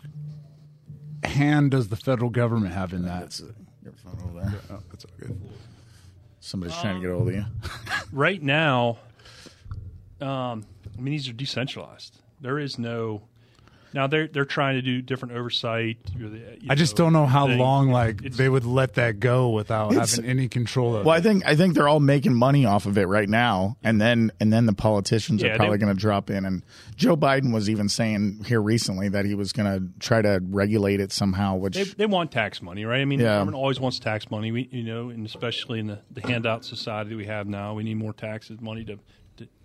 hand 1.25 1.71
does 1.71 1.89
the 1.89 1.97
federal 1.97 2.31
government 2.31 2.73
have 2.75 2.93
in 2.93 3.03
that? 3.03 3.21
That's 3.21 3.43
your 3.83 3.93
phone 3.93 4.19
over 4.25 4.41
there. 4.41 4.61
Oh, 4.71 4.83
that's 4.91 5.05
all 5.05 5.11
good. 5.19 5.41
Somebody's 6.41 6.77
trying 6.79 6.97
to 6.97 7.01
get 7.01 7.11
a 7.11 7.15
hold 7.15 7.29
of 7.29 7.35
you. 7.35 7.45
right 8.13 8.43
now, 8.43 8.99
um, 10.21 10.65
I 10.97 11.01
mean, 11.01 11.13
these 11.13 11.29
are 11.29 11.33
decentralized. 11.33 12.19
There 12.41 12.59
is 12.59 12.79
no 12.79 13.23
Now 13.93 14.07
they're 14.07 14.29
they're 14.29 14.45
trying 14.45 14.77
to 14.77 14.83
do 14.83 15.03
different 15.03 15.35
oversight. 15.35 15.99
you 16.17 16.29
know, 16.29 16.41
I 16.69 16.75
just 16.75 16.97
don't 16.97 17.13
know 17.13 17.27
how 17.27 17.47
things. 17.47 17.59
long 17.59 17.91
like 17.91 18.21
It's- 18.21 18.37
they 18.37 18.49
would 18.49 18.65
let 18.65 18.95
that 18.95 19.19
go 19.21 19.51
without 19.51 19.93
having 19.93 20.25
any 20.25 20.49
control 20.49 20.95
of 20.95 21.01
it. 21.03 21.07
Well, 21.07 21.17
I 21.17 21.21
think 21.21 21.45
I 21.47 21.57
think 21.57 21.75
they're 21.75 21.89
all 21.89 22.01
making 22.01 22.35
money 22.35 22.65
off 22.65 22.87
of 22.87 22.97
it 22.99 23.07
right 23.07 23.29
now, 23.29 23.77
and 23.83 24.01
then 24.01 24.31
and 24.41 24.53
then 24.53 24.67
the 24.67 24.73
politicians 24.73 25.43
Yeah, 25.43 25.55
are 25.55 25.57
probably 25.57 25.79
going 25.79 25.95
to 25.95 26.01
drop 26.01 26.31
in. 26.31 26.45
And 26.45 26.63
Joe 26.97 27.17
Biden 27.17 27.53
was 27.53 27.69
even 27.69 27.89
saying 27.89 28.45
here 28.47 28.61
recently 28.63 29.09
that 29.09 29.25
he 29.25 29.35
was 29.35 29.53
going 29.53 29.67
to 29.73 29.89
try 29.99 30.23
to 30.23 30.41
regulate 30.51 31.01
it 31.01 31.13
somehow. 31.13 31.57
Which 31.57 31.75
They, 31.77 31.85
they 31.85 32.07
want 32.07 32.31
tax 32.33 32.63
money, 32.63 32.85
right? 32.85 33.01
I 33.01 33.05
mean, 33.05 33.19
Yeah. 33.21 33.27
the 33.27 33.39
government 33.39 33.57
always 33.57 33.81
wants 33.81 33.99
tax 33.99 34.31
money. 34.31 34.53
We, 34.53 34.69
you 34.71 34.83
know, 34.85 35.09
and 35.11 35.27
especially 35.27 35.81
in 35.81 35.87
the, 35.89 35.99
the 36.13 36.21
handout 36.21 36.65
society 36.65 37.11
that 37.11 37.17
we 37.17 37.27
have 37.27 37.47
now, 37.49 37.75
we 37.75 37.83
need 37.83 37.97
more 37.97 38.13
taxes, 38.13 38.61
money 38.61 38.85
to 38.85 38.99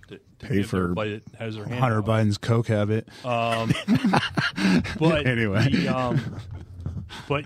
to, 0.08 0.18
to, 0.18 0.46
Pay 0.48 0.64
for 0.64 0.78
everybody 0.84 1.20
that 1.20 1.36
has 1.40 1.56
their 1.56 1.66
hand. 1.66 1.80
Hunter 1.80 1.98
out. 2.00 2.06
Biden's 2.06 2.38
coke 2.38 2.68
habit. 2.68 3.08
But 5.00 5.26
Anyway. 5.28 5.70
the, 5.70 5.88
um, 5.90 6.40
but 7.28 7.46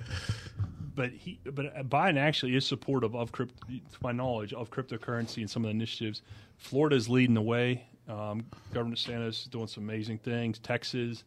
but 0.95 1.11
he 1.11 1.39
but 1.45 1.65
Biden 1.89 2.17
actually 2.17 2.55
is 2.55 2.65
supportive 2.65 3.15
of 3.15 3.31
crypto, 3.31 3.55
to 3.67 3.79
my 4.01 4.11
knowledge 4.11 4.53
of 4.53 4.69
cryptocurrency 4.69 5.37
and 5.37 5.49
some 5.49 5.63
of 5.63 5.67
the 5.67 5.71
initiatives. 5.71 6.21
Florida 6.57 6.95
is 6.95 7.07
leading 7.09 7.33
the 7.35 7.41
way. 7.41 7.85
Um, 8.07 8.45
Governor 8.73 8.95
DeSantis 8.95 9.29
is 9.29 9.43
doing 9.45 9.67
some 9.67 9.83
amazing 9.83 10.17
things. 10.19 10.59
Texas, 10.59 11.23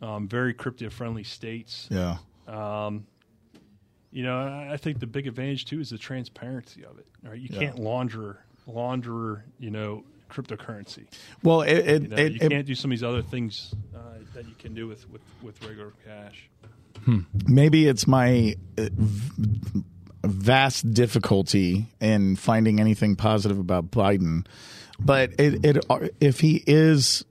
um, 0.00 0.28
very 0.28 0.54
crypto 0.54 0.88
friendly 0.88 1.24
states. 1.24 1.88
yeah, 1.90 2.16
You 4.12 4.22
know, 4.24 4.38
I 4.38 4.72
I 4.72 4.76
think 4.76 4.98
the 5.00 5.06
big 5.06 5.26
advantage 5.26 5.66
too 5.66 5.80
is 5.80 5.90
the 5.90 5.98
transparency 5.98 6.84
of 6.84 6.98
it. 6.98 7.06
Right, 7.22 7.38
you 7.38 7.48
Yeah. 7.52 7.58
can't 7.60 7.78
launder 7.78 8.44
launder 8.66 9.44
you 9.58 9.70
know 9.70 10.04
cryptocurrency. 10.30 11.06
well, 11.42 11.62
it 11.62 11.78
it, 11.78 12.02
You, 12.02 12.08
know, 12.08 12.16
it, 12.16 12.32
you 12.32 12.48
can't 12.48 12.66
do 12.66 12.74
some 12.74 12.90
of 12.90 12.96
these 12.96 13.04
other 13.04 13.22
things 13.22 13.74
uh, 13.94 13.98
that 14.34 14.46
you 14.46 14.54
can 14.58 14.74
do 14.74 14.86
with, 14.86 15.08
with, 15.10 15.22
with 15.42 15.62
regular 15.62 15.92
cash. 16.04 16.48
maybe 17.46 17.86
it's 17.86 18.06
my 18.06 18.54
uh, 18.78 18.88
v- 18.92 19.82
vast 20.24 20.92
difficulty 20.92 21.86
in 22.00 22.36
finding 22.36 22.80
anything 22.80 23.16
positive 23.16 23.58
about 23.58 23.90
Biden, 23.90 24.46
but 24.98 25.32
it, 25.38 25.64
it 25.64 25.84
if 26.20 26.40
he 26.40 26.62
is 26.66 27.24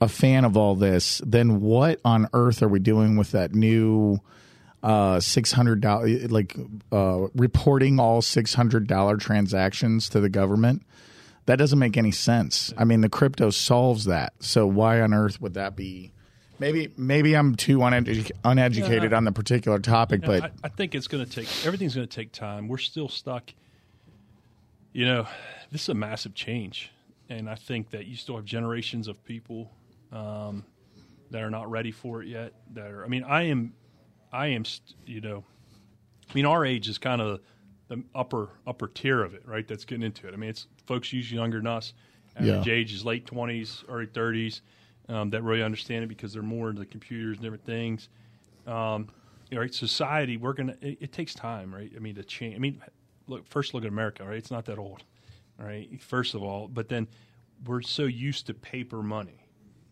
a 0.00 0.08
fan 0.08 0.44
of 0.44 0.56
all 0.56 0.74
this, 0.74 1.20
then 1.26 1.60
what 1.60 2.00
on 2.04 2.28
earth 2.32 2.62
are 2.62 2.68
we 2.68 2.78
doing 2.78 3.16
with 3.16 3.32
that 3.32 3.54
new 3.54 4.20
uh, 4.82 5.18
six 5.20 5.52
hundred 5.52 5.80
dollar 5.80 6.06
like 6.28 6.56
uh, 6.92 7.26
reporting 7.34 7.98
all 7.98 8.22
six 8.22 8.54
hundred 8.54 8.86
dollar 8.86 9.16
transactions 9.16 10.08
to 10.10 10.20
the 10.20 10.28
government? 10.28 10.82
That 11.48 11.56
doesn't 11.56 11.78
make 11.78 11.96
any 11.96 12.10
sense. 12.10 12.74
I 12.76 12.84
mean, 12.84 13.00
the 13.00 13.08
crypto 13.08 13.48
solves 13.48 14.04
that. 14.04 14.34
So 14.40 14.66
why 14.66 15.00
on 15.00 15.14
earth 15.14 15.40
would 15.40 15.54
that 15.54 15.76
be? 15.76 16.12
Maybe 16.58 16.92
maybe 16.98 17.34
I'm 17.34 17.54
too 17.54 17.78
uneduc- 17.78 18.32
uneducated 18.44 19.14
on 19.14 19.24
the 19.24 19.32
particular 19.32 19.78
topic, 19.78 20.20
but 20.20 20.42
I, 20.42 20.50
I 20.64 20.68
think 20.68 20.94
it's 20.94 21.06
going 21.08 21.24
to 21.24 21.30
take 21.30 21.48
everything's 21.64 21.94
going 21.94 22.06
to 22.06 22.14
take 22.14 22.32
time. 22.32 22.68
We're 22.68 22.76
still 22.76 23.08
stuck. 23.08 23.54
You 24.92 25.06
know, 25.06 25.26
this 25.72 25.84
is 25.84 25.88
a 25.88 25.94
massive 25.94 26.34
change, 26.34 26.90
and 27.30 27.48
I 27.48 27.54
think 27.54 27.92
that 27.92 28.04
you 28.04 28.16
still 28.16 28.36
have 28.36 28.44
generations 28.44 29.08
of 29.08 29.24
people 29.24 29.70
um, 30.12 30.66
that 31.30 31.42
are 31.42 31.50
not 31.50 31.70
ready 31.70 31.92
for 31.92 32.22
it 32.22 32.28
yet. 32.28 32.52
That 32.74 32.90
are, 32.90 33.06
I 33.06 33.08
mean, 33.08 33.24
I 33.24 33.44
am, 33.44 33.72
I 34.30 34.48
am, 34.48 34.66
st- 34.66 34.98
you 35.06 35.22
know, 35.22 35.44
I 36.28 36.34
mean, 36.34 36.44
our 36.44 36.66
age 36.66 36.90
is 36.90 36.98
kind 36.98 37.22
of 37.22 37.40
the 37.88 38.02
upper 38.14 38.50
upper 38.66 38.88
tier 38.88 39.22
of 39.22 39.34
it, 39.34 39.42
right? 39.46 39.66
That's 39.66 39.84
getting 39.84 40.04
into 40.04 40.28
it. 40.28 40.34
I 40.34 40.36
mean, 40.36 40.50
it's 40.50 40.66
folks 40.86 41.12
usually 41.12 41.38
younger 41.40 41.58
than 41.58 41.66
us. 41.66 41.94
Average 42.36 42.66
Yeah. 42.68 42.74
age 42.74 42.92
is 42.92 43.04
late 43.04 43.26
twenties, 43.26 43.84
early 43.88 44.06
thirties. 44.06 44.62
Um, 45.08 45.30
that 45.30 45.42
really 45.42 45.62
understand 45.62 46.04
it 46.04 46.08
because 46.08 46.34
they're 46.34 46.42
more 46.42 46.68
into 46.68 46.80
the 46.80 46.86
computers 46.86 47.38
and 47.38 47.42
different 47.42 47.64
things 47.64 48.10
um, 48.66 49.08
right? 49.50 49.72
Society, 49.72 50.36
we're 50.36 50.52
gonna. 50.52 50.76
It, 50.82 50.98
it 51.00 51.12
takes 51.12 51.34
time, 51.34 51.74
right? 51.74 51.90
I 51.96 51.98
mean, 51.98 52.14
to 52.16 52.22
change. 52.22 52.54
I 52.54 52.58
mean, 52.58 52.82
look 53.26 53.46
first. 53.48 53.72
Look 53.74 53.84
at 53.84 53.88
America, 53.88 54.24
right? 54.24 54.36
It's 54.36 54.50
not 54.50 54.66
that 54.66 54.78
old, 54.78 55.04
right? 55.58 55.88
First 56.02 56.34
of 56.34 56.42
all, 56.42 56.68
but 56.68 56.88
then 56.90 57.08
we're 57.64 57.80
so 57.80 58.04
used 58.04 58.46
to 58.48 58.54
paper 58.54 59.02
money, 59.02 59.46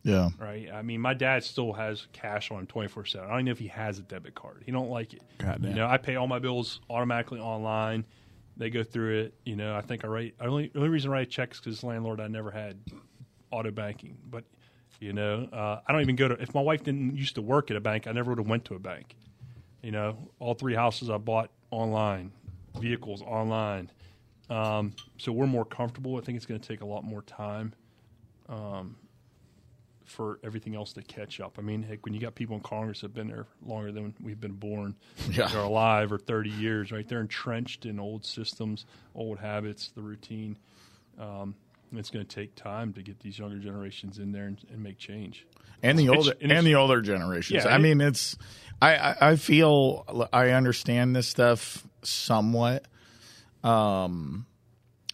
yeah, 0.06 0.28
right? 0.38 0.70
I 0.72 0.82
mean, 0.82 1.00
my 1.00 1.14
dad 1.14 1.42
still 1.42 1.72
has 1.72 2.06
cash 2.12 2.52
on 2.52 2.60
him 2.60 2.66
twenty 2.68 2.88
four 2.88 3.04
seven. 3.04 3.26
I 3.26 3.30
don't 3.32 3.40
even 3.40 3.46
know 3.46 3.52
if 3.52 3.58
he 3.58 3.66
has 3.66 3.98
a 3.98 4.02
debit 4.02 4.36
card. 4.36 4.62
He 4.64 4.70
don't 4.70 4.88
like 4.88 5.12
it. 5.14 5.22
Goddamn. 5.38 5.70
You 5.70 5.76
know, 5.76 5.88
I 5.88 5.96
pay 5.96 6.14
all 6.14 6.28
my 6.28 6.38
bills 6.38 6.80
automatically 6.88 7.40
online. 7.40 8.04
They 8.56 8.70
go 8.70 8.84
through 8.84 9.18
it. 9.18 9.34
You 9.44 9.56
know, 9.56 9.74
I 9.74 9.80
think 9.80 10.04
I 10.04 10.08
write. 10.08 10.34
Only 10.40 10.68
the 10.68 10.78
only 10.78 10.90
reason 10.90 11.10
I 11.10 11.14
write 11.14 11.30
checks 11.30 11.58
because 11.58 11.82
landlord 11.82 12.20
I 12.20 12.28
never 12.28 12.52
had 12.52 12.78
auto 13.50 13.70
banking, 13.70 14.16
but. 14.30 14.44
You 14.98 15.12
know, 15.12 15.46
uh, 15.52 15.80
I 15.86 15.92
don't 15.92 16.00
even 16.00 16.16
go 16.16 16.26
to. 16.26 16.40
If 16.40 16.54
my 16.54 16.62
wife 16.62 16.82
didn't 16.82 17.16
used 17.16 17.34
to 17.34 17.42
work 17.42 17.70
at 17.70 17.76
a 17.76 17.82
bank, 17.82 18.06
I 18.06 18.12
never 18.12 18.30
would 18.30 18.38
have 18.38 18.48
went 18.48 18.64
to 18.64 18.76
a 18.76 18.78
bank. 18.78 19.14
You 19.82 19.90
know, 19.90 20.16
all 20.38 20.54
three 20.54 20.74
houses 20.74 21.10
I 21.10 21.18
bought 21.18 21.50
online, 21.70 22.32
vehicles 22.80 23.20
online. 23.20 23.90
Um, 24.48 24.94
so 25.18 25.32
we're 25.32 25.46
more 25.46 25.66
comfortable. 25.66 26.16
I 26.16 26.22
think 26.22 26.36
it's 26.36 26.46
going 26.46 26.60
to 26.60 26.66
take 26.66 26.80
a 26.80 26.86
lot 26.86 27.04
more 27.04 27.20
time 27.20 27.74
um, 28.48 28.96
for 30.06 30.38
everything 30.44 30.74
else 30.74 30.92
to 30.94 31.02
catch 31.02 31.40
up. 31.40 31.56
I 31.58 31.62
mean, 31.62 31.82
heck, 31.82 32.04
when 32.04 32.14
you 32.14 32.20
got 32.20 32.34
people 32.34 32.56
in 32.56 32.62
Congress 32.62 33.00
that 33.00 33.06
have 33.08 33.14
been 33.14 33.28
there 33.28 33.46
longer 33.64 33.92
than 33.92 34.14
we've 34.22 34.40
been 34.40 34.54
born, 34.54 34.94
Yeah. 35.30 35.48
they're 35.48 35.60
alive 35.60 36.12
or 36.12 36.18
30 36.18 36.48
years, 36.50 36.92
right? 36.92 37.06
They're 37.06 37.20
entrenched 37.20 37.84
in 37.86 37.98
old 38.00 38.24
systems, 38.24 38.86
old 39.14 39.38
habits, 39.38 39.90
the 39.94 40.02
routine. 40.02 40.56
Um, 41.18 41.54
and 41.90 41.98
it's 42.00 42.10
going 42.10 42.24
to 42.26 42.34
take 42.34 42.54
time 42.56 42.92
to 42.94 43.02
get 43.02 43.20
these 43.20 43.38
younger 43.38 43.58
generations 43.58 44.18
in 44.18 44.32
there 44.32 44.46
and, 44.46 44.58
and 44.72 44.82
make 44.82 44.98
change. 44.98 45.46
and 45.82 45.98
the 45.98 46.08
older 46.08 46.32
and 46.40 46.50
and 46.52 46.66
the 46.66 46.74
older 46.74 47.00
generations. 47.00 47.64
Yeah, 47.64 47.70
I 47.70 47.76
it- 47.76 47.80
mean, 47.80 48.00
it's 48.00 48.36
I, 48.82 48.96
I 48.96 49.16
I 49.30 49.36
feel 49.36 50.28
I 50.32 50.50
understand 50.50 51.14
this 51.16 51.28
stuff 51.28 51.86
somewhat. 52.02 52.86
Um, 53.62 54.46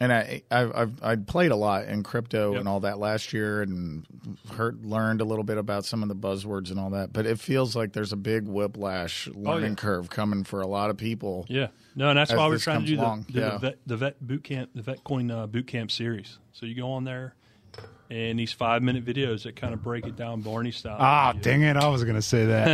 and 0.02 0.12
I 0.12 0.42
I've 0.50 0.72
I've 0.74 1.02
I 1.02 1.16
played 1.16 1.50
a 1.52 1.56
lot 1.56 1.86
in 1.86 2.02
crypto 2.02 2.50
Yep. 2.52 2.60
and 2.60 2.68
all 2.68 2.80
that 2.80 2.98
last 2.98 3.32
year, 3.32 3.62
and 3.62 4.04
heard 4.52 4.84
learned 4.84 5.20
a 5.20 5.24
little 5.24 5.44
bit 5.44 5.58
about 5.58 5.84
some 5.84 6.02
of 6.02 6.08
the 6.08 6.16
buzzwords 6.16 6.70
and 6.70 6.80
all 6.80 6.90
that. 6.90 7.12
But 7.12 7.24
it 7.26 7.38
feels 7.38 7.76
like 7.76 7.92
there's 7.92 8.12
a 8.12 8.16
big 8.16 8.46
whiplash 8.48 9.28
learning 9.28 9.64
Oh, 9.64 9.68
yeah. 9.68 9.74
curve 9.74 10.10
coming 10.10 10.44
for 10.44 10.60
a 10.60 10.66
lot 10.66 10.90
of 10.90 10.96
people. 10.96 11.46
Yeah, 11.48 11.68
no, 11.94 12.08
and 12.08 12.18
that's 12.18 12.32
why 12.32 12.46
we're 12.48 12.58
trying 12.58 12.80
to 12.80 12.86
do 12.86 12.96
the, 12.96 13.24
the, 13.30 13.40
yeah. 13.40 13.58
vet, 13.58 13.78
the 13.86 13.96
vet 13.96 14.20
boot 14.26 14.44
camp, 14.44 14.70
the 14.74 14.82
Vetcoin 14.82 15.30
uh, 15.30 15.46
boot 15.46 15.66
camp 15.66 15.90
series. 15.90 16.38
So 16.52 16.66
you 16.66 16.74
go 16.74 16.90
on 16.92 17.04
there, 17.04 17.34
and 18.10 18.38
these 18.38 18.52
five 18.52 18.82
minute 18.82 19.04
videos 19.04 19.44
that 19.44 19.56
kind 19.56 19.72
of 19.72 19.82
break 19.82 20.06
it 20.06 20.16
down 20.16 20.40
Barney 20.42 20.70
style. 20.72 20.96
Ah, 20.98 21.32
You 21.34 21.40
dang 21.40 21.62
it! 21.62 21.76
I 21.76 21.88
was 21.88 22.04
gonna 22.04 22.20
say 22.22 22.44
that. 22.46 22.72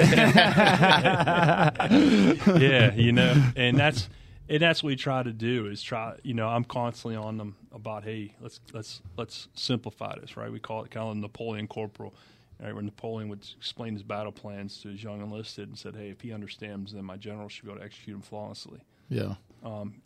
yeah, 2.60 2.94
you 2.94 3.12
know, 3.12 3.34
and 3.56 3.76
that's 3.78 4.08
and 4.48 4.60
that's 4.62 4.82
what 4.82 4.88
we 4.88 4.96
try 4.96 5.22
to 5.22 5.32
do 5.32 5.66
is 5.66 5.82
try. 5.82 6.16
You 6.22 6.34
know, 6.34 6.48
I'm 6.48 6.64
constantly 6.64 7.16
on 7.16 7.36
them 7.36 7.56
about 7.72 8.04
hey, 8.04 8.34
let's 8.40 8.60
let's 8.72 9.02
let's 9.16 9.48
simplify 9.54 10.18
this, 10.18 10.36
right? 10.36 10.50
We 10.50 10.60
call 10.60 10.84
it 10.84 10.90
kind 10.90 11.10
of 11.10 11.16
Napoleon 11.16 11.66
Corporal. 11.66 12.14
Right, 12.60 12.74
where 12.74 12.82
Napoleon 12.82 13.28
would 13.28 13.46
explain 13.56 13.92
his 13.92 14.02
battle 14.02 14.32
plans 14.32 14.82
to 14.82 14.88
his 14.88 15.00
young 15.00 15.20
enlisted 15.20 15.68
and 15.68 15.78
said, 15.78 15.94
"Hey, 15.94 16.08
if 16.08 16.22
he 16.22 16.32
understands, 16.32 16.92
then 16.92 17.04
my 17.04 17.16
general 17.16 17.48
should 17.48 17.64
be 17.64 17.70
able 17.70 17.78
to 17.78 17.84
execute 17.86 18.16
him 18.16 18.20
flawlessly." 18.22 18.80
Yeah. 19.08 19.34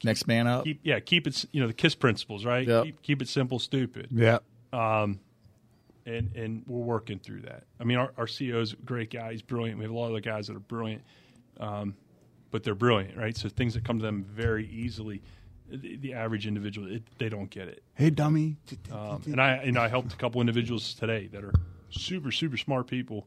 Next 0.05 0.27
man 0.27 0.47
up. 0.47 0.65
Keep, 0.65 0.81
yeah, 0.83 1.01
keep 1.01 1.27
it. 1.27 1.47
You 1.53 1.63
know, 1.63 1.67
the 1.67 1.73
KISS 1.73 1.95
principles, 1.95 2.45
right? 2.45 2.69
Yep. 2.69 2.85
Keep, 2.85 3.03
keep 3.03 3.23
it 3.23 3.29
simple, 3.29 3.59
stupid. 3.59 4.09
yeah. 4.11 4.39
and 6.07 6.35
and 6.37 6.63
we're 6.67 6.85
working 6.85 7.19
through 7.19 7.43
that. 7.43 7.65
I 7.81 7.85
mean, 7.85 7.99
our, 7.99 8.13
our 8.17 8.27
CEO 8.27 8.61
is 8.61 8.73
a 8.73 8.77
great 8.77 9.11
guy; 9.11 9.33
he's 9.33 9.43
brilliant. 9.43 9.79
We 9.79 9.85
have 9.85 9.93
a 9.93 9.97
lot 9.97 10.07
of 10.07 10.13
other 10.13 10.21
guys 10.21 10.47
that 10.49 10.57
are 10.57 10.61
brilliant, 10.61 11.03
um, 11.61 11.95
but 12.53 12.63
they're 12.63 12.77
brilliant, 12.77 13.17
right? 13.17 13.37
So 13.37 13.49
things 13.49 13.75
that 13.75 13.83
come 13.83 13.99
to 13.99 14.05
them 14.05 14.25
very 14.31 14.69
easily, 14.69 15.23
the, 15.69 15.97
the 15.97 16.13
average 16.15 16.47
individual 16.47 16.87
it, 16.89 17.03
they 17.19 17.29
don't 17.29 17.51
get 17.51 17.67
it. 17.67 17.83
Hey, 17.95 18.11
dummy. 18.11 18.59
Um, 18.93 19.23
and 19.27 19.41
I 19.41 19.55
and 19.55 19.77
I 19.77 19.89
helped 19.89 20.13
a 20.13 20.17
couple 20.17 20.41
individuals 20.41 20.95
today 20.95 21.27
that 21.33 21.43
are 21.43 21.55
super 21.91 22.31
super 22.31 22.57
smart 22.57 22.87
people, 22.87 23.27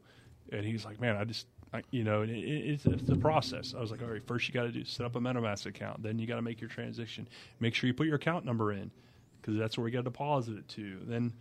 and 0.50 0.64
he's 0.64 0.86
like, 0.86 0.98
man, 0.98 1.16
I 1.16 1.24
just. 1.24 1.46
I, 1.72 1.82
you 1.90 2.04
know, 2.04 2.22
it, 2.22 2.30
it, 2.30 2.34
it's, 2.34 2.86
it's 2.86 3.08
a 3.10 3.16
process. 3.16 3.74
I 3.76 3.80
was 3.80 3.90
like, 3.90 4.00
all 4.00 4.08
right, 4.08 4.24
first 4.24 4.46
you 4.46 4.54
got 4.54 4.62
to 4.62 4.70
do 4.70 4.84
set 4.84 5.04
up 5.04 5.16
a 5.16 5.18
MetaMask 5.18 5.66
account, 5.66 6.00
then 6.00 6.16
you 6.16 6.24
got 6.24 6.36
to 6.36 6.42
make 6.42 6.60
your 6.60 6.70
transition. 6.70 7.28
Make 7.58 7.74
sure 7.74 7.88
you 7.88 7.92
put 7.92 8.06
your 8.06 8.14
account 8.14 8.44
number 8.44 8.72
in 8.72 8.92
because 9.40 9.58
that's 9.58 9.76
where 9.76 9.84
we 9.84 9.90
got 9.90 9.98
to 9.98 10.04
deposit 10.04 10.58
it 10.58 10.68
to. 10.68 10.98
Then 11.02 11.32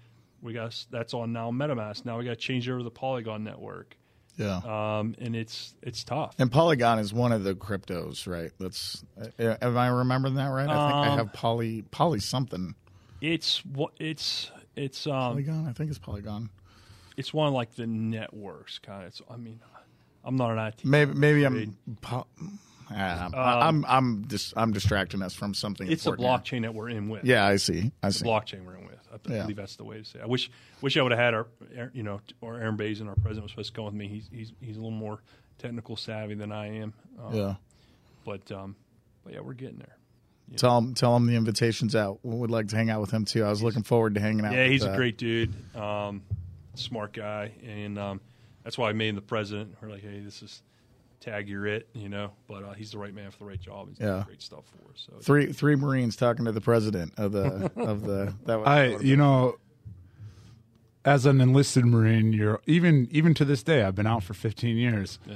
we 0.42 0.52
got 0.52 0.84
that's 0.90 1.14
on 1.14 1.32
now 1.32 1.52
MetaMask. 1.52 2.06
Now 2.06 2.18
we 2.18 2.26
got 2.26 2.32
to 2.32 2.36
change 2.38 2.68
over 2.68 2.80
to 2.80 2.84
the 2.84 2.90
Polygon 2.92 3.44
network, 3.44 3.98
Yeah. 4.38 4.58
um, 5.00 5.16
and 5.20 5.36
it's 5.36 5.76
it's 5.82 6.04
tough. 6.04 6.36
And 6.40 6.52
Polygon 6.52 7.00
is 7.00 7.14
one 7.14 7.32
of 7.32 7.44
the 7.44 7.56
cryptos, 7.56 8.28
right? 8.28 8.52
That's 8.60 9.04
uh, 9.40 9.56
am 9.62 9.78
I 9.78 9.88
remembering 9.88 10.36
that 10.36 10.48
right? 10.48 10.68
I 10.70 10.88
think 10.88 10.96
I 11.00 11.08
Um, 11.10 11.18
have 11.20 11.34
Poly 11.34 11.84
Poly 11.92 12.20
something. 12.20 12.76
It's 13.22 13.64
what 13.66 13.94
it's 14.00 14.52
it's 14.76 15.08
um 15.08 15.14
Polygon, 15.14 15.68
I 15.68 15.74
think 15.74 15.90
it's 15.90 16.00
Polygon. 16.00 16.50
it's 17.18 17.34
one 17.34 17.48
of 17.48 17.54
like 17.54 17.76
the 17.76 17.88
networks 17.88 18.80
kind 18.80 19.02
of. 19.04 19.08
It's, 19.08 19.22
I 19.30 19.38
mean, 19.38 19.60
I'm 20.24 20.36
not 20.36 20.52
an 20.52 20.60
IT. 20.60 20.84
Maybe 20.86 21.14
maybe 21.14 21.44
I'm 21.46 21.78
po- 22.02 22.28
Uh, 22.92 23.30
I'm 23.34 23.84
I'm 23.88 24.22
dis- 24.24 24.54
I'm 24.56 24.72
distracting 24.74 25.22
us 25.24 25.34
from 25.34 25.54
something. 25.54 25.90
It's 25.92 26.06
a 26.06 26.12
blockchain 26.12 26.62
that 26.64 26.76
we're 26.76 26.90
in 26.90 27.10
with. 27.10 27.24
Yeah, 27.24 27.46
I 27.46 27.56
see. 27.56 27.92
I 28.04 28.10
see. 28.10 28.26
blockchain 28.26 28.64
we're 28.66 28.76
in 28.76 28.85
I 29.28 29.34
Yeah. 29.34 29.42
believe 29.44 29.58
that's 29.58 29.76
the 29.76 29.84
way 29.84 29.98
to 30.00 30.06
say. 30.06 30.20
it. 30.20 30.24
I 30.24 30.28
wish 30.28 30.50
wish 30.82 30.98
I 30.98 31.02
would 31.02 31.12
have 31.12 31.20
had 31.20 31.34
our 31.34 31.48
you 31.94 32.04
know 32.04 32.22
or 32.42 32.60
Aaron 32.60 32.76
Bazin, 32.76 33.08
our 33.08 33.16
president, 33.16 33.44
was 33.44 33.52
supposed 33.52 33.74
to 33.74 33.76
come 33.76 33.86
with 33.86 33.94
me. 33.94 34.08
He's 34.08 34.30
he's 34.32 34.54
he's 34.62 34.78
a 34.78 34.80
little 34.80 34.92
more 34.92 35.20
technical 35.58 35.96
savvy 35.96 36.34
than 36.36 36.52
I 36.52 36.68
am. 36.80 36.94
Um, 37.24 37.34
Yeah. 37.34 37.56
But 38.26 38.52
um, 38.52 38.76
but 39.24 39.34
yeah, 39.34 39.40
we're 39.42 39.54
getting 39.54 39.78
there. 39.78 39.98
Tell 40.58 40.78
him 40.78 40.94
tell 40.94 41.16
him 41.16 41.26
the 41.26 41.36
invitation's 41.36 41.96
out. 41.96 42.20
We 42.24 42.36
would 42.36 42.52
like 42.52 42.68
to 42.68 42.76
hang 42.76 42.90
out 42.90 43.02
with 43.02 43.10
him 43.12 43.26
too. 43.26 43.44
I 43.44 43.50
was 43.50 43.64
looking 43.64 43.84
forward 43.84 44.14
to 44.16 44.20
hanging 44.22 44.46
out. 44.46 44.54
Yeah, 44.54 44.68
he's 44.68 44.86
uh, 44.86 44.92
a 44.92 44.96
great 44.96 45.18
dude, 45.18 45.52
um, 45.76 46.22
smart 46.76 47.14
guy, 47.14 47.52
and 47.66 47.98
um, 47.98 48.22
that's 48.64 48.78
why 48.78 48.90
I 48.90 48.94
made 48.94 49.10
him 49.10 49.16
the 49.16 49.22
president. 49.22 49.76
We're 49.82 49.90
like, 49.90 50.02
hey, 50.04 50.20
this 50.20 50.44
is 50.44 50.62
tag 51.26 51.50
you're 51.50 51.66
it, 51.68 51.88
you 51.94 52.08
know. 52.10 52.32
But 52.48 52.64
uh, 52.64 52.74
he's 52.74 52.92
the 52.92 52.98
right 53.00 53.14
man 53.14 53.32
for 53.32 53.40
the 53.40 53.46
right 53.46 53.60
job. 53.60 53.90
He's 53.90 53.98
doing 53.98 54.12
Yeah. 54.12 54.24
great 54.26 54.42
stuff 54.42 54.64
for 54.66 54.92
us. 54.92 55.06
So 55.08 55.12
it's- 55.14 55.26
Three 55.26 55.52
three 55.52 55.76
Marines 55.76 56.16
talking 56.16 56.46
to 56.46 56.52
the 56.52 56.62
president 56.62 57.14
of 57.18 57.32
the 57.32 57.72
of 57.76 58.02
the 58.04 58.34
that 58.46 58.60
was, 58.60 58.68
I, 58.68 58.98
you 59.04 59.18
know, 59.18 59.56
as 61.04 61.26
an 61.26 61.42
enlisted 61.42 61.86
Marine, 61.86 62.34
you're 62.34 62.62
even 62.66 63.08
even 63.12 63.34
to 63.36 63.46
this 63.46 63.64
day. 63.64 63.84
I've 63.84 63.96
been 63.96 64.08
out 64.08 64.24
for 64.24 64.34
15 64.34 64.78
years. 64.78 65.20
Yeah. 65.26 65.36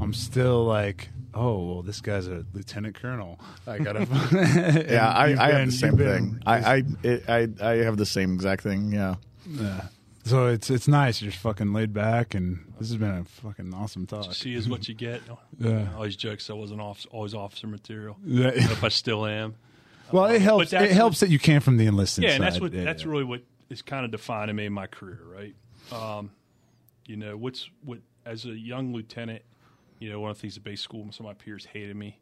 I'm 0.00 0.14
still 0.14 0.64
like, 0.64 1.08
oh 1.34 1.62
well, 1.66 1.82
this 1.82 2.00
guy's 2.00 2.26
a 2.26 2.44
lieutenant 2.52 2.94
colonel. 2.94 3.38
I 3.66 3.78
gotta. 3.78 4.06
yeah, 4.88 5.08
I, 5.10 5.26
You've 5.28 5.38
I 5.40 5.50
have 5.52 5.66
the 5.66 5.72
same 5.72 5.88
you've 5.90 5.98
been- 5.98 6.30
thing. 6.30 6.42
I 6.46 6.56
I, 6.76 6.82
it, 7.02 7.28
I 7.28 7.48
I 7.60 7.74
have 7.84 7.96
the 7.96 8.06
same 8.06 8.34
exact 8.34 8.62
thing. 8.62 8.92
Yeah. 8.92 9.16
Yeah. 9.48 9.82
So 10.24 10.46
it's 10.46 10.70
it's 10.70 10.88
nice. 10.88 11.20
You're 11.20 11.30
just 11.30 11.42
fucking 11.42 11.72
laid 11.74 11.92
back, 11.92 12.34
and 12.34 12.72
this 12.78 12.88
has 12.88 12.96
been 12.96 13.10
a 13.10 13.24
fucking 13.24 13.74
awesome 13.74 14.06
talk. 14.06 14.32
see 14.34 14.54
is 14.54 14.68
what 14.68 14.88
you 14.88 14.94
get. 14.94 15.20
Yeah. 15.58 15.88
I 15.92 15.94
always 15.94 16.16
jokes 16.16 16.48
I 16.50 16.54
wasn't 16.54 16.80
off, 16.80 17.06
always 17.10 17.34
officer 17.34 17.66
material. 17.66 18.16
Yeah. 18.24 18.48
if 18.54 18.82
I 18.82 18.88
still 18.88 19.26
am. 19.26 19.54
Well, 20.10 20.26
it 20.26 20.40
helps. 20.42 20.72
It 20.72 20.90
helps 20.92 21.20
that 21.20 21.28
you 21.30 21.38
came 21.38 21.60
from 21.60 21.76
the 21.76 21.86
enlisted 21.86 22.24
Yeah, 22.24 22.30
side. 22.30 22.34
and 22.36 22.44
that's 22.44 22.60
what 22.60 22.72
Yeah, 22.72 22.84
that's 22.84 23.04
yeah. 23.04 23.10
really 23.10 23.24
what 23.24 23.42
is 23.70 23.82
kind 23.82 24.04
of 24.04 24.10
defining 24.10 24.56
me 24.56 24.66
in 24.66 24.72
my 24.72 24.86
career, 24.86 25.20
right? 25.26 25.54
Um, 25.92 26.30
you 27.06 27.16
know, 27.16 27.36
what's 27.36 27.68
what 27.84 27.98
as 28.26 28.46
a 28.46 28.50
young 28.50 28.92
lieutenant, 28.94 29.42
you 29.98 30.10
know, 30.10 30.20
one 30.20 30.30
of 30.30 30.36
the 30.38 30.40
things 30.40 30.56
at 30.56 30.64
base 30.64 30.80
school, 30.80 31.06
some 31.12 31.26
of 31.26 31.30
my 31.30 31.34
peers 31.34 31.66
hated 31.66 31.96
me 31.96 32.18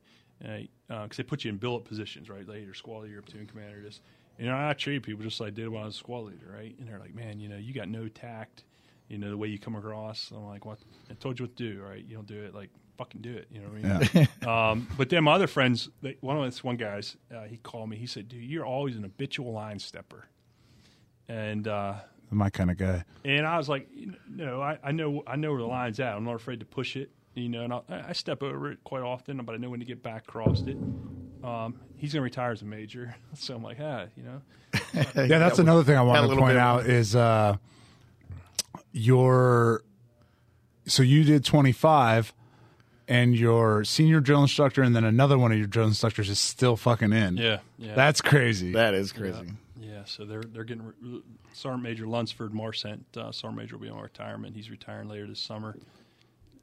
because 0.88 1.16
they 1.16 1.22
put 1.22 1.44
you 1.44 1.50
in 1.50 1.56
billet 1.56 1.84
positions, 1.84 2.28
right? 2.28 2.46
Later, 2.48 2.74
squad 2.74 3.04
leader, 3.04 3.22
platoon 3.22 3.46
commander, 3.46 3.80
this. 3.80 4.00
You 4.42 4.48
know, 4.48 4.56
I 4.56 4.72
treated 4.72 5.04
people 5.04 5.22
just 5.22 5.38
like 5.38 5.46
I 5.46 5.50
did 5.50 5.68
when 5.68 5.82
I 5.82 5.86
was 5.86 5.94
a 5.94 5.98
squad 5.98 6.24
leader, 6.24 6.52
right? 6.52 6.74
And 6.76 6.88
they're 6.88 6.98
like, 6.98 7.14
"Man, 7.14 7.38
you 7.38 7.48
know, 7.48 7.56
you 7.56 7.72
got 7.72 7.88
no 7.88 8.08
tact. 8.08 8.64
You 9.06 9.16
know, 9.16 9.30
the 9.30 9.36
way 9.36 9.46
you 9.46 9.56
come 9.56 9.76
across." 9.76 10.32
I'm 10.32 10.44
like, 10.46 10.64
"What? 10.64 10.78
I 11.08 11.14
told 11.14 11.38
you 11.38 11.44
what 11.44 11.56
to 11.56 11.74
do, 11.74 11.80
right? 11.80 12.04
You 12.04 12.16
don't 12.16 12.26
do 12.26 12.42
it. 12.42 12.52
Like, 12.52 12.70
fucking 12.98 13.20
do 13.20 13.32
it." 13.32 13.46
You 13.52 13.60
know 13.60 13.68
what 13.68 13.84
I 13.84 14.18
mean? 14.18 14.28
Um, 14.48 14.88
but 14.98 15.10
then 15.10 15.22
my 15.22 15.34
other 15.34 15.46
friends, 15.46 15.90
they, 16.02 16.16
one 16.22 16.36
of 16.36 16.44
this 16.44 16.64
one 16.64 16.74
guys, 16.74 17.16
uh, 17.32 17.44
he 17.44 17.58
called 17.58 17.88
me. 17.88 17.96
He 17.96 18.06
said, 18.06 18.28
"Dude, 18.28 18.42
you're 18.42 18.66
always 18.66 18.96
an 18.96 19.04
habitual 19.04 19.52
line 19.52 19.78
stepper," 19.78 20.26
and 21.28 21.68
uh, 21.68 21.94
my 22.30 22.50
kind 22.50 22.72
of 22.72 22.76
guy. 22.76 23.04
and 23.24 23.46
I 23.46 23.58
was 23.58 23.68
like, 23.68 23.86
you 23.94 24.16
know, 24.28 24.60
I, 24.60 24.76
I 24.82 24.90
know 24.90 25.22
I 25.24 25.36
know 25.36 25.52
where 25.52 25.60
the 25.60 25.68
line's 25.68 26.00
at. 26.00 26.16
I'm 26.16 26.24
not 26.24 26.34
afraid 26.34 26.58
to 26.58 26.66
push 26.66 26.96
it, 26.96 27.12
you 27.34 27.48
know. 27.48 27.62
And 27.62 27.72
I, 27.72 28.06
I 28.08 28.12
step 28.12 28.42
over 28.42 28.72
it 28.72 28.82
quite 28.82 29.02
often, 29.02 29.36
but 29.44 29.54
I 29.54 29.58
know 29.58 29.70
when 29.70 29.78
to 29.78 29.86
get 29.86 30.02
back 30.02 30.24
across 30.24 30.62
it. 30.62 30.76
Um, 31.42 31.80
he's 31.96 32.12
gonna 32.12 32.22
retire 32.22 32.52
as 32.52 32.62
a 32.62 32.64
major, 32.64 33.14
so 33.34 33.54
I'm 33.54 33.62
like, 33.62 33.78
ah, 33.80 34.06
you 34.16 34.22
know, 34.22 34.42
Yeah, 35.14 35.38
that's 35.38 35.58
another 35.58 35.84
thing 35.84 35.96
I 35.96 36.02
want 36.02 36.30
to 36.30 36.36
point 36.36 36.52
bit. 36.54 36.56
out 36.58 36.86
is 36.86 37.14
uh, 37.16 37.56
your. 38.92 39.82
So 40.86 41.02
you 41.02 41.22
did 41.24 41.44
25, 41.44 42.32
and 43.06 43.36
your 43.36 43.84
senior 43.84 44.20
drill 44.20 44.42
instructor, 44.42 44.82
and 44.82 44.96
then 44.96 45.04
another 45.04 45.38
one 45.38 45.52
of 45.52 45.58
your 45.58 45.66
drill 45.68 45.86
instructors 45.86 46.28
is 46.28 46.38
still 46.38 46.76
fucking 46.76 47.12
in. 47.12 47.36
yeah, 47.36 47.58
yeah, 47.78 47.94
That's 47.94 48.20
crazy. 48.20 48.72
That 48.72 48.94
is 48.94 49.12
crazy. 49.12 49.52
yeah. 49.80 50.04
So 50.06 50.24
they're 50.24 50.42
they're 50.42 50.64
getting 50.64 50.86
re- 51.00 51.22
Sergeant 51.52 51.82
Major 51.82 52.06
Lunsford 52.06 52.52
Marcent. 52.54 53.04
Uh, 53.16 53.30
Sergeant 53.30 53.58
Major 53.58 53.76
will 53.76 53.84
be 53.84 53.90
on 53.90 54.00
retirement. 54.00 54.56
He's 54.56 54.70
retiring 54.70 55.08
later 55.08 55.26
this 55.26 55.40
summer. 55.40 55.76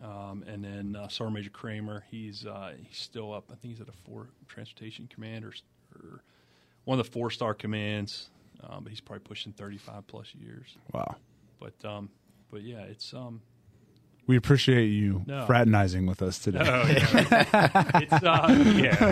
Um, 0.02 0.44
and 0.48 0.64
then 0.64 0.96
uh, 0.96 1.08
Sergeant 1.10 1.36
Major 1.36 1.50
Kramer, 1.50 2.06
he's 2.10 2.46
uh, 2.46 2.74
he's 2.82 2.98
still 2.98 3.34
up. 3.34 3.46
I 3.52 3.56
think 3.56 3.74
he's 3.74 3.82
at 3.82 3.90
a 3.90 3.98
four 4.06 4.30
transportation 4.48 5.08
command 5.14 5.44
or, 5.44 5.54
or 5.96 6.24
one 6.86 7.00
of 7.00 7.06
the 7.06 7.12
four 7.12 7.30
star 7.30 7.54
commands. 7.54 8.30
Um, 8.64 8.84
but 8.84 8.90
he's 8.92 9.02
probably 9.02 9.24
pushing 9.24 9.52
thirty 9.54 9.78
five 9.78 10.08
plus 10.08 10.34
years. 10.36 10.78
wow. 10.94 11.16
But 11.60 11.74
um, 11.86 12.10
but 12.52 12.62
yeah, 12.62 12.82
it's 12.82 13.14
um, 13.14 13.42
We 14.30 14.35
appreciate 14.38 14.89
you 14.89 15.23
No. 15.26 15.47
fraternizing 15.47 16.06
with 16.07 16.22
us 16.22 16.38
today. 16.38 16.60
oh 16.61 16.85
yeah, 16.88 17.99
it's 17.99 18.14
uh, 18.14 18.73
yeah, 18.76 19.11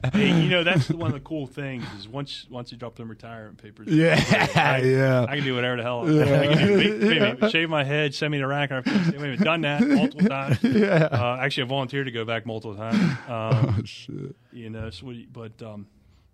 yeah. 0.00 0.10
Hey, 0.10 0.40
you 0.42 0.48
know 0.48 0.64
that's 0.64 0.88
one 0.88 1.08
of 1.08 1.12
the 1.12 1.20
cool 1.20 1.46
things 1.46 1.84
is 1.98 2.08
once 2.08 2.46
once 2.48 2.72
you 2.72 2.78
drop 2.78 2.94
them 2.96 3.10
retirement 3.10 3.62
papers, 3.62 3.88
Yeah, 3.88 4.14
I, 4.56 4.78
yeah. 4.84 5.26
I 5.28 5.36
can 5.36 5.44
do 5.44 5.54
whatever 5.54 5.76
the 5.76 5.82
hell. 5.82 6.00
I 6.04 6.46
can 6.46 6.66
do, 6.66 6.76
wait, 6.78 6.90
wait 7.02 7.20
minute, 7.20 7.50
shave 7.50 7.68
my 7.68 7.84
head, 7.84 8.14
send 8.14 8.32
me 8.32 8.38
to 8.38 8.46
rack. 8.46 8.72
I've 8.72 8.84
done 9.44 9.60
that 9.60 9.82
multiple 9.86 10.26
times. 10.26 10.58
Yeah. 10.62 11.08
Uh, 11.12 11.36
actually, 11.38 11.64
I 11.64 11.66
volunteered 11.66 12.06
to 12.06 12.10
go 12.12 12.24
back 12.24 12.46
multiple 12.46 12.74
times. 12.74 13.02
Um, 13.28 13.76
Oh, 13.78 13.82
shit. 13.84 14.34
you 14.50 14.70
know, 14.70 14.88
so 14.88 15.12
but 15.30 15.60
um, 15.62 15.86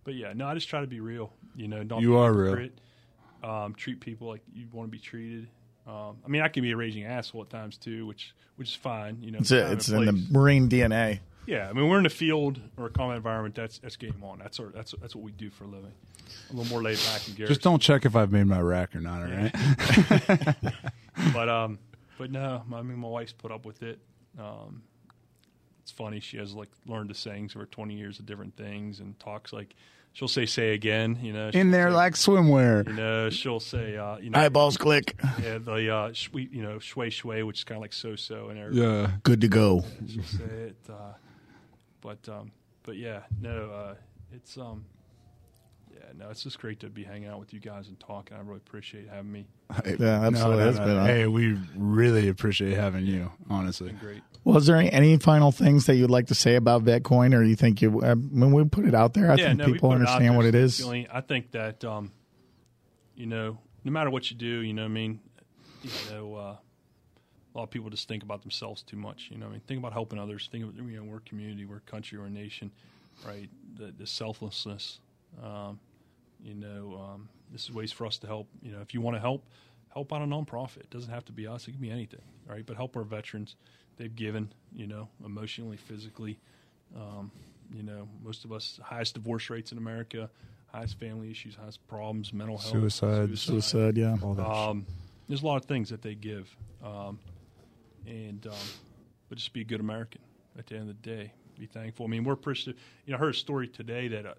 but 0.04 0.14
yeah, 0.14 0.34
no, 0.34 0.46
I 0.46 0.54
just 0.54 0.68
try 0.68 0.82
to 0.82 0.86
be 0.86 1.00
real. 1.00 1.32
You 1.56 1.66
know, 1.66 1.82
don't 1.82 2.00
You 2.00 2.10
be 2.10 2.16
are 2.16 2.32
real. 2.32 2.68
Um, 3.42 3.74
treat 3.74 3.98
people 4.00 4.28
like 4.28 4.42
you 4.54 4.66
want 4.72 4.86
to 4.86 4.92
be 4.92 5.00
treated. 5.00 5.48
Um, 5.88 6.18
I 6.24 6.28
mean, 6.28 6.42
I 6.42 6.48
can 6.48 6.62
be 6.62 6.70
a 6.72 6.76
raging 6.76 7.04
asshole 7.04 7.42
at 7.42 7.50
times 7.50 7.78
too, 7.78 8.06
which 8.06 8.34
which 8.56 8.68
is 8.68 8.74
fine. 8.74 9.18
You 9.22 9.30
know, 9.30 9.38
It's 9.38 9.48
time 9.48 9.58
it. 9.58 9.72
It's 9.72 9.88
in 9.88 10.04
the. 10.04 10.26
Marine 10.30 10.68
DNA. 10.68 11.20
Yeah, 11.46 11.66
I 11.70 11.72
mean, 11.72 11.88
we're 11.88 11.96
in 11.96 12.02
the 12.02 12.10
field 12.10 12.60
or 12.76 12.86
a 12.86 12.90
combat 12.90 13.16
environment. 13.16 13.54
That's 13.54 13.78
that's 13.78 13.96
game 13.96 14.22
on. 14.22 14.38
That's 14.38 14.60
our, 14.60 14.66
that's 14.66 14.94
that's 15.00 15.16
what 15.16 15.24
we 15.24 15.32
do 15.32 15.48
for 15.48 15.64
a 15.64 15.68
living. 15.68 15.92
A 16.50 16.52
little 16.52 16.70
more 16.70 16.82
laid 16.82 16.98
back 16.98 17.26
and 17.26 17.34
garrison. 17.34 17.54
Just 17.54 17.62
don't 17.62 17.80
check 17.80 18.04
if 18.04 18.14
I've 18.14 18.30
made 18.30 18.44
my 18.44 18.60
rack 18.60 18.94
or 18.94 19.00
not, 19.00 19.22
all 19.22 19.28
right? 19.28 20.56
But 21.32 21.48
um, 21.48 21.78
but 22.16 22.30
no, 22.30 22.62
I 22.72 22.82
mean, 22.82 22.98
my 22.98 23.08
wife's 23.08 23.32
put 23.32 23.50
up 23.50 23.64
with 23.66 23.82
it. 23.82 23.98
Um, 24.38 24.82
it's 25.82 25.90
funny. 25.90 26.20
She 26.20 26.36
has 26.36 26.54
like 26.54 26.68
learned 26.86 27.08
to 27.08 27.14
sing 27.14 27.50
over 27.56 27.66
twenty 27.66 27.94
years 27.94 28.18
of 28.20 28.26
different 28.26 28.56
things 28.56 29.00
and 29.00 29.18
talks 29.18 29.52
like 29.52 29.74
she'll 30.12 30.28
say 30.28 30.46
"say 30.46 30.72
again." 30.74 31.18
You 31.22 31.32
know, 31.32 31.48
In 31.52 31.70
there 31.70 31.88
say- 31.90 31.94
like 31.94 32.14
swimwear. 32.14 32.86
You 32.86 32.94
know, 32.94 33.30
she'll 33.30 33.60
say, 33.60 33.96
uh, 33.96 34.18
you 34.18 34.30
know, 34.30 34.38
Eyeballs 34.38 34.76
click. 34.76 35.18
yeah, 35.42 35.58
the 35.58 35.94
uh, 35.94 36.12
sweet, 36.14 36.52
you 36.52 36.62
know, 36.62 36.78
shui 36.78 37.10
shui, 37.10 37.42
which 37.42 37.58
is 37.60 37.64
kind 37.64 37.76
of 37.78 37.82
like 37.82 37.92
so 37.92 38.16
so, 38.16 38.48
and 38.48 38.58
everything. 38.58 38.82
Yeah. 38.84 39.10
Good 39.22 39.40
to 39.42 39.48
go. 39.48 39.84
she'll 40.06 40.22
say 40.24 40.44
it. 40.44 40.76
Uh, 40.88 41.12
but 42.00 42.28
um, 42.28 42.52
but 42.82 42.96
yeah, 42.96 43.20
no, 43.40 43.70
uh, 43.70 43.94
it's 44.32 44.56
um, 44.58 44.84
yeah, 45.92 46.12
no, 46.16 46.30
it's 46.30 46.42
just 46.42 46.58
great 46.58 46.80
to 46.80 46.88
be 46.88 47.04
hanging 47.04 47.28
out 47.28 47.38
with 47.40 47.52
you 47.52 47.60
guys 47.60 47.88
and 47.88 47.98
talking. 48.00 48.36
I 48.36 48.40
really 48.40 48.58
appreciate 48.58 49.08
having 49.08 49.32
me. 49.32 49.46
Yeah, 49.98 50.22
absolutely. 50.26 50.64
It's 50.64 50.78
been, 50.78 50.96
uh, 50.96 51.06
Hey, 51.06 51.26
we 51.26 51.58
really 51.76 52.28
appreciate 52.28 52.74
having 52.76 53.06
you, 53.06 53.30
honestly. 53.50 53.92
Great. 53.92 54.22
Well, 54.44 54.56
is 54.56 54.66
there 54.66 54.76
any, 54.76 54.90
any 54.92 55.16
final 55.18 55.52
things 55.52 55.86
that 55.86 55.96
you'd 55.96 56.10
like 56.10 56.28
to 56.28 56.34
say 56.34 56.54
about 56.54 56.84
Bitcoin, 56.84 57.34
or 57.34 57.42
you 57.42 57.56
think 57.56 57.82
you? 57.82 58.02
I 58.02 58.14
mean, 58.14 58.52
we 58.52 58.64
put 58.64 58.86
it 58.86 58.94
out 58.94 59.14
there. 59.14 59.30
I 59.30 59.34
yeah, 59.34 59.48
think 59.48 59.58
no, 59.58 59.64
people 59.66 59.90
put 59.90 59.96
it 59.96 60.00
understand 60.08 60.36
what 60.36 60.46
it 60.46 60.54
is. 60.54 60.78
feeling- 60.78 61.06
I 61.12 61.20
think 61.20 61.50
that 61.52 61.84
um, 61.84 62.12
you 63.14 63.26
know, 63.26 63.58
no 63.84 63.92
matter 63.92 64.10
what 64.10 64.30
you 64.30 64.36
do, 64.36 64.60
you 64.60 64.72
know, 64.72 64.82
what 64.82 64.90
I 64.90 64.92
mean, 64.92 65.20
you 65.82 65.90
know, 66.10 66.34
uh, 66.34 66.56
a 67.54 67.58
lot 67.58 67.64
of 67.64 67.70
people 67.70 67.90
just 67.90 68.08
think 68.08 68.22
about 68.22 68.42
themselves 68.42 68.82
too 68.82 68.96
much. 68.96 69.28
You 69.30 69.38
know, 69.38 69.46
what 69.46 69.50
I 69.50 69.54
mean, 69.54 69.62
think 69.66 69.78
about 69.80 69.92
helping 69.92 70.18
others. 70.18 70.48
Think 70.50 70.64
of 70.64 70.76
you 70.76 70.96
know, 70.96 71.04
we're 71.04 71.18
a 71.18 71.20
community, 71.20 71.64
we're 71.64 71.76
a 71.76 71.80
country, 71.80 72.18
we're 72.18 72.26
a 72.26 72.30
nation, 72.30 72.70
right? 73.26 73.48
The, 73.76 73.92
the 73.96 74.06
selflessness. 74.06 75.00
Um, 75.42 75.78
you 76.42 76.54
know, 76.54 77.00
um, 77.00 77.28
this 77.52 77.64
is 77.64 77.72
ways 77.72 77.92
for 77.92 78.06
us 78.06 78.18
to 78.18 78.26
help. 78.26 78.48
You 78.62 78.72
know, 78.72 78.80
if 78.80 78.94
you 78.94 79.00
want 79.00 79.16
to 79.16 79.20
help, 79.20 79.44
help 79.92 80.12
out 80.12 80.22
a 80.22 80.26
nonprofit. 80.26 80.78
It 80.78 80.90
doesn't 80.90 81.10
have 81.10 81.24
to 81.26 81.32
be 81.32 81.46
us. 81.46 81.66
It 81.68 81.72
can 81.72 81.80
be 81.80 81.90
anything, 81.90 82.22
right? 82.46 82.64
But 82.64 82.76
help 82.76 82.96
our 82.96 83.04
veterans. 83.04 83.56
They've 83.96 84.14
given, 84.14 84.52
you 84.72 84.86
know, 84.86 85.08
emotionally, 85.24 85.76
physically. 85.76 86.38
Um, 86.96 87.30
you 87.74 87.82
know, 87.82 88.08
most 88.22 88.44
of 88.44 88.52
us 88.52 88.78
highest 88.82 89.14
divorce 89.14 89.50
rates 89.50 89.72
in 89.72 89.78
America, 89.78 90.30
highest 90.72 90.98
family 90.98 91.30
issues, 91.30 91.56
highest 91.56 91.86
problems, 91.88 92.32
mental 92.32 92.56
health, 92.56 92.72
Suicide. 92.72 93.38
Suicide, 93.38 93.96
yeah. 93.96 94.16
All 94.22 94.34
that 94.34 94.46
Um, 94.46 94.86
there's 95.28 95.42
a 95.42 95.46
lot 95.46 95.56
of 95.56 95.66
things 95.66 95.90
that 95.90 96.00
they 96.00 96.14
give, 96.14 96.54
um, 96.82 97.18
and 98.06 98.46
um, 98.46 98.54
but 99.28 99.36
just 99.36 99.52
be 99.52 99.60
a 99.60 99.64
good 99.64 99.80
American 99.80 100.22
at 100.58 100.66
the 100.66 100.76
end 100.76 100.88
of 100.88 101.02
the 101.02 101.10
day. 101.10 101.32
Be 101.58 101.66
thankful. 101.66 102.06
I 102.06 102.08
mean, 102.08 102.24
we're 102.24 102.34
appreciative. 102.34 102.80
You 103.04 103.12
know, 103.12 103.18
I 103.18 103.20
heard 103.20 103.34
a 103.34 103.38
story 103.38 103.68
today 103.68 104.08
that 104.08 104.24
uh, 104.24 104.34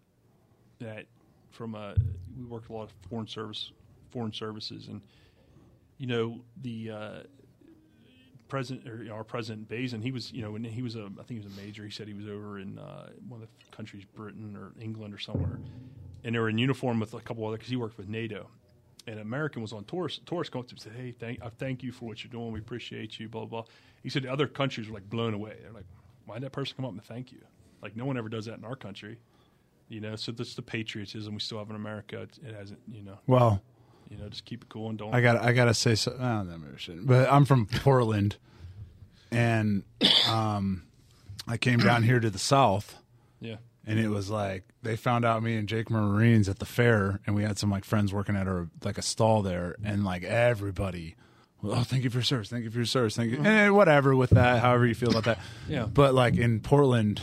that 0.80 1.06
from 1.52 1.76
uh, 1.76 1.94
we 2.38 2.46
worked 2.46 2.70
a 2.70 2.74
lot 2.74 2.84
of 2.84 2.94
foreign 3.10 3.28
service, 3.28 3.72
foreign 4.12 4.34
services, 4.34 4.88
and 4.88 5.02
you 5.98 6.08
know 6.08 6.40
the 6.62 6.92
uh, 6.92 7.20
president 8.48 8.88
or 8.88 9.04
you 9.04 9.10
know, 9.10 9.16
our 9.16 9.24
president 9.24 9.70
Bazin, 9.70 10.02
he 10.02 10.12
was 10.12 10.32
you 10.32 10.42
know 10.42 10.52
when 10.52 10.64
he 10.64 10.82
was 10.82 10.96
a 10.96 11.06
I 11.20 11.24
think 11.24 11.42
he 11.42 11.48
was 11.48 11.58
a 11.58 11.62
major. 11.62 11.84
He 11.84 11.92
said 11.92 12.08
he 12.08 12.14
was 12.14 12.28
over 12.28 12.60
in 12.60 12.78
uh, 12.78 13.10
one 13.28 13.42
of 13.42 13.48
the 13.48 13.76
countries, 13.76 14.04
Britain 14.16 14.58
or 14.58 14.72
England 14.82 15.14
or 15.14 15.20
somewhere, 15.20 15.60
and 16.24 16.36
they 16.36 16.40
were 16.40 16.50
in 16.50 16.58
uniform 16.58 17.00
with 17.00 17.14
a 17.14 17.20
couple 17.22 17.46
other 17.46 17.58
because 17.58 17.70
he 17.70 17.76
worked 17.76 17.98
with 17.98 18.10
NATO. 18.10 18.48
And 19.08 19.16
an 19.16 19.22
American 19.22 19.62
was 19.62 19.74
on 19.74 19.86
tourist 19.86 20.26
tourist 20.26 20.52
come 20.52 20.62
up 20.62 20.68
to 20.68 20.74
him 20.74 20.78
and 20.78 20.82
said, 20.82 20.94
"Hey, 20.94 21.12
thank 21.12 21.42
I 21.42 21.50
thank 21.50 21.84
you 21.84 21.92
for 21.92 22.06
what 22.06 22.24
you're 22.24 22.32
doing. 22.32 22.52
We 22.52 22.60
appreciate 22.60 23.20
you." 23.20 23.30
Blah 23.30 23.46
blah. 23.46 23.64
He 24.04 24.10
said 24.10 24.24
the 24.24 24.32
other 24.32 24.48
countries 24.48 24.88
were 24.88 24.94
like 24.96 25.10
blown 25.10 25.34
away. 25.34 25.58
They're 25.62 25.72
like, 25.72 25.86
why'd 26.26 26.42
that 26.42 26.52
person 26.52 26.76
come 26.76 26.86
up 26.86 26.92
and 26.92 27.04
thank 27.04 27.32
you? 27.32 27.40
Like 27.82 27.96
no 27.96 28.06
one 28.06 28.18
ever 28.18 28.30
does 28.30 28.46
that 28.46 28.58
in 28.58 28.66
our 28.66 28.76
country, 28.76 29.18
you 29.90 30.00
know. 30.00 30.16
So 30.16 30.32
that's 30.32 30.56
the 30.56 30.62
patriotism 30.62 31.34
we 31.34 31.40
still 31.42 31.58
have 31.58 31.70
in 31.70 31.76
America. 31.76 32.22
It, 32.22 32.40
it 32.48 32.56
hasn't, 32.56 32.80
you 32.92 33.04
know, 33.04 33.20
Well, 33.28 33.62
you 34.10 34.18
know, 34.18 34.30
just 34.30 34.46
keep 34.46 34.64
it 34.64 34.70
cool 34.70 34.90
and 34.90 34.98
don't. 34.98 35.14
I 35.14 35.20
got 35.22 35.38
I 35.44 35.52
gotta 35.52 35.74
say 35.74 35.96
so. 35.96 36.16
Oh, 36.18 36.44
no, 36.44 36.58
maybe 36.58 36.74
I 36.74 36.78
shouldn't. 36.78 37.06
But 37.08 37.32
I'm 37.32 37.46
from 37.46 37.66
Portland, 37.66 38.38
and 39.32 39.84
um, 40.30 40.84
I 41.48 41.58
came 41.58 41.80
down 41.80 42.04
here 42.04 42.20
to 42.20 42.30
the 42.30 42.40
south, 42.40 42.98
yeah, 43.40 43.58
and 43.86 44.00
it 44.00 44.10
was 44.10 44.30
like 44.30 44.64
they 44.82 44.96
found 44.96 45.26
out 45.26 45.44
me 45.44 45.56
and 45.58 45.68
Jake 45.68 45.90
Marines 45.90 46.50
at 46.50 46.60
the 46.60 46.66
fair, 46.66 47.20
and 47.28 47.36
we 47.36 47.44
had 47.44 47.58
some 47.58 47.70
like 47.70 47.84
friends 47.86 48.14
working 48.14 48.36
at 48.36 48.48
our 48.48 48.70
like 48.84 48.98
a 48.98 49.02
stall 49.04 49.42
there, 49.42 49.76
and 49.84 50.04
like 50.04 50.24
everybody. 50.24 51.16
Oh, 51.62 51.84
thank 51.84 52.06
you 52.06 52.10
for 52.10 52.18
your 52.20 52.24
service. 52.24 52.48
Thank 52.50 52.64
you 52.64 52.72
for 52.72 52.78
your 52.78 52.86
service. 52.86 53.18
Thank 53.18 53.32
you. 53.34 53.42
And 53.44 53.76
whatever 53.76 54.16
with 54.16 54.30
that, 54.30 54.62
however 54.62 54.88
you 54.88 54.96
feel 54.96 55.10
about 55.10 55.26
that. 55.26 55.40
Yeah. 55.68 55.88
But 55.88 56.14
like 56.14 56.38
in 56.38 56.62
Portland, 56.62 57.22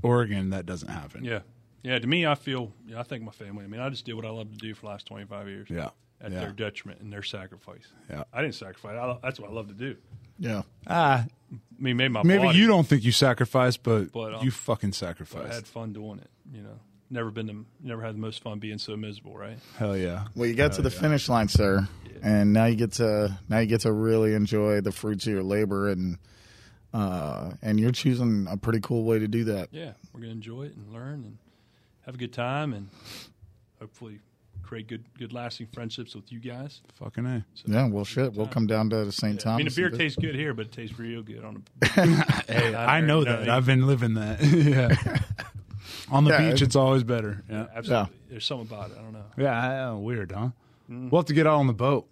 Oregon, 0.00 0.50
that 0.50 0.64
doesn't 0.64 0.90
happen. 0.90 1.24
yeah, 1.24 1.40
yeah. 1.84 1.98
To 2.00 2.06
me, 2.08 2.26
I 2.26 2.34
feel, 2.34 2.72
yeah, 2.86 2.98
I 2.98 3.04
think 3.04 3.22
my 3.22 3.30
family. 3.30 3.64
I 3.64 3.68
mean, 3.68 3.80
I 3.80 3.88
just 3.90 4.04
did 4.04 4.14
what 4.14 4.24
I 4.24 4.30
love 4.30 4.50
to 4.50 4.56
do 4.58 4.74
for 4.74 4.80
the 4.82 4.88
last 4.88 5.06
twenty 5.06 5.26
five 5.26 5.46
years. 5.48 5.68
Yeah. 5.70 5.90
At 6.20 6.32
Yeah. 6.32 6.40
their 6.40 6.52
detriment 6.52 7.00
and 7.00 7.12
their 7.12 7.22
sacrifice. 7.22 7.86
Yeah. 8.10 8.24
I 8.32 8.40
didn't 8.42 8.54
sacrifice. 8.54 8.96
I, 8.98 9.18
that's 9.22 9.38
what 9.38 9.50
I 9.50 9.52
love 9.52 9.68
to 9.68 9.74
do. 9.74 9.96
Yeah. 10.38 10.62
Ah, 10.86 11.26
I 11.52 11.56
mean, 11.78 11.96
maybe 11.96 12.08
my 12.12 12.22
maybe 12.24 12.44
body, 12.44 12.58
you 12.58 12.66
don't 12.66 12.86
think 12.86 13.04
you 13.04 13.12
sacrificed, 13.12 13.82
but, 13.82 14.10
But, 14.10 14.34
uh, 14.34 14.40
you 14.42 14.50
fucking 14.50 14.90
but 14.90 14.96
I 14.96 14.98
sacrificed. 15.08 15.52
had 15.52 15.66
fun 15.66 15.92
doing 15.92 16.18
it. 16.20 16.30
You 16.52 16.62
know, 16.62 16.80
never 17.10 17.30
been 17.30 17.46
to, 17.48 17.66
never 17.82 18.02
had 18.02 18.14
the 18.14 18.20
most 18.20 18.42
fun 18.42 18.58
being 18.58 18.78
so 18.78 18.96
miserable, 18.96 19.36
right? 19.36 19.58
Hell 19.76 19.96
yeah. 19.96 20.24
Well, 20.34 20.48
you 20.48 20.54
got 20.54 20.72
to 20.74 20.82
the 20.82 20.90
finish 20.90 21.28
line, 21.28 21.48
sir, 21.48 21.86
and 22.22 22.52
now 22.52 22.64
you 22.66 22.76
get 22.76 22.92
to 22.92 23.36
now 23.48 23.58
you 23.58 23.66
get 23.66 23.82
to 23.82 23.92
really 23.92 24.34
enjoy 24.34 24.80
the 24.80 24.92
fruits 24.92 25.26
of 25.26 25.32
your 25.32 25.42
labor, 25.42 25.88
and 25.90 26.16
uh, 26.94 27.52
and 27.60 27.78
you're 27.80 27.92
choosing 27.92 28.46
a 28.48 28.56
pretty 28.56 28.80
cool 28.80 29.04
way 29.04 29.18
to 29.18 29.28
do 29.28 29.44
that. 29.44 29.68
Yeah, 29.72 29.92
we're 30.12 30.20
gonna 30.20 30.32
enjoy 30.32 30.62
it 30.64 30.76
and 30.76 30.92
learn 30.92 31.24
and 31.24 31.38
have 32.06 32.14
a 32.14 32.18
good 32.18 32.32
time 32.32 32.72
and 32.72 32.88
hopefully 33.80 34.20
create 34.62 34.86
good, 34.88 35.04
good 35.18 35.32
lasting 35.32 35.66
friendships 35.72 36.14
with 36.14 36.32
you 36.32 36.40
guys. 36.40 36.80
Fucking 36.98 37.26
A. 37.26 37.44
So, 37.54 37.64
Yeah, 37.68 37.86
well, 37.88 38.04
shit, 38.04 38.32
we'll 38.32 38.46
come 38.46 38.66
down 38.66 38.90
to 38.90 39.10
St. 39.12 39.34
I 39.34 39.42
Thomas. 39.42 39.54
I 39.54 39.58
mean, 39.58 39.66
the 39.68 39.74
beer 39.74 39.90
tastes 39.90 40.18
good 40.18 40.34
here, 40.34 40.54
but 40.54 40.66
it 40.66 40.72
tastes 40.72 40.98
real 40.98 41.22
good 41.22 41.44
on 41.44 41.62
a 41.82 41.86
Hey, 42.52 42.74
I 42.74 43.00
know 43.00 43.20
No, 43.20 43.24
that. 43.36 43.46
you- 43.46 43.52
I've 43.52 43.66
been 43.66 43.86
living 43.86 44.14
that. 44.14 44.42
yeah. 44.42 45.18
On 46.10 46.24
the 46.24 46.30
Yeah, 46.30 46.50
beach, 46.50 46.62
it's 46.62 46.76
always 46.76 47.02
better. 47.02 47.42
Yeah. 47.50 47.66
absolutely. 47.74 48.14
There's 48.30 48.44
something 48.46 48.66
about 48.66 48.90
it. 48.90 48.96
I 48.98 49.02
don't 49.02 49.12
know. 49.12 49.24
Yeah. 49.36 49.90
I- 49.90 49.94
weird, 49.94 50.32
huh? 50.32 50.48
Mm. 50.90 51.10
We'll 51.10 51.20
have 51.22 51.26
to 51.26 51.34
get 51.34 51.46
out 51.46 51.56
on 51.58 51.66
the 51.66 51.72
boat 51.72 52.06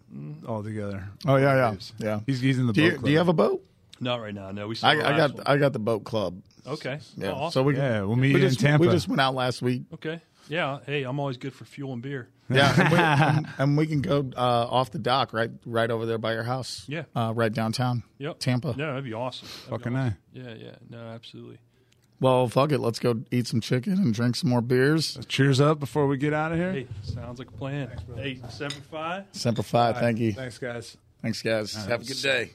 all 0.48 0.62
together. 0.62 1.06
Oh 1.26 1.36
yeah, 1.36 1.54
yeah, 1.56 1.74
yeah. 1.98 2.20
He's, 2.26 2.40
he's 2.40 2.58
in 2.58 2.66
the 2.66 2.72
Do 2.72 2.80
boat. 2.80 2.84
you, 2.86 2.92
club. 2.92 3.04
do 3.04 3.10
you 3.10 3.18
have 3.18 3.28
a 3.28 3.32
boat? 3.34 3.62
Not 4.00 4.20
right 4.22 4.34
now. 4.34 4.50
No, 4.50 4.66
we. 4.66 4.76
I, 4.82 4.92
I 4.92 5.16
got 5.16 5.34
one. 5.34 5.42
I 5.46 5.56
got 5.58 5.72
the 5.74 5.78
boat 5.78 6.04
club. 6.04 6.40
Okay. 6.66 7.00
Yeah, 7.16 7.30
Oh, 7.30 7.34
awesome. 7.34 7.52
so 7.52 7.62
we 7.64 7.76
Yeah, 7.76 8.02
we'll 8.02 8.16
meet 8.16 8.34
we 8.34 8.40
you 8.40 8.46
in 8.48 8.54
Tampa. 8.54 8.86
We 8.86 8.92
just 8.92 9.08
went 9.08 9.20
out 9.20 9.34
last 9.34 9.62
week. 9.62 9.82
okay. 9.94 10.20
Yeah. 10.48 10.80
Hey, 10.86 11.04
I'm 11.04 11.20
always 11.20 11.36
good 11.36 11.52
for 11.54 11.64
fuel 11.64 11.92
and 11.92 12.02
beer. 12.02 12.28
Yeah, 12.50 12.74
and 12.78 12.92
we, 12.92 12.98
and, 12.98 13.48
and 13.58 13.76
we 13.76 13.86
can 13.86 14.00
go 14.02 14.28
uh, 14.36 14.40
off 14.68 14.90
the 14.90 14.98
dock 14.98 15.32
right 15.32 15.50
right 15.64 15.90
over 15.90 16.04
there 16.04 16.18
by 16.18 16.34
your 16.34 16.42
house. 16.42 16.84
Yeah. 16.88 17.04
uh, 17.14 17.32
right 17.34 17.52
downtown. 17.52 18.02
Yep. 18.18 18.38
Tampa. 18.40 18.74
No, 18.76 18.88
that'd 18.88 19.04
be 19.04 19.14
awesome. 19.14 19.48
That'd 19.70 19.70
be 19.70 19.90
Fucking 19.90 19.96
awesome. 19.96 20.16
A. 20.34 20.38
Yeah. 20.38 20.54
Yeah. 20.66 20.74
No, 20.90 20.98
absolutely. 20.98 21.58
Well, 22.20 22.48
fuck 22.48 22.70
it. 22.70 22.78
Let's 22.78 22.98
go 23.00 23.22
eat 23.32 23.48
some 23.48 23.60
chicken 23.60 23.94
and 23.94 24.14
drink 24.14 24.36
some 24.36 24.50
more 24.50 24.60
beers. 24.60 25.18
Cheers 25.26 25.60
up 25.60 25.80
before 25.80 26.06
we 26.06 26.16
get 26.16 26.32
out 26.32 26.52
of 26.52 26.58
here. 26.58 26.72
Hey, 26.72 26.86
sounds 27.02 27.38
like 27.40 27.48
a 27.48 27.52
plan. 27.52 27.90
hey, 28.16 28.40
Semper 28.48 28.80
Fi. 28.90 29.24
Semper 29.32 29.62
Fi. 29.64 29.92
Thank 29.92 30.18
you. 30.18 30.32
Thanks, 30.32 30.58
guys. 30.58 30.96
Thanks, 31.20 31.42
guys. 31.42 31.74
Have 31.74 32.02
a 32.02 32.04
good 32.04 32.22
day. 32.22 32.50